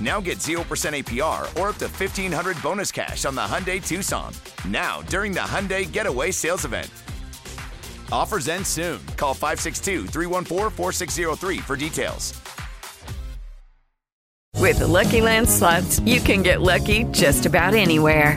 Now 0.00 0.20
get 0.20 0.38
0% 0.38 0.58
APR 0.62 1.60
or 1.60 1.70
up 1.70 1.76
to 1.78 1.86
1500 1.86 2.62
bonus 2.62 2.92
cash 2.92 3.24
on 3.24 3.34
the 3.34 3.40
Hyundai 3.40 3.84
Tucson. 3.84 4.32
Now, 4.66 5.02
during 5.02 5.32
the 5.32 5.40
Hyundai 5.40 5.90
Getaway 5.90 6.30
Sales 6.30 6.64
Event. 6.64 6.90
Offers 8.12 8.48
end 8.48 8.66
soon. 8.66 9.04
Call 9.16 9.34
562 9.34 10.06
314 10.06 10.70
4603 10.70 11.58
for 11.58 11.76
details. 11.76 12.40
With 14.56 14.80
the 14.80 14.86
Lucky 14.86 15.20
Land 15.20 15.48
slots, 15.48 16.00
you 16.00 16.20
can 16.20 16.42
get 16.42 16.60
lucky 16.60 17.04
just 17.12 17.46
about 17.46 17.74
anywhere. 17.74 18.36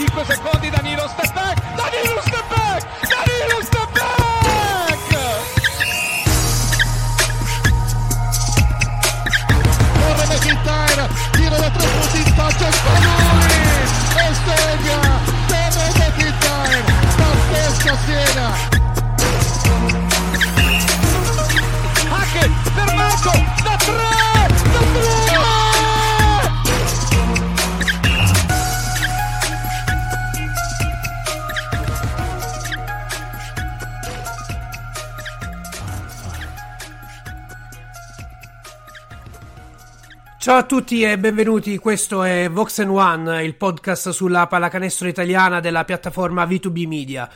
5 0.00 0.24
secondi, 0.24 0.70
Danilo 0.70 1.06
step 1.08 1.30
back, 1.34 1.60
Danilo 1.76 2.22
step 2.22 2.48
back, 2.48 2.86
Danilo 3.06 3.60
step 3.62 3.92
back! 3.92 4.96
Corre 9.92 10.26
McIntyre, 10.26 11.08
tiro 11.32 11.56
da 11.56 11.70
tre 11.70 11.86
punti 11.86 12.16
in 12.16 12.34
faccia, 12.34 12.72
Spagnoli! 12.72 13.60
E 14.16 14.34
segna, 14.46 15.20
Temo 15.48 15.84
McIntyre, 15.98 16.82
pazzesca 17.18 17.98
Siena! 18.06 18.56
Hackett, 22.08 22.52
fermato, 22.72 23.59
Ciao 40.40 40.56
a 40.56 40.64
tutti 40.64 41.02
e 41.02 41.18
benvenuti, 41.18 41.76
questo 41.76 42.22
è 42.22 42.48
Vox 42.48 42.78
One, 42.78 43.44
il 43.44 43.56
podcast 43.56 44.08
sulla 44.08 44.46
pallacanestro 44.46 45.06
italiana 45.06 45.60
della 45.60 45.84
piattaforma 45.84 46.46
V2B 46.46 46.86
Media. 46.86 47.28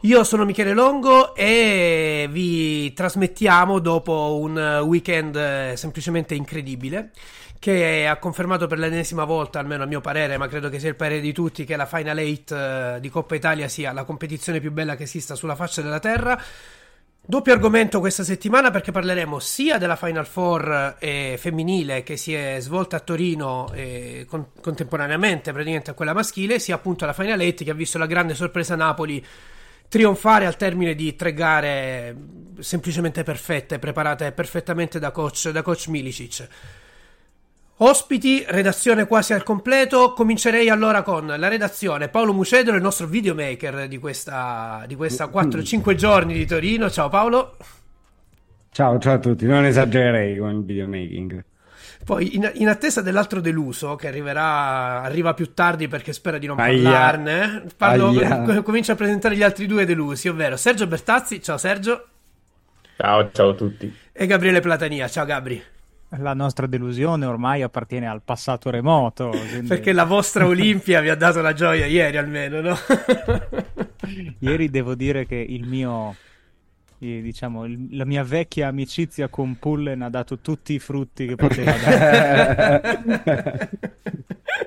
Io 0.00 0.22
sono 0.24 0.44
Michele 0.44 0.74
Longo 0.74 1.34
e 1.34 2.28
vi 2.30 2.92
trasmettiamo 2.92 3.78
dopo 3.78 4.36
un 4.38 4.82
weekend 4.84 5.36
eh, 5.36 5.72
semplicemente 5.74 6.34
incredibile 6.34 7.12
che 7.58 8.06
ha 8.06 8.18
confermato 8.18 8.66
per 8.66 8.78
l'ennesima 8.78 9.24
volta, 9.24 9.58
almeno 9.58 9.84
a 9.84 9.86
mio 9.86 10.02
parere, 10.02 10.36
ma 10.36 10.46
credo 10.46 10.68
che 10.68 10.78
sia 10.78 10.90
il 10.90 10.96
parere 10.96 11.20
di 11.20 11.32
tutti, 11.32 11.64
che 11.64 11.76
la 11.76 11.86
Final 11.86 12.18
8 12.18 12.56
eh, 12.56 13.00
di 13.00 13.08
Coppa 13.08 13.36
Italia 13.36 13.68
sia 13.68 13.90
la 13.92 14.04
competizione 14.04 14.60
più 14.60 14.70
bella 14.70 14.96
che 14.96 15.04
esista 15.04 15.34
sulla 15.34 15.54
faccia 15.54 15.80
della 15.80 15.98
terra. 15.98 16.38
Doppio 17.22 17.52
argomento 17.52 18.00
questa 18.00 18.24
settimana 18.24 18.70
perché 18.70 18.90
parleremo 18.90 19.38
sia 19.38 19.78
della 19.78 19.94
Final 19.94 20.26
Four 20.26 20.96
eh, 20.98 21.36
femminile 21.38 22.02
che 22.02 22.16
si 22.16 22.34
è 22.34 22.56
svolta 22.60 22.96
a 22.96 23.00
Torino 23.00 23.70
eh, 23.72 24.26
con- 24.28 24.48
contemporaneamente 24.60 25.52
praticamente 25.52 25.90
a 25.90 25.94
quella 25.94 26.12
maschile, 26.12 26.58
sia 26.58 26.74
appunto 26.74 27.06
la 27.06 27.12
Final 27.12 27.38
8 27.40 27.62
che 27.62 27.70
ha 27.70 27.74
visto 27.74 27.98
la 27.98 28.06
grande 28.06 28.34
sorpresa 28.34 28.74
Napoli 28.74 29.24
trionfare 29.86 30.46
al 30.46 30.56
termine 30.56 30.94
di 30.94 31.14
tre 31.14 31.32
gare 31.34 32.16
semplicemente 32.60 33.22
perfette, 33.22 33.78
preparate 33.78 34.32
perfettamente 34.32 34.98
da 34.98 35.10
coach, 35.10 35.50
da 35.50 35.62
coach 35.62 35.88
Milicic. 35.88 36.48
Ospiti, 37.82 38.44
redazione 38.46 39.06
quasi 39.06 39.32
al 39.32 39.42
completo. 39.42 40.12
Comincerei 40.12 40.68
allora 40.68 41.02
con 41.02 41.26
la 41.26 41.48
redazione. 41.48 42.08
Paolo 42.08 42.34
Mucedolo, 42.34 42.76
il 42.76 42.82
nostro 42.82 43.06
videomaker 43.06 43.88
di 43.88 43.96
questa, 43.96 44.84
di 44.86 44.94
questa 44.94 45.30
4-5 45.30 45.94
giorni 45.94 46.34
di 46.34 46.44
Torino. 46.44 46.90
Ciao 46.90 47.08
Paolo. 47.08 47.56
Ciao, 48.70 48.98
ciao 48.98 49.14
a 49.14 49.18
tutti. 49.18 49.46
Non 49.46 49.64
esagererei 49.64 50.36
con 50.36 50.50
il 50.50 50.62
videomaking. 50.62 51.44
Poi, 52.04 52.36
in, 52.36 52.50
in 52.56 52.68
attesa 52.68 53.00
dell'altro 53.00 53.40
deluso, 53.40 53.96
che 53.96 54.08
arriverà, 54.08 55.00
arriva 55.00 55.32
più 55.32 55.54
tardi 55.54 55.88
perché 55.88 56.12
spera 56.12 56.36
di 56.36 56.46
non 56.46 56.60
Aia. 56.60 56.82
parlarne, 56.82 57.64
parlo, 57.78 58.08
Aia. 58.08 58.60
comincio 58.62 58.92
a 58.92 58.94
presentare 58.94 59.36
gli 59.36 59.42
altri 59.42 59.64
due 59.64 59.86
delusi, 59.86 60.28
ovvero 60.28 60.58
Sergio 60.58 60.86
Bertazzi. 60.86 61.42
Ciao 61.42 61.56
Sergio. 61.56 62.08
Ciao, 62.98 63.30
ciao 63.32 63.48
a 63.48 63.54
tutti. 63.54 63.90
E 64.12 64.26
Gabriele 64.26 64.60
Platania. 64.60 65.08
Ciao 65.08 65.24
Gabri. 65.24 65.78
La 66.18 66.34
nostra 66.34 66.66
delusione 66.66 67.24
ormai 67.24 67.62
appartiene 67.62 68.08
al 68.08 68.20
passato 68.24 68.68
remoto. 68.70 69.28
quindi- 69.48 69.68
Perché 69.68 69.92
la 69.92 70.04
vostra 70.04 70.44
Olimpia 70.46 71.00
vi 71.00 71.08
ha 71.08 71.14
dato 71.14 71.40
la 71.40 71.52
gioia 71.52 71.86
ieri 71.86 72.16
almeno, 72.16 72.60
no? 72.60 72.76
Ieri 74.40 74.70
devo 74.70 74.94
dire 74.96 75.24
che 75.24 75.36
il 75.36 75.66
mio, 75.68 76.16
diciamo, 76.98 77.64
il- 77.64 77.96
la 77.96 78.04
mia 78.04 78.24
vecchia 78.24 78.66
amicizia 78.68 79.28
con 79.28 79.56
Pullen 79.58 80.02
ha 80.02 80.10
dato 80.10 80.38
tutti 80.38 80.72
i 80.74 80.78
frutti 80.80 81.26
che 81.26 81.36
poteva 81.36 81.72
dare. 81.78 83.70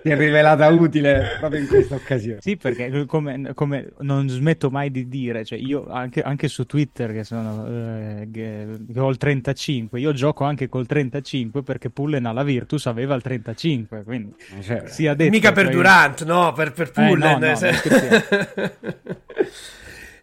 Ti 0.03 0.09
è 0.09 0.17
rivelata 0.17 0.67
utile 0.67 1.37
proprio 1.39 1.61
in 1.61 1.67
questa 1.67 1.95
occasione. 1.95 2.39
Sì, 2.41 2.57
perché 2.57 3.05
come, 3.05 3.53
come 3.53 3.93
non 3.99 4.27
smetto 4.27 4.69
mai 4.69 4.91
di 4.91 5.07
dire, 5.07 5.45
cioè 5.45 5.57
io 5.57 5.87
anche, 5.89 6.21
anche 6.21 6.49
su 6.49 6.65
Twitter 6.65 7.13
che 7.13 7.23
sono 7.23 7.65
eh, 7.65 8.27
che, 8.29 8.67
che 8.91 8.99
ho 8.99 9.09
il 9.09 9.15
35, 9.15 10.01
io 10.01 10.11
gioco 10.11 10.43
anche 10.43 10.67
col 10.67 10.85
35 10.85 11.63
perché 11.63 11.89
Pullen 11.89 12.25
alla 12.25 12.43
Virtus 12.43 12.85
aveva 12.87 13.15
il 13.15 13.21
35, 13.21 14.03
quindi 14.03 14.35
Cioè, 14.61 14.83
sia 14.87 15.13
detto. 15.13 15.31
Mica 15.31 15.53
per 15.53 15.65
cioè, 15.67 15.73
Durant, 15.73 16.25
no, 16.25 16.51
per, 16.51 16.73
per 16.73 16.91
Eh, 16.95 17.01
no, 17.01 17.07
Pullen. 17.07 17.39
no, 17.39 17.45
non 17.47 17.55
se- 17.55 17.71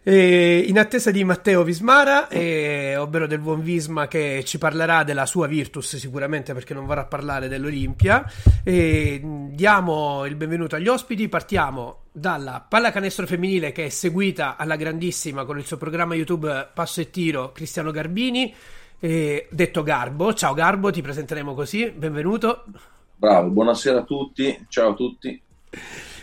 scherziamo. 0.01 0.09
E 0.17 0.65
in 0.67 0.79
attesa 0.79 1.11
di 1.11 1.23
Matteo 1.23 1.63
Vismara, 1.63 2.27
eh, 2.27 2.95
ovvero 2.97 3.27
del 3.27 3.39
buon 3.39 3.61
Visma 3.61 4.07
che 4.07 4.43
ci 4.45 4.57
parlerà 4.57 5.03
della 5.03 5.25
sua 5.25 5.47
Virtus 5.47 5.95
sicuramente 5.97 6.53
perché 6.53 6.73
non 6.73 6.85
vorrà 6.85 7.05
parlare 7.05 7.47
dell'Olimpia, 7.47 8.25
e 8.63 9.21
diamo 9.23 10.25
il 10.25 10.35
benvenuto 10.35 10.75
agli 10.75 10.87
ospiti. 10.87 11.29
Partiamo 11.29 11.99
dalla 12.11 12.65
pallacanestro 12.67 13.25
femminile 13.27 13.71
che 13.71 13.85
è 13.85 13.89
seguita 13.89 14.57
alla 14.57 14.75
grandissima 14.75 15.45
con 15.45 15.57
il 15.57 15.65
suo 15.65 15.77
programma 15.77 16.15
YouTube 16.15 16.69
Passo 16.73 17.01
e 17.01 17.09
Tiro 17.09 17.51
Cristiano 17.51 17.91
Garbini, 17.91 18.53
eh, 18.99 19.47
detto 19.49 19.83
Garbo. 19.83 20.33
Ciao 20.33 20.53
Garbo, 20.53 20.91
ti 20.91 21.01
presenteremo 21.01 21.53
così, 21.53 21.91
benvenuto. 21.91 22.65
Bravo, 23.15 23.49
buonasera 23.49 23.99
a 23.99 24.03
tutti, 24.03 24.65
ciao 24.67 24.91
a 24.91 24.93
tutti. 24.95 25.41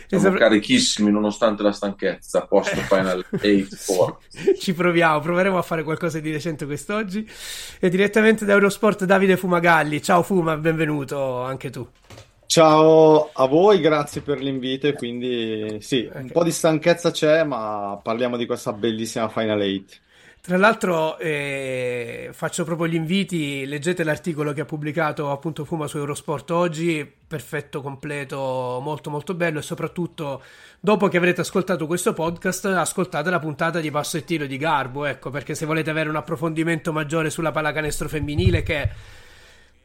Siamo 0.09 0.25
Esatto. 0.25 0.39
carichissimi 0.43 1.11
nonostante 1.11 1.61
la 1.61 1.71
stanchezza, 1.71 2.47
post 2.47 2.73
Final 2.75 3.23
8 3.31 4.19
Ci 4.57 4.73
proviamo, 4.73 5.19
proveremo 5.19 5.55
a 5.55 5.61
fare 5.61 5.83
qualcosa 5.83 6.19
di 6.19 6.31
recente 6.31 6.65
quest'oggi. 6.65 7.29
E 7.79 7.89
direttamente 7.89 8.43
da 8.43 8.53
Eurosport 8.53 9.05
Davide 9.05 9.37
Fumagalli. 9.37 10.01
Ciao 10.01 10.23
Fuma, 10.23 10.57
benvenuto 10.57 11.43
anche 11.43 11.69
tu. 11.69 11.87
Ciao 12.47 13.29
a 13.31 13.45
voi, 13.45 13.79
grazie 13.79 14.21
per 14.21 14.41
l'invito. 14.41 14.87
e 14.87 14.93
Quindi 14.93 15.77
sì, 15.81 16.09
un 16.11 16.31
po' 16.31 16.43
di 16.43 16.51
stanchezza 16.51 17.11
c'è, 17.11 17.43
ma 17.43 17.99
parliamo 18.01 18.35
di 18.35 18.47
questa 18.47 18.73
bellissima 18.73 19.29
Final 19.29 19.59
8. 19.61 20.08
Tra 20.41 20.57
l'altro 20.57 21.17
eh, 21.19 22.29
faccio 22.31 22.63
proprio 22.63 22.87
gli 22.87 22.95
inviti, 22.95 23.65
leggete 23.65 24.03
l'articolo 24.05 24.53
che 24.53 24.61
ha 24.61 24.65
pubblicato 24.65 25.31
appunto 25.31 25.65
Fuma 25.65 25.85
su 25.85 25.97
Eurosport 25.97 26.49
oggi, 26.51 27.09
perfetto, 27.27 27.81
completo, 27.81 28.79
molto 28.81 29.09
molto 29.09 29.33
bello 29.33 29.59
e 29.59 29.61
soprattutto 29.61 30.41
dopo 30.79 31.09
che 31.09 31.17
avrete 31.17 31.41
ascoltato 31.41 31.85
questo 31.85 32.13
podcast 32.13 32.65
ascoltate 32.65 33.29
la 33.29 33.39
puntata 33.39 33.81
di 33.81 33.91
Passo 33.91 34.15
e 34.15 34.23
Tiro 34.23 34.45
di 34.45 34.57
Garbo, 34.57 35.05
ecco 35.05 35.29
perché 35.29 35.55
se 35.55 35.65
volete 35.65 35.89
avere 35.89 36.09
un 36.09 36.15
approfondimento 36.15 36.93
maggiore 36.93 37.29
sulla 37.29 37.51
pallacanestro 37.51 38.07
femminile 38.07 38.63
che 38.63 38.89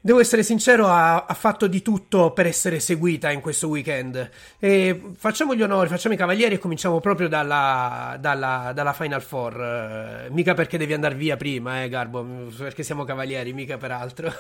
Devo 0.05 0.21
essere 0.21 0.43
sincero, 0.43 0.87
ha, 0.87 1.25
ha, 1.25 1.33
fatto 1.33 1.67
di 1.67 1.81
tutto 1.81 2.33
per 2.33 2.45
essere 2.45 2.79
seguita 2.79 3.31
in 3.31 3.41
questo 3.41 3.69
weekend. 3.69 4.29
E 4.59 5.01
facciamo 5.17 5.55
gli 5.55 5.63
onori, 5.63 5.89
facciamo 5.89 6.13
i 6.13 6.19
cavalieri 6.19 6.57
e 6.57 6.59
cominciamo 6.59 7.01
proprio 7.01 7.27
dalla, 7.27 8.19
dalla, 8.21 8.73
dalla 8.75 8.93
Final 8.93 9.23
Four. 9.23 10.27
Uh, 10.29 10.35
mica 10.35 10.53
perché 10.53 10.77
devi 10.77 10.93
andare 10.93 11.15
via 11.15 11.39
prima, 11.39 11.83
eh, 11.83 11.89
Garbo, 11.89 12.23
perché 12.55 12.83
siamo 12.83 13.05
cavalieri, 13.05 13.55
mica 13.55 13.79
per 13.79 13.93
altro. 13.93 14.31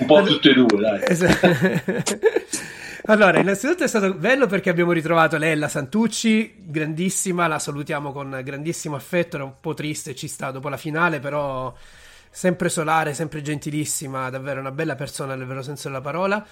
Un 0.00 0.06
po' 0.06 0.22
tutti 0.22 0.50
e 0.50 0.52
due, 0.52 0.78
dai. 0.78 1.00
Esatto. 1.06 1.48
Allora, 3.06 3.40
innanzitutto 3.40 3.82
è 3.82 3.88
stato 3.88 4.14
bello 4.14 4.46
perché 4.46 4.70
abbiamo 4.70 4.92
ritrovato 4.92 5.36
Lella 5.36 5.66
Santucci, 5.66 6.54
grandissima, 6.58 7.48
la 7.48 7.58
salutiamo 7.58 8.12
con 8.12 8.40
grandissimo 8.44 8.94
affetto, 8.94 9.34
era 9.36 9.44
un 9.44 9.54
po' 9.60 9.74
triste, 9.74 10.14
ci 10.14 10.28
sta 10.28 10.52
dopo 10.52 10.68
la 10.68 10.76
finale, 10.76 11.18
però 11.18 11.74
sempre 12.32 12.70
solare, 12.70 13.12
sempre 13.12 13.42
gentilissima, 13.42 14.30
davvero 14.30 14.58
una 14.58 14.72
bella 14.72 14.94
persona 14.94 15.34
nel 15.34 15.46
vero 15.46 15.62
senso 15.62 15.88
della 15.88 16.00
parola. 16.00 16.44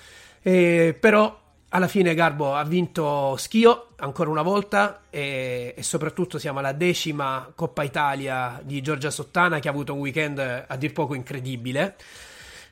E, 0.43 0.97
però 0.99 1.39
alla 1.71 1.89
fine 1.89 2.15
Garbo 2.15 2.55
ha 2.55 2.65
vinto 2.65 3.37
Schio 3.37 3.89
ancora 3.97 4.29
una 4.29 4.43
volta 4.43 5.03
e, 5.09 5.75
e, 5.77 5.83
soprattutto 5.83 6.39
siamo 6.39 6.59
alla 6.59 6.73
decima 6.73 7.51
Coppa 7.55 7.83
Italia 7.83 8.61
di 8.63 8.83
Giorgia 8.83 9.11
Sottana 9.11 9.59
che 9.59 9.69
ha 9.69 9.71
avuto 9.71 9.95
un 9.95 10.01
weekend 10.01 10.39
a 10.67 10.77
dir 10.77 10.93
poco 10.93 11.15
incredibile 11.15 11.97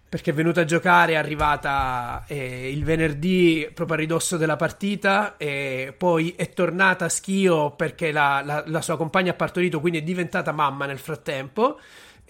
perché 0.08 0.30
è 0.30 0.34
venuta 0.34 0.62
a 0.62 0.64
giocare, 0.64 1.12
è 1.12 1.16
arrivata 1.16 2.24
eh, 2.26 2.70
il 2.70 2.82
venerdì 2.82 3.70
proprio 3.72 3.96
a 3.96 4.00
ridosso 4.00 4.38
della 4.38 4.56
partita 4.56 5.36
e 5.36 5.94
poi 5.96 6.32
è 6.34 6.48
tornata 6.50 7.04
a 7.04 7.08
Schio 7.10 7.72
perché 7.72 8.10
la, 8.10 8.40
la, 8.42 8.64
la 8.66 8.80
sua 8.80 8.96
compagna 8.96 9.32
ha 9.32 9.34
partorito, 9.34 9.80
quindi 9.80 9.98
è 9.98 10.02
diventata 10.02 10.50
mamma 10.50 10.86
nel 10.86 10.98
frattempo 10.98 11.78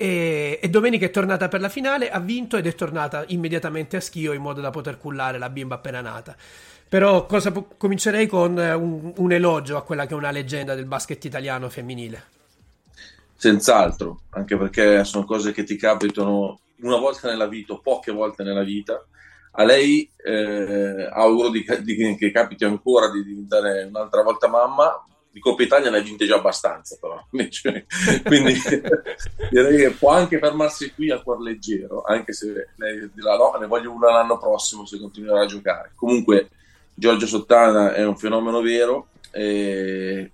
e, 0.01 0.61
e, 0.63 0.69
domenica 0.71 1.07
è 1.07 1.11
tornata 1.11 1.49
per 1.49 1.61
la 1.61 1.69
finale, 1.69 2.09
ha 2.09 2.21
vinto 2.21 2.57
ed 2.57 2.69
è 2.69 2.75
tornata 2.77 3.25
immediatamente 3.27 3.97
a 3.97 4.01
Schio 4.01 4.33
in 4.33 4.41
modo 4.41 4.61
da 4.61 4.71
poter 4.71 4.97
cullare 4.97 5.39
la 5.39 5.51
bimba 5.51 5.75
appena 5.75 6.01
nata. 6.01 6.37
Però 6.89 7.27
cosa, 7.27 7.51
comincerei 7.51 8.29
con 8.29 8.57
un, 8.57 9.13
un 9.17 9.33
elogio 9.33 9.77
a 9.77 9.83
quella 9.83 10.07
che 10.07 10.15
è 10.15 10.17
una 10.17 10.31
leggenda 10.31 10.77
del 10.77 10.85
basket 10.85 11.25
italiano 11.25 11.69
femminile. 11.69 12.23
Senz'altro, 13.35 14.21
anche 14.31 14.57
perché 14.57 15.03
sono 15.03 15.25
cose 15.25 15.51
che 15.51 15.65
ti 15.65 15.75
capitano 15.75 16.61
una 16.83 16.97
volta 16.97 17.29
nella 17.29 17.49
vita 17.49 17.73
o 17.73 17.81
poche 17.81 18.13
volte 18.13 18.45
nella 18.45 18.63
vita. 18.63 19.05
A 19.51 19.65
lei 19.65 20.09
eh, 20.25 21.09
auguro 21.11 21.51
di, 21.51 21.67
di, 21.83 22.15
che 22.17 22.31
capiti 22.31 22.65
ancora 22.65 23.11
di 23.11 23.25
diventare 23.25 23.83
un'altra 23.83 24.23
volta 24.23 24.47
mamma, 24.47 25.05
di 25.31 25.41
Coppa 25.41 25.63
Italia 25.63 25.91
ne 25.91 25.99
ha 25.99 26.03
vinte 26.03 26.27
già 26.27 26.37
abbastanza, 26.37 26.97
però. 27.01 27.23
Quindi 27.31 28.55
direi 29.51 29.77
che 29.77 29.91
può 29.91 30.11
anche 30.11 30.39
fermarsi 30.39 30.93
qui 30.93 31.11
a 31.11 31.21
cuor 31.21 31.41
leggero, 31.41 32.03
anche 32.03 32.33
se 32.33 32.69
lei 32.77 33.11
dirà 33.13 33.37
no, 33.37 33.57
ne 33.59 33.67
voglio 33.67 33.93
una 33.93 34.11
l'anno 34.11 34.39
prossimo 34.39 34.87
se 34.87 34.99
continuerà 34.99 35.43
a 35.43 35.47
giocare. 35.47 35.93
Comunque 35.95 36.49
Giorgio 36.95 37.27
Sottana 37.27 37.95
è 37.95 38.05
un 38.05 38.17
fenomeno 38.17 38.61
vero, 38.61 39.09
e 39.31 40.33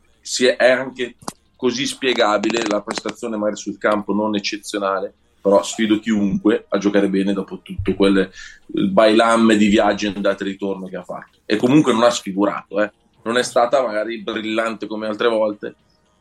è 0.56 0.70
anche 0.70 1.16
così 1.56 1.86
spiegabile 1.86 2.62
la 2.66 2.82
prestazione 2.82 3.36
magari 3.36 3.56
sul 3.56 3.78
campo 3.78 4.12
non 4.12 4.34
eccezionale, 4.34 5.12
però 5.40 5.62
sfido 5.62 5.98
chiunque 5.98 6.64
a 6.68 6.78
giocare 6.78 7.08
bene 7.08 7.34
dopo 7.34 7.60
tutto 7.60 7.94
quel 7.94 8.30
bailamme 8.66 9.56
di 9.56 9.66
viaggi 9.66 10.06
andate 10.06 10.44
e 10.44 10.46
ritorno 10.46 10.86
che 10.86 10.96
ha 10.96 11.02
fatto. 11.02 11.38
E 11.44 11.56
comunque 11.56 11.92
non 11.92 12.02
ha 12.02 12.10
sfigurato, 12.10 12.80
eh 12.80 12.90
non 13.24 13.36
è 13.36 13.42
stata 13.42 13.82
magari 13.82 14.22
brillante 14.22 14.86
come 14.86 15.06
altre 15.06 15.28
volte, 15.28 15.74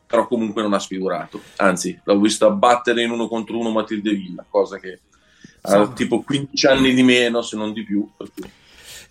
però 0.06 0.26
comunque 0.26 0.62
non 0.62 0.74
ha 0.74 0.78
sfigurato. 0.78 1.40
Anzi, 1.56 1.98
l'ho 2.02 2.18
vista 2.18 2.50
battere 2.50 3.02
in 3.02 3.10
uno 3.10 3.28
contro 3.28 3.58
uno 3.58 3.70
Matilde 3.70 4.12
Villa, 4.12 4.44
cosa 4.48 4.78
che 4.78 5.00
ha 5.62 5.88
tipo 5.88 6.22
15 6.22 6.66
anni 6.66 6.92
di 6.92 7.02
meno, 7.02 7.42
se 7.42 7.56
non 7.56 7.72
di 7.72 7.84
più. 7.84 8.08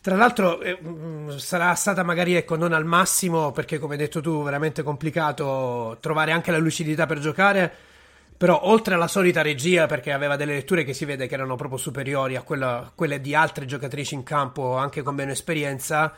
Tra 0.01 0.15
l'altro 0.17 0.59
eh, 0.59 0.77
mm, 0.83 1.37
sarà 1.37 1.73
stata 1.75 2.03
magari 2.03 2.35
ecco, 2.35 2.57
non 2.57 2.73
al 2.73 2.83
massimo 2.83 3.51
perché 3.51 3.79
come 3.79 3.93
hai 3.93 3.99
detto 3.99 4.19
tu 4.19 4.43
veramente 4.43 4.83
complicato 4.83 5.97
trovare 6.01 6.33
anche 6.33 6.51
la 6.51 6.57
lucidità 6.57 7.05
per 7.05 7.19
giocare, 7.19 7.73
però 8.35 8.59
oltre 8.63 8.95
alla 8.95 9.07
solita 9.07 9.41
regia 9.41 9.85
perché 9.85 10.11
aveva 10.11 10.35
delle 10.35 10.55
letture 10.55 10.83
che 10.83 10.93
si 10.93 11.05
vede 11.05 11.27
che 11.27 11.35
erano 11.35 11.55
proprio 11.55 11.77
superiori 11.77 12.35
a 12.35 12.41
quella, 12.41 12.91
quelle 12.93 13.21
di 13.21 13.33
altre 13.33 13.65
giocatrici 13.65 14.13
in 14.13 14.23
campo 14.23 14.75
anche 14.75 15.01
con 15.03 15.15
meno 15.15 15.31
esperienza, 15.31 16.13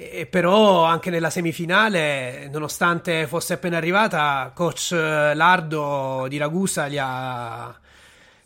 e 0.00 0.26
però 0.26 0.84
anche 0.84 1.10
nella 1.10 1.28
semifinale, 1.28 2.48
nonostante 2.52 3.26
fosse 3.26 3.54
appena 3.54 3.78
arrivata, 3.78 4.52
coach 4.54 4.92
Lardo 4.92 6.26
di 6.28 6.36
Ragusa 6.36 6.86
gli 6.86 6.98
ha, 7.00 7.76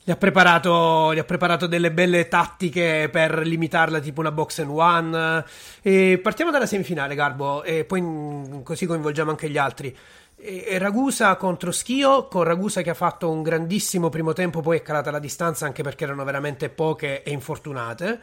gli 0.02 0.10
ha, 0.10 0.16
preparato, 0.16 1.12
gli 1.12 1.18
ha 1.18 1.24
preparato 1.24 1.66
delle 1.66 1.92
belle 1.92 2.26
tattiche 2.28 3.10
per 3.12 3.46
limitarla, 3.46 4.00
tipo 4.00 4.20
una 4.20 4.32
box 4.32 4.60
and 4.60 4.70
one. 4.70 5.44
E 5.82 6.18
partiamo 6.22 6.50
dalla 6.50 6.64
semifinale, 6.64 7.14
Garbo, 7.14 7.62
e 7.64 7.84
poi 7.84 8.62
così 8.62 8.86
coinvolgiamo 8.86 9.28
anche 9.28 9.50
gli 9.50 9.58
altri. 9.58 9.94
Ragusa 10.78 11.36
contro 11.36 11.70
Schio, 11.70 12.28
con 12.28 12.44
Ragusa 12.44 12.80
che 12.80 12.90
ha 12.90 12.94
fatto 12.94 13.30
un 13.30 13.42
grandissimo 13.42 14.08
primo 14.08 14.32
tempo, 14.32 14.62
poi 14.62 14.78
è 14.78 14.82
calata 14.82 15.10
la 15.10 15.18
distanza 15.18 15.66
anche 15.66 15.82
perché 15.82 16.04
erano 16.04 16.24
veramente 16.24 16.70
poche 16.70 17.22
e 17.22 17.30
infortunate. 17.30 18.20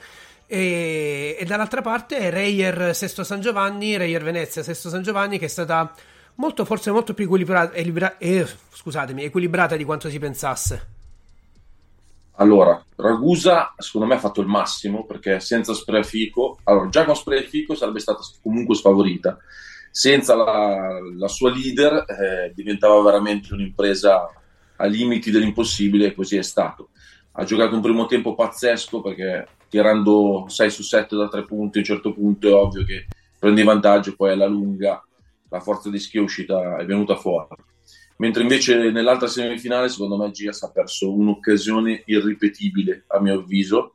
E, 0.51 1.36
e 1.38 1.46
dall'altra 1.46 1.84
parte 1.84 2.31
Reyer 2.31 2.96
Sesto 2.96 3.24
San 3.24 3.40
Giovanni, 3.40 3.98
Reyer 3.98 4.24
Venezia 4.24 4.63
Sesto 4.63 4.90
San 4.90 5.04
Giovanni, 5.04 5.38
che 5.38 5.46
è 5.46 5.48
stata 5.48 5.94
molto, 6.36 6.66
forse 6.66 6.90
molto 6.90 7.13
più 7.13 7.25
equilibrata, 7.25 7.75
equilibra, 7.75 8.18
eh, 8.18 8.48
scusatemi, 8.74 9.25
equilibrata 9.25 9.75
di 9.75 9.84
quanto 9.84 10.10
si 10.10 10.18
pensasse. 10.18 10.88
Allora, 12.38 12.84
Ragusa 12.96 13.75
secondo 13.78 14.07
me 14.07 14.16
ha 14.16 14.19
fatto 14.19 14.42
il 14.42 14.48
massimo 14.48 15.06
perché 15.06 15.40
senza 15.40 15.75
Spreafico, 15.75 16.57
allora 16.63 16.90
già 16.90 17.06
con 17.06 17.16
Spreafico 17.16 17.75
sarebbe 17.75 18.00
stata 18.00 18.22
comunque 18.42 18.74
sfavorita, 18.74 19.38
senza 19.92 20.34
la, 20.34 21.00
la 21.16 21.28
sua 21.28 21.51
leader 21.51 22.06
eh, 22.07 22.54
diventava 22.56 23.00
veramente 23.04 23.53
un'impresa 23.53 24.34
a 24.77 24.86
limiti 24.86 25.29
dell'impossibile 25.29 26.08
e 26.08 26.15
così 26.15 26.38
è 26.38 26.41
stato. 26.41 26.89
Ha 27.34 27.44
giocato 27.44 27.75
un 27.75 27.82
primo 27.82 28.08
tempo 28.08 28.34
pazzesco 28.34 29.01
perché 29.01 29.48
tirando 29.70 30.46
6 30.48 30.70
su 30.70 30.84
7 30.84 31.16
da 31.16 31.28
3 31.28 31.46
punti 31.46 31.78
a 31.78 31.82
un 31.82 31.86
certo 31.86 32.14
punto 32.14 32.48
è 32.48 32.54
ovvio 32.54 32.84
che 32.84 33.08
prendi 33.40 33.64
vantaggio, 33.64 34.16
poi 34.16 34.32
alla 34.32 34.48
lunga 34.48 35.04
la 35.50 35.60
forza 35.60 35.90
di 35.90 36.00
schia 36.00 36.22
uscita, 36.22 36.78
è 36.78 36.86
venuta 36.86 37.16
fuori. 37.16 37.48
Mentre 38.18 38.42
invece 38.42 38.92
nell'altra 38.92 39.28
semifinale, 39.28 39.88
secondo 39.88 40.18
me, 40.18 40.30
Gias 40.32 40.62
ha 40.64 40.72
perso 40.72 41.14
un'occasione 41.14 42.04
irripetibile, 42.06 43.06
a 43.08 43.22
mio 43.22 43.40
avviso, 43.40 43.94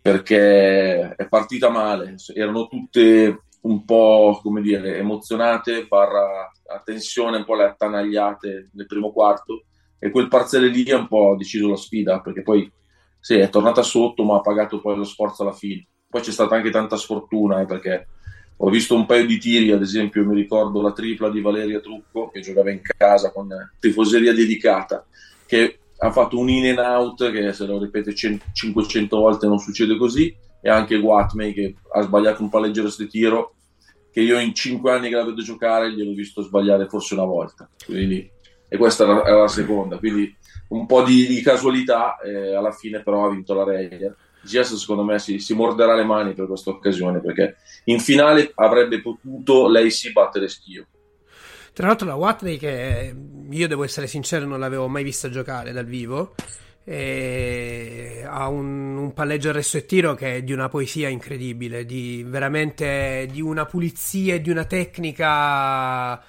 perché 0.00 1.14
è 1.14 1.28
partita 1.28 1.70
male, 1.70 2.16
erano 2.34 2.66
tutte 2.66 3.42
un 3.62 3.84
po' 3.84 4.40
come 4.42 4.60
dire 4.60 4.98
emozionate, 4.98 5.86
barra 5.86 6.50
a 6.66 6.82
tensione, 6.84 7.36
un 7.36 7.44
po' 7.44 7.54
le 7.54 7.64
attanagliate 7.64 8.70
nel 8.72 8.86
primo 8.86 9.12
quarto 9.12 9.64
e 9.98 10.10
quel 10.10 10.26
parziale 10.26 10.66
lì 10.66 10.90
ha 10.90 10.96
un 10.96 11.06
po' 11.06 11.36
deciso 11.38 11.68
la 11.68 11.76
sfida 11.76 12.20
perché 12.20 12.42
poi 12.42 12.68
sì, 13.22 13.36
è 13.36 13.48
tornata 13.50 13.82
sotto, 13.82 14.24
ma 14.24 14.38
ha 14.38 14.40
pagato 14.40 14.80
poi 14.80 14.96
lo 14.96 15.04
sforzo 15.04 15.42
alla 15.42 15.52
fine. 15.52 15.86
Poi 16.08 16.20
c'è 16.20 16.32
stata 16.32 16.56
anche 16.56 16.70
tanta 16.70 16.96
sfortuna, 16.96 17.60
eh, 17.60 17.66
perché 17.66 18.08
ho 18.56 18.68
visto 18.68 18.96
un 18.96 19.06
paio 19.06 19.24
di 19.26 19.38
tiri, 19.38 19.70
ad 19.70 19.80
esempio 19.80 20.24
mi 20.24 20.34
ricordo 20.34 20.82
la 20.82 20.90
tripla 20.90 21.30
di 21.30 21.40
Valeria 21.40 21.78
Trucco, 21.78 22.30
che 22.30 22.40
giocava 22.40 22.72
in 22.72 22.80
casa 22.82 23.30
con 23.30 23.48
tifoseria 23.78 24.32
dedicata, 24.32 25.06
che 25.46 25.78
ha 25.98 26.10
fatto 26.10 26.36
un 26.36 26.48
in 26.48 26.76
and 26.76 26.78
out, 26.78 27.30
che 27.30 27.52
se 27.52 27.64
lo 27.64 27.78
ripete 27.78 28.12
500 28.12 29.16
volte 29.16 29.46
non 29.46 29.60
succede 29.60 29.96
così, 29.96 30.34
e 30.60 30.68
anche 30.68 30.96
Watmey 30.96 31.52
che 31.52 31.76
ha 31.92 32.02
sbagliato 32.02 32.42
un 32.42 32.48
palleggero 32.48 32.92
di 32.98 33.06
tiro, 33.06 33.54
che 34.10 34.20
io 34.20 34.40
in 34.40 34.52
5 34.52 34.90
anni 34.90 35.10
che 35.10 35.14
la 35.14 35.24
vedo 35.24 35.42
giocare 35.42 35.92
gliel'ho 35.92 36.12
visto 36.12 36.42
sbagliare 36.42 36.88
forse 36.88 37.14
una 37.14 37.24
volta. 37.24 37.70
Quindi, 37.86 38.28
e 38.68 38.76
questa 38.76 39.04
era 39.04 39.38
la 39.38 39.48
seconda, 39.48 39.98
quindi 39.98 40.34
un 40.72 40.86
po' 40.86 41.02
di, 41.02 41.26
di 41.26 41.40
casualità, 41.40 42.18
eh, 42.18 42.54
alla 42.54 42.72
fine 42.72 43.02
però 43.02 43.26
ha 43.26 43.30
vinto 43.30 43.54
la 43.54 43.64
Reyer. 43.64 44.16
GS 44.42 44.74
secondo 44.74 45.04
me 45.04 45.20
si, 45.20 45.38
si, 45.38 45.54
morderà 45.54 45.94
le 45.94 46.04
mani 46.04 46.32
per 46.32 46.46
questa 46.48 46.70
occasione 46.70 47.20
perché 47.20 47.58
in 47.84 48.00
finale 48.00 48.50
avrebbe 48.56 49.00
potuto 49.00 49.68
lei 49.68 49.90
si 49.90 50.10
battere 50.10 50.48
Schio. 50.48 50.86
Tra 51.72 51.86
l'altro 51.86 52.08
la 52.08 52.16
Watley 52.16 52.58
che 52.58 53.14
io 53.50 53.68
devo 53.68 53.84
essere 53.84 54.08
sincero 54.08 54.44
non 54.44 54.58
l'avevo 54.58 54.88
mai 54.88 55.04
vista 55.04 55.30
giocare 55.30 55.70
dal 55.72 55.86
vivo 55.86 56.34
ha 56.84 58.48
un, 58.48 58.96
un, 58.96 59.12
palleggio 59.12 59.50
arresto 59.50 59.76
e 59.76 59.86
tiro 59.86 60.14
che 60.14 60.36
è 60.36 60.42
di 60.42 60.52
una 60.52 60.68
poesia 60.68 61.08
incredibile, 61.08 61.84
di 61.84 62.24
veramente 62.26 63.28
di 63.30 63.40
una 63.40 63.66
pulizia 63.66 64.34
e 64.34 64.40
di 64.40 64.50
una 64.50 64.64
tecnica. 64.64 66.20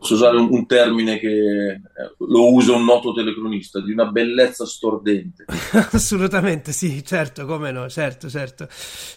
Posso 0.00 0.14
usare 0.14 0.38
un, 0.38 0.48
un 0.50 0.66
termine 0.66 1.18
che 1.18 1.28
eh, 1.28 1.80
lo 2.16 2.54
usa 2.54 2.72
un 2.72 2.84
noto 2.84 3.12
telecronista, 3.12 3.82
di 3.82 3.92
una 3.92 4.06
bellezza 4.06 4.64
stordente. 4.64 5.44
Assolutamente, 5.92 6.72
sì, 6.72 7.04
certo, 7.04 7.44
come 7.44 7.70
no, 7.70 7.86
certo, 7.90 8.30
certo. 8.30 8.66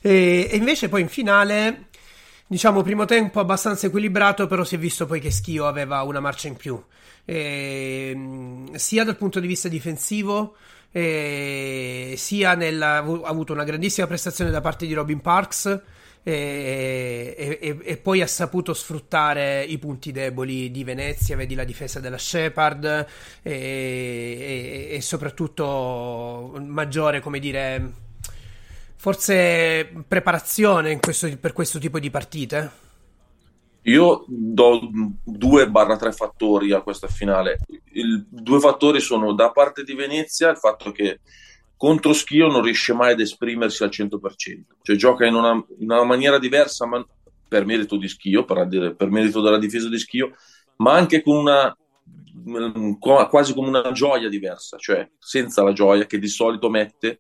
E, 0.02 0.50
e 0.52 0.58
invece 0.58 0.90
poi 0.90 1.02
in 1.02 1.08
finale 1.08 1.88
diciamo 2.46 2.82
primo 2.82 3.06
tempo 3.06 3.40
abbastanza 3.40 3.88
equilibrato, 3.88 4.46
però 4.46 4.66
si 4.66 4.76
è 4.76 4.78
visto 4.78 5.06
poi 5.06 5.22
che 5.22 5.32
Schio 5.32 5.66
aveva 5.66 6.02
una 6.02 6.20
marcia 6.20 6.50
in 6.50 6.58
più 6.58 6.80
eh, 7.26 8.70
sia 8.74 9.04
dal 9.04 9.16
punto 9.16 9.40
di 9.40 9.48
vista 9.48 9.70
difensivo 9.70 10.56
sia 10.96 12.54
nel, 12.54 12.80
ha 12.80 12.98
avuto 12.98 13.52
una 13.52 13.64
grandissima 13.64 14.06
prestazione 14.06 14.52
da 14.52 14.62
parte 14.62 14.86
di 14.86 14.94
Robin 14.94 15.22
Parks 15.22 15.82
e, 16.24 17.36
e, 17.60 17.78
e, 17.84 17.98
poi 17.98 18.22
ha 18.22 18.28
saputo 18.28 18.74
sfruttare 18.74 19.64
i 19.64 19.78
punti 19.78 20.14
deboli 20.14 20.72
di 20.72 20.86
Venezia, 20.86 21.36
vedi 21.36 21.54
la 21.54 21.66
difesa 21.66 22.00
della 22.00 22.18
Shepard 22.18 23.08
e, 23.42 24.88
e 24.92 25.02
soprattutto 25.02 26.56
maggiore, 26.66 27.20
come 27.20 27.40
dire, 27.40 27.92
forse 28.96 29.92
preparazione 30.08 30.98
questo, 31.00 31.38
per 31.38 31.52
questo 31.52 31.78
tipo 31.78 32.00
di 32.00 32.10
partite. 32.10 32.82
Io 33.88 34.24
do 34.26 34.80
2-3 35.30 36.14
fattori 36.14 36.72
a 36.72 36.80
questa 36.80 37.08
finale. 37.08 37.60
I 37.92 38.26
due 38.30 38.60
fattori 38.62 39.02
sono 39.02 39.34
da 39.34 39.52
parte 39.52 39.84
di 39.84 39.94
Venezia 39.94 40.50
il 40.50 40.58
fatto 40.58 40.94
che 40.94 41.20
contro 41.78 42.14
Schio 42.14 42.48
non 42.48 42.62
riesce 42.62 42.94
mai 42.94 43.14
ad 43.14 43.20
esprimersi 43.20 43.84
al 43.84 43.90
100%, 43.90 44.18
cioè 44.82 44.96
gioca 44.96 45.26
in 45.26 45.36
una, 45.36 45.52
in 45.80 45.92
una 45.92 46.04
maniera 46.04 46.40
diversa 46.40 46.86
ma 46.86 47.06
per 47.48 47.66
merito 47.66 47.98
di 47.98 48.08
Schio, 48.08 48.46
per, 48.46 48.68
dire, 48.68 48.96
per 48.96 49.10
merito 49.10 49.42
della 49.42 49.60
difesa 49.60 49.90
di 49.90 50.00
Schio, 50.00 50.36
ma 50.78 50.94
anche 50.94 51.22
con 51.22 51.38
una 51.38 51.76
quasi 53.00 53.54
come 53.54 53.68
una 53.68 53.92
gioia 53.92 54.28
diversa, 54.28 54.78
cioè 54.78 55.08
senza 55.20 55.62
la 55.64 55.72
gioia 55.72 56.06
che 56.06 56.20
di 56.20 56.28
solito 56.28 56.70
mette 56.70 57.20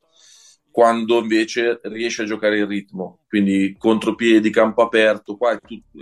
quando 0.72 1.20
invece 1.20 1.80
riesce 1.84 2.24
a 2.24 2.26
giocare 2.26 2.58
il 2.58 2.66
ritmo, 2.66 3.20
quindi 3.28 3.76
contropiedi, 3.78 4.50
campo 4.50 4.82
aperto, 4.82 5.38
qua 5.38 5.56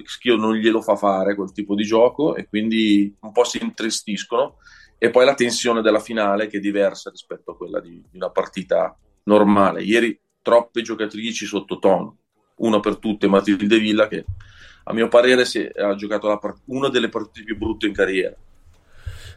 Schio 0.06 0.38
non 0.38 0.56
glielo 0.56 0.82
fa 0.82 0.96
fare 0.96 1.36
quel 1.36 1.52
tipo 1.52 1.76
di 1.76 1.84
gioco 1.84 2.36
e 2.36 2.48
quindi 2.48 3.14
un 3.20 3.34
po' 3.34 3.44
si 3.44 3.62
intristiscono 3.62 4.56
e 5.04 5.10
poi 5.10 5.26
la 5.26 5.34
tensione 5.34 5.82
della 5.82 6.00
finale 6.00 6.46
che 6.46 6.58
è 6.58 6.60
diversa 6.60 7.10
rispetto 7.10 7.50
a 7.50 7.58
quella 7.58 7.80
di, 7.80 8.04
di 8.08 8.18
una 8.18 8.30
partita 8.30 8.96
normale. 9.24 9.82
Ieri 9.82 10.16
troppe 10.44 10.84
giocatrici 10.84 11.48
sottotono, 11.48 12.18
una 12.58 12.80
per 12.80 12.98
tutte 12.98 13.28
Matilde 13.28 13.80
Villa 13.80 14.08
che 14.08 14.24
a 14.84 14.94
mio 14.94 15.08
parere 15.08 15.42
ha 15.76 15.96
giocato 15.96 16.38
part- 16.38 16.62
una 16.66 16.90
delle 16.90 17.10
partite 17.10 17.44
più 17.46 17.58
brutte 17.58 17.88
in 17.88 17.94
carriera 17.94 18.36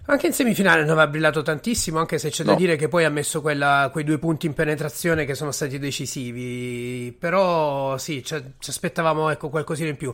anche 0.06 0.26
in 0.26 0.32
semifinale 0.34 0.82
non 0.82 0.90
aveva 0.90 1.06
brillato 1.06 1.42
tantissimo, 1.42 1.98
anche 1.98 2.18
se 2.18 2.28
c'è 2.28 2.44
no. 2.44 2.52
da 2.52 2.56
dire 2.56 2.76
che 2.76 2.88
poi 2.88 3.04
ha 3.04 3.10
messo 3.10 3.40
quella, 3.40 3.88
quei 3.90 4.04
due 4.04 4.18
punti 4.18 4.46
in 4.46 4.52
penetrazione 4.52 5.24
che 5.24 5.34
sono 5.34 5.50
stati 5.50 5.78
decisivi. 5.78 7.14
Però 7.18 7.96
sì, 7.96 8.22
ci, 8.22 8.34
aspettavamo 8.66 9.30
ecco, 9.30 9.48
qualcosina 9.48 9.88
in 9.88 9.96
più. 9.96 10.12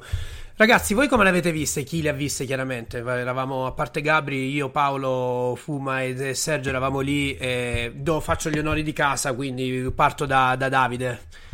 Ragazzi, 0.54 0.94
voi 0.94 1.09
come 1.09 1.25
le 1.25 1.30
avete 1.30 1.50
viste? 1.50 1.82
Chi 1.82 2.02
le 2.02 2.11
ha 2.11 2.12
viste 2.12 2.44
chiaramente? 2.44 2.99
Eravamo, 2.99 3.66
a 3.66 3.73
parte 3.73 4.00
Gabri, 4.00 4.50
io, 4.52 4.68
Paolo, 4.68 5.56
Fuma 5.56 6.02
e 6.02 6.35
Sergio 6.35 6.68
eravamo 6.68 7.00
lì 7.00 7.35
e 7.37 7.92
do, 7.97 8.20
faccio 8.20 8.50
gli 8.50 8.59
onori 8.59 8.82
di 8.82 8.92
casa, 8.92 9.32
quindi 9.32 9.90
parto 9.94 10.25
da, 10.26 10.54
da 10.56 10.68
Davide. 10.68 11.49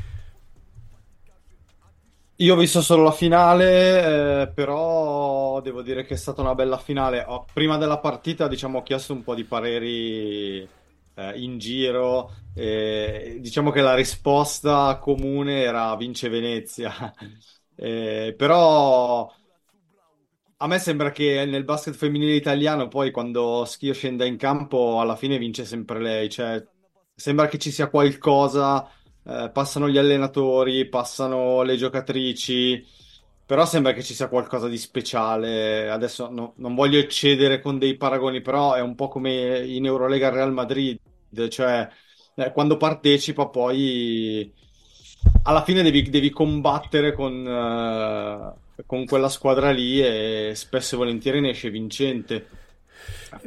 Io 2.38 2.52
ho 2.54 2.56
visto 2.58 2.82
solo 2.82 3.02
la 3.02 3.12
finale, 3.12 4.42
eh, 4.42 4.48
però 4.52 5.60
devo 5.62 5.80
dire 5.80 6.04
che 6.04 6.14
è 6.14 6.16
stata 6.18 6.42
una 6.42 6.54
bella 6.54 6.76
finale. 6.76 7.24
Oh, 7.26 7.46
prima 7.50 7.78
della 7.78 7.98
partita, 7.98 8.46
diciamo, 8.46 8.78
ho 8.78 8.82
chiesto 8.82 9.14
un 9.14 9.22
po' 9.22 9.34
di 9.34 9.44
pareri 9.44 10.58
eh, 11.14 11.32
in 11.40 11.56
giro. 11.58 12.30
E, 12.54 13.38
diciamo 13.40 13.70
che 13.70 13.80
la 13.80 13.94
risposta 13.94 14.98
comune 14.98 15.62
era 15.62 15.96
vince 15.96 16.28
Venezia. 16.28 16.92
eh, 17.74 18.34
però 18.36 19.30
a 20.58 20.66
me 20.66 20.78
sembra 20.78 21.10
che 21.10 21.44
nel 21.46 21.64
basket 21.64 21.94
femminile 21.94 22.34
italiano, 22.34 22.88
poi 22.88 23.10
quando 23.10 23.64
Schio 23.66 23.92
scende 23.92 24.26
in 24.26 24.36
campo, 24.38 25.00
alla 25.00 25.16
fine 25.16 25.38
vince 25.38 25.64
sempre 25.64 26.00
lei. 26.00 26.30
Cioè, 26.30 26.66
sembra 27.14 27.46
che 27.48 27.58
ci 27.58 27.70
sia 27.70 27.88
qualcosa 27.88 28.88
eh, 29.28 29.50
passano 29.52 29.88
gli 29.88 29.98
allenatori, 29.98 30.88
passano 30.88 31.62
le 31.62 31.76
giocatrici, 31.76 32.84
però 33.44 33.64
sembra 33.66 33.92
che 33.92 34.02
ci 34.02 34.14
sia 34.14 34.28
qualcosa 34.28 34.68
di 34.68 34.78
speciale. 34.78 35.90
Adesso 35.90 36.30
no, 36.30 36.52
non 36.56 36.74
voglio 36.74 36.98
eccedere 36.98 37.60
con 37.60 37.78
dei 37.78 37.96
paragoni, 37.96 38.40
però 38.40 38.74
è 38.74 38.80
un 38.80 38.94
po' 38.94 39.08
come 39.08 39.64
in 39.66 39.84
Eurolega 39.84 40.30
Real 40.30 40.52
Madrid, 40.52 40.98
cioè 41.48 41.88
eh, 42.36 42.52
quando 42.52 42.76
partecipa 42.76 43.46
poi 43.48 44.52
alla 45.44 45.62
fine 45.64 45.82
devi, 45.82 46.02
devi 46.08 46.30
combattere 46.30 47.12
con, 47.12 47.34
uh, 47.44 48.84
con 48.86 49.04
quella 49.06 49.28
squadra 49.28 49.70
lì 49.70 50.00
e 50.00 50.52
spesso 50.54 50.94
e 50.94 50.98
volentieri 50.98 51.40
ne 51.40 51.50
esce 51.50 51.70
vincente. 51.70 52.46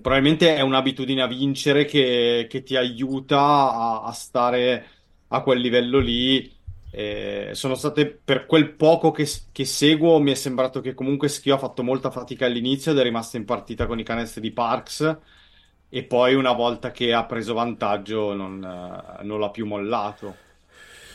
Probabilmente 0.02 0.56
è 0.56 0.62
un'abitudine 0.62 1.22
a 1.22 1.28
vincere 1.28 1.86
che, 1.86 2.48
che 2.50 2.64
ti 2.64 2.76
aiuta 2.76 3.40
a, 3.40 4.04
a 4.04 4.12
stare 4.12 4.99
a 5.30 5.42
quel 5.42 5.60
livello 5.60 6.00
lì. 6.00 6.58
Eh, 6.92 7.52
sono 7.54 7.76
state 7.76 8.08
per 8.08 8.48
quel 8.48 8.72
poco 8.72 9.12
che, 9.12 9.30
che, 9.52 9.66
seguo, 9.66 10.20
mi 10.20 10.32
è 10.32 10.36
sembrato 10.36 10.82
che 10.82 10.96
comunque 10.96 11.28
Schio 11.28 11.56
ha 11.56 11.60
fatto 11.60 11.84
molta 11.84 12.10
fatica 12.10 12.48
all'inizio 12.48 12.92
ed 12.92 12.98
è 12.98 13.04
rimasta 13.04 13.38
in 13.38 13.46
partita 13.46 13.86
con 13.86 14.00
i 14.00 14.04
canestri 14.04 14.42
di 14.42 14.52
Parks. 14.52 15.18
E 15.92 16.04
poi 16.04 16.36
una 16.36 16.52
volta 16.52 16.92
che 16.92 17.14
ha 17.14 17.26
preso 17.26 17.54
vantaggio 17.54 18.34
non, 18.34 18.60
non 19.22 19.40
l'ha 19.40 19.50
più 19.50 19.66
mollato. 19.66 20.36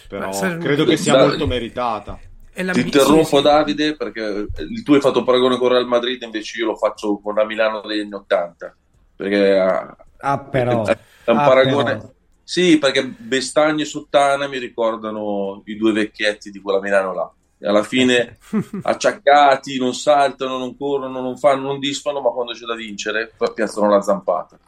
Però 0.08 0.32
se... 0.32 0.58
credo 0.58 0.84
che 0.84 0.96
sia 0.96 1.16
molto 1.16 1.46
meritata. 1.46 2.18
Ti 2.52 2.80
interrompo 2.80 3.40
Davide 3.40 3.96
perché 3.96 4.46
tu 4.84 4.94
hai 4.94 5.00
fatto 5.00 5.24
paragone 5.24 5.56
con 5.56 5.70
Real 5.70 5.88
Madrid 5.88 6.22
invece 6.22 6.60
io 6.60 6.66
lo 6.66 6.76
faccio 6.76 7.18
con 7.18 7.34
la 7.34 7.44
Milano 7.44 7.80
degli 7.80 7.98
anni 7.98 8.14
80 8.14 8.76
perché 9.16 9.58
ah, 9.58 10.38
però. 10.38 10.84
è 10.84 10.96
un 11.30 11.36
ah, 11.36 11.48
paragone 11.48 11.96
però 11.96 12.12
sì, 12.44 12.78
perché 12.78 13.04
Bestagni 13.04 13.82
e 13.82 13.86
Sottana 13.86 14.46
mi 14.46 14.58
ricordano 14.58 15.62
i 15.64 15.76
due 15.76 15.92
vecchietti 15.92 16.50
di 16.50 16.60
quella 16.60 16.80
Milano 16.80 17.14
là. 17.14 17.32
E 17.58 17.66
alla 17.66 17.82
fine 17.82 18.36
acciaccati, 18.82 19.78
non 19.78 19.94
saltano, 19.94 20.58
non 20.58 20.76
corrono, 20.76 21.20
non 21.22 21.38
fanno, 21.38 21.62
non 21.62 21.78
disfano, 21.78 22.20
ma 22.20 22.30
quando 22.30 22.52
c'è 22.52 22.66
da 22.66 22.74
vincere 22.74 23.32
piazzano 23.54 23.88
la 23.88 24.02
zampata. 24.02 24.58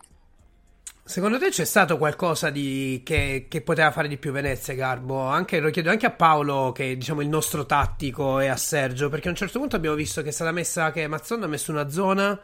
Secondo 1.05 1.39
te 1.39 1.51
c'è 1.51 1.65
stato 1.65 1.99
qualcosa 1.99 2.51
di, 2.51 3.03
che, 3.05 3.47
che, 3.49 3.61
poteva 3.61 3.93
fare 3.93 4.09
di 4.09 4.17
più 4.17 4.33
Venezia, 4.33 4.75
Garbo? 4.75 5.21
Anche, 5.21 5.61
lo 5.61 5.71
chiedo 5.71 5.91
anche 5.91 6.07
a 6.07 6.11
Paolo, 6.11 6.73
che 6.73 6.93
è 6.93 6.97
diciamo 6.97 7.21
il 7.21 7.29
nostro 7.29 7.65
tattico, 7.65 8.41
e 8.41 8.49
a 8.49 8.57
Sergio, 8.57 9.09
perché 9.09 9.29
a 9.29 9.31
un 9.31 9.37
certo 9.37 9.61
punto 9.61 9.77
abbiamo 9.77 9.95
visto 9.95 10.23
che 10.23 10.31
è 10.31 10.33
stata 10.33 10.51
messa, 10.51 10.91
che 10.91 11.07
Mazzon 11.07 11.45
ha 11.45 11.47
messo 11.47 11.71
una 11.71 11.89
zona 11.91 12.41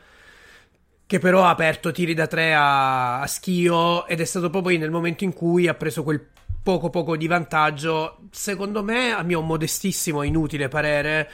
che 1.12 1.18
però 1.18 1.44
ha 1.44 1.50
aperto 1.50 1.92
tiri 1.92 2.14
da 2.14 2.26
tre 2.26 2.54
a, 2.54 3.20
a 3.20 3.26
Schio 3.26 4.06
ed 4.06 4.18
è 4.22 4.24
stato 4.24 4.48
proprio 4.48 4.78
nel 4.78 4.90
momento 4.90 5.24
in 5.24 5.34
cui 5.34 5.68
ha 5.68 5.74
preso 5.74 6.02
quel 6.02 6.26
poco 6.62 6.88
poco 6.88 7.18
di 7.18 7.26
vantaggio. 7.26 8.20
Secondo 8.30 8.82
me, 8.82 9.12
a 9.12 9.22
mio 9.22 9.42
modestissimo 9.42 10.22
e 10.22 10.28
inutile 10.28 10.68
parere, 10.68 11.28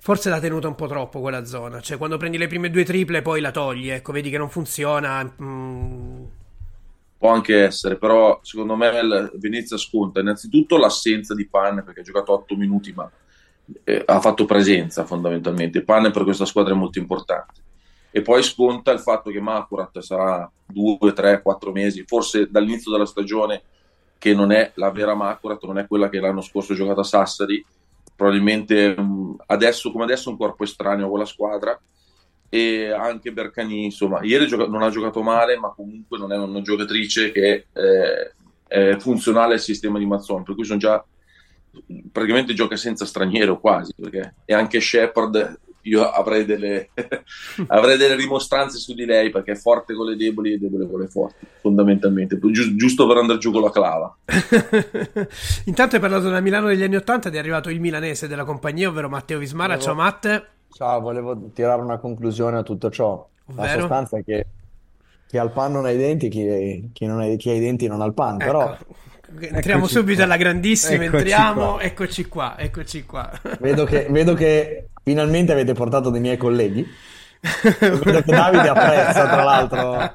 forse 0.00 0.30
l'ha 0.30 0.40
tenuta 0.40 0.66
un 0.66 0.74
po' 0.74 0.88
troppo 0.88 1.20
quella 1.20 1.44
zona. 1.44 1.80
Cioè, 1.80 1.96
quando 1.96 2.16
prendi 2.16 2.38
le 2.38 2.48
prime 2.48 2.70
due 2.70 2.82
triple, 2.82 3.22
poi 3.22 3.40
la 3.40 3.52
togli. 3.52 3.88
Ecco, 3.88 4.10
vedi 4.10 4.30
che 4.30 4.38
non 4.38 4.50
funziona. 4.50 5.22
Mm. 5.40 6.24
Può 7.16 7.30
anche 7.30 7.62
essere, 7.62 7.98
però 7.98 8.40
secondo 8.42 8.74
me 8.74 8.90
Venezia 9.34 9.76
sconta 9.76 10.18
innanzitutto 10.18 10.76
l'assenza 10.76 11.36
di 11.36 11.46
Panne 11.46 11.84
perché 11.84 12.00
ha 12.00 12.02
giocato 12.02 12.32
8 12.32 12.56
minuti, 12.56 12.92
ma 12.92 13.08
eh, 13.84 14.02
ha 14.04 14.20
fatto 14.20 14.44
presenza 14.44 15.04
fondamentalmente. 15.04 15.84
Panne 15.84 16.10
per 16.10 16.24
questa 16.24 16.46
squadra 16.46 16.74
è 16.74 16.76
molto 16.76 16.98
importante 16.98 17.68
e 18.10 18.22
poi 18.22 18.42
sconta 18.42 18.92
il 18.92 19.00
fatto 19.00 19.30
che 19.30 19.40
Makurat 19.40 19.98
sarà 20.00 20.50
due, 20.66 21.12
tre, 21.12 21.42
quattro 21.42 21.72
mesi, 21.72 22.04
forse 22.06 22.48
dall'inizio 22.50 22.90
della 22.90 23.06
stagione, 23.06 23.62
che 24.18 24.34
non 24.34 24.52
è 24.52 24.72
la 24.74 24.90
vera 24.90 25.14
Makurat, 25.14 25.62
non 25.64 25.78
è 25.78 25.86
quella 25.86 26.08
che 26.08 26.20
l'anno 26.20 26.40
scorso 26.40 26.72
ha 26.72 26.76
giocato 26.76 27.00
a 27.00 27.04
Sassari, 27.04 27.64
probabilmente 28.14 28.94
adesso 29.46 29.90
come 29.90 30.04
adesso 30.04 30.28
è 30.28 30.32
un 30.32 30.38
corpo 30.38 30.64
estraneo 30.64 31.06
a 31.06 31.08
quella 31.08 31.24
squadra. 31.24 31.80
E 32.52 32.90
anche 32.90 33.30
Bercani, 33.30 33.84
insomma, 33.84 34.24
ieri 34.24 34.50
non 34.50 34.82
ha 34.82 34.90
giocato 34.90 35.22
male, 35.22 35.56
ma 35.56 35.72
comunque 35.72 36.18
non 36.18 36.32
è 36.32 36.36
una 36.36 36.60
giocatrice 36.62 37.30
che 37.30 37.66
è 38.66 38.96
funzionale 38.98 39.54
al 39.54 39.60
sistema 39.60 40.00
di 40.00 40.06
Mazzone, 40.06 40.42
per 40.42 40.56
cui 40.56 40.64
sono 40.64 40.80
già 40.80 41.04
praticamente 42.10 42.52
gioca 42.52 42.74
senza 42.74 43.06
straniero 43.06 43.60
quasi, 43.60 43.94
perché 43.94 44.34
e 44.44 44.52
anche 44.52 44.80
Shepard 44.80 45.60
io 45.90 46.08
avrei 46.08 46.44
delle, 46.44 46.90
avrei 47.68 47.96
delle 47.96 48.14
rimostranze 48.16 48.78
su 48.78 48.94
di 48.94 49.04
lei 49.04 49.30
perché 49.30 49.52
è 49.52 49.56
forte 49.56 49.94
con 49.94 50.06
le 50.06 50.16
deboli 50.16 50.52
e 50.52 50.58
debole 50.58 50.88
con 50.88 51.00
le 51.00 51.08
forti, 51.08 51.46
fondamentalmente, 51.60 52.38
Gi- 52.38 52.76
giusto 52.76 53.06
per 53.06 53.16
andare 53.18 53.38
giù 53.38 53.50
con 53.52 53.62
la 53.62 53.70
clava. 53.70 54.16
Intanto 55.66 55.94
hai 55.96 56.00
parlato 56.00 56.24
della 56.24 56.40
Milano 56.40 56.68
degli 56.68 56.82
anni 56.82 56.96
Ottanta 56.96 57.28
ed 57.28 57.34
è 57.34 57.38
arrivato 57.38 57.70
il 57.70 57.80
milanese 57.80 58.28
della 58.28 58.44
compagnia, 58.44 58.88
ovvero 58.88 59.08
Matteo 59.08 59.38
Vismara. 59.38 59.74
Volevo- 59.74 59.84
Ciao 59.84 59.94
Matte. 59.94 60.46
Ciao, 60.72 61.00
volevo 61.00 61.50
tirare 61.52 61.82
una 61.82 61.98
conclusione 61.98 62.58
a 62.58 62.62
tutto 62.62 62.90
ciò. 62.90 63.26
La 63.54 63.62
Ovvero? 63.62 63.80
sostanza 63.80 64.18
è 64.18 64.24
che 64.24 64.46
chi 65.26 65.38
ha 65.38 65.42
il 65.42 65.50
pan 65.50 65.72
non 65.72 65.84
ha 65.84 65.90
i 65.90 65.96
denti, 65.96 66.28
chi, 66.28 66.90
chi 66.92 67.06
non 67.06 67.20
ha, 67.20 67.34
chi 67.36 67.50
ha 67.50 67.54
i 67.54 67.60
denti 67.60 67.86
non 67.88 68.00
ha 68.00 68.04
il 68.04 68.14
pan. 68.14 68.36
Però 68.38 68.76
Entriamo 69.32 69.82
Eccoci 69.84 69.94
subito 69.94 70.16
qua. 70.16 70.24
alla 70.24 70.36
grandissima, 70.36 71.04
Eccoci 71.04 71.16
entriamo, 71.18 71.72
qua. 71.74 71.80
eccoci 71.82 72.24
qua, 72.26 72.58
eccoci 72.58 73.04
qua. 73.06 73.30
vedo 73.60 73.84
che, 73.84 74.08
vedo 74.10 74.34
che 74.34 74.88
finalmente 75.02 75.52
avete 75.52 75.72
portato 75.72 76.10
dei 76.10 76.20
miei 76.20 76.36
colleghi. 76.36 76.86
Vedo 77.80 78.22
che 78.22 78.32
Davide 78.32 78.68
apprezza, 78.68 79.28
tra 79.28 79.42
l'altro. 79.42 80.12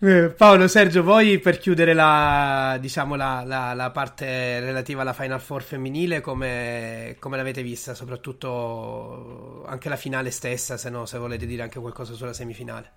Eh, 0.00 0.28
Paolo, 0.28 0.68
Sergio, 0.68 1.02
voi 1.02 1.40
per 1.40 1.58
chiudere 1.58 1.92
la, 1.92 2.76
diciamo, 2.80 3.16
la, 3.16 3.42
la- 3.44 3.74
la 3.74 3.90
parte 3.90 4.60
relativa 4.60 5.00
alla 5.02 5.12
Final 5.12 5.40
Four 5.40 5.62
femminile, 5.62 6.20
come, 6.20 7.16
come 7.18 7.36
l'avete 7.36 7.62
vista? 7.62 7.94
Soprattutto 7.94 9.64
anche 9.66 9.88
la 9.88 9.96
finale 9.96 10.30
stessa, 10.30 10.76
se 10.76 10.88
no, 10.90 11.04
se 11.04 11.18
volete 11.18 11.46
dire 11.46 11.62
anche 11.62 11.80
qualcosa 11.80 12.14
sulla 12.14 12.32
semifinale. 12.32 12.92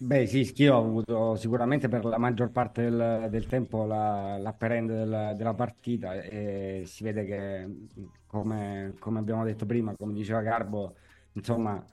Beh, 0.00 0.26
sì, 0.28 0.52
io 0.62 0.76
ho 0.76 0.78
avuto 0.84 1.34
sicuramente 1.34 1.88
per 1.88 2.04
la 2.04 2.18
maggior 2.18 2.50
parte 2.52 2.82
del, 2.88 3.26
del 3.30 3.46
tempo 3.46 3.84
la, 3.84 4.38
l'upper 4.38 4.72
end 4.72 4.90
del- 4.90 5.34
della 5.36 5.54
partita 5.54 6.14
e 6.22 6.84
si 6.86 7.02
vede 7.02 7.24
che, 7.24 7.68
come, 8.26 8.94
come 9.00 9.18
abbiamo 9.18 9.42
detto 9.44 9.66
prima, 9.66 9.94
come 9.96 10.12
diceva 10.12 10.40
Garbo, 10.40 10.94
insomma, 11.32 11.84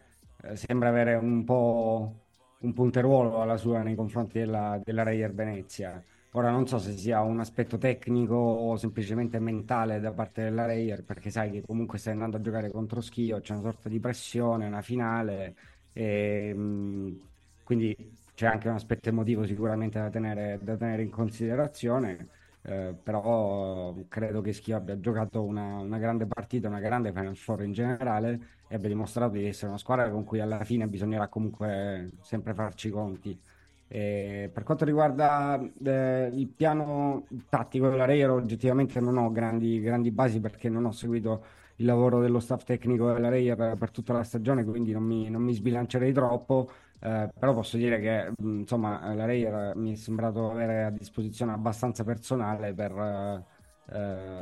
eh, 0.43 0.55
sembra 0.55 0.89
avere 0.89 1.15
un 1.15 1.43
po' 1.43 2.19
un 2.59 2.73
punteruolo 2.73 3.41
alla 3.41 3.57
sua 3.57 3.81
nei 3.81 3.95
confronti 3.95 4.37
della, 4.39 4.79
della 4.83 5.01
Reyer 5.03 5.33
Venezia. 5.33 6.03
Ora 6.33 6.51
non 6.51 6.67
so 6.67 6.77
se 6.77 6.95
sia 6.97 7.21
un 7.21 7.39
aspetto 7.39 7.77
tecnico 7.79 8.35
o 8.35 8.75
semplicemente 8.75 9.39
mentale 9.39 9.99
da 9.99 10.11
parte 10.13 10.43
della 10.43 10.65
Reyer, 10.65 11.03
perché 11.03 11.31
sai 11.31 11.49
che 11.49 11.61
comunque 11.61 11.97
stai 11.97 12.13
andando 12.13 12.37
a 12.37 12.41
giocare 12.41 12.69
contro 12.69 13.01
Schio, 13.01 13.39
c'è 13.39 13.53
una 13.53 13.61
sorta 13.61 13.89
di 13.89 13.99
pressione, 13.99 14.67
una 14.67 14.81
finale, 14.81 15.55
e, 15.93 16.53
mh, 16.53 17.19
quindi 17.65 17.95
c'è 18.33 18.47
anche 18.47 18.69
un 18.69 18.75
aspetto 18.75 19.09
emotivo 19.09 19.45
sicuramente 19.45 19.99
da 19.99 20.09
tenere, 20.09 20.59
da 20.61 20.77
tenere 20.77 21.03
in 21.03 21.09
considerazione, 21.09 22.29
eh, 22.61 22.95
però 23.01 23.93
credo 24.07 24.41
che 24.41 24.53
Schio 24.53 24.77
abbia 24.77 24.99
giocato 24.99 25.43
una, 25.43 25.79
una 25.79 25.97
grande 25.97 26.27
partita, 26.27 26.67
una 26.69 26.79
grande 26.79 27.11
Final 27.11 27.35
Four 27.35 27.63
in 27.63 27.73
generale 27.73 28.63
e 28.67 28.75
abbia 28.75 28.89
dimostrato 28.89 29.33
di 29.33 29.45
essere 29.47 29.67
una 29.69 29.77
squadra 29.77 30.09
con 30.09 30.23
cui 30.23 30.39
alla 30.39 30.63
fine 30.63 30.87
bisognerà 30.87 31.27
comunque 31.27 32.11
sempre 32.21 32.53
farci 32.53 32.87
i 32.87 32.91
conti. 32.91 33.39
E 33.87 34.49
per 34.51 34.63
quanto 34.63 34.83
riguarda 34.85 35.59
eh, 35.83 36.29
il 36.33 36.47
piano 36.49 37.27
tattico 37.49 37.87
della 37.89 38.05
Reyer, 38.05 38.31
oggettivamente 38.31 38.99
non 38.99 39.17
ho 39.17 39.31
grandi, 39.31 39.79
grandi 39.79 40.11
basi 40.11 40.39
perché 40.39 40.69
non 40.69 40.85
ho 40.85 40.91
seguito 40.91 41.45
il 41.77 41.85
lavoro 41.85 42.19
dello 42.19 42.39
staff 42.39 42.63
tecnico 42.63 43.11
della 43.13 43.29
Reyer 43.29 43.75
per 43.77 43.91
tutta 43.91 44.13
la 44.13 44.23
stagione, 44.23 44.63
quindi 44.63 44.91
non 44.91 45.03
mi, 45.03 45.29
non 45.29 45.41
mi 45.43 45.53
sbilancerei 45.53 46.11
troppo. 46.13 46.69
Eh, 46.99 47.29
però 47.37 47.53
posso 47.53 47.77
dire 47.77 47.99
che 47.99 48.31
insomma 48.39 49.13
la 49.13 49.25
Reyer 49.25 49.75
mi 49.75 49.93
è 49.93 49.95
sembrato 49.95 50.49
avere 50.49 50.85
a 50.85 50.89
disposizione 50.89 51.51
abbastanza 51.51 52.03
personale 52.03 52.73
per 52.73 52.91
eh, 52.91 53.45
eh, 53.93 53.99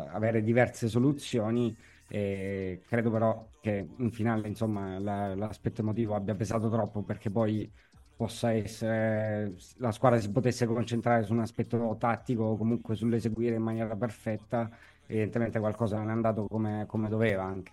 avere 0.09 0.41
diverse 0.43 0.87
soluzioni 0.87 1.75
e 2.07 2.83
credo 2.87 3.11
però 3.11 3.49
che 3.59 3.87
in 3.97 4.11
finale 4.11 4.47
insomma 4.47 4.99
la- 4.99 5.35
l'aspetto 5.35 5.81
emotivo 5.81 6.15
abbia 6.15 6.35
pesato 6.35 6.69
troppo 6.69 7.03
perché 7.03 7.29
poi 7.31 7.69
possa 8.15 8.51
essere 8.53 9.55
la 9.77 9.91
squadra 9.91 10.19
si 10.19 10.31
potesse 10.31 10.65
concentrare 10.65 11.23
su 11.23 11.33
un 11.33 11.39
aspetto 11.39 11.95
tattico 11.99 12.43
o 12.43 12.57
comunque 12.57 12.95
sull'eseguire 12.95 13.55
in 13.55 13.63
maniera 13.63 13.95
perfetta 13.95 14.69
evidentemente 15.07 15.59
qualcosa 15.59 15.97
non 15.97 16.09
è 16.09 16.11
andato 16.13 16.45
come, 16.47 16.85
come 16.87 17.09
doveva 17.09 17.43
anche. 17.43 17.71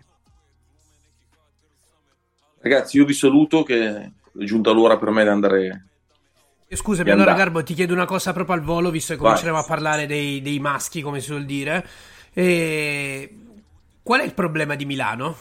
Ragazzi, 2.59 2.97
io 2.97 3.05
vi 3.05 3.13
saluto 3.13 3.63
che 3.63 4.11
è 4.37 4.43
giunta 4.43 4.71
l'ora 4.71 4.97
per 4.97 5.09
me 5.11 5.23
di 5.23 5.29
andare. 5.29 5.85
Scusami, 6.73 7.03
di 7.03 7.11
allora 7.11 7.33
andare. 7.33 7.37
Garbo, 7.37 7.63
ti 7.63 7.73
chiedo 7.73 7.93
una 7.93 8.05
cosa 8.05 8.31
proprio 8.31 8.55
al 8.55 8.61
volo, 8.61 8.91
visto 8.91 9.13
che 9.13 9.19
cominceremo 9.19 9.57
a 9.57 9.63
parlare 9.65 10.05
dei, 10.05 10.41
dei 10.41 10.59
maschi, 10.59 11.01
come 11.01 11.19
si 11.19 11.25
suol 11.27 11.43
dire. 11.45 11.85
E... 12.33 13.37
Qual 14.01 14.21
è 14.21 14.23
il 14.23 14.33
problema 14.33 14.75
di 14.75 14.85
Milano? 14.85 15.35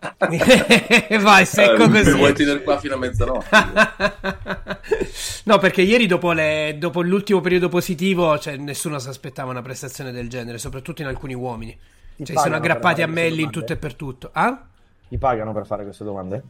Vai, 1.20 1.46
secco 1.46 1.84
Eh, 1.84 1.88
mi 1.88 1.92
così. 2.02 2.12
vuoi 2.12 2.32
tenere 2.34 2.62
qua 2.62 2.78
fino 2.78 2.94
a 2.94 2.98
mezzanotte? 2.98 3.56
No, 5.44 5.58
perché 5.58 5.82
ieri 5.82 6.06
dopo, 6.06 6.32
le- 6.32 6.76
dopo 6.78 7.02
l'ultimo 7.02 7.40
periodo 7.40 7.68
positivo, 7.68 8.38
cioè, 8.38 8.56
nessuno 8.56 8.98
si 8.98 9.08
aspettava 9.08 9.50
una 9.50 9.62
prestazione 9.62 10.12
del 10.12 10.28
genere, 10.28 10.58
soprattutto 10.58 11.02
in 11.02 11.08
alcuni 11.08 11.34
uomini. 11.34 11.78
Ti 12.16 12.24
Cioè, 12.24 12.36
si 12.36 12.42
sono 12.42 12.56
aggrappati 12.56 13.02
a 13.02 13.06
Melli 13.06 13.42
in 13.42 13.50
tutto 13.50 13.72
e 13.72 13.76
per 13.76 13.94
tutto. 13.94 14.30
Ah? 14.32 14.66
Ti 15.08 15.18
pagano 15.18 15.52
per 15.52 15.66
fare 15.66 15.84
queste 15.84 16.04
domande? 16.04 16.42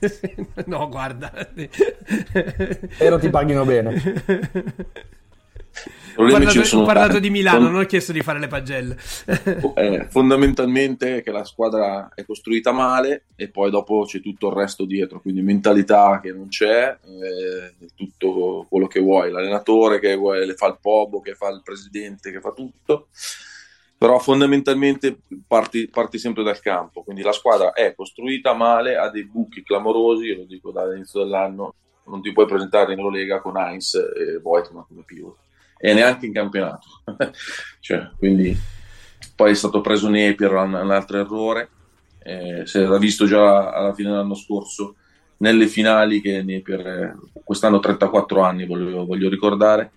no, 0.66 0.88
guarda. 0.88 1.30
Spero 2.90 3.18
ti 3.18 3.28
paghino 3.28 3.64
bene. 3.64 4.02
Ho 6.16 6.26
parlato, 6.30 6.76
ho 6.76 6.84
parlato 6.84 7.18
di 7.18 7.30
Milano, 7.30 7.68
non 7.68 7.80
ho 7.80 7.84
chiesto 7.84 8.12
di 8.12 8.20
fare 8.20 8.38
le 8.38 8.46
pagelle. 8.46 8.96
eh, 9.76 10.06
fondamentalmente 10.10 11.22
che 11.22 11.30
la 11.30 11.44
squadra 11.44 12.10
è 12.14 12.24
costruita 12.24 12.72
male 12.72 13.24
e 13.34 13.48
poi 13.48 13.70
dopo 13.70 14.04
c'è 14.04 14.20
tutto 14.20 14.48
il 14.48 14.54
resto 14.54 14.84
dietro, 14.84 15.20
quindi 15.20 15.40
mentalità 15.40 16.20
che 16.22 16.32
non 16.32 16.48
c'è, 16.48 16.98
eh, 17.02 17.86
tutto 17.94 18.66
quello 18.68 18.86
che 18.86 19.00
vuoi, 19.00 19.30
l'allenatore 19.30 19.98
che 20.00 20.14
vuole, 20.14 20.44
le 20.44 20.54
fa 20.54 20.66
il 20.66 20.78
pobo, 20.80 21.20
che 21.20 21.34
fa 21.34 21.48
il 21.48 21.62
presidente, 21.64 22.30
che 22.30 22.40
fa 22.40 22.52
tutto, 22.52 23.08
però 24.02 24.18
fondamentalmente 24.18 25.20
parti, 25.46 25.88
parti 25.88 26.18
sempre 26.18 26.42
dal 26.42 26.58
campo, 26.58 27.04
quindi 27.04 27.22
la 27.22 27.30
squadra 27.30 27.72
è 27.72 27.94
costruita 27.94 28.52
male, 28.52 28.96
ha 28.96 29.08
dei 29.08 29.24
buchi 29.24 29.62
clamorosi, 29.62 30.34
lo 30.34 30.42
dico 30.42 30.72
dall'inizio 30.72 31.22
dell'anno, 31.22 31.74
non 32.06 32.20
ti 32.20 32.32
puoi 32.32 32.46
presentare 32.46 32.94
in 32.94 32.98
Eurolega 32.98 33.40
con 33.40 33.56
Heinz 33.56 33.94
e 33.94 34.40
Voigtman 34.42 34.86
come 34.88 35.04
pivot 35.06 35.36
e 35.78 35.94
neanche 35.94 36.26
in 36.26 36.32
campionato. 36.32 36.88
Cioè, 37.78 38.10
quindi 38.18 38.56
poi 39.36 39.52
è 39.52 39.54
stato 39.54 39.80
preso 39.80 40.08
Napier, 40.08 40.52
un, 40.52 40.74
un 40.74 40.90
altro 40.90 41.20
errore. 41.20 41.68
Eh, 42.24 42.66
si 42.66 42.78
era 42.78 42.98
visto 42.98 43.24
già 43.24 43.70
alla 43.70 43.94
fine 43.94 44.10
dell'anno 44.10 44.34
scorso 44.34 44.96
nelle 45.36 45.68
finali 45.68 46.20
che 46.20 46.42
Napier, 46.42 46.86
eh, 46.88 47.16
quest'anno 47.44 47.78
34 47.78 48.40
anni, 48.40 48.66
voglio, 48.66 49.06
voglio 49.06 49.28
ricordare. 49.28 49.92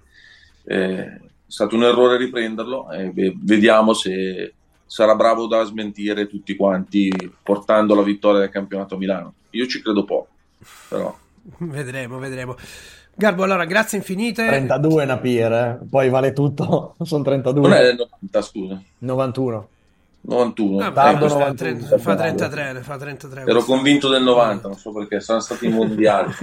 Eh, 0.63 1.21
stato 1.47 1.75
un 1.75 1.84
errore 1.84 2.17
riprenderlo 2.17 2.91
e 2.91 3.12
ve- 3.12 3.36
vediamo 3.38 3.93
se 3.93 4.53
sarà 4.86 5.15
bravo 5.15 5.47
da 5.47 5.63
smentire 5.63 6.27
tutti 6.27 6.55
quanti 6.55 7.12
portando 7.41 7.95
la 7.95 8.03
vittoria 8.03 8.39
del 8.39 8.49
campionato 8.49 8.95
a 8.95 8.97
Milano. 8.97 9.34
Io 9.51 9.67
ci 9.67 9.81
credo 9.81 10.03
poco, 10.03 10.27
però 10.89 11.15
vedremo, 11.60 12.17
vedremo. 12.19 12.55
Garbo, 13.17 13.43
allora, 13.43 13.63
grazie 13.65 13.97
infinite. 13.97 14.45
32 14.45 15.05
Napier, 15.05 15.51
eh. 15.53 15.79
poi 15.89 16.10
vale 16.10 16.34
tutto. 16.34 16.95
Sono 17.03 17.23
32. 17.23 17.62
non 17.62 17.77
è 17.77 17.81
del 17.81 17.95
90, 17.95 18.41
scusa, 18.41 18.81
91. 18.99 19.67
91. 20.27 20.79
Ah, 20.84 20.88
è 20.88 21.13
91, 21.13 21.53
30 21.53 21.97
fa 21.99 22.15
tardo. 22.15 22.38
33, 22.38 22.73
ne 22.73 22.81
fa 22.81 22.97
33. 22.97 23.43
Ero 23.45 23.63
convinto 23.63 24.10
del 24.10 24.23
90, 24.23 24.67
non 24.67 24.77
so 24.77 24.91
perché, 24.91 25.19
saranno 25.21 25.43
stati 25.43 25.67
i 25.67 25.69
mondiali. 25.71 26.34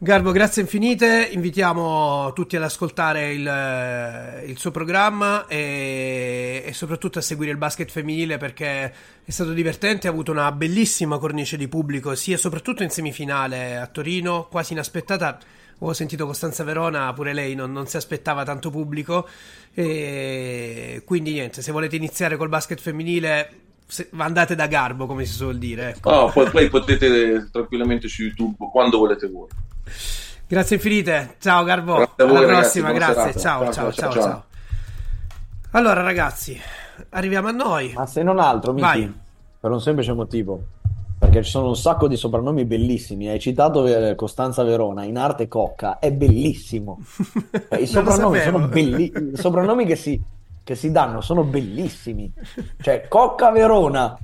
Garbo, 0.00 0.30
grazie 0.30 0.62
infinite. 0.62 1.28
Invitiamo 1.32 2.32
tutti 2.32 2.54
ad 2.54 2.62
ascoltare 2.62 3.32
il, 3.32 4.44
il 4.46 4.56
suo 4.56 4.70
programma 4.70 5.48
e, 5.48 6.62
e 6.64 6.72
soprattutto 6.72 7.18
a 7.18 7.22
seguire 7.22 7.50
il 7.50 7.58
basket 7.58 7.90
femminile 7.90 8.36
perché 8.36 8.94
è 9.24 9.30
stato 9.32 9.52
divertente. 9.52 10.06
Ha 10.06 10.10
avuto 10.12 10.30
una 10.30 10.52
bellissima 10.52 11.18
cornice 11.18 11.56
di 11.56 11.66
pubblico, 11.66 12.14
sia 12.14 12.36
soprattutto 12.36 12.84
in 12.84 12.90
semifinale 12.90 13.76
a 13.76 13.88
Torino, 13.88 14.46
quasi 14.48 14.72
inaspettata. 14.72 15.36
Ho 15.80 15.92
sentito 15.92 16.26
Costanza 16.26 16.62
Verona, 16.62 17.12
pure 17.12 17.32
lei 17.32 17.56
non, 17.56 17.72
non 17.72 17.88
si 17.88 17.96
aspettava 17.96 18.44
tanto 18.44 18.70
pubblico. 18.70 19.28
E 19.74 21.02
quindi 21.04 21.32
niente, 21.32 21.60
se 21.60 21.72
volete 21.72 21.96
iniziare 21.96 22.36
col 22.36 22.48
basket 22.48 22.78
femminile, 22.78 23.67
se- 23.88 24.10
andate 24.18 24.54
da 24.54 24.66
Garbo, 24.66 25.06
come 25.06 25.24
si 25.24 25.32
suol 25.32 25.56
dire. 25.58 25.88
ecco. 25.90 26.10
No, 26.10 26.30
poi, 26.30 26.48
poi 26.50 26.68
potete 26.68 27.48
tranquillamente 27.50 28.06
su 28.06 28.22
YouTube 28.22 28.54
quando 28.70 28.98
volete 28.98 29.26
voi. 29.28 29.48
Grazie 30.46 30.76
infinite. 30.76 31.36
Ciao 31.40 31.64
Garbo. 31.64 31.94
Voi, 31.94 32.06
Alla 32.16 32.40
ragazzi, 32.40 32.80
prossima, 32.80 32.92
grazie. 32.92 33.14
serata. 33.32 33.38
Ciao, 33.38 33.72
ciao, 33.72 33.92
ciao, 33.92 34.12
ciao, 34.12 34.44
Allora, 35.72 36.02
ragazzi, 36.02 36.58
arriviamo 37.10 37.48
a 37.48 37.52
noi. 37.52 37.92
Ma 37.94 38.06
se 38.06 38.22
non 38.22 38.38
altro, 38.38 38.72
Miki, 38.72 38.86
Vai. 38.86 39.12
per 39.60 39.70
un 39.70 39.80
semplice 39.80 40.12
motivo. 40.12 40.62
Perché 41.18 41.42
ci 41.42 41.50
sono 41.50 41.66
un 41.68 41.76
sacco 41.76 42.06
di 42.06 42.16
soprannomi 42.16 42.64
bellissimi. 42.64 43.26
Hai 43.28 43.40
citato 43.40 43.84
eh, 43.86 44.14
Costanza 44.14 44.62
Verona, 44.62 45.02
in 45.02 45.18
arte 45.18 45.48
Cocca, 45.48 45.98
è 45.98 46.12
bellissimo. 46.12 47.00
Eh, 47.70 47.82
I 47.82 47.86
soprannomi 47.86 48.40
sono 48.40 48.68
belli- 48.68 49.12
soprannomi 49.34 49.84
che 49.84 49.96
si, 49.96 50.18
che 50.68 50.74
si 50.74 50.90
danno 50.90 51.22
sono 51.22 51.44
bellissimi. 51.44 52.30
Cioè, 52.78 53.08
Cocca 53.08 53.50
Verona, 53.50 54.14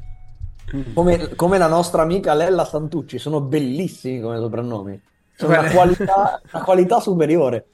come, 0.92 1.35
come 1.37 1.57
la 1.57 1.68
nostra 1.68 2.02
amica 2.02 2.35
Lella 2.35 2.66
Santucci, 2.66 3.16
sono 3.16 3.40
bellissimi 3.40 4.20
come 4.20 4.37
soprannomi. 4.37 5.00
Sono 5.37 5.59
una 5.59 5.70
qualità, 5.70 6.42
una 6.52 6.62
qualità 6.62 7.00
superiore. 7.00 7.68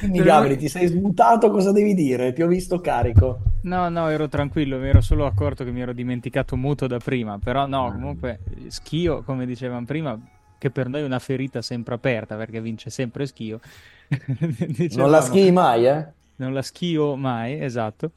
Quindi, 0.00 0.20
Gabri, 0.20 0.56
ti 0.56 0.68
sei 0.68 0.88
smutato, 0.88 1.48
cosa 1.52 1.70
devi 1.70 1.94
dire? 1.94 2.32
Ti 2.32 2.42
ho 2.42 2.48
visto 2.48 2.80
carico. 2.80 3.38
No, 3.62 3.88
no, 3.88 4.08
ero 4.08 4.26
tranquillo, 4.26 4.78
mi 4.78 4.88
ero 4.88 5.00
solo 5.00 5.24
accorto 5.24 5.62
che 5.62 5.70
mi 5.70 5.80
ero 5.80 5.92
dimenticato 5.92 6.56
muto 6.56 6.88
da 6.88 6.98
prima, 6.98 7.38
però 7.38 7.66
no, 7.66 7.92
comunque 7.92 8.40
Schio, 8.66 9.22
come 9.22 9.46
dicevamo 9.46 9.86
prima, 9.86 10.18
che 10.58 10.70
per 10.70 10.88
noi 10.88 11.02
è 11.02 11.04
una 11.04 11.20
ferita 11.20 11.62
sempre 11.62 11.94
aperta 11.94 12.34
perché 12.34 12.60
vince 12.60 12.90
sempre 12.90 13.26
Schio. 13.26 13.60
Non 14.40 14.56
Dicevamo- 14.72 15.08
la 15.08 15.20
schii 15.20 15.52
mai, 15.52 15.86
eh? 15.86 16.16
Non 16.38 16.52
la 16.52 16.62
schio 16.62 17.16
mai, 17.16 17.60
esatto. 17.60 18.12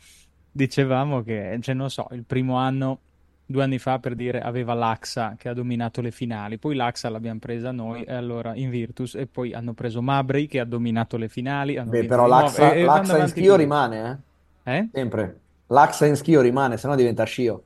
Dicevamo 0.51 1.21
che, 1.21 1.57
cioè, 1.61 1.73
non 1.75 1.89
so, 1.89 2.07
il 2.11 2.23
primo 2.23 2.55
anno, 2.55 2.99
due 3.45 3.63
anni 3.63 3.79
fa 3.79 3.99
per 3.99 4.15
dire, 4.15 4.41
aveva 4.41 4.73
l'Axa 4.73 5.35
che 5.37 5.49
ha 5.49 5.53
dominato 5.53 6.01
le 6.01 6.11
finali, 6.11 6.57
poi 6.57 6.75
l'Axa 6.75 7.09
l'abbiamo 7.09 7.39
presa 7.39 7.71
noi, 7.71 8.03
e 8.03 8.13
allora 8.13 8.55
in 8.55 8.69
Virtus, 8.69 9.15
e 9.15 9.27
poi 9.27 9.53
hanno 9.53 9.73
preso 9.73 10.01
Mabry 10.01 10.47
che 10.47 10.59
ha 10.59 10.65
dominato 10.65 11.17
le 11.17 11.29
finali. 11.29 11.77
hanno 11.77 11.91
Beh, 11.91 12.05
però 12.05 12.27
l'Axa, 12.27 12.73
e- 12.73 12.81
e 12.81 12.83
vanno 12.83 13.01
l'Axa 13.01 13.17
in 13.19 13.27
schio 13.27 13.55
rimane, 13.55 14.23
eh? 14.63 14.77
Eh? 14.77 14.89
Sempre. 14.91 15.39
L'Axa 15.67 16.05
in 16.05 16.15
schio 16.15 16.41
rimane, 16.41 16.77
sennò 16.77 16.95
diventa 16.95 17.23
scio. 17.23 17.63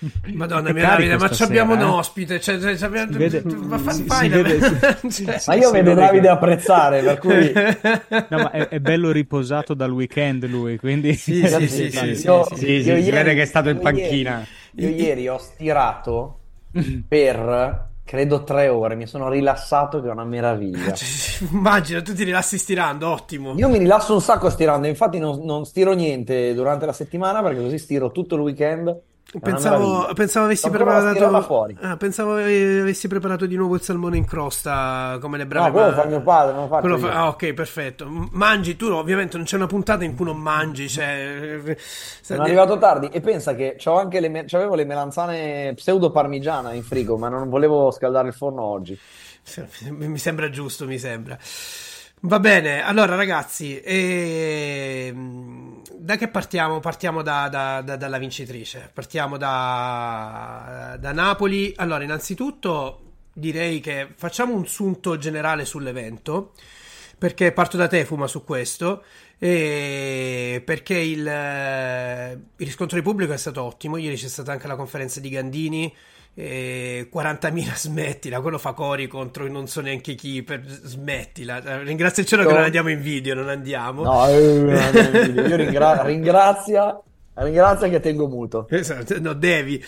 Madonna 0.32 0.72
mia 0.72 1.18
ma 1.18 1.28
ci 1.30 1.42
abbiamo 1.42 1.74
un 1.74 1.80
eh? 1.80 1.84
ospite. 1.84 2.40
Cioè, 2.40 2.58
cioè, 2.58 2.76
ci 2.76 2.84
abbiamo- 2.84 3.12
Si 3.12 3.18
vede- 3.18 3.42
ma 3.44 3.78
fa- 3.78 3.90
si- 3.90 4.02
fai 4.04 4.28
si 4.30 4.42
vede- 4.42 4.58
cioè- 5.10 5.40
Ma 5.46 5.54
io 5.54 5.66
si 5.66 5.72
vedo 5.72 5.94
Davide 5.94 6.20
che- 6.22 6.28
apprezzare, 6.28 7.02
per 7.02 7.18
cui... 7.18 7.52
No, 8.28 8.38
ma 8.38 8.50
è, 8.50 8.68
è 8.68 8.80
bello 8.80 9.10
riposato 9.12 9.74
dal 9.74 9.90
weekend 9.92 10.46
lui, 10.46 10.78
quindi... 10.78 11.14
Sì, 11.14 11.46
sì, 11.46 11.68
sì, 11.68 11.90
sì, 11.90 12.14
sì, 12.16 12.26
Io- 12.26 12.44
sì. 12.44 12.56
Sì, 12.56 12.70
io 12.70 12.78
sì, 12.78 12.82
si 12.82 12.88
ieri- 12.90 13.10
vede 13.10 13.34
che 13.34 13.42
è 13.42 13.46
stato 13.46 13.68
in 13.68 13.76
io 13.76 13.82
panchina. 13.82 14.46
Ieri, 14.74 14.94
io 14.94 15.04
ieri 15.04 15.28
ho 15.28 15.38
stirato 15.38 16.38
per, 17.06 17.88
credo, 18.04 18.44
tre 18.44 18.68
ore. 18.68 18.94
Mi 18.94 19.06
sono 19.06 19.28
rilassato 19.28 20.00
che 20.00 20.08
è 20.08 20.10
una 20.12 20.24
meraviglia. 20.24 20.92
Cioè, 20.92 21.48
Immagina, 21.50 22.00
tu 22.02 22.14
ti 22.14 22.24
rilassi 22.24 22.58
stirando, 22.58 23.08
ottimo. 23.08 23.54
Io 23.56 23.68
mi 23.68 23.78
rilasso 23.78 24.14
un 24.14 24.20
sacco 24.20 24.48
stirando, 24.50 24.86
infatti 24.86 25.18
non, 25.18 25.44
non 25.44 25.64
stiro 25.64 25.92
niente 25.92 26.54
durante 26.54 26.86
la 26.86 26.92
settimana 26.92 27.42
perché 27.42 27.60
così 27.60 27.78
stiro 27.78 28.10
tutto 28.12 28.34
il 28.36 28.40
weekend. 28.42 28.98
Pensavo, 29.38 30.10
pensavo 30.12 30.46
avessi 30.46 30.68
preparato. 30.70 31.76
Ah, 31.80 31.96
pensavo 31.96 32.32
ave- 32.32 32.80
avessi 32.80 33.06
preparato 33.06 33.46
di 33.46 33.54
nuovo 33.54 33.76
il 33.76 33.80
salmone 33.80 34.16
in 34.16 34.24
crosta 34.24 35.18
come 35.20 35.38
le 35.38 35.46
brave. 35.46 35.66
No, 35.68 35.72
quello 35.72 35.90
ma- 35.90 35.94
fa 35.94 36.04
mio 36.08 36.20
padre, 36.20 36.52
non 36.54 36.68
lo 36.82 36.98
fa- 36.98 37.12
Ah, 37.12 37.28
ok, 37.28 37.52
perfetto. 37.52 38.06
Mangi 38.32 38.74
tu, 38.74 38.86
ovviamente 38.86 39.36
non 39.36 39.46
c'è 39.46 39.54
una 39.54 39.68
puntata 39.68 40.02
in 40.02 40.16
cui 40.16 40.24
non 40.24 40.38
mangi. 40.38 40.88
Cioè... 40.88 41.76
Sono 42.20 42.42
arrivato 42.42 42.76
tardi 42.78 43.06
e 43.08 43.20
pensa 43.20 43.54
che 43.54 43.76
le 44.10 44.28
me- 44.28 44.44
c'avevo 44.46 44.74
le 44.74 44.84
melanzane 44.84 45.74
pseudo 45.76 46.10
parmigiana 46.10 46.72
in 46.72 46.82
frigo, 46.82 47.16
ma 47.16 47.28
non 47.28 47.48
volevo 47.48 47.92
scaldare 47.92 48.26
il 48.28 48.34
forno 48.34 48.62
oggi. 48.62 48.98
Mi 49.90 50.18
sembra 50.18 50.50
giusto, 50.50 50.86
mi 50.86 50.98
sembra. 50.98 51.38
Va 52.22 52.38
bene, 52.38 52.84
allora 52.84 53.14
ragazzi, 53.14 53.80
ehm, 53.82 55.69
da 56.02 56.16
che 56.16 56.28
partiamo? 56.28 56.80
Partiamo 56.80 57.22
da- 57.22 57.48
da- 57.48 57.82
da- 57.82 57.96
dalla 57.96 58.18
vincitrice, 58.18 58.90
partiamo 58.92 59.36
da, 59.36 60.96
Napoli. 61.12 61.72
Allora, 61.76 62.02
innanzitutto 62.04 63.00
direi 63.32 63.80
che 63.80 64.08
facciamo 64.16 64.54
un 64.54 64.66
sunto 64.66 65.18
generale 65.18 65.64
sull'evento, 65.64 66.52
perché 67.18 67.52
parto 67.52 67.76
da 67.76 67.86
te, 67.86 68.04
Fuma, 68.06 68.26
su 68.26 68.44
questo, 68.44 69.04
perché 69.38 70.96
il, 70.98 71.26
eh, 71.26 72.32
il 72.32 72.66
riscontro 72.66 72.96
di 72.96 73.02
pubblico 73.02 73.32
è 73.32 73.36
stato 73.36 73.62
ottimo, 73.62 73.96
ieri 73.98 74.16
c'è 74.16 74.28
stata 74.28 74.52
anche 74.52 74.66
la 74.66 74.76
conferenza 74.76 75.20
di 75.20 75.28
Gandini, 75.28 75.94
e 76.34 77.08
40.000 77.12 77.74
smettila, 77.74 78.40
quello 78.40 78.58
fa 78.58 78.72
Cori 78.72 79.06
contro 79.08 79.46
non 79.48 79.66
so 79.66 79.80
neanche 79.80 80.14
chi, 80.14 80.42
per, 80.42 80.62
smettila, 80.64 81.62
Eh, 81.62 81.82
ringrazia 81.82 82.22
il 82.22 82.28
cielo 82.28 82.42
che 82.42 82.48
No. 82.50 82.54
non 82.56 82.64
andiamo 82.64 82.88
in 82.90 83.00
video, 83.00 83.34
non 83.34 83.48
andiamo. 83.48 84.02
No, 84.04 84.26
eh, 84.28 84.58
no, 84.58 84.90
no, 84.90 85.42
io 85.48 85.56
ringra- 85.56 86.02
ringrazia, 86.06 86.98
ringrazia 87.34 87.88
che 87.88 88.00
tengo 88.00 88.26
muto. 88.28 88.66
Esatto, 88.70 89.20
no, 89.20 89.32
devi. 89.34 89.82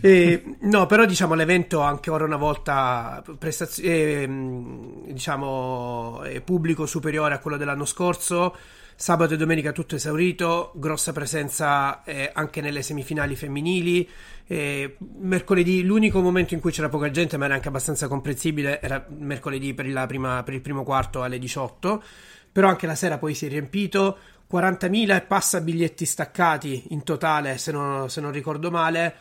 Eh, 0.00 0.56
no, 0.60 0.86
però 0.86 1.04
diciamo 1.04 1.34
l'evento 1.34 1.80
ancora 1.80 2.24
una 2.24 2.36
volta 2.36 3.22
prestaz- 3.38 3.80
eh, 3.82 4.26
mh, 4.26 5.12
diciamo 5.12 6.22
eh, 6.24 6.40
pubblico 6.40 6.86
superiore 6.86 7.34
a 7.34 7.38
quello 7.38 7.56
dell'anno 7.56 7.84
scorso. 7.84 8.54
Sabato 9.02 9.34
e 9.34 9.36
domenica 9.36 9.72
tutto 9.72 9.96
esaurito, 9.96 10.70
grossa 10.76 11.10
presenza 11.10 12.04
eh, 12.04 12.30
anche 12.32 12.60
nelle 12.60 12.82
semifinali 12.82 13.34
femminili. 13.34 14.08
Eh, 14.46 14.96
mercoledì 15.18 15.82
l'unico 15.82 16.20
momento 16.20 16.54
in 16.54 16.60
cui 16.60 16.70
c'era 16.70 16.88
poca 16.88 17.10
gente, 17.10 17.36
ma 17.36 17.46
era 17.46 17.54
anche 17.54 17.66
abbastanza 17.66 18.06
comprensibile, 18.06 18.80
era 18.80 19.04
mercoledì 19.08 19.74
per, 19.74 20.06
prima- 20.06 20.44
per 20.44 20.54
il 20.54 20.60
primo 20.60 20.84
quarto 20.84 21.24
alle 21.24 21.40
18. 21.40 22.00
Però 22.52 22.68
anche 22.68 22.86
la 22.86 22.94
sera 22.94 23.18
poi 23.18 23.34
si 23.34 23.46
è 23.46 23.48
riempito. 23.48 24.18
40.000 24.48 25.16
e 25.16 25.20
passa 25.22 25.60
biglietti 25.60 26.04
staccati 26.04 26.84
in 26.90 27.02
totale, 27.02 27.58
se 27.58 27.72
non, 27.72 28.08
se 28.08 28.20
non 28.20 28.30
ricordo 28.30 28.70
male. 28.70 29.12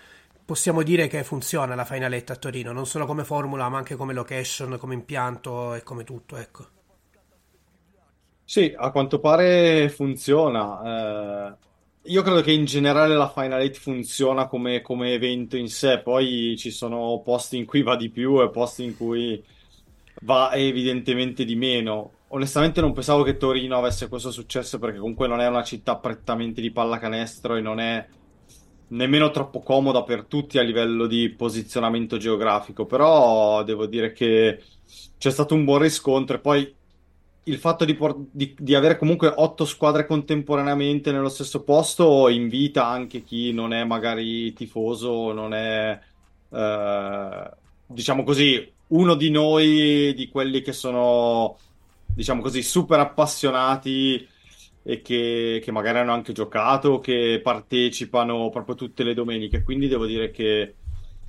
Possiamo 0.45 0.83
dire 0.83 1.07
che 1.07 1.23
funziona 1.23 1.73
la 1.73 1.85
finaletta 1.85 2.33
a 2.33 2.35
Torino, 2.35 2.71
non 2.71 2.85
solo 2.85 3.07
come 3.07 3.23
formula, 3.23 3.67
ma 3.67 3.79
anche 3.79 3.95
come 3.95 4.13
location, 4.13 4.77
come 4.77 4.93
impianto 4.93 5.73
e 5.73 5.81
come 5.81 6.03
tutto, 6.03 6.37
ecco. 6.37 6.80
Sì, 8.51 8.73
a 8.75 8.91
quanto 8.91 9.19
pare 9.21 9.87
funziona. 9.87 11.53
Eh, 11.53 11.55
io 12.11 12.21
credo 12.21 12.41
che 12.41 12.51
in 12.51 12.65
generale 12.65 13.15
la 13.15 13.29
Final 13.29 13.61
Eight 13.61 13.77
funziona 13.77 14.47
come, 14.47 14.81
come 14.81 15.13
evento 15.13 15.55
in 15.55 15.69
sé, 15.69 15.99
poi 16.01 16.55
ci 16.57 16.69
sono 16.69 17.21
posti 17.23 17.55
in 17.55 17.65
cui 17.65 17.81
va 17.81 17.95
di 17.95 18.09
più 18.09 18.41
e 18.41 18.49
posti 18.49 18.83
in 18.83 18.97
cui 18.97 19.41
va 20.23 20.51
evidentemente 20.53 21.45
di 21.45 21.55
meno. 21.55 22.11
Onestamente 22.27 22.81
non 22.81 22.91
pensavo 22.91 23.23
che 23.23 23.37
Torino 23.37 23.77
avesse 23.77 24.09
questo 24.09 24.31
successo 24.31 24.79
perché 24.79 24.97
comunque 24.97 25.29
non 25.29 25.39
è 25.39 25.47
una 25.47 25.63
città 25.63 25.95
prettamente 25.95 26.59
di 26.59 26.71
pallacanestro 26.71 27.55
e 27.55 27.61
non 27.61 27.79
è 27.79 28.05
nemmeno 28.89 29.31
troppo 29.31 29.61
comoda 29.61 30.03
per 30.03 30.25
tutti 30.25 30.57
a 30.57 30.61
livello 30.61 31.07
di 31.07 31.29
posizionamento 31.29 32.17
geografico, 32.17 32.85
però 32.85 33.63
devo 33.63 33.85
dire 33.85 34.11
che 34.11 34.61
c'è 35.17 35.31
stato 35.31 35.55
un 35.55 35.63
buon 35.63 35.79
riscontro 35.79 36.35
e 36.35 36.39
poi 36.39 36.79
il 37.43 37.57
fatto 37.57 37.85
di, 37.85 37.95
por- 37.95 38.17
di- 38.31 38.55
di 38.57 38.75
avere 38.75 38.97
comunque 38.97 39.31
otto 39.35 39.65
squadre 39.65 40.05
contemporaneamente 40.05 41.11
nello 41.11 41.29
stesso 41.29 41.63
posto 41.63 42.29
invita 42.29 42.87
anche 42.87 43.23
chi 43.23 43.51
non 43.53 43.73
è 43.73 43.83
magari 43.83 44.53
tifoso, 44.53 45.31
non 45.33 45.53
è, 45.53 45.99
eh, 46.49 47.51
diciamo 47.85 48.23
così, 48.23 48.71
uno 48.87 49.15
di 49.15 49.29
noi, 49.31 50.13
di 50.13 50.27
quelli 50.29 50.61
che 50.61 50.73
sono, 50.73 51.57
diciamo 52.13 52.41
così, 52.41 52.61
super 52.61 52.99
appassionati 52.99 54.27
e 54.83 55.01
che, 55.01 55.61
che 55.63 55.71
magari 55.71 55.99
hanno 55.99 56.13
anche 56.13 56.33
giocato, 56.33 56.99
che 56.99 57.39
partecipano 57.43 58.49
proprio 58.49 58.75
tutte 58.75 59.03
le 59.03 59.13
domeniche. 59.13 59.63
Quindi 59.63 59.87
devo 59.87 60.05
dire 60.05 60.31
che 60.31 60.75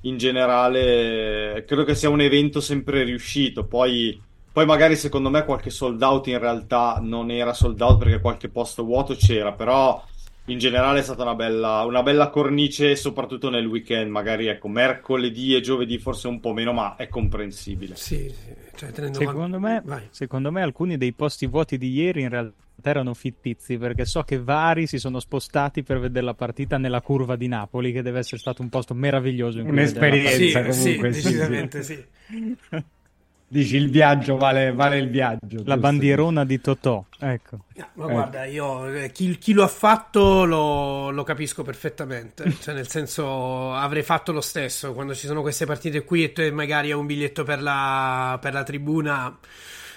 in 0.01 0.17
generale 0.17 1.63
credo 1.65 1.83
che 1.83 1.95
sia 1.95 2.09
un 2.09 2.21
evento 2.21 2.59
sempre 2.61 3.03
riuscito. 3.03 3.65
Poi, 3.65 4.21
poi 4.53 4.67
magari 4.67 4.95
secondo 4.95 5.31
me 5.31 5.45
qualche 5.45 5.71
sold 5.71 5.99
out 6.03 6.27
in 6.27 6.37
realtà 6.37 6.99
non 7.01 7.31
era 7.31 7.53
sold 7.53 7.81
out 7.81 7.97
perché 7.97 8.21
qualche 8.21 8.49
posto 8.49 8.83
vuoto 8.83 9.15
c'era, 9.15 9.51
però 9.51 10.01
in 10.45 10.59
generale 10.59 10.99
è 10.99 11.01
stata 11.01 11.23
una 11.23 11.33
bella, 11.33 11.83
una 11.85 12.03
bella 12.03 12.29
cornice, 12.29 12.95
soprattutto 12.95 13.49
nel 13.49 13.65
weekend. 13.65 14.11
Magari 14.11 14.45
ecco, 14.45 14.67
mercoledì 14.67 15.55
e 15.55 15.61
giovedì 15.61 15.97
forse 15.97 16.27
un 16.27 16.39
po' 16.39 16.53
meno, 16.53 16.71
ma 16.71 16.95
è 16.97 17.07
comprensibile. 17.07 17.95
Sì, 17.95 18.29
sì, 18.29 18.53
cioè, 18.75 18.91
tenendo 18.91 19.17
Secondo 19.17 19.59
me, 19.59 19.81
secondo 20.11 20.51
me 20.51 20.61
alcuni 20.61 20.97
dei 20.97 21.13
posti 21.13 21.47
vuoti 21.47 21.79
di 21.79 21.91
ieri 21.91 22.21
in 22.21 22.29
realtà 22.29 22.61
erano 22.83 23.15
fittizi 23.15 23.77
perché 23.77 24.05
so 24.05 24.21
che 24.21 24.39
vari 24.39 24.85
si 24.85 24.99
sono 24.99 25.19
spostati 25.19 25.81
per 25.81 25.99
vedere 25.99 26.25
la 26.25 26.33
partita 26.35 26.77
nella 26.77 27.01
curva 27.01 27.35
di 27.35 27.47
Napoli 27.47 27.91
che 27.91 28.03
deve 28.03 28.19
essere 28.19 28.37
stato 28.37 28.61
un 28.61 28.69
posto 28.69 28.93
meraviglioso 28.93 29.63
Un'esperienza. 29.63 30.71
Sì, 30.71 30.97
comunque, 30.97 31.13
sì, 31.13 31.21
decisamente 31.23 31.81
sì. 31.81 32.05
Dici 33.53 33.75
il 33.75 33.91
viaggio 33.91 34.35
vale, 34.35 34.73
vale 34.73 34.97
il 34.97 35.11
viaggio. 35.11 35.57
La 35.57 35.57
giusto? 35.57 35.77
bandierona 35.77 36.43
di 36.43 36.59
Totò, 36.59 37.05
ecco. 37.19 37.65
Ma 37.93 38.07
Eh. 38.07 38.11
guarda, 38.11 38.45
io 38.45 38.91
eh, 38.91 39.11
chi, 39.11 39.37
chi 39.37 39.53
lo 39.53 39.61
ha 39.61 39.67
fatto 39.67 40.43
lo, 40.43 41.11
lo 41.11 41.21
capisco 41.21 41.61
perfettamente. 41.61 42.51
Cioè, 42.59 42.73
nel 42.73 42.87
senso, 42.89 43.71
avrei 43.71 44.01
fatto 44.01 44.31
lo 44.31 44.41
stesso 44.41 44.93
quando 44.93 45.13
ci 45.13 45.27
sono 45.27 45.41
queste 45.41 45.67
partite 45.67 46.03
qui 46.03 46.23
e 46.23 46.31
tu 46.31 46.41
magari 46.51 46.87
hai 46.91 46.97
un 46.97 47.05
biglietto 47.05 47.43
per 47.43 47.61
la, 47.61 48.39
per 48.41 48.53
la 48.53 48.63
tribuna. 48.63 49.37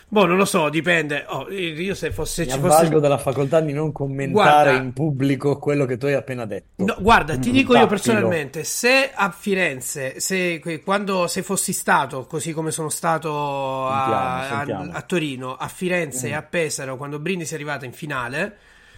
Boh, 0.09 0.25
non 0.25 0.37
lo 0.37 0.45
so, 0.45 0.69
dipende. 0.69 1.25
Oh, 1.29 1.51
io 1.51 1.95
se 1.95 2.13
fosse 2.13 2.45
Mi 2.45 2.51
ci 2.53 2.59
fosse. 2.61 2.89
della 3.01 3.19
facoltà 3.19 3.61
di 3.61 3.73
non 3.73 3.91
commentare 3.91 4.63
Guarda. 4.71 4.83
in 4.85 4.93
pubblico 4.93 5.59
quello 5.59 5.85
che 5.85 5.99
tu 5.99 6.07
hai 6.07 6.15
appena 6.15 6.47
detto. 6.47 6.85
No, 6.85 6.97
guarda, 7.01 7.37
ti 7.37 7.49
Mm, 7.51 7.53
dico 7.53 7.73
io 7.73 7.81
sappilo. 7.81 7.87
personalmente, 7.89 8.63
se 8.63 9.11
a 9.13 9.31
Firenze, 9.37 10.21
se, 10.21 10.81
quando, 10.85 11.27
se 11.27 11.43
fossi 11.43 11.73
stato 11.73 12.25
così 12.27 12.53
come 12.53 12.71
sono 12.71 12.89
stato 12.89 13.89
a, 13.89 14.47
Sentiamo, 14.49 14.55
a- 14.55 14.57
sentiamo. 14.77 14.91
a 14.97 15.03
Torino, 15.03 15.57
a 15.57 15.67
Firenze 15.69 16.29
Mm. 16.29 16.31
e 16.31 16.35
a 16.35 16.43
Pesaro, 16.43 16.97
quando 16.97 17.19
Brindisi 17.19 17.53
è 17.53 17.57
arrivata 17.57 17.85
in 17.85 17.93
finale, 17.93 18.57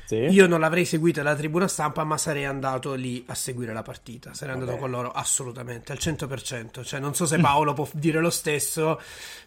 Sì. 0.08 0.16
Io 0.16 0.46
non 0.46 0.60
l'avrei 0.60 0.86
seguita 0.86 1.20
dalla 1.22 1.36
tribuna 1.36 1.68
stampa, 1.68 2.02
ma 2.02 2.16
sarei 2.16 2.46
andato 2.46 2.94
lì 2.94 3.22
a 3.26 3.34
seguire 3.34 3.74
la 3.74 3.82
partita. 3.82 4.32
Sarei 4.32 4.54
andato 4.54 4.70
Vabbè. 4.70 4.82
con 4.82 4.90
loro 4.90 5.10
assolutamente 5.10 5.92
al 5.92 5.98
100%. 6.00 6.82
Cioè, 6.82 6.98
non 6.98 7.14
so 7.14 7.26
se 7.26 7.36
Paolo 7.38 7.74
può 7.74 7.86
dire 7.92 8.18
lo 8.18 8.30
stesso, 8.30 8.98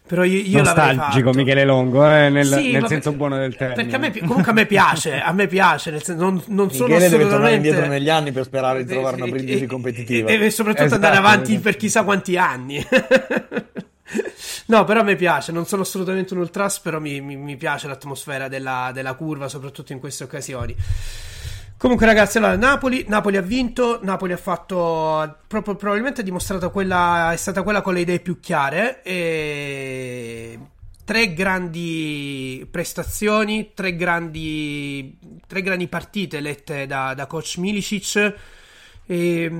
però 0.06 0.22
io, 0.22 0.38
io 0.38 0.62
l'avrei 0.62 0.94
Nostalgico 0.94 1.26
fatto. 1.32 1.38
Michele 1.38 1.64
Longo, 1.64 2.08
eh, 2.08 2.28
nel, 2.28 2.46
Sì, 2.46 2.70
nel 2.70 2.86
senso 2.86 3.10
perché- 3.10 3.10
buono 3.16 3.36
del 3.38 3.56
termine. 3.56 3.82
Perché 3.82 3.96
a 3.96 3.98
me, 3.98 4.18
comunque 4.28 4.50
a 4.52 4.54
me 4.54 4.66
piace, 4.66 5.20
a 5.20 5.32
me 5.32 5.46
piace, 5.48 5.90
nel 5.90 6.02
senso, 6.04 6.22
non, 6.22 6.40
non 6.46 6.70
sono 6.70 6.86
Michele 6.94 7.08
deve 7.08 7.22
tornare 7.24 7.54
assolutamente... 7.54 7.66
indietro 7.66 7.88
negli 7.90 8.08
anni 8.08 8.30
per 8.30 8.44
sperare 8.44 8.84
di 8.84 8.92
trovare 8.92 9.16
una 9.16 9.26
E- 9.26 9.30
brindisi 9.30 9.64
e- 9.64 9.66
competitiva. 9.66 10.28
E, 10.30 10.34
e 10.44 10.50
soprattutto 10.50 10.84
Esatto, 10.84 11.04
andare 11.04 11.16
avanti 11.20 11.50
esatto. 11.54 11.60
per 11.64 11.76
chissà 11.76 12.04
quanti 12.04 12.36
anni. 12.36 12.86
no, 14.72 14.84
però 14.84 15.02
me 15.02 15.16
piace, 15.16 15.52
non 15.52 15.66
sono 15.66 15.82
assolutamente 15.82 16.32
un 16.32 16.40
ultras, 16.40 16.80
però 16.80 16.98
mi, 16.98 17.20
mi- 17.20 17.36
mi 17.36 17.56
piace 17.58 17.88
l'atmosfera 17.88 18.48
della, 18.48 18.90
della 18.94 19.12
curva, 19.12 19.46
soprattutto 19.46 19.92
in 19.92 20.00
queste 20.00 20.24
occasioni. 20.24 20.74
Comunque, 21.76 22.06
ragazzi, 22.06 22.38
allora 22.38 22.56
Napoli, 22.56 23.04
Napoli 23.08 23.36
ha 23.36 23.42
vinto. 23.42 23.98
Napoli 24.02 24.32
ha 24.32 24.36
fatto. 24.36 25.38
Proprio, 25.46 25.74
probabilmente 25.74 26.20
ha 26.20 26.24
dimostrato 26.24 26.70
quella. 26.70 27.32
È 27.32 27.36
stata 27.36 27.62
quella 27.62 27.82
con 27.82 27.94
le 27.94 28.00
idee 28.00 28.20
più 28.20 28.38
chiare. 28.40 29.02
E 29.02 30.58
tre 31.04 31.34
grandi 31.34 32.66
prestazioni, 32.70 33.72
tre 33.74 33.96
grandi, 33.96 35.18
tre 35.46 35.60
grandi 35.60 35.88
partite 35.88 36.40
lette 36.40 36.86
da, 36.86 37.14
da 37.14 37.26
coach 37.26 37.56
Milicic. 37.58 38.34
E, 39.04 39.50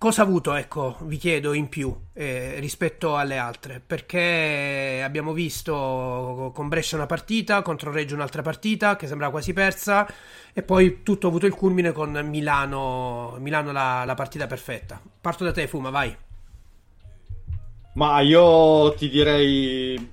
cosa 0.00 0.22
ha 0.22 0.24
avuto, 0.24 0.54
ecco, 0.54 0.96
vi 1.00 1.18
chiedo 1.18 1.52
in 1.52 1.68
più 1.68 1.94
eh, 2.14 2.58
rispetto 2.58 3.18
alle 3.18 3.36
altre? 3.36 3.82
Perché 3.86 5.02
abbiamo 5.04 5.34
visto 5.34 6.52
con 6.54 6.68
Brescia 6.68 6.96
una 6.96 7.04
partita, 7.04 7.60
contro 7.60 7.92
Reggio 7.92 8.14
un'altra 8.14 8.40
partita 8.40 8.96
che 8.96 9.06
sembrava 9.06 9.30
quasi 9.30 9.52
persa, 9.52 10.10
e 10.54 10.62
poi 10.62 11.02
tutto 11.02 11.26
ha 11.26 11.28
avuto 11.28 11.44
il 11.44 11.52
culmine 11.52 11.92
con 11.92 12.12
Milano, 12.24 13.36
Milano 13.40 13.72
la, 13.72 14.04
la 14.06 14.14
partita 14.14 14.46
perfetta. 14.46 14.98
Parto 15.20 15.44
da 15.44 15.52
te, 15.52 15.66
Fuma, 15.66 15.90
vai. 15.90 16.16
Ma 17.92 18.20
io 18.20 18.94
ti 18.94 19.10
direi 19.10 20.10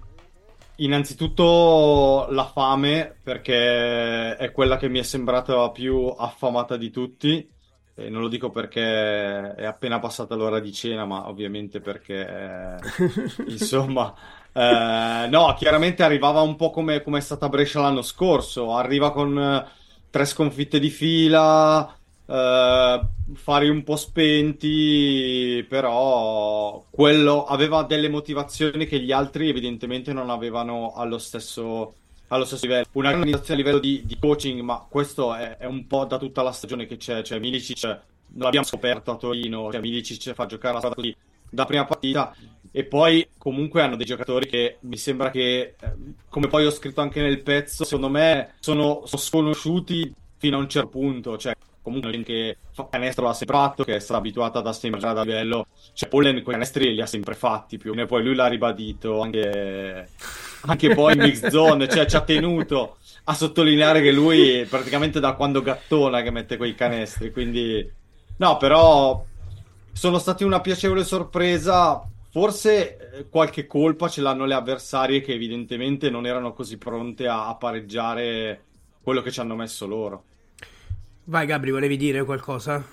innanzitutto 0.76 2.28
la 2.30 2.46
fame, 2.46 3.16
perché 3.24 4.36
è 4.36 4.52
quella 4.52 4.76
che 4.76 4.90
mi 4.90 5.00
è 5.00 5.04
sembrata 5.04 5.72
più 5.72 6.14
affamata 6.18 6.76
di 6.76 6.90
tutti. 6.90 7.56
E 8.00 8.10
non 8.10 8.22
lo 8.22 8.28
dico 8.28 8.52
perché 8.52 9.56
è 9.56 9.66
appena 9.66 9.98
passata 10.00 10.36
l'ora 10.36 10.60
di 10.60 10.72
cena, 10.72 11.06
ma 11.06 11.28
ovviamente 11.30 11.80
perché, 11.80 12.28
eh, 12.28 12.76
insomma, 13.50 14.14
eh, 14.54 15.28
no, 15.28 15.56
chiaramente 15.58 16.04
arrivava 16.04 16.42
un 16.42 16.56
po' 16.56 16.70
come, 16.70 17.02
come 17.02 17.18
è 17.18 17.22
stata 17.22 17.50
Brescia 17.50 17.82
l'anno 17.82 18.04
scorso. 18.04 18.76
Arriva 18.76 19.12
con 19.12 19.40
eh, 19.40 19.66
tre 20.12 20.26
sconfitte 20.26 20.80
di 20.80 20.92
fila, 20.92 21.92
eh, 22.28 23.02
fari 23.34 23.70
un 23.70 23.84
po' 23.84 23.96
spenti, 23.96 25.66
però 25.68 26.84
quello 26.92 27.46
aveva 27.46 27.84
delle 27.84 28.10
motivazioni 28.10 28.86
che 28.86 29.00
gli 29.00 29.12
altri 29.12 29.50
evidentemente 29.50 30.14
non 30.14 30.30
avevano 30.30 30.94
allo 30.96 31.18
stesso, 31.18 31.96
allo 32.28 32.46
stesso 32.46 32.66
livello. 32.66 32.86
Una 32.94 33.10
grande 33.10 33.26
organizzazione 33.26 33.62
a 33.62 33.64
livello 33.64 33.82
di, 33.82 34.04
di 34.06 34.18
coaching, 34.20 34.62
ma 34.62 34.86
questo 34.90 35.34
è, 35.34 35.58
è 35.58 35.66
un 35.66 35.88
po' 35.88 36.06
da 36.06 36.18
tutta 36.18 36.42
la 36.42 36.52
stagione 36.52 36.86
che 36.86 36.98
c'è, 36.98 37.22
cioè 37.24 37.40
Milicic 37.40 37.84
non 38.30 38.44
l'abbiamo 38.44 38.66
scoperto 38.66 39.12
a 39.12 39.16
Torino, 39.16 39.72
cioè 39.72 39.82
Milicic 39.82 40.34
fa 40.34 40.46
giocare 40.46 40.74
la 40.74 40.80
squadra 40.80 41.02
così 41.02 41.16
da 41.50 41.66
prima 41.66 41.86
partita 41.86 42.36
e 42.72 42.84
poi 42.84 43.28
comunque 43.38 43.82
hanno 43.82 43.96
dei 43.96 44.06
giocatori 44.06 44.48
che 44.48 44.78
mi 44.82 44.98
sembra 44.98 45.30
che, 45.32 45.76
eh, 45.80 45.94
come 46.30 46.48
poi 46.48 46.66
ho 46.66 46.72
scritto 46.72 47.02
anche 47.02 47.22
nel 47.22 47.42
pezzo, 47.42 47.86
secondo 47.86 48.10
me 48.10 48.56
sono, 48.60 49.04
sono 49.06 49.22
sconosciuti 49.22 50.14
fino 50.38 50.58
a 50.58 50.60
un 50.60 50.70
certo 50.70 50.90
punto, 50.90 51.38
cioè 51.38 51.56
comunque 51.82 52.12
gente 52.12 52.34
che 52.34 52.58
fa 52.72 52.88
canestro 52.90 53.26
l'ha 53.26 53.34
sempre 53.34 53.56
fatto, 53.56 53.84
che 53.86 53.96
è 53.96 54.00
stata 54.00 54.20
abituata 54.20 54.60
ad 54.60 54.68
assemblare 54.68 55.16
da 55.16 55.24
livello, 55.24 55.68
cioè 55.94 56.10
Pollen 56.10 56.44
quei 56.44 56.56
canestri 56.56 56.94
li 56.94 57.02
ha 57.02 57.06
sempre 57.06 57.34
fatti 57.34 57.78
più 57.78 57.94
meno, 57.94 58.08
poi 58.08 58.24
lui 58.24 58.36
l'ha 58.36 58.48
ribadito 58.48 59.22
anche, 59.22 60.10
anche 60.62 60.94
poi 60.94 61.14
in 61.14 61.20
mix 61.20 61.48
zone, 61.48 61.88
cioè 61.88 62.06
ci 62.06 62.16
ha 62.16 62.22
tenuto 62.22 62.98
a 63.26 63.34
sottolineare 63.34 64.02
che 64.02 64.12
lui 64.12 64.66
praticamente 64.66 65.20
da 65.20 65.34
quando 65.34 65.62
gattona 65.62 66.22
che 66.22 66.32
mette 66.32 66.58
quei 66.58 66.76
canestri, 66.76 67.32
quindi 67.32 67.90
no, 68.38 68.58
però 68.58 69.24
sono 69.92 70.20
stati 70.20 70.44
una 70.44 70.62
piacevole 70.62 71.04
sorpresa. 71.04 72.02
Forse 72.30 72.98
eh, 72.98 73.30
qualche 73.30 73.66
colpa 73.66 74.10
ce 74.10 74.22
l'hanno 74.22 74.46
le 74.46 74.54
avversarie 74.54 75.22
che 75.22 75.34
evidentemente 75.34 76.10
non 76.10 76.28
erano 76.28 76.54
così 76.54 76.78
pronte 76.78 77.28
a, 77.28 77.48
a 77.48 77.56
pareggiare 77.56 78.62
quello 79.02 79.22
che 79.22 79.32
ci 79.32 79.40
hanno 79.40 79.56
messo 79.56 79.88
loro. 79.88 80.24
Vai, 81.24 81.48
Gabri, 81.48 81.72
volevi 81.72 81.98
dire 81.98 82.24
qualcosa? 82.24 82.86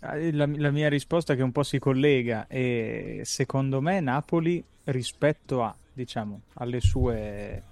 Eh, 0.00 0.32
La, 0.32 0.48
la 0.56 0.70
mia 0.70 0.88
risposta 0.88 1.34
che 1.34 1.42
un 1.42 1.52
po' 1.52 1.64
si 1.64 1.78
collega 1.78 2.46
e 2.48 3.20
secondo 3.24 3.80
me 3.80 4.00
Napoli 4.00 4.64
rispetto 4.84 5.62
a, 5.62 5.74
diciamo, 5.92 6.42
alle 6.54 6.80
sue 6.80 7.62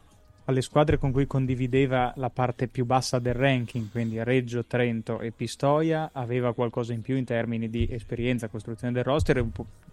alle 0.51 0.63
squadre 0.63 0.99
con 0.99 1.13
cui 1.13 1.27
condivideva 1.27 2.13
la 2.17 2.29
parte 2.29 2.67
più 2.67 2.85
bassa 2.85 3.19
del 3.19 3.35
ranking, 3.35 3.91
quindi 3.91 4.23
Reggio, 4.23 4.65
Trento 4.65 5.21
e 5.21 5.31
Pistoia, 5.31 6.11
aveva 6.13 6.53
qualcosa 6.53 6.93
in 6.93 7.03
più 7.03 7.17
in 7.17 7.25
termini 7.25 7.71
di 7.71 7.89
esperienza, 7.91 8.49
costruzione 8.49 8.93
del 8.93 9.05
roster 9.05 9.37
e 9.37 9.41
un 9.41 9.51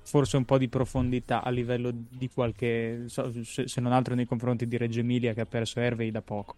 forse 0.08 0.38
un 0.38 0.46
po' 0.46 0.58
di 0.58 0.70
profondità 0.70 1.44
a 1.44 1.50
livello 1.50 1.92
di 1.94 2.30
qualche, 2.34 3.06
se 3.08 3.82
non 3.82 3.92
altro 3.92 4.16
nei 4.16 4.26
confronti 4.26 4.66
di 4.66 4.78
Reggio 4.78 5.02
Emilia 5.02 5.34
che 5.34 5.42
ha 5.42 5.46
perso 5.46 5.82
Hervey 5.82 6.12
da 6.12 6.22
poco. 6.22 6.56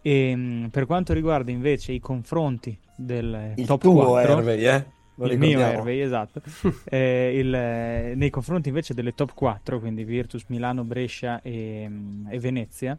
E, 0.00 0.36
mh, 0.36 0.68
per 0.68 0.86
quanto 0.86 1.12
riguarda 1.12 1.50
invece 1.50 1.92
i 1.92 1.98
confronti 1.98 2.78
del 2.94 3.54
Il 3.56 3.66
top 3.66 3.80
tuo 3.80 4.06
4, 4.06 4.38
Hervey, 4.38 4.66
eh? 4.66 4.86
Lo 5.16 5.26
il 5.26 5.38
mio. 5.38 5.60
Hervey, 5.60 6.00
esatto. 6.00 6.40
Eh, 6.84 7.38
il, 7.38 7.54
eh, 7.54 8.14
nei 8.14 8.30
confronti 8.30 8.68
invece 8.68 8.94
delle 8.94 9.14
top 9.14 9.34
4, 9.34 9.80
quindi 9.80 10.04
Virtus, 10.04 10.44
Milano, 10.48 10.84
Brescia 10.84 11.40
e, 11.42 11.86
mm, 11.88 12.26
e 12.30 12.38
Venezia, 12.38 12.98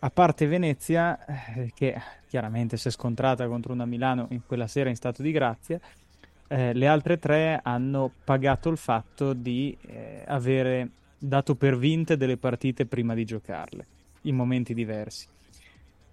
a 0.00 0.10
parte 0.10 0.46
Venezia, 0.46 1.24
eh, 1.24 1.72
che 1.74 1.98
chiaramente 2.28 2.76
si 2.76 2.88
è 2.88 2.90
scontrata 2.90 3.46
contro 3.46 3.72
una 3.72 3.86
Milano 3.86 4.26
in 4.30 4.42
quella 4.46 4.66
sera 4.66 4.90
in 4.90 4.96
stato 4.96 5.22
di 5.22 5.32
grazia, 5.32 5.80
eh, 6.46 6.74
le 6.74 6.86
altre 6.86 7.18
tre 7.18 7.58
hanno 7.62 8.10
pagato 8.22 8.68
il 8.68 8.76
fatto 8.76 9.32
di 9.32 9.76
eh, 9.86 10.22
avere 10.26 10.90
dato 11.18 11.54
per 11.54 11.78
vinte 11.78 12.18
delle 12.18 12.36
partite 12.36 12.84
prima 12.84 13.14
di 13.14 13.24
giocarle, 13.24 13.86
in 14.22 14.36
momenti 14.36 14.74
diversi. 14.74 15.26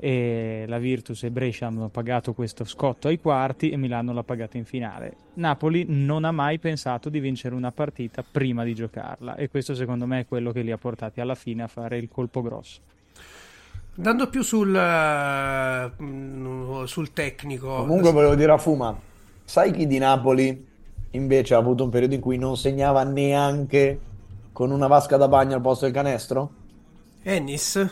E 0.04 0.66
la 0.68 0.80
Virtus 0.80 1.22
e 1.22 1.30
Brescia 1.30 1.68
hanno 1.68 1.88
pagato 1.90 2.34
questo 2.34 2.64
scotto 2.64 3.08
ai 3.08 3.20
quarti 3.20 3.70
e 3.70 3.78
Milano 3.78 4.14
l'ha 4.14 4.24
pagato 4.24 4.58
in 4.58 4.66
finale. 4.66 5.14
Napoli 5.36 5.86
non 5.88 6.26
ha 6.26 6.32
mai 6.32 6.58
pensato 6.58 7.08
di 7.10 7.20
vincere 7.20 7.54
una 7.54 7.72
partita 7.72 8.24
prima 8.24 8.64
di 8.64 8.74
giocarla 8.74 9.36
e 9.36 9.48
questo 9.48 9.76
secondo 9.76 10.08
me 10.08 10.22
è 10.22 10.26
quello 10.26 10.52
che 10.52 10.64
li 10.64 10.72
ha 10.72 10.78
portati 10.80 11.22
alla 11.22 11.36
fine 11.36 11.62
a 11.62 11.68
fare 11.68 12.00
il 12.00 12.10
colpo 12.10 12.42
grosso. 12.42 12.80
Andando 13.98 14.28
più 14.28 14.42
sul, 14.42 14.76
eh, 14.76 15.92
sul 16.88 17.14
tecnico. 17.14 17.76
Comunque 17.76 18.12
volevo 18.12 18.34
dire 18.34 18.54
a 18.54 18.58
Fuma, 18.58 19.00
sai 19.44 19.72
chi 19.72 19.86
di 19.86 20.00
Napoli 20.00 20.68
invece 21.12 21.54
ha 21.54 21.58
avuto 21.58 21.84
un 21.84 21.92
periodo 21.92 22.16
in 22.16 22.22
cui 22.22 22.40
non 22.40 22.58
segnava 22.58 23.04
neanche 23.04 24.00
con 24.52 24.72
una 24.72 24.88
vasca 24.88 25.18
da 25.18 25.28
bagno 25.28 25.54
al 25.54 25.62
posto 25.62 25.86
del 25.86 25.94
canestro? 25.94 26.52
Ennis? 27.22 27.88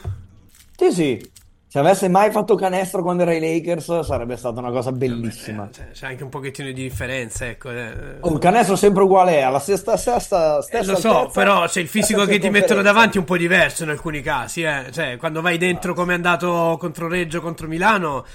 Sì, 0.75 0.91
sì. 0.91 1.31
Se 1.71 1.77
avesse 1.77 2.07
mai 2.07 2.31
fatto 2.31 2.55
canestro 2.55 3.03
quando 3.03 3.21
era 3.21 3.29
ai 3.29 3.39
Lakers 3.39 3.99
sarebbe 3.99 4.35
stata 4.37 4.59
una 4.59 4.71
cosa 4.71 4.91
bellissima. 4.91 5.69
Cioè, 5.71 5.91
c'è 5.91 6.07
anche 6.07 6.23
un 6.23 6.29
pochettino 6.29 6.67
di 6.69 6.73
differenza, 6.73 7.45
ecco. 7.45 7.69
eh. 7.69 8.17
Un 8.21 8.39
canestro 8.39 8.75
sempre 8.75 9.03
uguale 9.03 9.37
è, 9.37 9.41
alla 9.41 9.59
stessa, 9.59 9.95
stessa, 9.95 10.65
Eh, 10.67 10.83
lo 10.83 10.95
so, 10.95 11.15
altezza, 11.15 11.39
però 11.39 11.67
c'è 11.67 11.81
il 11.81 11.87
fisico 11.87 12.25
che 12.25 12.39
ti 12.39 12.49
mettono 12.49 12.81
davanti 12.81 13.17
è 13.17 13.19
un 13.19 13.25
po' 13.27 13.37
diverso 13.37 13.83
in 13.83 13.89
alcuni 13.89 14.21
casi, 14.21 14.63
eh. 14.63 14.85
Cioè, 14.91 15.17
quando 15.17 15.41
vai 15.41 15.59
dentro 15.59 15.93
come 15.93 16.13
è 16.13 16.15
andato 16.15 16.75
contro 16.79 17.07
Reggio, 17.07 17.39
contro 17.39 17.67
Milano, 17.67 18.25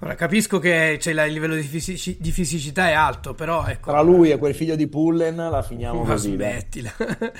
ora 0.00 0.14
capisco 0.14 0.58
che 0.58 0.96
c'è 0.98 1.12
la- 1.12 1.24
il 1.24 1.32
livello 1.32 1.54
di, 1.54 1.62
fisici- 1.62 2.16
di 2.20 2.30
fisicità 2.30 2.88
è 2.88 2.92
alto, 2.92 3.34
però 3.34 3.64
ecco. 3.66 3.90
Tra 3.90 4.00
lui 4.02 4.30
e 4.30 4.38
quel 4.38 4.54
figlio 4.54 4.76
di 4.76 4.86
Pullen 4.88 5.36
la 5.36 5.62
finiamo 5.62 6.02
Ma 6.04 6.12
così. 6.12 6.32
smettila. 6.34 6.92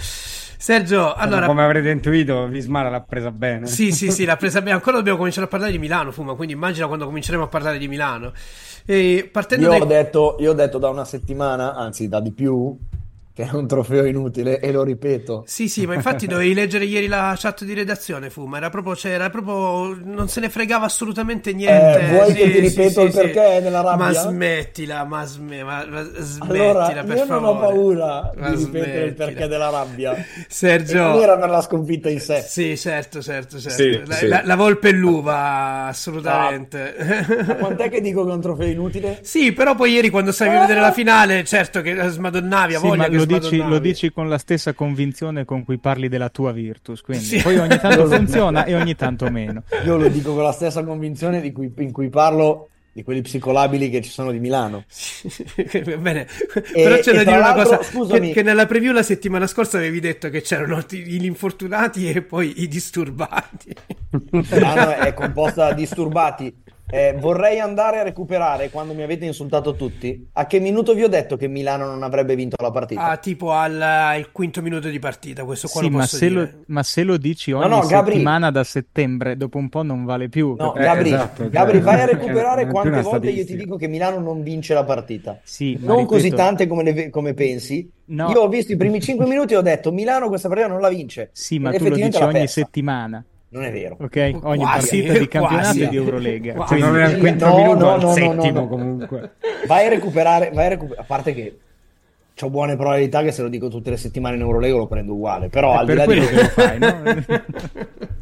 Sergio, 0.58 1.12
allora... 1.14 1.46
Come 1.46 1.62
avrete 1.62 1.90
intuito, 1.90 2.46
Vismara 2.48 2.88
l'ha 2.88 3.02
presa 3.02 3.30
bene. 3.30 3.66
Sì, 3.66 3.92
sì, 3.92 4.10
sì, 4.10 4.24
l'ha 4.24 4.36
presa 4.36 4.60
bene. 4.62 4.72
Ancora 4.76 4.96
dobbiamo 4.96 5.18
cominciare 5.18 5.46
a 5.46 5.48
parlare 5.48 5.70
di 5.70 5.78
Milano, 5.78 6.10
Fuma, 6.12 6.34
quindi 6.34 6.54
immagina 6.54 6.86
quando 6.86 7.04
cominceremo 7.04 7.44
a 7.44 7.48
parlare 7.48 7.78
di 7.78 7.88
Milano. 7.88 8.32
E 8.86 9.28
partendo 9.30 9.64
Io 9.66 9.70
dai... 9.70 9.80
ho 9.80 9.84
detto, 9.84 10.36
io 10.40 10.50
ho 10.52 10.54
detto 10.54 10.78
da 10.78 10.88
una 10.88 11.04
settimana, 11.04 11.74
anzi 11.74 12.08
da 12.08 12.20
di 12.20 12.32
più, 12.32 12.76
che 13.36 13.42
è 13.42 13.52
un 13.52 13.66
trofeo 13.66 14.06
inutile 14.06 14.60
e 14.60 14.72
lo 14.72 14.82
ripeto. 14.82 15.44
Sì, 15.46 15.68
sì, 15.68 15.84
ma 15.84 15.92
infatti 15.92 16.24
dovevi 16.26 16.54
leggere 16.54 16.86
ieri 16.86 17.06
la 17.06 17.34
chat 17.38 17.64
di 17.64 17.74
redazione, 17.74 18.30
fu, 18.30 18.46
ma 18.46 18.56
era 18.56 18.70
proprio, 18.70 18.96
cioè, 18.96 19.12
era 19.12 19.28
proprio 19.28 19.94
non 20.04 20.26
se 20.28 20.40
ne 20.40 20.48
fregava 20.48 20.86
assolutamente 20.86 21.52
niente. 21.52 21.98
Eh, 21.98 22.08
vuoi 22.08 22.28
sì, 22.30 22.34
che 22.34 22.50
ti 22.50 22.60
ripeto 22.60 23.00
sì, 23.00 23.06
il 23.06 23.12
sì, 23.12 23.18
perché 23.18 23.56
sì. 23.58 23.62
nella 23.62 23.80
rabbia? 23.82 24.04
Ma 24.06 24.12
smettila, 24.12 25.04
ma, 25.04 25.24
sme- 25.26 25.62
ma- 25.64 25.84
ma 25.86 26.02
smettila, 26.02 26.50
Allora, 26.50 26.86
per 27.04 27.16
io 27.18 27.26
favore. 27.26 27.26
non 27.26 27.44
ho 27.44 27.58
paura 27.58 28.32
Ma 28.38 28.48
di 28.48 28.56
ripetere 28.56 29.04
il 29.04 29.14
perché 29.14 29.46
della 29.48 29.68
rabbia. 29.68 30.14
Sergio. 30.48 30.92
E 30.92 30.96
non 30.96 31.20
era 31.20 31.36
per 31.38 31.50
la 31.50 31.60
sconfitta 31.60 32.08
in 32.08 32.20
sé. 32.20 32.42
Sì, 32.48 32.76
certo, 32.78 33.20
certo, 33.20 33.58
certo. 33.58 33.70
Sì, 33.70 34.02
la, 34.06 34.14
sì. 34.14 34.28
la- 34.28 34.42
la 34.44 34.56
volpe 34.56 34.88
e 34.88 34.92
l'uva, 34.92 35.86
assolutamente. 35.88 36.94
Ma 37.46 37.54
quant'è 37.56 37.90
che 37.90 38.00
dico 38.00 38.24
che 38.24 38.30
è 38.30 38.34
un 38.34 38.40
trofeo 38.40 38.66
inutile? 38.66 39.18
Sì, 39.22 39.52
però 39.52 39.74
poi 39.74 39.92
ieri 39.92 40.08
quando 40.10 40.32
stavi 40.32 40.56
a 40.56 40.60
vedere 40.60 40.80
la 40.80 40.92
finale, 40.92 41.44
certo 41.44 41.80
che 41.82 41.96
smadonnavi, 42.08 42.74
a 42.74 42.78
Sì, 42.78 42.86
voglia 42.86 42.96
ma 42.96 43.08
che 43.08 43.16
lo 43.16 43.25
dici, 43.26 43.56
lo 43.58 43.78
dici 43.78 44.10
con 44.12 44.28
la 44.28 44.38
stessa 44.38 44.72
convinzione 44.72 45.44
con 45.44 45.64
cui 45.64 45.78
parli 45.78 46.08
della 46.08 46.28
tua 46.30 46.52
Virtus, 46.52 47.00
quindi 47.02 47.24
Sì. 47.24 47.42
poi 47.42 47.58
ogni 47.58 47.78
tanto 47.78 48.06
funziona 48.06 48.64
e 48.64 48.74
ogni 48.74 48.94
tanto 48.94 49.30
meno. 49.30 49.62
Io 49.84 49.96
lo 49.96 50.08
dico 50.08 50.34
con 50.34 50.42
la 50.42 50.52
stessa 50.52 50.82
convinzione 50.84 51.40
di 51.40 51.52
cui- 51.52 51.72
in 51.78 51.92
cui 51.92 52.08
parlo 52.08 52.68
di 52.92 53.02
quelli 53.02 53.20
psicolabili 53.20 53.90
che 53.90 54.00
ci 54.00 54.08
sono 54.08 54.30
di 54.32 54.38
Milano. 54.40 54.84
Va 55.84 55.96
bene, 55.98 56.26
E- 56.72 56.82
però 56.82 56.98
c'è 56.98 57.12
da 57.12 57.24
dire 57.24 57.36
una 57.36 57.52
cosa: 57.52 57.82
scusami. 57.82 58.28
che, 58.28 58.32
che 58.34 58.42
nella 58.42 58.64
preview 58.64 58.92
la 58.92 59.02
settimana 59.02 59.46
scorsa 59.46 59.76
avevi 59.76 60.00
detto 60.00 60.30
che 60.30 60.40
c'erano 60.40 60.82
gli 60.88 61.24
infortunati 61.26 62.08
e 62.10 62.22
poi 62.22 62.62
i 62.62 62.68
disturbati. 62.68 63.74
Milano 64.30 64.92
è 64.94 65.12
composta 65.12 65.68
da 65.68 65.74
disturbati. 65.74 66.64
Eh, 66.88 67.16
vorrei 67.18 67.58
andare 67.58 67.98
a 67.98 68.02
recuperare 68.04 68.70
quando 68.70 68.94
mi 68.94 69.02
avete 69.02 69.24
insultato 69.24 69.74
tutti. 69.74 70.28
A 70.34 70.46
che 70.46 70.60
minuto 70.60 70.94
vi 70.94 71.02
ho 71.02 71.08
detto 71.08 71.36
che 71.36 71.48
Milano 71.48 71.84
non 71.86 72.04
avrebbe 72.04 72.36
vinto 72.36 72.54
la 72.62 72.70
partita? 72.70 73.02
Ah, 73.02 73.16
tipo 73.16 73.50
al, 73.50 73.80
al 73.82 74.30
quinto 74.30 74.62
minuto 74.62 74.88
di 74.88 75.00
partita, 75.00 75.44
questo 75.44 75.66
qua 75.66 75.80
Sì, 75.82 75.90
lo 75.90 75.96
ma 75.96 76.06
se, 76.06 76.28
dire. 76.28 76.40
lo, 76.40 76.48
ma 76.66 76.82
se 76.84 77.02
lo 77.02 77.16
dici 77.16 77.50
No, 77.50 77.58
ogni 77.58 77.68
no, 77.70 77.80
Gabri. 77.86 78.12
settimana 78.12 78.50
da 78.52 78.62
settembre, 78.62 79.36
dopo 79.36 79.58
un 79.58 79.68
po' 79.68 79.82
non 79.82 80.04
vale 80.04 80.28
più. 80.28 80.54
No, 80.56 80.72
capito? 80.72 80.84
Gabri, 80.84 81.08
esatto, 81.12 81.42
cioè, 81.42 81.50
Gabri, 81.50 81.80
vai 81.80 82.00
a 82.00 82.04
recuperare 82.06 82.62
è 82.62 82.66
quante 82.68 83.02
volte 83.02 83.30
io 83.30 83.44
ti 83.44 83.56
dico 83.56 83.76
che 83.76 83.88
Milano 83.88 84.20
non 84.20 84.42
vince 84.44 84.72
la 84.72 84.84
partita. 84.84 85.40
Sì, 85.42 85.72
Non 85.80 85.96
ripeto- 85.96 86.06
così 86.06 86.30
tante 86.30 86.66
come, 86.68 86.84
le- 86.84 87.10
come 87.10 87.34
pensi. 87.34 87.90
No. 88.08 88.30
Io 88.30 88.42
ho 88.42 88.48
visto 88.48 88.70
i 88.72 88.76
primi 88.76 89.00
5 89.00 89.26
minuti 89.26 89.54
e 89.54 89.56
ho 89.56 89.62
detto 89.62 89.90
Milano 89.90 90.28
questa 90.28 90.46
partita 90.46 90.68
non 90.68 90.80
la 90.80 90.88
vince. 90.88 91.30
Sì, 91.32 91.58
ma 91.58 91.72
tu 91.72 91.88
lo 91.88 91.96
dici 91.96 92.22
ogni 92.22 92.32
persa. 92.32 92.46
settimana, 92.62 93.24
Non 93.56 93.64
è 93.64 93.72
vero. 93.72 93.96
ok? 94.00 94.38
Ogni 94.42 94.62
Quasi, 94.62 95.02
partita 95.02 95.18
di 95.18 95.28
campionato 95.28 95.62
quasi. 95.68 95.88
di 95.88 95.96
Eurolega. 95.96 96.52
Quasi. 96.52 96.74
Quindi- 96.74 96.86
non 96.92 97.00
era 97.00 97.10
il 97.10 97.18
quinto 97.18 97.46
No, 97.46 97.56
minuto, 97.56 97.84
no, 97.84 97.92
al 97.94 98.00
no, 98.00 98.12
settimo 98.12 98.60
no. 98.60 98.68
comunque. 98.68 99.32
Vai 99.66 99.86
a 99.86 99.88
recuperare, 99.88 100.50
vai 100.52 100.66
a 100.66 100.68
recu- 100.68 100.98
a 100.98 101.02
parte 101.04 101.32
che 101.32 101.58
ho 102.38 102.50
buone 102.50 102.76
probabilità 102.76 103.22
che 103.22 103.32
se 103.32 103.40
lo 103.40 103.48
dico 103.48 103.68
tutte 103.68 103.88
le 103.88 103.96
settimane 103.96 104.34
in 104.36 104.42
Eurolega 104.42 104.76
lo 104.76 104.86
prendo 104.86 105.14
uguale, 105.14 105.48
però 105.48 105.72
È 105.72 105.76
al 105.78 105.86
di 105.86 105.94
là 105.94 106.04
di 106.06 106.14
quello 106.16 106.26
che 106.26 106.34
lo 106.34 106.48
fai, 106.48 106.78
no? 106.78 107.02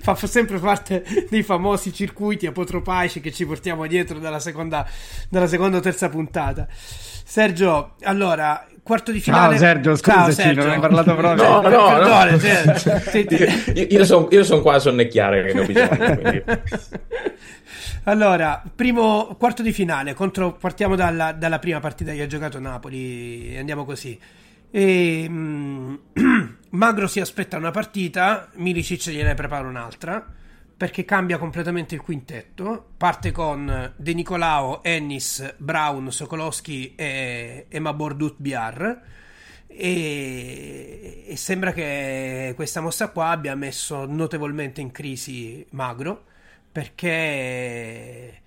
Fa 0.00 0.14
fa 0.16 0.26
sempre 0.26 0.58
parte 0.58 1.04
dei 1.30 1.42
famosi 1.44 1.92
circuiti 1.92 2.46
apotropaici 2.46 3.20
che 3.20 3.30
ci 3.30 3.46
portiamo 3.46 3.86
dietro 3.86 4.18
dalla 4.18 4.40
seconda, 4.40 4.84
dalla 5.28 5.46
seconda 5.46 5.76
o 5.76 5.80
terza 5.80 6.08
puntata. 6.08 6.66
Sergio, 6.70 7.92
allora, 8.02 8.66
quarto 8.84 9.10
di 9.10 9.18
finale. 9.18 9.56
Ciao 9.56 9.66
Sergio, 9.66 9.96
Ciao, 9.96 10.24
scusaci, 10.26 10.32
Sergio. 10.42 10.60
non 10.62 10.70
hai 10.70 10.78
parlato 10.80 11.14
proprio. 11.16 11.42
No, 11.42 11.60
no, 11.62 11.68
no. 11.68 11.88
Perdone, 11.88 12.38
Sergio. 12.38 12.98
Senti- 13.10 13.34
Io, 13.74 13.86
io 13.88 14.04
sono 14.04 14.28
io 14.30 14.44
son 14.44 14.62
qua 14.62 14.74
a 14.74 14.78
sonnecchiare 14.78 15.44
che 15.46 15.54
ne 15.54 15.60
ho 15.60 15.66
bisogno. 15.66 16.16
quindi. 16.20 16.42
Allora, 18.06 18.62
primo 18.74 19.34
quarto 19.38 19.62
di 19.62 19.72
finale 19.72 20.12
contro, 20.12 20.52
partiamo 20.52 20.94
dalla, 20.94 21.32
dalla 21.32 21.58
prima 21.58 21.80
partita 21.80 22.12
che 22.12 22.20
ha 22.20 22.26
giocato 22.26 22.60
Napoli, 22.60 23.56
andiamo 23.56 23.86
così. 23.86 24.20
E, 24.70 25.26
mm, 25.26 25.94
Magro 26.70 27.06
si 27.06 27.20
aspetta 27.20 27.56
una 27.56 27.70
partita, 27.70 28.50
Milicic 28.56 29.08
gliene 29.08 29.32
prepara 29.32 29.66
un'altra 29.66 30.22
perché 30.76 31.04
cambia 31.04 31.38
completamente 31.38 31.94
il 31.94 32.00
quintetto. 32.00 32.90
Parte 32.96 33.30
con 33.32 33.92
De 33.96 34.14
Nicolao, 34.14 34.82
Ennis, 34.82 35.54
Brown, 35.58 36.10
Sokolowski 36.10 36.94
e, 36.94 37.66
e 37.68 37.78
Mabordut 37.78 38.36
Biar. 38.38 39.02
E, 39.66 41.24
e 41.26 41.36
sembra 41.36 41.72
che 41.72 42.52
questa 42.54 42.80
mossa 42.80 43.08
qua 43.08 43.30
abbia 43.30 43.54
messo 43.56 44.04
notevolmente 44.06 44.80
in 44.80 44.92
crisi 44.92 45.66
Magro 45.70 46.24
perché, 46.70 48.40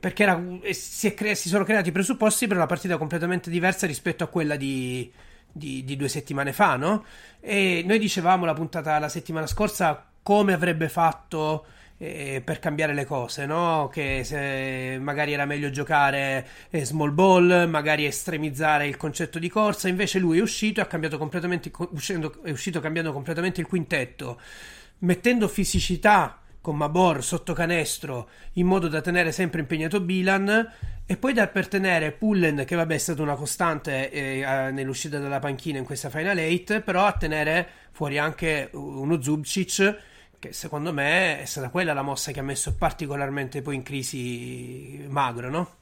perché 0.00 0.22
era- 0.22 0.42
si, 0.72 1.14
cre- 1.14 1.34
si 1.34 1.48
sono 1.48 1.64
creati 1.64 1.90
i 1.90 1.92
presupposti 1.92 2.46
per 2.46 2.56
una 2.56 2.66
partita 2.66 2.96
completamente 2.98 3.50
diversa 3.50 3.86
rispetto 3.86 4.24
a 4.24 4.28
quella 4.28 4.56
di, 4.56 5.10
di- 5.50 5.84
di 5.84 5.96
due 5.96 6.08
settimane 6.08 6.52
fa, 6.52 6.76
no? 6.76 7.04
E 7.40 7.82
noi 7.86 7.98
dicevamo 7.98 8.44
la 8.44 8.54
puntata 8.54 8.98
la 8.98 9.08
settimana 9.08 9.46
scorsa 9.46 10.08
come 10.24 10.54
avrebbe 10.54 10.88
fatto 10.88 11.66
eh, 11.98 12.42
per 12.42 12.58
cambiare 12.58 12.94
le 12.94 13.04
cose, 13.04 13.46
no? 13.46 13.88
Che 13.92 14.22
se 14.24 14.98
magari 14.98 15.34
era 15.34 15.44
meglio 15.44 15.70
giocare 15.70 16.46
eh, 16.70 16.84
small 16.84 17.12
ball, 17.14 17.68
magari 17.68 18.06
estremizzare 18.06 18.86
il 18.86 18.96
concetto 18.96 19.38
di 19.38 19.48
corsa, 19.48 19.86
invece 19.86 20.18
lui 20.18 20.38
è 20.38 20.42
uscito 20.42 20.80
e 20.80 20.82
ha 20.82 20.86
cambiato 20.86 21.18
completamente, 21.18 21.70
uscendo- 21.90 22.42
è 22.42 22.50
uscito 22.50 22.80
cambiando 22.80 23.12
completamente 23.12 23.60
il 23.60 23.66
quintetto, 23.66 24.40
mettendo 25.00 25.46
fisicità 25.46 26.40
con 26.64 26.76
Mabor 26.76 27.22
sotto 27.22 27.52
canestro 27.52 28.30
in 28.54 28.66
modo 28.66 28.88
da 28.88 29.02
tenere 29.02 29.32
sempre 29.32 29.60
impegnato 29.60 30.00
Bilan 30.00 30.72
e 31.04 31.16
poi 31.18 31.34
da 31.34 31.46
per 31.48 31.68
tenere 31.68 32.12
Pullen 32.12 32.64
che 32.64 32.74
vabbè 32.74 32.94
è 32.94 32.98
stata 32.98 33.20
una 33.20 33.34
costante 33.34 34.10
eh, 34.10 34.40
eh, 34.40 34.70
nell'uscita 34.70 35.18
dalla 35.18 35.40
panchina 35.40 35.76
in 35.76 35.84
questa 35.84 36.08
final 36.08 36.38
8 36.38 36.80
però 36.80 37.04
a 37.04 37.12
tenere 37.12 37.68
fuori 37.90 38.16
anche 38.16 38.70
uno 38.72 39.20
Zubcic 39.20 40.12
che 40.44 40.52
secondo 40.52 40.92
me 40.92 41.40
è 41.40 41.44
stata 41.46 41.70
quella 41.70 41.94
la 41.94 42.02
mossa 42.02 42.30
che 42.32 42.40
ha 42.40 42.42
messo 42.42 42.74
particolarmente 42.76 43.62
poi 43.62 43.76
in 43.76 43.82
crisi 43.82 45.04
Magro 45.08 45.48
no? 45.50 45.76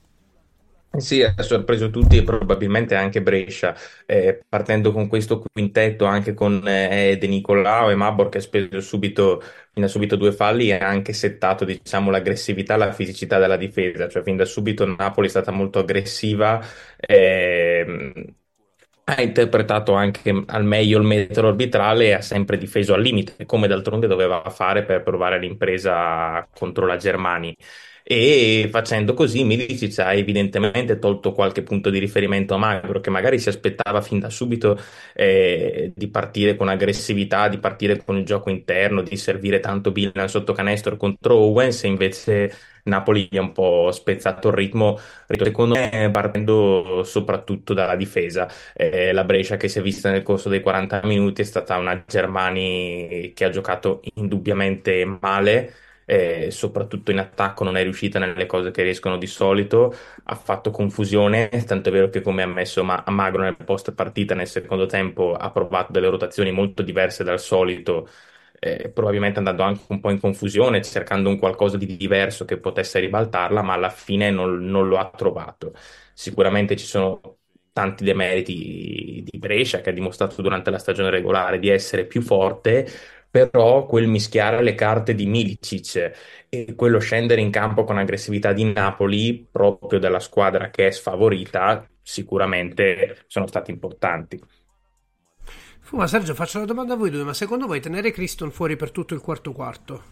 Sì, 0.95 1.23
ha 1.23 1.35
sorpreso 1.43 1.89
tutti 1.89 2.19
e 2.19 2.23
probabilmente 2.23 2.95
anche 2.95 3.23
Brescia, 3.23 3.75
eh, 4.05 4.45
partendo 4.47 4.93
con 4.93 5.09
questo 5.09 5.41
quintetto 5.41 6.05
anche 6.05 6.35
con 6.35 6.63
eh, 6.69 7.17
De 7.19 7.27
Nicolao 7.29 7.89
e 7.89 7.95
Mabor 7.95 8.29
che 8.29 8.39
ha 8.39 8.41
speso 8.43 8.79
subito, 8.83 9.43
da 9.73 9.89
subito 9.89 10.17
due 10.17 10.33
falli 10.33 10.69
e 10.69 10.75
ha 10.75 10.87
anche 10.87 11.15
settato 11.15 11.65
diciamo, 11.65 12.11
l'aggressività 12.11 12.77
la 12.77 12.93
fisicità 12.93 13.39
della 13.39 13.57
difesa, 13.57 14.07
cioè 14.07 14.23
fin 14.23 14.37
da 14.37 14.45
subito 14.45 14.85
Napoli 14.85 15.29
è 15.29 15.31
stata 15.31 15.51
molto 15.51 15.79
aggressiva, 15.79 16.63
ehm, 16.99 18.13
ha 19.05 19.21
interpretato 19.21 19.95
anche 19.95 20.45
al 20.47 20.65
meglio 20.65 20.99
il 20.99 21.05
metodo 21.05 21.49
arbitrale 21.49 22.07
e 22.07 22.13
ha 22.13 22.21
sempre 22.23 22.57
difeso 22.59 22.95
al 22.95 23.03
limite, 23.03 23.45
come 23.47 23.67
d'altronde 23.69 24.07
doveva 24.07 24.43
fare 24.51 24.85
per 24.85 25.03
provare 25.03 25.39
l'impresa 25.39 26.47
contro 26.53 26.87
la 26.87 26.97
Germania. 26.97 27.53
E 28.05 28.69
facendo 28.71 29.15
così 29.15 29.45
Milicic 29.45 29.99
ha 30.01 30.13
evidentemente 30.15 30.99
tolto 30.99 31.33
qualche 31.33 31.63
punto 31.63 31.91
di 31.91 31.99
riferimento 31.99 32.55
a 32.55 32.59
Magro, 32.59 33.01
che 33.01 33.11
magari 33.11 33.39
si 33.39 33.49
aspettava 33.49 34.01
fin 34.01 34.19
da 34.19 34.31
subito 34.31 34.79
eh, 35.15 35.93
di 35.95 36.09
partire 36.09 36.57
con 36.57 36.69
aggressività, 36.69 37.49
di 37.49 37.59
partire 37.59 38.03
con 38.05 38.17
il 38.17 38.25
gioco 38.25 38.51
interno, 38.51 39.03
di 39.03 39.17
servire 39.17 39.61
tanto 39.61 39.93
Bilan 39.93 40.29
sotto 40.29 40.53
canestro 40.53 40.97
contro 40.97 41.37
Owens, 41.37 41.85
e 41.85 41.89
invece 41.89 42.53
Napoli 42.85 43.29
gli 43.31 43.37
ha 43.37 43.41
un 43.41 43.53
po' 43.53 43.91
spezzato 43.93 44.49
il 44.49 44.55
ritmo, 44.55 44.99
secondo 45.29 45.75
me 45.75 46.11
partendo 46.13 47.03
soprattutto 47.05 47.75
dalla 47.75 47.97
difesa. 47.97 48.49
Eh, 48.75 49.13
la 49.13 49.25
Brescia 49.25 49.57
che 49.57 49.69
si 49.69 49.79
è 49.79 49.83
vista 49.83 50.11
nel 50.11 50.23
corso 50.23 50.49
dei 50.49 50.61
40 50.61 51.01
minuti 51.05 51.43
è 51.43 51.45
stata 51.45 51.77
una 51.77 52.03
Germani 52.07 53.33
che 53.35 53.45
ha 53.45 53.51
giocato 53.51 54.01
indubbiamente 54.15 55.05
male 55.05 55.73
eh, 56.13 56.51
soprattutto 56.51 57.11
in 57.11 57.19
attacco 57.19 57.65
non 57.65 57.77
è 57.77 57.83
riuscita 57.83 58.19
nelle 58.19 58.45
cose 58.47 58.71
che 58.71 58.83
riescono 58.83 59.17
di 59.17 59.27
solito, 59.27 59.95
ha 60.25 60.35
fatto 60.35 60.71
confusione, 60.71 61.49
tanto 61.67 61.89
è 61.89 61.93
vero 61.93 62.09
che 62.11 62.21
come 62.21 62.43
ha 62.43 62.45
ammesso 62.45 62.85
Ma- 62.85 63.03
Magro 63.09 63.43
nel 63.43 63.57
post 63.57 63.93
partita 63.93 64.35
nel 64.35 64.47
secondo 64.47 64.87
tempo 64.87 65.35
ha 65.35 65.51
provato 65.51 65.91
delle 65.93 66.09
rotazioni 66.09 66.51
molto 66.53 66.83
diverse 66.83 67.25
dal 67.25 67.41
solito, 67.41 68.09
eh, 68.59 68.91
probabilmente 68.91 69.39
andando 69.39 69.63
anche 69.63 69.83
un 69.89 70.01
po' 70.01 70.11
in 70.11 70.21
confusione, 70.21 70.83
cercando 70.83 71.29
un 71.29 71.39
qualcosa 71.39 71.77
di 71.77 71.97
diverso 71.97 72.45
che 72.45 72.59
potesse 72.59 73.01
ribaltarla, 73.01 73.63
ma 73.63 73.73
alla 73.75 73.91
fine 73.91 74.31
non, 74.31 74.65
non 74.67 74.89
lo 74.89 74.99
ha 74.99 75.11
trovato. 75.11 75.73
Sicuramente 76.15 76.77
ci 76.77 76.87
sono 76.87 77.39
tanti 77.73 78.05
demeriti 78.05 79.25
di 79.29 79.39
Brescia 79.39 79.81
che 79.81 79.91
ha 79.91 79.93
dimostrato 79.93 80.43
durante 80.43 80.71
la 80.71 80.79
stagione 80.79 81.09
regolare 81.11 81.59
di 81.59 81.69
essere 81.69 82.05
più 82.07 82.21
forte, 82.21 82.87
però 83.33 83.87
quel 83.87 84.09
mischiare 84.09 84.63
le 84.63 84.75
carte 84.75 85.15
di 85.15 85.25
Milicic 85.25 86.13
e 86.51 86.75
quello 86.77 86.99
scendere 86.99 87.41
in 87.41 87.51
campo 87.51 87.83
con 87.83 87.97
aggressività 87.97 88.53
di 88.53 88.71
Napoli, 88.71 89.49
proprio 89.51 89.99
della 89.99 90.21
squadra 90.21 90.69
che 90.69 90.89
è 90.89 90.91
sfavorita, 90.91 91.89
sicuramente 92.03 93.25
sono 93.29 93.47
stati 93.47 93.71
importanti. 93.71 94.39
Fu, 95.81 95.97
ma 95.97 96.07
Sergio, 96.07 96.35
faccio 96.35 96.59
una 96.59 96.67
domanda 96.67 96.93
a 96.93 96.97
voi 96.97 97.09
due, 97.09 97.25
ma 97.25 97.33
secondo 97.33 97.67
voi 97.67 97.81
tenere 97.81 98.11
Criston 98.11 98.51
fuori 98.51 98.77
per 98.77 98.91
tutto 98.91 99.15
il 99.15 99.21
quarto 99.23 99.53
quarto, 99.53 100.03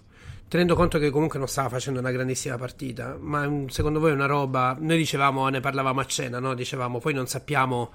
tenendo 0.49 0.75
conto 0.75 0.99
che 0.99 1.11
comunque 1.11 1.39
non 1.39 1.47
stava 1.47 1.69
facendo 1.69 2.01
una 2.01 2.13
grandissima 2.13 2.57
partita, 2.57 3.19
ma 3.21 3.67
secondo 3.67 4.01
voi 4.01 4.13
è 4.13 4.15
una 4.15 4.25
roba, 4.25 4.75
noi 4.81 4.97
dicevamo, 4.97 5.47
ne 5.51 5.61
parlavamo 5.61 6.01
a 6.01 6.07
cena, 6.07 6.39
no? 6.39 6.55
Dicevamo, 6.55 7.01
poi 7.01 7.13
non 7.13 7.27
sappiamo 7.27 7.93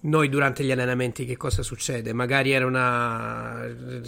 noi 0.00 0.28
durante 0.28 0.62
gli 0.62 0.70
allenamenti 0.70 1.24
che 1.24 1.36
cosa 1.36 1.62
succede? 1.62 2.12
Magari 2.12 2.52
era 2.52 2.66
una 2.66 3.66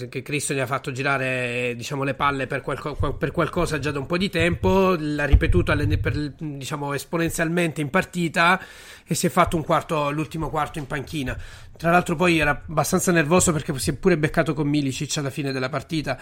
che 0.09 0.23
Cristo 0.23 0.55
gli 0.55 0.61
ha 0.61 0.67
fatto 0.67 0.93
girare 0.93 1.75
diciamo, 1.77 2.05
le 2.05 2.15
palle 2.15 2.47
per, 2.47 2.61
qualco... 2.61 2.95
per, 2.95 3.33
qualcosa 3.33 3.79
già 3.81 3.91
da 3.91 3.99
un 3.99 4.07
po' 4.07 4.17
di 4.17 4.29
tempo, 4.29 4.95
l'ha 4.97 5.25
ripetuto 5.25 5.75
per, 6.01 6.33
diciamo, 6.39 6.93
esponenzialmente 6.93 7.81
in 7.81 7.91
partita 7.91 8.61
e 9.05 9.15
si 9.15 9.27
è 9.27 9.31
fatto 9.31 9.61
quarto, 9.63 10.11
l'ultimo 10.11 10.49
quarto 10.49 10.79
in 10.79 10.87
panchina. 10.87 11.37
Tra 11.77 11.91
l'altro 11.91 12.15
poi 12.15 12.39
era 12.39 12.51
abbastanza 12.51 13.11
nervoso 13.11 13.53
perché 13.53 13.77
si 13.79 13.91
è 13.91 13.95
pure 13.95 14.17
beccato 14.17 14.55
con 14.55 14.69
Milicic 14.69 15.17
alla 15.17 15.31
fine 15.31 15.51
della 15.51 15.71
partita. 15.71 16.21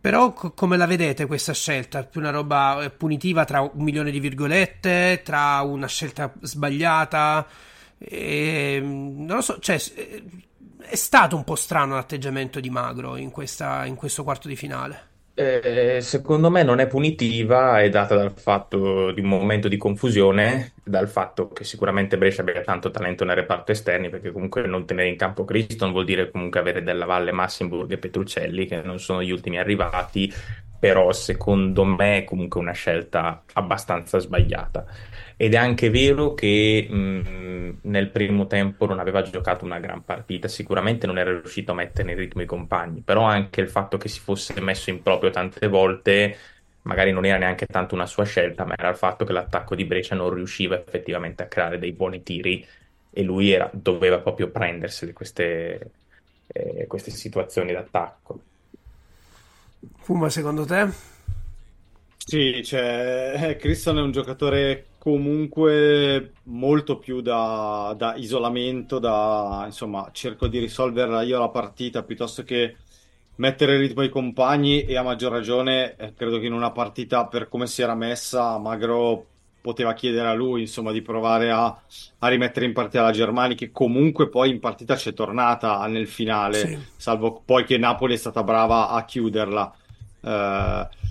Però 0.00 0.32
co- 0.32 0.52
come 0.52 0.76
la 0.78 0.86
vedete 0.86 1.26
questa 1.26 1.52
scelta? 1.52 2.04
Più 2.04 2.20
una 2.20 2.30
roba 2.30 2.90
punitiva 2.96 3.44
tra 3.44 3.60
un 3.60 3.82
milione 3.82 4.10
di 4.10 4.20
virgolette, 4.20 5.20
tra 5.22 5.60
una 5.60 5.88
scelta 5.88 6.32
sbagliata? 6.40 7.46
E, 7.98 8.74
ehm, 8.76 9.24
non 9.24 9.36
lo 9.36 9.42
so, 9.42 9.58
cioè, 9.58 9.80
è 10.78 10.96
stato 10.96 11.36
un 11.36 11.44
po' 11.44 11.56
strano 11.56 11.94
l'atteggiamento 11.94 12.60
di 12.60 12.70
Magro 12.70 13.16
in, 13.16 13.30
questa, 13.30 13.84
in 13.86 13.94
questo 13.94 14.22
quarto 14.22 14.48
di 14.48 14.56
finale. 14.56 15.12
Eh, 15.36 15.98
secondo 16.00 16.48
me 16.48 16.62
non 16.62 16.78
è 16.78 16.86
punitiva, 16.86 17.80
è 17.80 17.88
data 17.88 18.14
dal 18.14 18.32
fatto 18.32 19.10
di 19.10 19.20
un 19.20 19.26
momento 19.26 19.66
di 19.66 19.76
confusione, 19.76 20.74
dal 20.84 21.08
fatto 21.08 21.48
che 21.48 21.64
sicuramente 21.64 22.16
Brescia 22.16 22.42
abbia 22.42 22.60
tanto 22.60 22.92
talento 22.92 23.24
nel 23.24 23.34
reparto 23.34 23.72
esterni, 23.72 24.10
perché 24.10 24.30
comunque 24.30 24.64
non 24.68 24.86
tenere 24.86 25.08
in 25.08 25.16
campo 25.16 25.44
Criston 25.44 25.90
vuol 25.90 26.04
dire 26.04 26.30
comunque 26.30 26.60
avere 26.60 26.84
Della 26.84 27.04
Valle, 27.04 27.32
Massimburg 27.32 27.90
e 27.90 27.98
Petruccelli, 27.98 28.66
che 28.66 28.80
non 28.82 29.00
sono 29.00 29.24
gli 29.24 29.32
ultimi 29.32 29.58
arrivati, 29.58 30.32
però 30.78 31.10
secondo 31.10 31.82
me 31.84 32.18
è 32.18 32.24
comunque 32.24 32.60
una 32.60 32.72
scelta 32.72 33.42
abbastanza 33.54 34.20
sbagliata. 34.20 34.84
Ed 35.36 35.54
è 35.54 35.56
anche 35.56 35.90
vero 35.90 36.34
che 36.34 36.86
mh, 36.88 37.78
nel 37.82 38.10
primo 38.10 38.46
tempo 38.46 38.86
non 38.86 38.98
aveva 39.00 39.22
giocato 39.22 39.64
una 39.64 39.80
gran 39.80 40.04
partita, 40.04 40.48
sicuramente 40.48 41.06
non 41.06 41.18
era 41.18 41.30
riuscito 41.30 41.72
a 41.72 41.74
mettere 41.74 42.12
in 42.12 42.18
ritmo 42.18 42.42
i 42.42 42.46
compagni, 42.46 43.00
però 43.00 43.22
anche 43.22 43.60
il 43.60 43.68
fatto 43.68 43.96
che 43.98 44.08
si 44.08 44.20
fosse 44.20 44.60
messo 44.60 44.90
in 44.90 45.02
proprio 45.02 45.30
tante 45.30 45.66
volte 45.68 46.36
magari 46.82 47.12
non 47.12 47.24
era 47.24 47.38
neanche 47.38 47.66
tanto 47.66 47.94
una 47.94 48.06
sua 48.06 48.24
scelta, 48.24 48.64
ma 48.64 48.74
era 48.76 48.90
il 48.90 48.96
fatto 48.96 49.24
che 49.24 49.32
l'attacco 49.32 49.74
di 49.74 49.84
Brescia 49.84 50.14
non 50.14 50.32
riusciva 50.32 50.78
effettivamente 50.78 51.42
a 51.42 51.46
creare 51.46 51.78
dei 51.78 51.92
buoni 51.92 52.22
tiri 52.22 52.64
e 53.10 53.22
lui 53.22 53.50
era, 53.50 53.70
doveva 53.72 54.18
proprio 54.18 54.48
prendersele 54.48 55.12
queste, 55.12 55.90
eh, 56.46 56.86
queste 56.86 57.10
situazioni 57.10 57.72
d'attacco. 57.72 58.40
Fuma 59.98 60.28
secondo 60.28 60.64
te? 60.64 60.88
Sì, 62.16 62.62
cioè, 62.64 63.56
Christian 63.58 63.98
è 63.98 64.00
un 64.00 64.10
giocatore 64.10 64.86
comunque 65.04 66.32
molto 66.44 66.96
più 66.96 67.20
da, 67.20 67.94
da, 67.94 68.14
isolamento, 68.16 68.98
da 68.98 69.64
insomma, 69.66 70.08
cerco 70.12 70.46
di 70.46 70.58
risolverla 70.58 71.20
io 71.20 71.38
la 71.38 71.50
partita 71.50 72.02
piuttosto 72.02 72.42
che 72.42 72.76
mettere 73.34 73.74
il 73.74 73.80
ritmo 73.80 74.00
ai 74.00 74.08
compagni 74.08 74.84
e 74.84 74.96
a 74.96 75.02
maggior 75.02 75.30
ragione 75.30 75.94
eh, 75.96 76.14
credo 76.14 76.38
che 76.38 76.46
in 76.46 76.54
una 76.54 76.70
partita 76.70 77.26
per 77.26 77.50
come 77.50 77.66
si 77.66 77.82
era 77.82 77.94
messa 77.94 78.56
Magro 78.56 79.26
poteva 79.60 79.92
chiedere 79.92 80.28
a 80.28 80.32
lui 80.32 80.62
insomma 80.62 80.90
di 80.90 81.02
provare 81.02 81.50
a, 81.50 81.66
a 82.20 82.28
rimettere 82.28 82.64
in 82.64 82.72
partita 82.72 83.02
la 83.02 83.10
Germania 83.10 83.56
che 83.56 83.72
comunque 83.72 84.30
poi 84.30 84.48
in 84.48 84.58
partita 84.58 84.94
c'è 84.94 85.12
tornata 85.12 85.86
nel 85.86 86.08
finale 86.08 86.58
sì. 86.58 86.78
salvo 86.96 87.42
poi 87.44 87.64
che 87.64 87.76
Napoli 87.76 88.14
è 88.14 88.18
stata 88.18 88.42
brava 88.42 88.88
a 88.88 89.04
chiuderla 89.04 89.74
uh, 90.20 91.03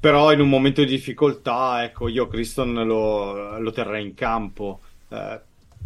però 0.00 0.32
in 0.32 0.40
un 0.40 0.48
momento 0.48 0.80
di 0.80 0.86
difficoltà, 0.86 1.84
ecco, 1.84 2.08
io 2.08 2.26
Criston 2.26 2.72
lo, 2.86 3.58
lo 3.58 3.70
terrei 3.70 4.02
in 4.02 4.14
campo. 4.14 4.80
Eh, 5.08 5.40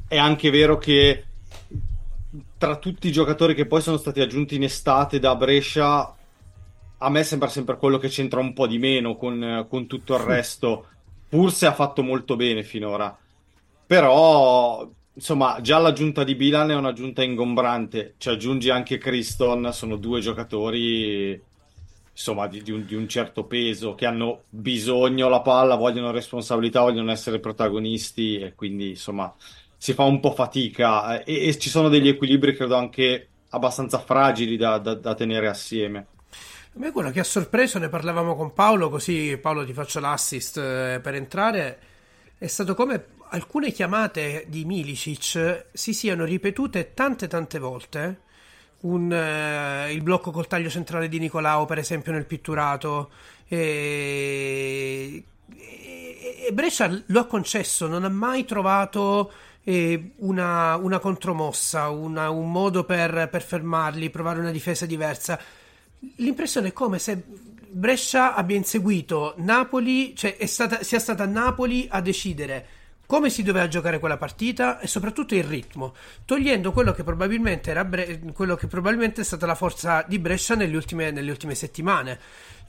è 0.07 0.17
anche 0.17 0.51
vero 0.51 0.79
che 0.79 1.25
tra 2.57 2.77
tutti 2.77 3.09
i 3.09 3.12
giocatori 3.12 3.55
che 3.55 3.67
poi 3.67 3.81
sono 3.81 3.97
stati 3.97 4.21
aggiunti 4.21 4.55
in 4.55 4.62
estate 4.62 5.19
da 5.19 5.35
Brescia, 5.35 6.17
a 6.99 7.11
me 7.11 7.25
sembra 7.25 7.49
sempre 7.49 7.77
quello 7.77 7.99
che 7.99 8.09
c'entra 8.09 8.39
un 8.39 8.53
po' 8.53 8.69
di 8.69 8.79
meno 8.79 9.17
con, 9.17 9.67
con 9.69 9.89
tutto 9.89 10.15
il 10.15 10.21
resto, 10.21 10.87
pur 11.29 11.53
se 11.53 11.67
ha 11.67 11.75
fatto 11.75 12.05
molto 12.05 12.37
bene 12.37 12.62
finora. 12.62 13.17
Però, 13.87 14.89
insomma, 15.12 15.59
già 15.61 15.79
l'aggiunta 15.79 16.23
di 16.23 16.37
Bilan 16.37 16.71
è 16.71 16.77
un'aggiunta 16.77 17.25
ingombrante. 17.25 18.15
Ci 18.17 18.29
aggiungi 18.29 18.71
anche 18.71 18.99
Criston, 18.99 19.71
sono 19.73 19.97
due 19.97 20.21
giocatori 20.21 21.41
insomma, 22.15 22.47
di, 22.47 22.62
di, 22.62 22.71
un, 22.71 22.87
di, 22.87 22.95
un, 22.95 23.09
certo 23.09 23.45
peso, 23.45 23.97
che 23.97 24.07
hanno 24.07 24.45
bisogno 24.49 25.29
la 25.29 25.41
palla, 25.41 25.75
vogliono 25.75 26.12
responsabilità, 26.12 26.81
vogliono 26.81 27.11
essere 27.11 27.41
protagonisti 27.41 28.39
e 28.39 28.55
quindi 28.55 28.91
insomma 28.91 29.35
si 29.77 29.93
fa 29.93 30.05
un 30.05 30.21
po' 30.21 30.33
fatica 30.33 31.23
e, 31.25 31.49
e 31.49 31.59
ci 31.59 31.69
sono 31.69 31.89
degli 31.89 32.09
equilibri 32.09 32.55
credo 32.55 32.77
anche 32.77 33.29
abbastanza 33.51 33.99
fragili 33.99 34.57
da, 34.57 34.79
da, 34.79 34.95
da 34.95 35.15
tenere 35.15 35.49
assieme. 35.49 36.07
A 36.77 36.79
me 36.79 36.91
quello 36.91 37.11
che 37.11 37.21
ha 37.21 37.25
sorpreso, 37.25 37.79
ne 37.79 37.89
parlavamo 37.89 38.35
con 38.35 38.53
Paolo, 38.53 38.89
così 38.89 39.37
Paolo 39.41 39.65
ti 39.65 39.73
faccio 39.73 40.01
l'assist 40.01 40.57
eh, 40.57 41.01
per 41.03 41.15
entrare, 41.15 41.79
è 42.39 42.47
stato 42.47 42.75
come 42.75 43.07
alcune 43.31 43.73
chiamate 43.73 44.45
di 44.49 44.65
Milicic 44.65 45.67
si 45.73 45.93
siano 45.93 46.25
ripetute 46.25 46.95
tante 46.95 47.27
tante 47.27 47.59
volte 47.59 48.23
un, 48.81 49.12
eh, 49.12 49.93
il 49.93 50.03
blocco 50.03 50.31
col 50.31 50.47
taglio 50.47 50.68
centrale 50.68 51.09
di 51.09 51.18
Nicolao, 51.18 51.64
per 51.64 51.79
esempio, 51.79 52.12
nel 52.12 52.27
pitturato. 52.27 53.11
E, 53.49 55.25
e, 55.57 56.47
e 56.49 56.53
Brescia 56.53 57.03
lo 57.07 57.20
ha 57.20 57.27
concesso, 57.27 57.87
non 57.87 58.05
ha 58.05 58.09
mai 58.09 58.45
trovato 58.45 59.33
eh, 59.64 60.12
una, 60.16 60.77
una, 60.77 60.99
contromossa, 60.99 61.89
una, 61.89 62.31
un 62.31 62.51
modo 62.51 62.85
per, 62.85 63.29
per 63.31 63.43
fermarli, 63.43 64.11
provare 64.11 64.41
una 64.41 64.51
difesa 64.51 64.87
diversa. 64.87 65.39
L'impressione 66.16 66.68
è 66.68 66.72
come 66.72 66.99
se 66.99 67.22
Brescia 67.75 68.35
abbia 68.35 68.57
inseguito 68.57 69.35
Napoli, 69.39 70.14
cioè 70.14 70.37
stata, 70.47 70.83
sia 70.83 70.99
stata 70.99 71.27
Napoli 71.27 71.89
a 71.91 72.01
decidere 72.01 72.66
come 73.07 73.30
si 73.30 73.42
doveva 73.42 73.68
giocare 73.68 73.98
quella 73.98 74.16
partita 74.16 74.80
e 74.80 74.86
soprattutto 74.86 75.34
il 75.34 75.44
ritmo, 75.44 75.94
togliendo 76.24 76.72
quello 76.72 76.92
che 76.92 77.05
probabilmente, 77.05 77.70
era 77.70 77.84
Bre- 77.84 78.20
quello 78.32 78.55
che 78.57 78.66
probabilmente 78.66 79.20
è 79.20 79.24
stata 79.24 79.46
la 79.46 79.55
forza 79.55 80.05
di 80.07 80.18
Brescia 80.18 80.55
nelle 80.55 80.74
ultime, 80.76 81.11
nelle 81.11 81.30
ultime 81.30 81.55
settimane. 81.55 82.18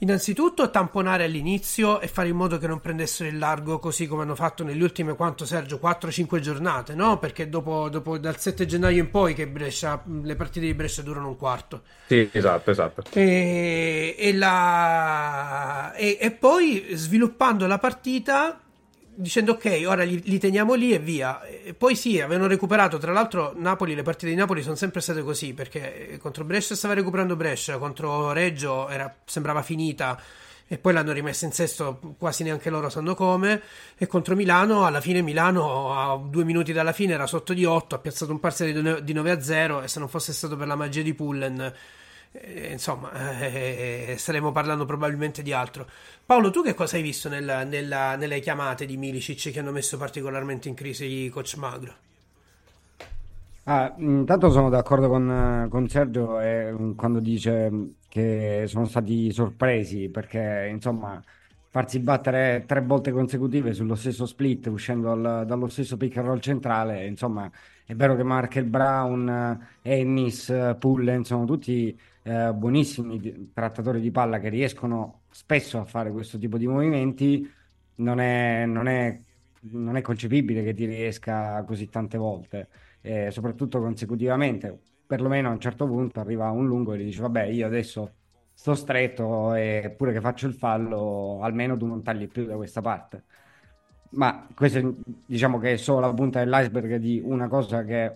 Innanzitutto 0.00 0.70
tamponare 0.70 1.24
all'inizio 1.24 2.00
e 2.00 2.08
fare 2.08 2.28
in 2.28 2.36
modo 2.36 2.58
che 2.58 2.66
non 2.66 2.80
prendessero 2.80 3.30
il 3.30 3.38
largo 3.38 3.78
così 3.78 4.06
come 4.06 4.22
hanno 4.22 4.34
fatto 4.34 4.62
nelle 4.62 4.82
ultime 4.82 5.14
quanto 5.14 5.46
Sergio 5.46 5.80
4-5 5.82 6.38
giornate, 6.40 6.94
no? 6.94 7.18
Perché 7.18 7.48
dopo, 7.48 7.88
dopo, 7.88 8.18
dal 8.18 8.38
7 8.38 8.66
gennaio 8.66 9.00
in 9.00 9.10
poi 9.10 9.32
che 9.32 9.46
Brescia, 9.46 10.02
le 10.22 10.36
partite 10.36 10.66
di 10.66 10.74
Brescia 10.74 11.00
durano 11.00 11.28
un 11.28 11.36
quarto. 11.36 11.82
Sì, 12.08 12.28
esatto, 12.30 12.70
esatto. 12.70 13.04
E, 13.14 14.16
e, 14.18 14.34
la... 14.34 15.94
e, 15.94 16.18
e 16.20 16.30
poi 16.30 16.88
sviluppando 16.90 17.66
la 17.66 17.78
partita 17.78 18.60
dicendo 19.16 19.52
ok, 19.52 19.84
ora 19.86 20.04
li, 20.04 20.20
li, 20.24 20.38
teniamo 20.38 20.74
lì 20.74 20.92
e 20.92 20.98
via. 20.98 21.42
E 21.42 21.74
poi 21.74 21.96
sì, 21.96 22.20
avevano 22.20 22.46
recuperato, 22.46 22.98
tra 22.98 23.12
l'altro 23.12 23.52
Napoli, 23.56 23.94
le 23.94 24.02
partite 24.02 24.30
di 24.30 24.36
Napoli 24.36 24.62
sono 24.62 24.76
sempre 24.76 25.00
state 25.00 25.22
così, 25.22 25.54
perché 25.54 26.18
contro 26.20 26.44
Brescia 26.44 26.74
stava 26.74 26.94
recuperando 26.94 27.36
Brescia, 27.36 27.78
contro 27.78 28.32
Reggio 28.32 28.88
era, 28.88 29.14
sembrava 29.24 29.62
finita 29.62 30.20
e 30.68 30.78
poi 30.78 30.92
l'hanno 30.92 31.12
rimessa 31.12 31.46
in 31.46 31.52
sesto, 31.52 32.16
quasi 32.18 32.42
neanche 32.42 32.70
loro 32.70 32.88
sanno 32.88 33.14
come, 33.14 33.62
e 33.96 34.06
contro 34.08 34.34
Milano, 34.34 34.84
alla 34.84 35.00
fine 35.00 35.22
Milano 35.22 35.94
a 35.94 36.16
due 36.16 36.42
minuti 36.44 36.72
dalla 36.72 36.92
fine 36.92 37.14
era 37.14 37.28
sotto 37.28 37.54
di 37.54 37.64
8, 37.64 37.94
ha 37.94 37.98
piazzato 37.98 38.32
un 38.32 38.40
parziale 38.40 39.02
di 39.04 39.12
9 39.12 39.30
a 39.30 39.40
0 39.40 39.82
e 39.82 39.88
se 39.88 40.00
non 40.00 40.08
fosse 40.08 40.32
stato 40.32 40.56
per 40.56 40.66
la 40.66 40.74
magia 40.74 41.02
di 41.02 41.14
Pullen 41.14 41.72
eh, 42.32 42.72
insomma, 42.72 43.10
eh, 43.40 44.14
staremo 44.18 44.52
parlando 44.52 44.84
probabilmente 44.84 45.42
di 45.42 45.52
altro. 45.52 45.88
Paolo, 46.26 46.50
tu 46.50 46.60
che 46.60 46.74
cosa 46.74 46.96
hai 46.96 47.02
visto 47.02 47.28
nella, 47.28 47.62
nella, 47.62 48.16
nelle 48.16 48.40
chiamate 48.40 48.84
di 48.84 48.96
Milicic 48.96 49.52
che 49.52 49.60
hanno 49.60 49.70
messo 49.70 49.96
particolarmente 49.96 50.68
in 50.68 50.74
crisi 50.74 51.28
coach 51.32 51.54
Magro? 51.56 51.94
Ah, 53.62 53.94
intanto 53.98 54.50
sono 54.50 54.68
d'accordo 54.68 55.08
con, 55.08 55.68
con 55.70 55.88
Sergio 55.88 56.40
eh, 56.40 56.74
quando 56.96 57.20
dice 57.20 57.70
che 58.08 58.64
sono 58.66 58.86
stati 58.86 59.30
sorpresi 59.30 60.08
perché 60.08 60.68
insomma 60.68 61.22
farsi 61.70 62.00
battere 62.00 62.64
tre 62.66 62.80
volte 62.80 63.12
consecutive 63.12 63.72
sullo 63.72 63.94
stesso 63.94 64.26
split 64.26 64.66
uscendo 64.66 65.14
dal, 65.14 65.46
dallo 65.46 65.68
stesso 65.68 65.96
pick 65.96 66.16
and 66.16 66.26
roll 66.26 66.40
centrale 66.40 67.06
insomma 67.06 67.48
è 67.84 67.94
vero 67.94 68.16
che 68.16 68.24
Markel 68.24 68.64
Brown, 68.64 69.68
Ennis, 69.80 70.74
Pullen 70.80 71.24
sono 71.24 71.44
tutti 71.44 71.96
eh, 72.22 72.52
buonissimi 72.52 73.50
trattatori 73.54 74.00
di 74.00 74.10
palla 74.10 74.40
che 74.40 74.48
riescono 74.48 75.20
spesso 75.36 75.78
a 75.78 75.84
fare 75.84 76.10
questo 76.10 76.38
tipo 76.38 76.56
di 76.56 76.66
movimenti, 76.66 77.46
non 77.96 78.20
è, 78.20 78.64
non 78.64 78.88
è, 78.88 79.20
non 79.72 79.96
è 79.96 80.00
concepibile 80.00 80.62
che 80.62 80.72
ti 80.72 80.86
riesca 80.86 81.62
così 81.64 81.90
tante 81.90 82.16
volte, 82.16 82.68
eh, 83.02 83.30
soprattutto 83.30 83.78
consecutivamente. 83.78 84.78
Perlomeno 85.06 85.48
a 85.48 85.52
un 85.52 85.60
certo 85.60 85.86
punto 85.86 86.20
arriva 86.20 86.50
un 86.50 86.66
lungo 86.66 86.94
e 86.94 86.98
gli 86.98 87.04
dice 87.04 87.20
vabbè 87.20 87.44
io 87.44 87.66
adesso 87.66 88.12
sto 88.54 88.74
stretto 88.74 89.54
e 89.54 89.94
pure 89.94 90.14
che 90.14 90.20
faccio 90.20 90.46
il 90.46 90.54
fallo 90.54 91.40
almeno 91.42 91.76
tu 91.76 91.84
non 91.86 92.02
tagli 92.02 92.28
più 92.28 92.46
da 92.46 92.56
questa 92.56 92.80
parte. 92.80 93.24
Ma 94.12 94.48
questo 94.54 94.96
diciamo 95.26 95.58
che 95.58 95.74
è 95.74 95.76
solo 95.76 96.00
la 96.00 96.14
punta 96.14 96.38
dell'iceberg 96.38 96.96
di 96.96 97.20
una 97.22 97.46
cosa 97.48 97.84
che 97.84 98.14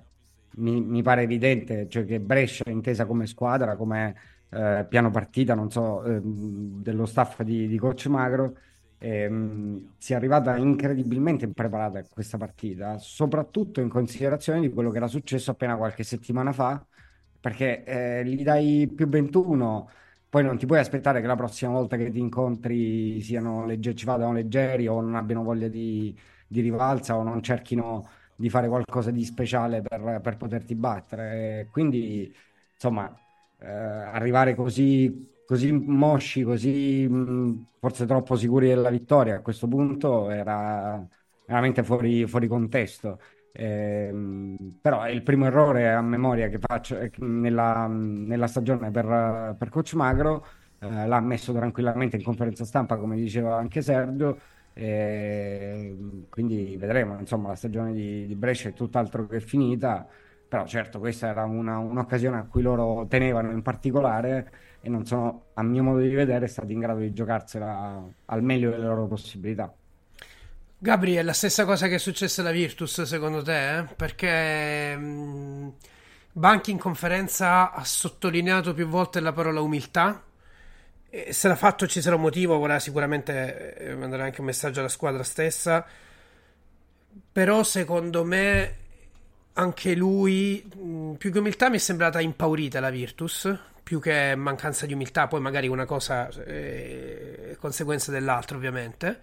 mi, 0.53 0.81
mi 0.81 1.03
pare 1.03 1.23
evidente, 1.23 1.87
cioè 1.89 2.07
che 2.07 2.19
Brescia 2.19 2.65
è 2.65 2.71
intesa 2.71 3.05
come 3.05 3.27
squadra, 3.27 3.77
come 3.77 4.17
eh, 4.51 4.87
piano 4.89 5.11
partita, 5.11 5.55
non 5.55 5.71
so, 5.71 6.03
ehm, 6.05 6.83
dello 6.83 7.07
staff 7.07 7.43
di, 7.43 7.67
di 7.69 7.79
Coach 7.79 8.07
Magro, 8.07 8.57
ehm, 8.99 9.95
sia 9.99 10.17
arrivata 10.17 10.57
incredibilmente 10.57 11.45
impreparata 11.45 11.99
a 12.01 12.05
questa 12.09 12.37
partita, 12.39 12.99
soprattutto 12.99 13.81
in 13.81 13.89
considerazione 13.89 14.61
di 14.61 14.71
quello 14.71 14.91
che 14.91 14.97
era 14.99 15.07
successo 15.09 15.51
appena 15.53 15.77
qualche 15.77 16.03
settimana 16.05 16.53
fa, 16.53 16.85
perché 17.41 17.85
eh, 17.85 18.25
gli 18.25 18.43
dai 18.43 18.91
più 18.95 19.09
21, 19.09 19.89
poi 20.29 20.45
non 20.45 20.59
ti 20.59 20.67
puoi 20.67 20.79
aspettare 20.79 21.21
che 21.21 21.27
la 21.27 21.37
prossima 21.37 21.73
volta 21.73 21.97
che 21.97 22.11
ti 22.11 22.19
incontri 22.19 23.21
siano 23.23 23.65
legge- 23.67 23.95
ci 23.95 24.05
vadano 24.05 24.33
leggeri 24.33 24.87
o 24.87 25.01
non 25.01 25.15
abbiano 25.17 25.43
voglia 25.43 25.69
di, 25.69 26.17
di 26.47 26.61
rivalsa 26.61 27.17
o 27.17 27.23
non 27.23 27.43
cerchino 27.43 28.09
di 28.37 28.49
fare 28.51 28.69
qualcosa 28.69 29.11
di 29.11 29.25
speciale 29.25 29.81
per, 29.83 30.21
per 30.23 30.37
poterti 30.37 30.75
battere. 30.75 31.69
Quindi, 31.71 32.33
insomma, 32.75 33.13
eh, 33.61 33.67
arrivare 33.69 34.55
così, 34.55 35.41
così 35.45 35.73
mosci, 35.73 36.43
così 36.43 37.07
mh, 37.09 37.67
forse 37.79 38.07
troppo 38.07 38.37
sicuri 38.37 38.69
della 38.69 38.91
vittoria 38.91 39.37
a 39.37 39.41
questo 39.43 39.69
punto 39.69 40.31
era 40.31 41.07
veramente 41.45 41.83
fuori, 41.83 42.27
fuori 42.27 42.47
contesto. 42.49 43.21
Eh, 43.53 44.11
però 44.81 45.03
è 45.03 45.11
il 45.11 45.23
primo 45.23 45.47
errore 45.47 45.93
a 45.93 46.01
memoria 46.01 46.49
che 46.49 46.59
faccio 46.61 46.97
nella, 47.19 47.87
nella 47.89 48.47
stagione 48.47 48.91
per, 48.91 49.57
per 49.59 49.69
Coach 49.69 49.95
Magro. 49.95 50.47
Eh, 50.79 51.07
l'ha 51.07 51.21
messo 51.21 51.53
tranquillamente 51.53 52.17
in 52.17 52.23
conferenza 52.23 52.65
stampa, 52.65 52.97
come 52.97 53.17
diceva 53.17 53.57
anche 53.57 53.83
Sergio. 53.83 54.39
Eh, 54.73 56.27
quindi 56.31 56.77
vedremo. 56.79 57.19
Insomma, 57.19 57.49
la 57.49 57.55
stagione 57.57 57.93
di, 57.93 58.27
di 58.27 58.35
Brescia 58.37 58.69
è 58.69 58.73
tutt'altro 58.73 59.27
che 59.27 59.41
finita. 59.41 60.07
Però 60.51 60.67
certo 60.67 60.99
questa 60.99 61.29
era 61.29 61.45
una, 61.45 61.79
un'occasione 61.79 62.37
a 62.37 62.43
cui 62.43 62.61
loro 62.61 63.07
tenevano 63.07 63.53
in 63.53 63.63
particolare 63.63 64.51
e 64.81 64.89
non 64.89 65.07
sono, 65.07 65.45
a 65.55 65.63
mio 65.63 65.85
modo 65.85 66.01
di 66.01 66.13
vedere, 66.13 66.49
stati 66.49 66.73
in 66.73 66.81
grado 66.81 66.99
di 66.99 67.13
giocarsela 67.13 68.03
al 68.25 68.43
meglio 68.43 68.71
delle 68.71 68.85
loro 68.85 69.07
possibilità. 69.07 69.73
Gabri, 70.77 71.15
è 71.15 71.23
la 71.23 71.35
stessa 71.35 71.65
cosa 71.65 71.87
che 71.87 71.95
è 71.95 71.99
successa 71.99 72.41
alla 72.41 72.51
Virtus 72.51 73.03
secondo 73.03 73.43
te? 73.43 73.79
Eh? 73.79 73.85
Perché 73.95 74.97
mh, 74.97 75.73
Banchi 76.33 76.73
in 76.73 76.79
conferenza 76.79 77.71
ha 77.71 77.85
sottolineato 77.85 78.75
più 78.75 78.89
volte 78.89 79.21
la 79.21 79.33
parola 79.33 79.61
umiltà. 79.61 80.21
E 81.09 81.33
se 81.33 81.47
l'ha 81.47 81.55
fatto 81.55 81.87
ci 81.87 82.01
sarà 82.01 82.17
un 82.17 82.23
motivo, 82.23 82.59
vorrà 82.59 82.81
sicuramente 82.81 83.77
eh, 83.77 83.95
mandare 83.95 84.25
anche 84.25 84.41
un 84.41 84.47
messaggio 84.47 84.81
alla 84.81 84.89
squadra 84.89 85.23
stessa. 85.23 85.87
Però 87.31 87.63
secondo 87.63 88.25
me 88.25 88.80
anche 89.61 89.95
lui, 89.95 90.67
più 91.19 91.31
che 91.31 91.39
umiltà, 91.39 91.69
mi 91.69 91.77
è 91.77 91.79
sembrata 91.81 92.21
impaurita 92.21 92.81
la 92.81 92.89
Virtus, 92.89 93.55
più 93.83 94.01
che 94.01 94.35
mancanza 94.35 94.87
di 94.87 94.95
umiltà, 94.95 95.27
poi 95.27 95.41
magari 95.41 95.69
una 95.69 95.85
cosa 95.85 96.29
è 96.29 97.55
conseguenza 97.59 98.11
dell'altra, 98.11 98.57
ovviamente. 98.57 99.21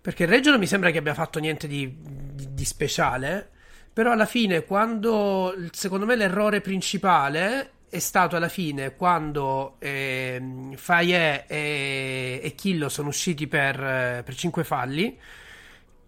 Perché 0.00 0.24
il 0.24 0.28
Reggio 0.28 0.50
non 0.50 0.58
mi 0.58 0.66
sembra 0.66 0.90
che 0.90 0.98
abbia 0.98 1.14
fatto 1.14 1.38
niente 1.38 1.66
di, 1.66 1.96
di, 2.00 2.52
di 2.52 2.64
speciale, 2.64 3.48
però 3.92 4.12
alla 4.12 4.26
fine, 4.26 4.64
quando 4.64 5.54
secondo 5.70 6.04
me 6.04 6.16
l'errore 6.16 6.60
principale 6.60 7.70
è 7.88 7.98
stato 7.98 8.36
alla 8.36 8.48
fine 8.48 8.94
quando 8.94 9.76
eh, 9.78 10.70
Faye 10.76 11.46
e, 11.46 12.40
e 12.42 12.54
Killo 12.54 12.88
sono 12.88 13.08
usciti 13.08 13.46
per, 13.46 13.76
per 14.24 14.34
5 14.34 14.64
falli 14.64 15.18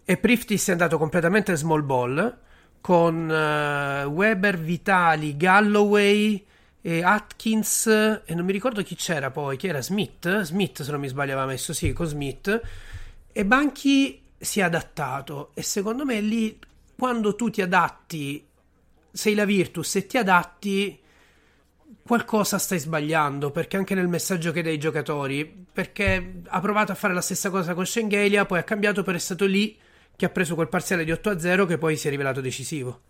e 0.03 0.17
Priftis 0.17 0.69
è 0.69 0.73
andato 0.73 0.97
completamente 0.97 1.55
small 1.57 1.85
ball 1.85 2.39
con 2.85 3.31
uh, 3.31 4.07
Weber, 4.11 4.59
Vitali, 4.59 5.39
Galloway 5.39 6.45
e 6.83 7.03
Atkins 7.03 7.87
e 7.87 8.35
non 8.35 8.45
mi 8.45 8.53
ricordo 8.53 8.83
chi 8.83 8.95
c'era 8.95 9.31
poi, 9.31 9.57
chi 9.57 9.69
era 9.69 9.81
Smith? 9.81 10.43
Smith 10.43 10.83
se 10.83 10.91
non 10.91 11.01
mi 11.01 11.09
sbaglio 11.09 11.33
aveva 11.33 11.47
messo, 11.47 11.73
sì, 11.73 11.95
con 11.95 12.05
Smith 12.05 12.61
e 13.33 13.47
Banchi 13.47 14.21
si 14.37 14.61
è 14.61 14.65
adattato 14.65 15.53
e 15.55 15.63
secondo 15.63 16.05
me 16.05 16.21
lì 16.21 16.59
quando 16.95 17.35
tu 17.35 17.49
ti 17.49 17.63
adatti 17.63 18.47
sei 19.11 19.35
la 19.35 19.47
Virtus 19.47 19.97
e 19.97 20.07
ti 20.07 20.19
adatti 20.19 21.01
qualcosa 22.03 22.59
stai 22.59 22.81
sbagliando 22.81 23.51
perché 23.51 23.79
anche 23.79 23.95
nel 23.95 24.09
messaggio 24.09 24.53
che 24.53 24.61
dai 24.61 24.73
ai 24.73 24.79
giocatori 24.79 25.65
perché 25.73 26.43
ha 26.49 26.61
provato 26.61 26.93
a 26.93 26.97
fare 26.97 27.15
la 27.15 27.23
stessa 27.23 27.49
cosa 27.49 27.73
con 27.73 27.87
Schengelia 27.87 28.45
poi 28.45 28.59
ha 28.59 28.63
cambiato 28.63 29.03
per 29.03 29.15
è 29.15 29.19
stato 29.19 29.47
lì 29.47 29.75
che 30.17 30.27
ha 30.27 30.31
preso 30.31 30.55
quel 30.55 30.69
parziale 30.69 31.05
di 31.05 31.11
8-0 31.13 31.67
che 31.67 31.79
poi 31.79 31.97
si 31.97 32.07
è 32.07 32.11
rivelato 32.11 32.41
decisivo. 32.41 33.01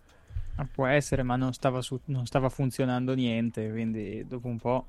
Può 0.72 0.86
essere, 0.86 1.22
ma 1.24 1.36
non 1.36 1.52
stava, 1.52 1.80
su- 1.80 2.00
non 2.06 2.26
stava, 2.26 2.48
funzionando 2.48 3.14
niente, 3.14 3.68
quindi 3.70 4.24
dopo 4.26 4.46
un 4.46 4.58
po' 4.58 4.86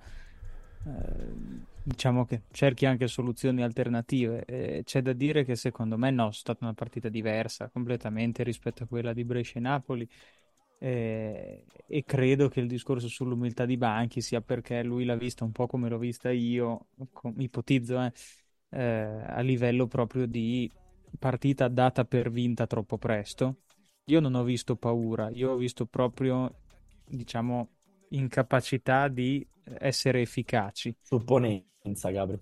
eh, 0.86 1.34
diciamo 1.84 2.26
che 2.26 2.44
cerchi 2.52 2.86
anche 2.86 3.08
soluzioni 3.08 3.64
alternative. 3.64 4.46
E 4.46 4.84
c'è 4.84 5.02
da 5.02 5.14
dire 5.14 5.44
che 5.44 5.56
secondo 5.56 5.98
me 5.98 6.12
no, 6.12 6.30
è 6.30 6.34
stata 6.34 6.64
una 6.66 6.74
partita 6.74 7.10
diversa 7.10 7.70
completamente 7.70 8.44
rispetto 8.44 8.84
a 8.84 8.88
quella 8.88 9.14
di 9.14 9.24
Brescia 9.24 9.58
e 9.58 9.62
Napoli. 9.62 10.08
E, 10.78 11.66
e 11.88 12.04
credo 12.06 12.48
che 12.50 12.60
il 12.60 12.68
discorso 12.68 13.08
sull'umiltà 13.08 13.66
di 13.66 13.78
Banchi 13.78 14.22
sia 14.22 14.42
perché 14.42 14.84
lui 14.84 15.06
l'ha 15.06 15.16
vista 15.16 15.44
un 15.44 15.52
po' 15.52 15.68
come 15.68 15.90
l'ho 15.90 15.98
vista 15.98 16.32
io, 16.32 16.88
com- 17.12 17.40
ipotizzo, 17.40 18.02
eh, 18.02 18.12
eh, 18.70 18.82
a 19.28 19.40
livello 19.42 19.88
proprio 19.88 20.26
di 20.28 20.72
partita 21.18 21.68
data 21.68 22.06
per 22.06 22.32
vinta 22.32 22.68
troppo 22.68 22.98
presto. 22.98 23.58
Io 24.06 24.20
non 24.20 24.36
ho 24.36 24.44
visto 24.44 24.76
paura, 24.76 25.30
io 25.30 25.52
ho 25.52 25.56
visto 25.56 25.86
proprio, 25.86 26.60
diciamo, 27.06 27.70
incapacità 28.10 29.08
di 29.08 29.46
essere 29.80 30.22
efficaci. 30.22 30.96
Supponenza, 31.02 32.12
Gabri. 32.12 32.40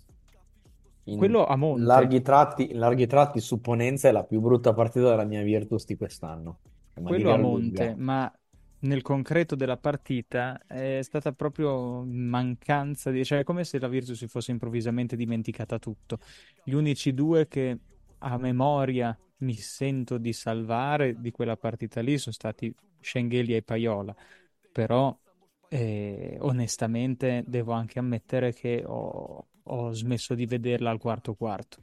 In 1.06 1.18
Quello 1.18 1.46
a 1.46 1.56
monte. 1.56 1.84
Larghi 1.84 2.22
tratti, 2.22 2.74
larghi 2.74 3.08
tratti, 3.08 3.40
supponenza 3.40 4.08
è 4.08 4.12
la 4.12 4.24
più 4.24 4.40
brutta 4.40 4.74
partita 4.74 5.10
della 5.10 5.26
mia 5.26 5.42
Virtus 5.42 5.86
di 5.86 5.98
quest'anno. 5.98 6.60
Ma 7.02 7.10
Quello 7.10 7.34
a 7.34 7.38
monte, 7.38 7.96
ma 7.98 8.32
nel 8.80 9.02
concreto 9.02 9.56
della 9.56 9.78
partita 9.78 10.62
è 10.68 11.00
stata 11.02 11.32
proprio 11.32 12.04
mancanza 12.06 13.12
di... 13.12 13.24
cioè 13.26 13.40
è 13.40 13.44
come 13.44 13.64
se 13.64 13.80
la 13.80 13.88
Virtus 13.88 14.18
si 14.18 14.28
fosse 14.28 14.52
improvvisamente 14.52 15.16
dimenticata 15.16 15.80
tutto. 15.80 16.20
Gli 16.64 16.74
unici 16.74 17.14
due 17.14 17.48
che 17.48 17.80
a 18.24 18.38
memoria 18.38 19.18
mi 19.40 19.54
sento 19.54 20.18
di 20.18 20.34
salvare 20.34 21.20
di 21.20 21.32
quella 21.32 21.58
partita 21.58 22.02
lì 22.02 22.18
sono 22.18 22.34
stati 22.34 22.74
Schengelia 23.00 23.58
e 23.58 23.62
Paiola, 23.62 24.16
però 24.72 25.16
eh, 25.68 26.38
onestamente 26.40 27.44
devo 27.46 27.74
anche 27.74 28.00
ammettere 28.00 28.54
che 28.54 28.84
ho, 28.86 29.48
ho, 29.62 29.92
smesso 29.92 30.34
di 30.36 30.46
vederla 30.46 30.90
al 30.90 31.00
quarto 31.00 31.34
quarto. 31.34 31.78